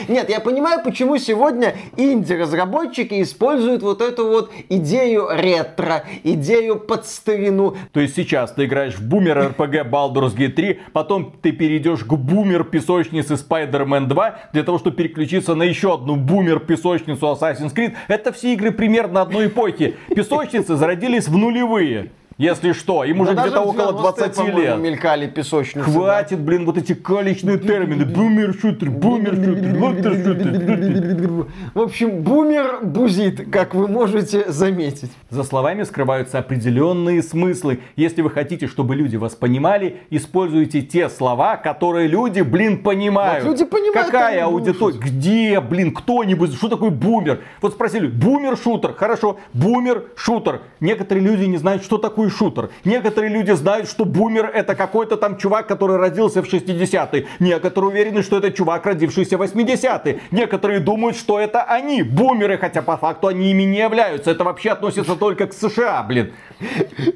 Нет, 0.08 0.30
я 0.30 0.40
понимаю, 0.40 0.82
почему 0.84 1.18
сегодня 1.18 1.74
инди-разработчики 1.96 3.22
используют 3.22 3.82
вот 3.82 4.00
эту 4.00 4.28
вот 4.28 4.50
идею 4.68 5.28
ретро, 5.30 6.04
идею 6.22 6.78
под 6.78 7.06
старину. 7.06 7.76
То 7.92 8.00
есть 8.00 8.14
сейчас 8.14 8.52
ты 8.52 8.66
играешь 8.66 8.94
в 8.94 9.08
бумер 9.08 9.38
RPG 9.38 9.90
Baldur's 9.90 10.36
Gate 10.36 10.52
3, 10.52 10.80
потом 10.92 11.34
ты 11.42 11.52
перейдешь 11.52 12.04
к 12.04 12.12
бумер 12.14 12.64
песочнице 12.64 13.34
Spider-Man 13.34 14.06
2 14.06 14.38
для 14.52 14.62
того, 14.62 14.78
чтобы 14.78 14.96
переключиться 14.96 15.54
на 15.54 15.64
еще 15.64 15.94
одну 15.94 16.16
бумер 16.16 16.60
песочницу 16.60 17.26
Assassin's 17.26 17.74
Creed. 17.74 17.94
Это 18.08 18.32
все 18.32 18.52
игры 18.54 18.70
примерно 18.70 19.22
одной 19.22 19.46
эпохи. 19.46 19.96
Песочницы 20.14 20.76
зародились 20.76 21.28
в 21.28 21.36
нулевые. 21.36 22.10
Если 22.36 22.72
что, 22.72 23.04
им 23.04 23.20
уже 23.20 23.32
где-то 23.34 23.60
около 23.60 23.92
90-е, 23.92 24.00
20 24.00 24.36
по-моему, 24.36 24.58
лет. 24.58 24.78
мелькали 24.78 25.26
песочницы. 25.28 25.88
Хватит, 25.88 26.40
блин, 26.40 26.66
вот 26.66 26.76
эти 26.76 26.92
количные 26.94 27.58
термины. 27.58 28.04
Бумер-шутер, 28.04 28.90
бумер-шутер, 28.90 29.78
лотер-шутер. 29.78 31.46
В 31.74 31.80
общем, 31.80 32.22
бумер 32.22 32.80
бузит, 32.82 33.50
как 33.52 33.74
вы 33.74 33.86
можете 33.86 34.50
заметить. 34.50 35.12
За 35.30 35.44
словами 35.44 35.84
скрываются 35.84 36.38
определенные 36.38 37.22
смыслы. 37.22 37.80
Если 37.94 38.20
вы 38.20 38.30
хотите, 38.30 38.66
чтобы 38.66 38.96
люди 38.96 39.14
вас 39.14 39.36
понимали, 39.36 39.98
используйте 40.10 40.82
те 40.82 41.08
слова, 41.08 41.56
которые 41.56 42.08
люди, 42.08 42.40
блин, 42.40 42.82
понимают. 42.82 43.44
Вот 43.44 43.50
люди 43.52 43.64
понимают, 43.64 44.10
Какая 44.10 44.44
аудитория? 44.44 44.98
Где, 44.98 45.60
блин, 45.60 45.94
кто-нибудь? 45.94 46.54
Что 46.54 46.68
такое 46.68 46.90
бумер? 46.90 47.42
Вот 47.60 47.74
спросили, 47.74 48.08
бумер-шутер. 48.08 48.94
Хорошо, 48.94 49.38
бумер-шутер. 49.52 50.62
Некоторые 50.80 51.24
люди 51.24 51.44
не 51.44 51.58
знают, 51.58 51.84
что 51.84 51.98
такое 51.98 52.23
шутер. 52.30 52.70
Некоторые 52.84 53.32
люди 53.32 53.52
знают, 53.52 53.88
что 53.88 54.04
бумер 54.04 54.46
это 54.46 54.74
какой-то 54.74 55.16
там 55.16 55.36
чувак, 55.36 55.66
который 55.66 55.96
родился 55.96 56.42
в 56.42 56.46
60-е. 56.46 57.26
Некоторые 57.40 57.90
уверены, 57.90 58.22
что 58.22 58.38
это 58.38 58.50
чувак, 58.50 58.86
родившийся 58.86 59.38
в 59.38 59.42
80-е. 59.42 60.20
Некоторые 60.30 60.80
думают, 60.80 61.16
что 61.16 61.38
это 61.38 61.62
они, 61.62 62.02
бумеры, 62.02 62.58
хотя 62.58 62.82
по 62.82 62.96
факту 62.96 63.28
они 63.28 63.50
ими 63.50 63.62
не 63.64 63.78
являются. 63.78 64.30
Это 64.30 64.44
вообще 64.44 64.70
относится 64.70 65.16
только 65.16 65.46
к 65.46 65.52
США, 65.52 66.02
блин. 66.02 66.32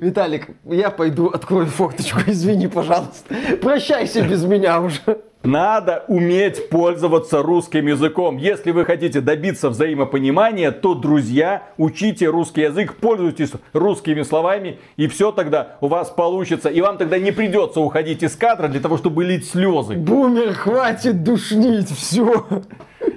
Виталик, 0.01 0.49
я 0.65 0.91
пойду 0.91 1.29
открою 1.29 1.67
форточку, 1.67 2.21
извини, 2.27 2.69
пожалуйста. 2.69 3.35
Прощайся 3.63 4.23
без 4.23 4.45
меня 4.45 4.81
уже. 4.81 5.01
Надо 5.45 6.05
уметь 6.09 6.69
пользоваться 6.69 7.43
русским 7.43 7.87
языком. 7.87 8.39
Если 8.39 8.73
вы 8.73 8.85
хотите 8.85 9.21
добиться 9.21 9.71
взаимопонимания, 9.71 10.73
то, 10.73 10.95
друзья, 10.95 11.63
учите 11.77 12.27
русский 12.27 12.63
язык, 12.63 12.97
пользуйтесь 12.97 13.53
русскими 13.73 14.23
словами, 14.23 14.81
и 14.97 15.07
все 15.07 15.31
тогда 15.31 15.77
у 15.81 15.87
вас 15.87 16.11
получится. 16.11 16.69
И 16.69 16.81
вам 16.81 16.99
тогда 16.99 17.19
не 17.19 17.31
придется 17.31 17.81
уходить 17.81 18.25
из 18.25 18.35
кадра 18.35 18.67
для 18.67 18.81
того, 18.81 18.97
чтобы 18.99 19.25
лить 19.25 19.49
слезы. 19.49 19.95
Бумер, 19.95 20.55
хватит 20.55 21.23
душнить, 21.23 21.89
все. 21.89 22.45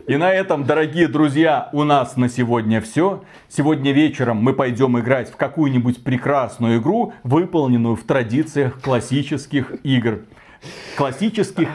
И 0.07 0.15
на 0.15 0.31
этом, 0.31 0.64
дорогие 0.65 1.07
друзья, 1.07 1.69
у 1.73 1.84
нас 1.84 2.18
на 2.18 2.30
сегодня 2.30 2.81
все. 2.81 3.23
Сегодня 3.49 3.93
вечером 3.93 4.38
мы 4.38 4.53
пойдем 4.53 4.99
играть 4.99 5.31
в 5.31 5.38
какую-нибудь 5.38 6.03
прекрасную 6.03 6.80
игру, 6.80 7.14
выполненную 7.23 7.95
в 7.95 8.03
традициях 8.03 8.80
классических 8.80 9.73
игр. 9.84 10.19
Классических 10.95 11.69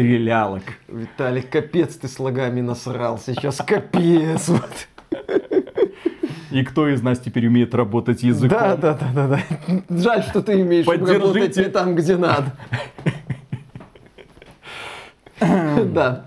стрелялок. 0.00 0.62
Виталик, 0.88 1.50
капец 1.50 1.96
ты 1.96 2.08
слогами 2.08 2.60
насрал 2.60 3.18
сейчас, 3.18 3.58
капец. 3.58 4.48
Вот. 4.48 4.88
И 6.50 6.64
кто 6.64 6.88
из 6.88 7.02
нас 7.02 7.18
теперь 7.20 7.46
умеет 7.46 7.74
работать 7.74 8.22
языком? 8.22 8.58
Да, 8.58 8.76
да, 8.76 8.94
да, 8.94 9.10
да, 9.14 9.28
да. 9.28 9.40
Жаль, 9.88 10.22
что 10.24 10.42
ты 10.42 10.64
Поддержите. 10.84 11.18
работать 11.18 11.56
не 11.56 11.64
там, 11.64 11.94
где 11.94 12.16
надо. 12.16 12.52
Да. 15.94 16.26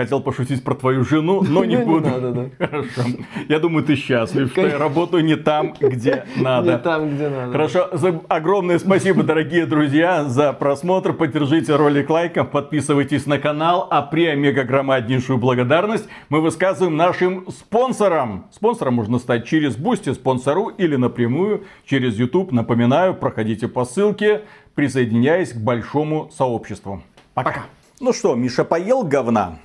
Хотел 0.00 0.22
пошутить 0.22 0.64
про 0.64 0.74
твою 0.74 1.04
жену, 1.04 1.42
но 1.42 1.62
не 1.62 1.76
буду. 1.84 2.08
Хорошо. 2.58 3.02
Я 3.50 3.58
думаю, 3.58 3.84
ты 3.84 3.96
счастлив, 3.96 4.50
что 4.50 4.66
я 4.66 4.78
работаю 4.78 5.22
не 5.22 5.36
там, 5.36 5.74
где 5.78 6.24
надо. 6.36 6.72
Не 6.72 6.78
там, 6.78 7.10
где 7.10 7.28
надо. 7.28 7.52
Хорошо, 7.52 7.90
огромное 8.28 8.78
спасибо, 8.78 9.22
дорогие 9.22 9.66
друзья, 9.66 10.24
за 10.24 10.54
просмотр. 10.54 11.12
Поддержите 11.12 11.76
ролик 11.76 12.08
лайком, 12.08 12.46
подписывайтесь 12.46 13.26
на 13.26 13.38
канал. 13.38 13.88
А 13.90 14.00
преомегагромаднейшую 14.00 15.36
благодарность 15.36 16.08
мы 16.30 16.40
высказываем 16.40 16.96
нашим 16.96 17.50
спонсорам. 17.50 18.46
Спонсором 18.52 18.94
можно 18.94 19.18
стать 19.18 19.44
через 19.44 19.76
Boosty, 19.76 20.14
Sponsr 20.14 20.68
или 20.68 20.96
напрямую 20.96 21.64
через 21.84 22.18
YouTube. 22.18 22.52
Напоминаю, 22.52 23.12
проходите 23.12 23.68
по 23.68 23.84
ссылке, 23.84 24.44
присоединяясь 24.74 25.52
к 25.52 25.56
большому 25.58 26.30
сообществу. 26.34 27.02
Пока. 27.34 27.66
Ну 28.00 28.14
что, 28.14 28.34
Миша 28.34 28.64
поел 28.64 29.02
говна? 29.02 29.58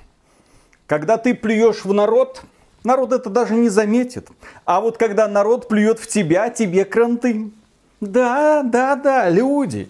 Когда 0.86 1.16
ты 1.16 1.34
плюешь 1.34 1.84
в 1.84 1.92
народ, 1.92 2.42
народ 2.84 3.12
это 3.12 3.28
даже 3.28 3.54
не 3.54 3.68
заметит. 3.68 4.28
А 4.64 4.80
вот 4.80 4.96
когда 4.98 5.26
народ 5.26 5.68
плюет 5.68 5.98
в 5.98 6.06
тебя, 6.06 6.48
тебе 6.48 6.84
кранты. 6.84 7.50
Да, 8.00 8.62
да, 8.62 8.94
да, 8.94 9.28
люди. 9.28 9.88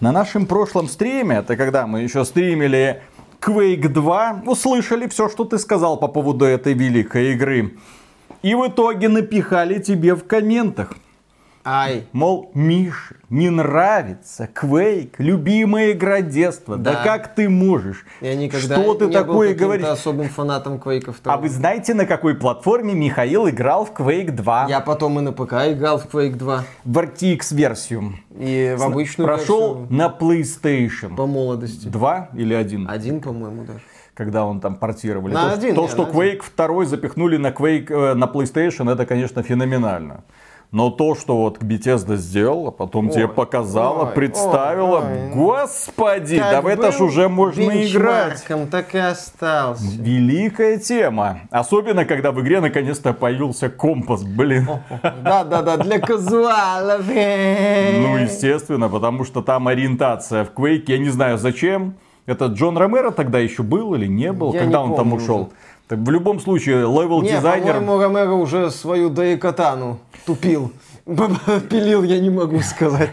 На 0.00 0.12
нашем 0.12 0.46
прошлом 0.46 0.88
стриме, 0.88 1.36
это 1.36 1.56
когда 1.56 1.86
мы 1.86 2.02
еще 2.02 2.24
стримили 2.24 3.02
Quake 3.40 3.88
2, 3.88 4.42
услышали 4.46 5.08
все, 5.08 5.28
что 5.28 5.44
ты 5.44 5.58
сказал 5.58 5.96
по 5.98 6.08
поводу 6.08 6.44
этой 6.44 6.74
великой 6.74 7.32
игры. 7.32 7.76
И 8.42 8.54
в 8.54 8.68
итоге 8.68 9.08
напихали 9.08 9.80
тебе 9.80 10.14
в 10.14 10.24
комментах. 10.24 10.94
Ай. 11.70 12.06
Мол, 12.12 12.50
Миша, 12.54 13.16
не 13.28 13.50
нравится 13.50 14.48
Quake, 14.54 15.16
любимая 15.18 15.92
игра 15.92 16.22
детства. 16.22 16.78
Да, 16.78 16.92
Да. 16.94 17.04
как 17.04 17.34
ты 17.34 17.50
можешь? 17.50 18.06
Я 18.22 18.34
никогда 18.36 18.76
Что 18.80 18.94
ты 18.94 19.04
не 19.04 19.12
такое 19.12 19.50
был 19.52 19.58
говоришь? 19.66 19.84
особым 19.86 20.30
фанатом 20.30 20.78
2. 20.78 21.00
А 21.24 21.36
вы 21.36 21.50
знаете, 21.50 21.92
на 21.92 22.06
какой 22.06 22.36
платформе 22.36 22.94
Михаил 22.94 23.50
играл 23.50 23.84
в 23.84 23.90
Quake 23.92 24.30
2? 24.30 24.66
Я 24.70 24.80
потом 24.80 25.18
и 25.18 25.22
на 25.22 25.32
ПК 25.32 25.52
играл 25.70 25.98
в 25.98 26.06
Quake 26.06 26.36
2. 26.36 26.64
В 26.84 26.98
RTX 26.98 27.54
версию. 27.54 28.14
И 28.38 28.74
в 28.78 28.82
обычную 28.84 29.26
Прошел 29.28 29.74
версию 29.80 29.94
на 29.98 30.16
PlayStation. 30.18 31.16
по 31.16 31.26
молодости. 31.26 31.88
2 31.88 32.30
или 32.32 32.54
1? 32.54 32.88
Один, 32.88 33.20
по-моему, 33.20 33.64
даже. 33.64 33.80
Когда 34.14 34.46
он 34.46 34.60
там 34.60 34.76
портировали. 34.76 35.34
На 35.34 35.50
то, 35.50 35.54
один, 35.54 35.74
то, 35.74 35.82
не, 35.82 35.88
что 35.88 36.04
Quake 36.04 36.42
2 36.56 36.84
запихнули 36.86 37.36
на, 37.36 37.48
Quake, 37.48 37.92
э, 37.92 38.14
на 38.14 38.24
PlayStation, 38.24 38.90
это, 38.90 39.04
конечно, 39.04 39.42
феноменально. 39.42 40.24
Но 40.70 40.90
то, 40.90 41.14
что 41.14 41.38
вот 41.38 41.62
Bethesda 41.62 42.16
сделала, 42.16 42.70
потом 42.70 43.08
тебе 43.08 43.26
показала, 43.26 44.04
ой, 44.04 44.12
представила, 44.12 44.98
ой, 44.98 45.22
ой. 45.24 45.30
господи, 45.30 46.38
да 46.38 46.60
в 46.60 46.66
это 46.66 46.92
ж 46.92 47.00
уже 47.00 47.30
можно 47.30 47.62
играть. 47.62 48.44
так 48.70 48.94
и 48.94 48.98
остался. 48.98 49.82
Великая 49.98 50.76
тема. 50.76 51.40
Особенно, 51.50 52.04
когда 52.04 52.32
в 52.32 52.40
игре 52.42 52.60
наконец-то 52.60 53.14
появился 53.14 53.70
компас, 53.70 54.22
блин. 54.22 54.68
Да-да-да, 55.22 55.78
для 55.78 56.00
казуалов. 56.00 57.06
Ну, 57.06 58.18
естественно, 58.18 58.90
потому 58.90 59.24
что 59.24 59.40
там 59.40 59.68
ориентация 59.68 60.44
в 60.44 60.50
Quake, 60.52 60.84
я 60.88 60.98
не 60.98 61.08
знаю 61.08 61.38
зачем. 61.38 61.94
Это 62.26 62.46
Джон 62.46 62.76
Ромеро 62.76 63.10
тогда 63.10 63.38
еще 63.38 63.62
был 63.62 63.94
или 63.94 64.06
не 64.06 64.32
был, 64.34 64.52
Я 64.52 64.60
когда 64.60 64.82
не 64.82 64.90
он 64.90 64.96
там 64.96 65.14
ушел? 65.14 65.50
в 65.88 66.10
любом 66.10 66.40
случае, 66.40 66.80
level 66.80 67.22
Не, 67.22 67.30
дизайнер... 67.30 67.76
по-моему, 67.76 67.98
Ромеро 67.98 68.32
уже 68.32 68.70
свою 68.70 69.08
Daikatana 69.08 69.98
ту 70.28 70.39
пилил. 70.39 70.72
Пилил, 71.70 72.02
я 72.02 72.20
не 72.20 72.28
могу 72.28 72.60
сказать. 72.60 73.10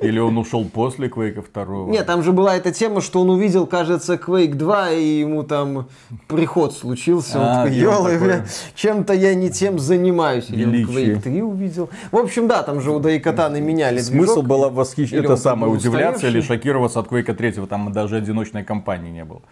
Или 0.00 0.20
он 0.20 0.38
ушел 0.38 0.64
после 0.64 1.08
Quake 1.08 1.44
2? 1.52 1.88
Нет, 1.88 2.06
там 2.06 2.22
же 2.22 2.30
была 2.30 2.54
эта 2.56 2.70
тема, 2.70 3.00
что 3.00 3.22
он 3.22 3.30
увидел, 3.30 3.66
кажется, 3.66 4.14
Quake 4.14 4.54
2, 4.54 4.90
и 4.92 5.04
ему 5.20 5.42
там 5.42 5.88
приход 6.28 6.72
случился. 6.72 7.38
Он 7.38 7.44
А, 7.44 7.64
он 7.64 7.72
«Ёлы, 7.72 8.12
такой, 8.12 8.26
бля, 8.26 8.46
чем-то 8.76 9.12
я 9.12 9.34
не 9.34 9.50
тем 9.50 9.80
занимаюсь. 9.80 10.50
Или 10.50 10.66
он 10.66 10.70
Величие. 10.70 11.14
Quake 11.16 11.22
3 11.22 11.42
увидел. 11.42 11.90
В 12.12 12.16
общем, 12.16 12.46
да, 12.46 12.62
там 12.62 12.80
же 12.80 12.92
у 12.92 13.00
Daikatana 13.00 13.60
меняли 13.60 13.98
Смысл 13.98 14.34
движок. 14.34 14.46
было 14.46 14.68
восхищ... 14.68 15.12
Или 15.12 15.22
это 15.22 15.32
он 15.32 15.38
самое, 15.38 15.72
удивляться 15.72 16.28
или 16.28 16.38
устаревший? 16.38 16.56
шокироваться 16.56 17.00
от 17.00 17.08
Quake 17.08 17.34
3, 17.34 17.66
там 17.66 17.92
даже 17.92 18.16
одиночной 18.18 18.62
кампании 18.62 19.10
не 19.10 19.24
было. 19.24 19.42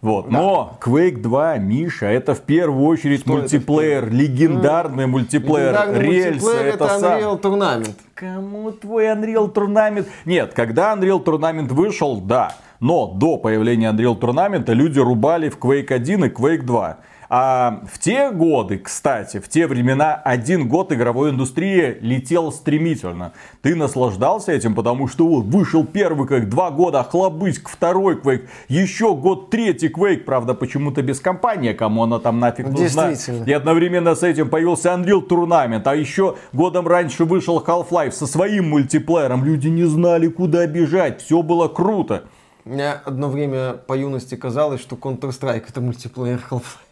Вот. 0.00 0.30
Но 0.30 0.78
Quake 0.80 1.20
2, 1.20 1.58
Миша, 1.58 2.06
это 2.06 2.34
в 2.34 2.42
первую 2.42 2.86
очередь 2.86 3.22
Что 3.22 3.32
это 3.32 3.40
мультиплеер, 3.40 4.10
легендарный 4.12 5.06
мультиплеер, 5.08 5.72
Легендарный 5.72 6.00
рельсы, 6.00 6.30
мультиплеер 6.30 6.74
это, 6.74 6.84
это 6.84 6.98
сам. 7.00 7.20
Unreal 7.20 7.40
Tournament. 7.40 7.94
Кому 8.14 8.70
твой 8.70 9.06
Unreal 9.06 9.52
Tournament? 9.52 10.06
Нет, 10.24 10.54
когда 10.54 10.94
Unreal 10.94 11.24
Tournament 11.24 11.72
вышел, 11.72 12.20
да. 12.20 12.52
Но 12.78 13.08
до 13.08 13.38
появления 13.38 13.90
Unreal 13.90 14.18
Tournament 14.18 14.72
люди 14.72 15.00
рубали 15.00 15.48
в 15.48 15.58
Quake 15.58 15.92
1 15.92 16.24
и 16.26 16.28
Quake 16.28 16.62
2. 16.62 16.98
А 17.30 17.82
в 17.92 17.98
те 17.98 18.30
годы, 18.30 18.78
кстати, 18.78 19.38
в 19.38 19.48
те 19.48 19.66
времена 19.66 20.14
один 20.14 20.66
год 20.66 20.92
игровой 20.92 21.30
индустрии 21.30 21.98
летел 22.00 22.50
стремительно. 22.50 23.32
Ты 23.60 23.74
наслаждался 23.74 24.52
этим, 24.52 24.74
потому 24.74 25.08
что 25.08 25.26
вот 25.26 25.44
вышел 25.44 25.84
первый 25.84 26.26
Quake, 26.26 26.46
два 26.46 26.70
года 26.70 27.02
хлобыськ, 27.02 27.68
второй 27.68 28.16
Quake, 28.16 28.48
еще 28.68 29.14
год 29.14 29.50
третий 29.50 29.88
Quake, 29.88 30.24
правда, 30.24 30.54
почему-то 30.54 31.02
без 31.02 31.20
компании, 31.20 31.74
кому 31.74 32.04
она 32.04 32.18
там 32.18 32.40
нафиг 32.40 32.68
нужна. 32.68 33.10
Действительно. 33.10 33.44
И 33.44 33.52
одновременно 33.52 34.14
с 34.14 34.22
этим 34.22 34.48
появился 34.48 34.88
Unreal 34.88 35.28
Tournament, 35.28 35.82
а 35.84 35.94
еще 35.94 36.36
годом 36.54 36.88
раньше 36.88 37.26
вышел 37.26 37.62
Half-Life 37.62 38.12
со 38.12 38.26
своим 38.26 38.70
мультиплеером. 38.70 39.44
Люди 39.44 39.68
не 39.68 39.84
знали, 39.84 40.28
куда 40.28 40.66
бежать, 40.66 41.20
все 41.20 41.42
было 41.42 41.68
круто. 41.68 42.24
Мне 42.64 42.92
одно 42.92 43.28
время 43.28 43.74
по 43.74 43.94
юности 43.94 44.34
казалось, 44.34 44.80
что 44.80 44.96
Counter-Strike 44.96 45.64
это 45.68 45.80
мультиплеер 45.82 46.40
Half-Life. 46.50 46.87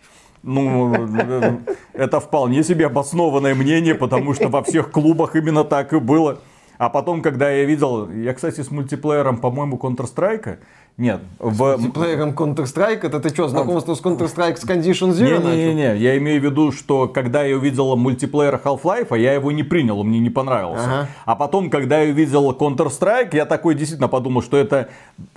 Ну, 0.46 0.94
э, 0.94 1.58
это 1.92 2.20
вполне 2.20 2.62
себе 2.62 2.86
обоснованное 2.86 3.56
мнение, 3.56 3.96
потому 3.96 4.32
что 4.32 4.48
во 4.48 4.62
всех 4.62 4.92
клубах 4.92 5.34
именно 5.34 5.64
так 5.64 5.92
и 5.92 5.98
было. 5.98 6.38
А 6.78 6.88
потом, 6.88 7.20
когда 7.20 7.50
я 7.50 7.64
видел, 7.64 8.08
я, 8.10 8.32
кстати, 8.32 8.60
с 8.60 8.70
мультиплеером, 8.70 9.38
по-моему, 9.38 9.76
Counter-Strike, 9.76 10.58
нет, 10.98 11.20
в... 11.38 11.76
Мультиплеером 11.76 12.30
Counter-Strike, 12.30 13.06
это 13.06 13.20
ты 13.20 13.28
что, 13.28 13.48
знакомство 13.48 13.94
с 13.94 14.00
Counter-Strike 14.00 14.56
с 14.56 14.64
Condition 14.64 15.10
Zero? 15.10 15.42
Не-не-не, 15.44 15.94
я 15.98 16.16
имею 16.16 16.40
в 16.40 16.44
виду, 16.44 16.72
что 16.72 17.06
когда 17.06 17.42
я 17.42 17.54
увидел 17.56 17.94
мультиплеер 17.96 18.58
Half-Life, 18.64 19.18
я 19.18 19.34
его 19.34 19.52
не 19.52 19.62
принял, 19.62 20.00
он 20.00 20.08
мне 20.08 20.20
не 20.20 20.30
понравился. 20.30 20.84
Ага. 20.84 21.08
А 21.26 21.36
потом, 21.36 21.68
когда 21.68 22.00
я 22.00 22.10
увидел 22.10 22.50
Counter-Strike, 22.52 23.36
я 23.36 23.44
такой 23.44 23.74
действительно 23.74 24.08
подумал, 24.08 24.40
что 24.40 24.56
это 24.56 24.88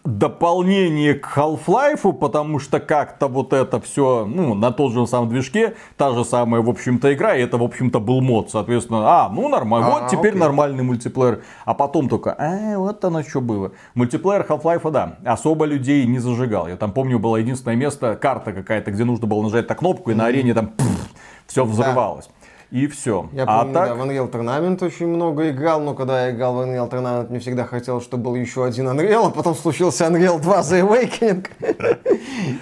дополнение 0.05 1.15
к 1.15 1.37
Half-Life, 1.37 2.13
потому 2.13 2.59
что 2.59 2.79
как-то 2.79 3.27
вот 3.27 3.51
это 3.51 3.81
все, 3.81 4.25
ну, 4.25 4.53
на 4.53 4.71
тот 4.71 4.93
же 4.93 5.05
самом 5.07 5.27
движке, 5.27 5.75
та 5.97 6.13
же 6.13 6.23
самая, 6.23 6.61
в 6.61 6.69
общем-то, 6.69 7.13
игра, 7.13 7.35
и 7.35 7.41
это, 7.41 7.57
в 7.57 7.63
общем-то, 7.63 7.99
был 7.99 8.21
мод, 8.21 8.49
соответственно, 8.49 8.99
а, 9.03 9.29
ну, 9.29 9.49
нормально, 9.49 9.87
А, 9.87 9.99
вот 9.99 10.09
теперь 10.09 10.29
окей. 10.29 10.39
нормальный 10.39 10.83
мультиплеер. 10.83 11.41
А 11.65 11.73
потом 11.73 12.07
только, 12.07 12.31
а, 12.31 12.77
вот 12.77 13.03
оно 13.03 13.23
что 13.23 13.41
было. 13.41 13.71
Мультиплеер 13.93 14.45
Half-Life, 14.47 14.89
да, 14.89 15.17
особо 15.49 15.65
людей 15.65 16.05
не 16.05 16.19
зажигал. 16.19 16.67
Я 16.67 16.75
там 16.75 16.91
помню, 16.91 17.17
было 17.17 17.37
единственное 17.37 17.75
место, 17.75 18.15
карта 18.15 18.53
какая-то, 18.53 18.91
где 18.91 19.03
нужно 19.03 19.25
было 19.25 19.41
нажать 19.41 19.67
на 19.67 19.73
кнопку, 19.73 20.11
и 20.11 20.13
на 20.13 20.27
арене 20.27 20.53
там 20.53 20.73
все 21.47 21.65
взрывалось. 21.65 22.29
И 22.69 22.85
все. 22.85 23.27
Я 23.33 23.45
а 23.45 23.61
помню, 23.61 23.73
так, 23.73 23.87
да, 23.87 23.95
в 23.95 24.01
Unreal 24.03 24.31
Tournament 24.31 24.85
очень 24.85 25.07
много 25.07 25.49
играл, 25.49 25.81
но 25.81 25.95
когда 25.95 26.27
я 26.27 26.35
играл 26.35 26.53
в 26.53 26.59
Unreal 26.59 26.87
Tournament, 26.87 27.29
мне 27.31 27.39
всегда 27.39 27.65
хотелось, 27.65 28.03
чтобы 28.03 28.25
был 28.25 28.35
еще 28.35 28.63
один 28.63 28.87
Unreal, 28.87 29.25
а 29.25 29.29
потом 29.31 29.55
случился 29.55 30.05
Unreal 30.05 30.39
2 30.39 30.59
The 30.59 30.87
Awakening. 30.87 31.47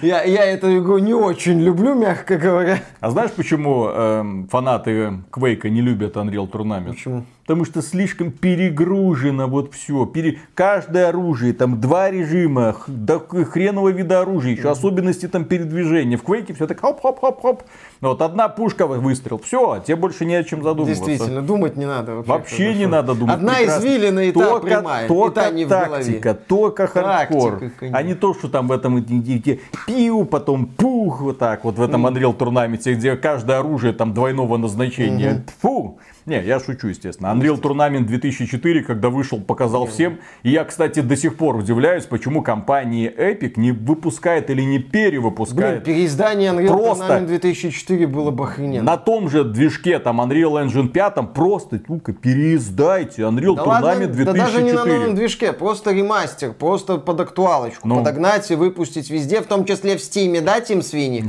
я, 0.00 0.22
я 0.22 0.46
эту 0.46 0.78
игру 0.78 0.96
не 0.96 1.12
очень 1.12 1.60
люблю, 1.60 1.94
мягко 1.94 2.38
говоря. 2.38 2.78
а 3.00 3.10
знаешь, 3.10 3.32
почему 3.32 3.88
эм, 3.88 4.48
фанаты 4.48 5.12
Quake 5.30 5.68
не 5.68 5.82
любят 5.82 6.16
Unreal 6.16 6.50
Tournament? 6.50 6.92
Почему? 6.92 7.24
Потому 7.48 7.64
что 7.64 7.80
слишком 7.80 8.30
перегружено 8.30 9.48
вот 9.48 9.72
все. 9.72 10.04
Пере... 10.04 10.38
Каждое 10.54 11.08
оружие, 11.08 11.54
там 11.54 11.80
два 11.80 12.10
режима, 12.10 12.76
да 12.86 13.18
хренового 13.18 13.88
вида 13.88 14.20
оружия, 14.20 14.52
еще 14.52 14.68
особенности 14.68 15.28
там 15.28 15.46
передвижения. 15.46 16.18
В 16.18 16.24
Quake 16.24 16.54
все 16.54 16.66
так 16.66 16.78
хоп-хоп-хоп-хоп. 16.78 17.62
Вот 18.02 18.20
одна 18.20 18.50
пушка 18.50 18.86
выстрел, 18.86 19.38
все, 19.38 19.82
тебе 19.82 19.96
больше 19.96 20.26
не 20.26 20.34
о 20.34 20.44
чем 20.44 20.62
задумываться. 20.62 21.06
Действительно, 21.06 21.40
думать 21.40 21.76
не 21.78 21.86
надо 21.86 22.16
вообще. 22.16 22.30
Вообще 22.30 22.74
не 22.74 22.86
надо 22.86 23.14
думать. 23.14 23.36
Одна 23.36 23.54
прекрасно. 23.54 23.80
извилина 23.80 24.20
и 24.20 24.32
та 24.32 24.44
Только- 24.44 24.66
прямая, 24.66 25.04
и 25.06 25.08
Только 25.08 25.40
та 25.40 25.50
не 25.50 25.64
в 25.64 25.68
тактика, 25.70 26.34
только 26.34 26.86
хардкор. 26.86 27.52
Тактика, 27.52 27.72
конечно. 27.78 27.98
а 27.98 28.02
не 28.02 28.14
то, 28.14 28.34
что 28.34 28.48
там 28.48 28.68
в 28.68 28.72
этом 28.72 29.00
идите 29.00 29.60
пиу, 29.86 30.26
потом 30.26 30.66
пух, 30.66 31.22
вот 31.22 31.38
так 31.38 31.64
вот 31.64 31.78
в 31.78 31.82
этом 31.82 32.06
Unreal 32.06 32.36
Tournament, 32.36 32.92
где 32.92 33.16
каждое 33.16 33.60
оружие 33.60 33.94
там 33.94 34.12
двойного 34.12 34.58
назначения. 34.58 35.46
Фу! 35.62 35.98
Не, 36.28 36.42
я 36.42 36.60
шучу, 36.60 36.88
естественно. 36.88 37.28
Unreal 37.28 37.58
Tournament 37.60 38.04
2004, 38.04 38.82
когда 38.82 39.08
вышел, 39.08 39.40
показал 39.40 39.86
всем. 39.86 40.18
И 40.42 40.50
я, 40.50 40.64
кстати, 40.64 41.00
до 41.00 41.16
сих 41.16 41.36
пор 41.36 41.56
удивляюсь, 41.56 42.04
почему 42.04 42.42
компания 42.42 43.10
Epic 43.10 43.54
не 43.56 43.72
выпускает 43.72 44.50
или 44.50 44.60
не 44.60 44.78
Блин, 44.78 44.90
перевыпускает. 44.90 45.84
переиздание 45.84 46.52
Unreal 46.52 46.66
Просто- 46.68 47.04
Tournament 47.04 47.26
2004 47.26 48.06
было 48.06 48.30
бы 48.30 48.44
охрененно. 48.44 48.84
На 48.84 48.96
том 48.98 49.30
же 49.30 49.42
движке, 49.44 49.98
там, 49.98 50.20
Unreal 50.20 50.62
Engine 50.66 50.88
5, 50.88 51.32
просто, 51.32 51.80
ну-ка, 51.88 52.12
переиздайте 52.12 53.22
Unreal 53.22 53.56
Да 53.56 53.62
Tournament 53.62 53.82
ладно, 53.82 54.06
да 54.06 54.12
2004. 54.14 54.38
даже 54.44 54.62
не 54.62 54.72
на 54.72 54.84
новом 54.84 55.14
движке, 55.14 55.52
просто 55.54 55.92
ремастер, 55.92 56.52
просто 56.52 56.98
под 56.98 57.20
актуалочку. 57.20 57.88
Ну. 57.88 57.96
Подогнать 57.96 58.50
и 58.50 58.54
выпустить 58.54 59.08
везде, 59.08 59.40
в 59.40 59.46
том 59.46 59.64
числе 59.64 59.96
в 59.96 60.02
Стиме, 60.02 60.40
дать 60.42 60.70
им 60.70 60.82
свиньи. 60.82 61.24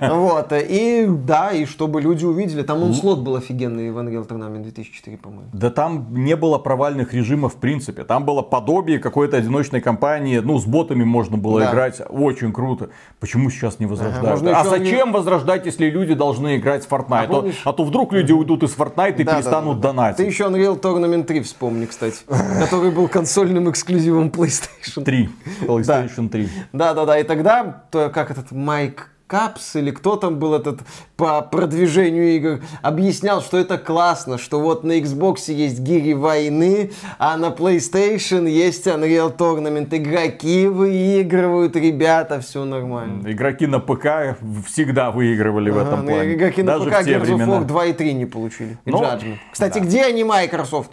Вот, 0.00 0.52
и 0.52 1.06
да, 1.08 1.52
и 1.52 1.64
чтобы 1.64 2.02
люди 2.02 2.24
увидели. 2.24 2.62
Там 2.62 2.82
он 2.82 2.92
слот 2.94 3.20
был 3.20 3.36
офигенный 3.36 3.90
в 3.90 3.98
Unreal 3.98 4.26
Tournament 4.28 4.41
2004, 4.50 5.16
по-моему. 5.18 5.50
Да 5.52 5.70
там 5.70 6.06
не 6.14 6.36
было 6.36 6.58
провальных 6.58 7.14
режимов 7.14 7.54
в 7.54 7.56
принципе. 7.56 8.04
Там 8.04 8.24
было 8.24 8.42
подобие 8.42 8.98
какой-то 8.98 9.36
одиночной 9.36 9.80
кампании. 9.80 10.38
Ну, 10.38 10.58
с 10.58 10.64
ботами 10.64 11.04
можно 11.04 11.36
было 11.36 11.60
Да. 11.60 11.70
играть. 11.70 12.00
Очень 12.08 12.52
круто. 12.52 12.90
Почему 13.20 13.50
сейчас 13.50 13.78
не 13.78 13.86
возрождают? 13.86 14.28
можно 14.28 14.58
а 14.58 14.64
зачем 14.64 15.12
возрождать, 15.12 15.66
если 15.66 15.88
люди 15.90 16.14
должны 16.14 16.56
играть 16.56 16.84
в 16.86 16.90
Fortnite? 16.90 17.12
А 17.12 17.22
А, 17.22 17.26
то, 17.26 17.32
помнишь- 17.40 17.62
а 17.64 17.72
то 17.72 17.84
вдруг 17.84 18.12
люди 18.12 18.32
уйдут 18.32 18.62
из 18.62 18.74
Fortnite 18.76 19.16
и 19.20 19.24
Да, 19.24 19.32
да, 19.32 19.36
перестанут 19.38 19.76
да, 19.80 19.88
да. 19.88 19.88
донатить. 19.94 20.16
Ты 20.16 20.24
еще 20.24 20.44
Unreal 20.44 20.80
Tournament 20.80 21.24
3 21.24 21.40
вспомни, 21.42 21.86
кстати, 21.86 22.18
который 22.60 22.90
был 22.90 23.08
консольным 23.08 23.70
эксклюзивом 23.70 24.28
PlayStation. 24.28 25.04
3. 25.04 25.30
PlayStation 25.62 26.28
3. 26.28 26.48
Да-да-да, 26.72 27.18
и 27.18 27.22
тогда, 27.22 27.84
то, 27.90 28.10
как 28.10 28.30
этот 28.30 28.50
Майк 28.52 29.10
Капс 29.32 29.76
или 29.76 29.90
кто 29.92 30.16
там 30.16 30.38
был 30.38 30.52
этот 30.52 30.80
по 31.16 31.40
продвижению 31.40 32.36
игр, 32.36 32.60
объяснял, 32.82 33.40
что 33.40 33.56
это 33.56 33.78
классно, 33.78 34.36
что 34.36 34.60
вот 34.60 34.84
на 34.84 34.98
Xbox 34.98 35.50
есть 35.50 35.80
гири 35.80 36.12
войны, 36.12 36.90
а 37.18 37.38
на 37.38 37.46
PlayStation 37.46 38.46
есть 38.46 38.86
Unreal 38.86 39.34
Tournament. 39.34 39.88
Игроки 39.90 40.66
выигрывают, 40.66 41.76
ребята, 41.76 42.42
все 42.42 42.66
нормально. 42.66 43.32
Игроки 43.32 43.66
на 43.66 43.80
ПК 43.80 44.36
всегда 44.66 45.10
выигрывали 45.10 45.70
в 45.70 45.78
этом 45.78 45.94
Ага, 45.94 46.02
ну, 46.02 46.12
плане. 46.12 46.34
Игроки 46.34 46.62
на 46.62 46.78
Даже 46.78 46.90
ПК 46.90 47.00
в 47.00 47.04
те 47.04 47.14
Gears 47.14 47.20
времена. 47.20 47.60
War 47.60 47.64
2 47.64 47.84
и 47.86 47.92
3 47.94 48.12
не 48.12 48.26
получили. 48.26 48.76
Ну. 48.84 49.02
Кстати, 49.50 49.78
да. 49.78 49.84
где 49.86 50.04
они, 50.04 50.24
Microsoft? 50.24 50.90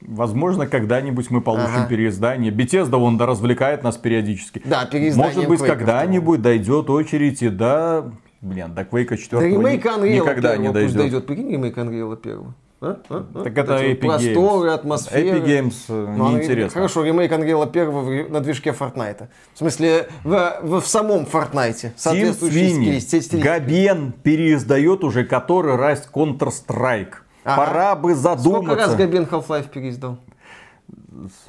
Возможно, 0.00 0.66
когда-нибудь 0.66 1.30
мы 1.30 1.40
получим 1.40 1.76
Ага. 1.76 1.86
переиздание. 1.86 2.52
Bethesda, 2.52 2.96
он 2.96 3.16
да, 3.16 3.26
развлекает 3.26 3.82
нас 3.82 3.96
периодически. 3.96 4.62
Да, 4.64 4.84
переиздание 4.84 5.34
Может 5.34 5.48
быть, 5.48 5.62
когда-нибудь 5.62 6.42
дойдет 6.42 6.90
очередь 6.90 7.42
и 7.42 7.48
до... 7.48 8.12
Блин, 8.42 8.74
до 8.74 8.82
Quake 8.82 9.16
4 9.16 9.40
Да 9.40 9.46
ремейк 9.48 9.84
Unreal 9.84 10.08
никогда 10.08 10.56
не 10.56 10.68
пусть 10.68 10.74
дойдет. 10.74 10.96
дойдет. 10.96 11.26
Прикинь, 11.26 11.50
ремейк 11.50 11.76
Unreal 11.76 12.16
первого. 12.16 12.54
А? 12.80 12.98
А? 13.08 13.26
А? 13.34 13.42
Так 13.42 13.56
это 13.56 13.72
Вот 13.72 13.82
Epic 13.82 14.00
Просторы, 14.00 14.68
Games. 14.68 14.74
атмосферы. 14.74 15.38
Epic 15.38 15.44
Games 15.46 15.74
э, 15.88 16.14
Ну, 16.16 16.28
неинтересно. 16.30 16.70
Хорошо, 16.70 17.04
ремейк 17.04 17.32
Ангела 17.32 17.66
первого 17.66 18.28
на 18.28 18.40
движке 18.40 18.70
Fortnite. 18.70 19.28
В 19.54 19.58
смысле, 19.58 20.08
в, 20.24 20.58
в, 20.62 20.80
в 20.82 20.86
самом 20.86 21.24
Fortnite. 21.24 21.92
Тим 21.96 22.34
Свини, 22.34 23.42
Габен 23.42 24.12
переиздает 24.22 25.04
уже 25.04 25.24
который 25.24 25.76
раз 25.76 26.06
Counter-Strike. 26.12 27.14
Ага. 27.46 27.56
Пора 27.64 27.94
бы 27.94 28.14
Сколько 28.14 28.28
раз 28.34 28.42
задуматься. 28.42 28.96
Габен 28.96 29.22
Half-Life 29.30 29.68
переиздал? 29.70 30.18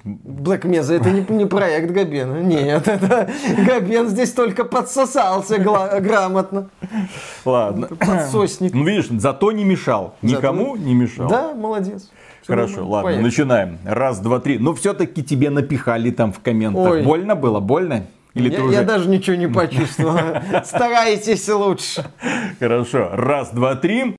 Black 0.05 0.61
Mesa, 0.61 0.93
это 0.93 1.09
не, 1.11 1.25
не 1.27 1.45
проект 1.45 1.91
Габена. 1.91 2.39
Нет, 2.39 2.87
это 2.87 3.29
Габен 3.65 4.07
здесь 4.07 4.31
только 4.31 4.63
подсосался 4.63 5.57
гла- 5.57 5.99
грамотно. 5.99 6.69
Ладно. 7.43 7.87
Подсосник. 7.87 8.73
Ну, 8.73 8.85
видишь, 8.85 9.07
зато 9.09 9.51
не 9.51 9.65
мешал. 9.65 10.13
Зато- 10.21 10.37
Никому 10.37 10.75
не 10.75 10.93
мешал. 10.93 11.27
Да, 11.27 11.53
молодец. 11.53 12.11
Хорошо, 12.45 12.75
нормально. 12.75 12.91
ладно, 12.91 13.07
Поехали. 13.07 13.25
начинаем. 13.25 13.77
Раз, 13.83 14.19
два, 14.19 14.39
три. 14.39 14.57
Но 14.59 14.73
все-таки 14.75 15.21
тебе 15.23 15.49
напихали 15.49 16.11
там 16.11 16.31
в 16.31 16.39
комментах. 16.39 16.91
Ой. 16.91 17.03
Больно 17.03 17.35
было? 17.35 17.59
Больно? 17.59 18.05
Или 18.35 18.49
я, 18.49 18.57
ты 18.57 18.63
уже... 18.63 18.73
я 18.73 18.83
даже 18.83 19.09
ничего 19.09 19.35
не 19.35 19.47
почувствовал. 19.47 20.19
Старайтесь 20.63 21.49
лучше. 21.49 22.05
Хорошо. 22.59 23.09
Раз, 23.11 23.49
два, 23.49 23.75
три. 23.75 24.15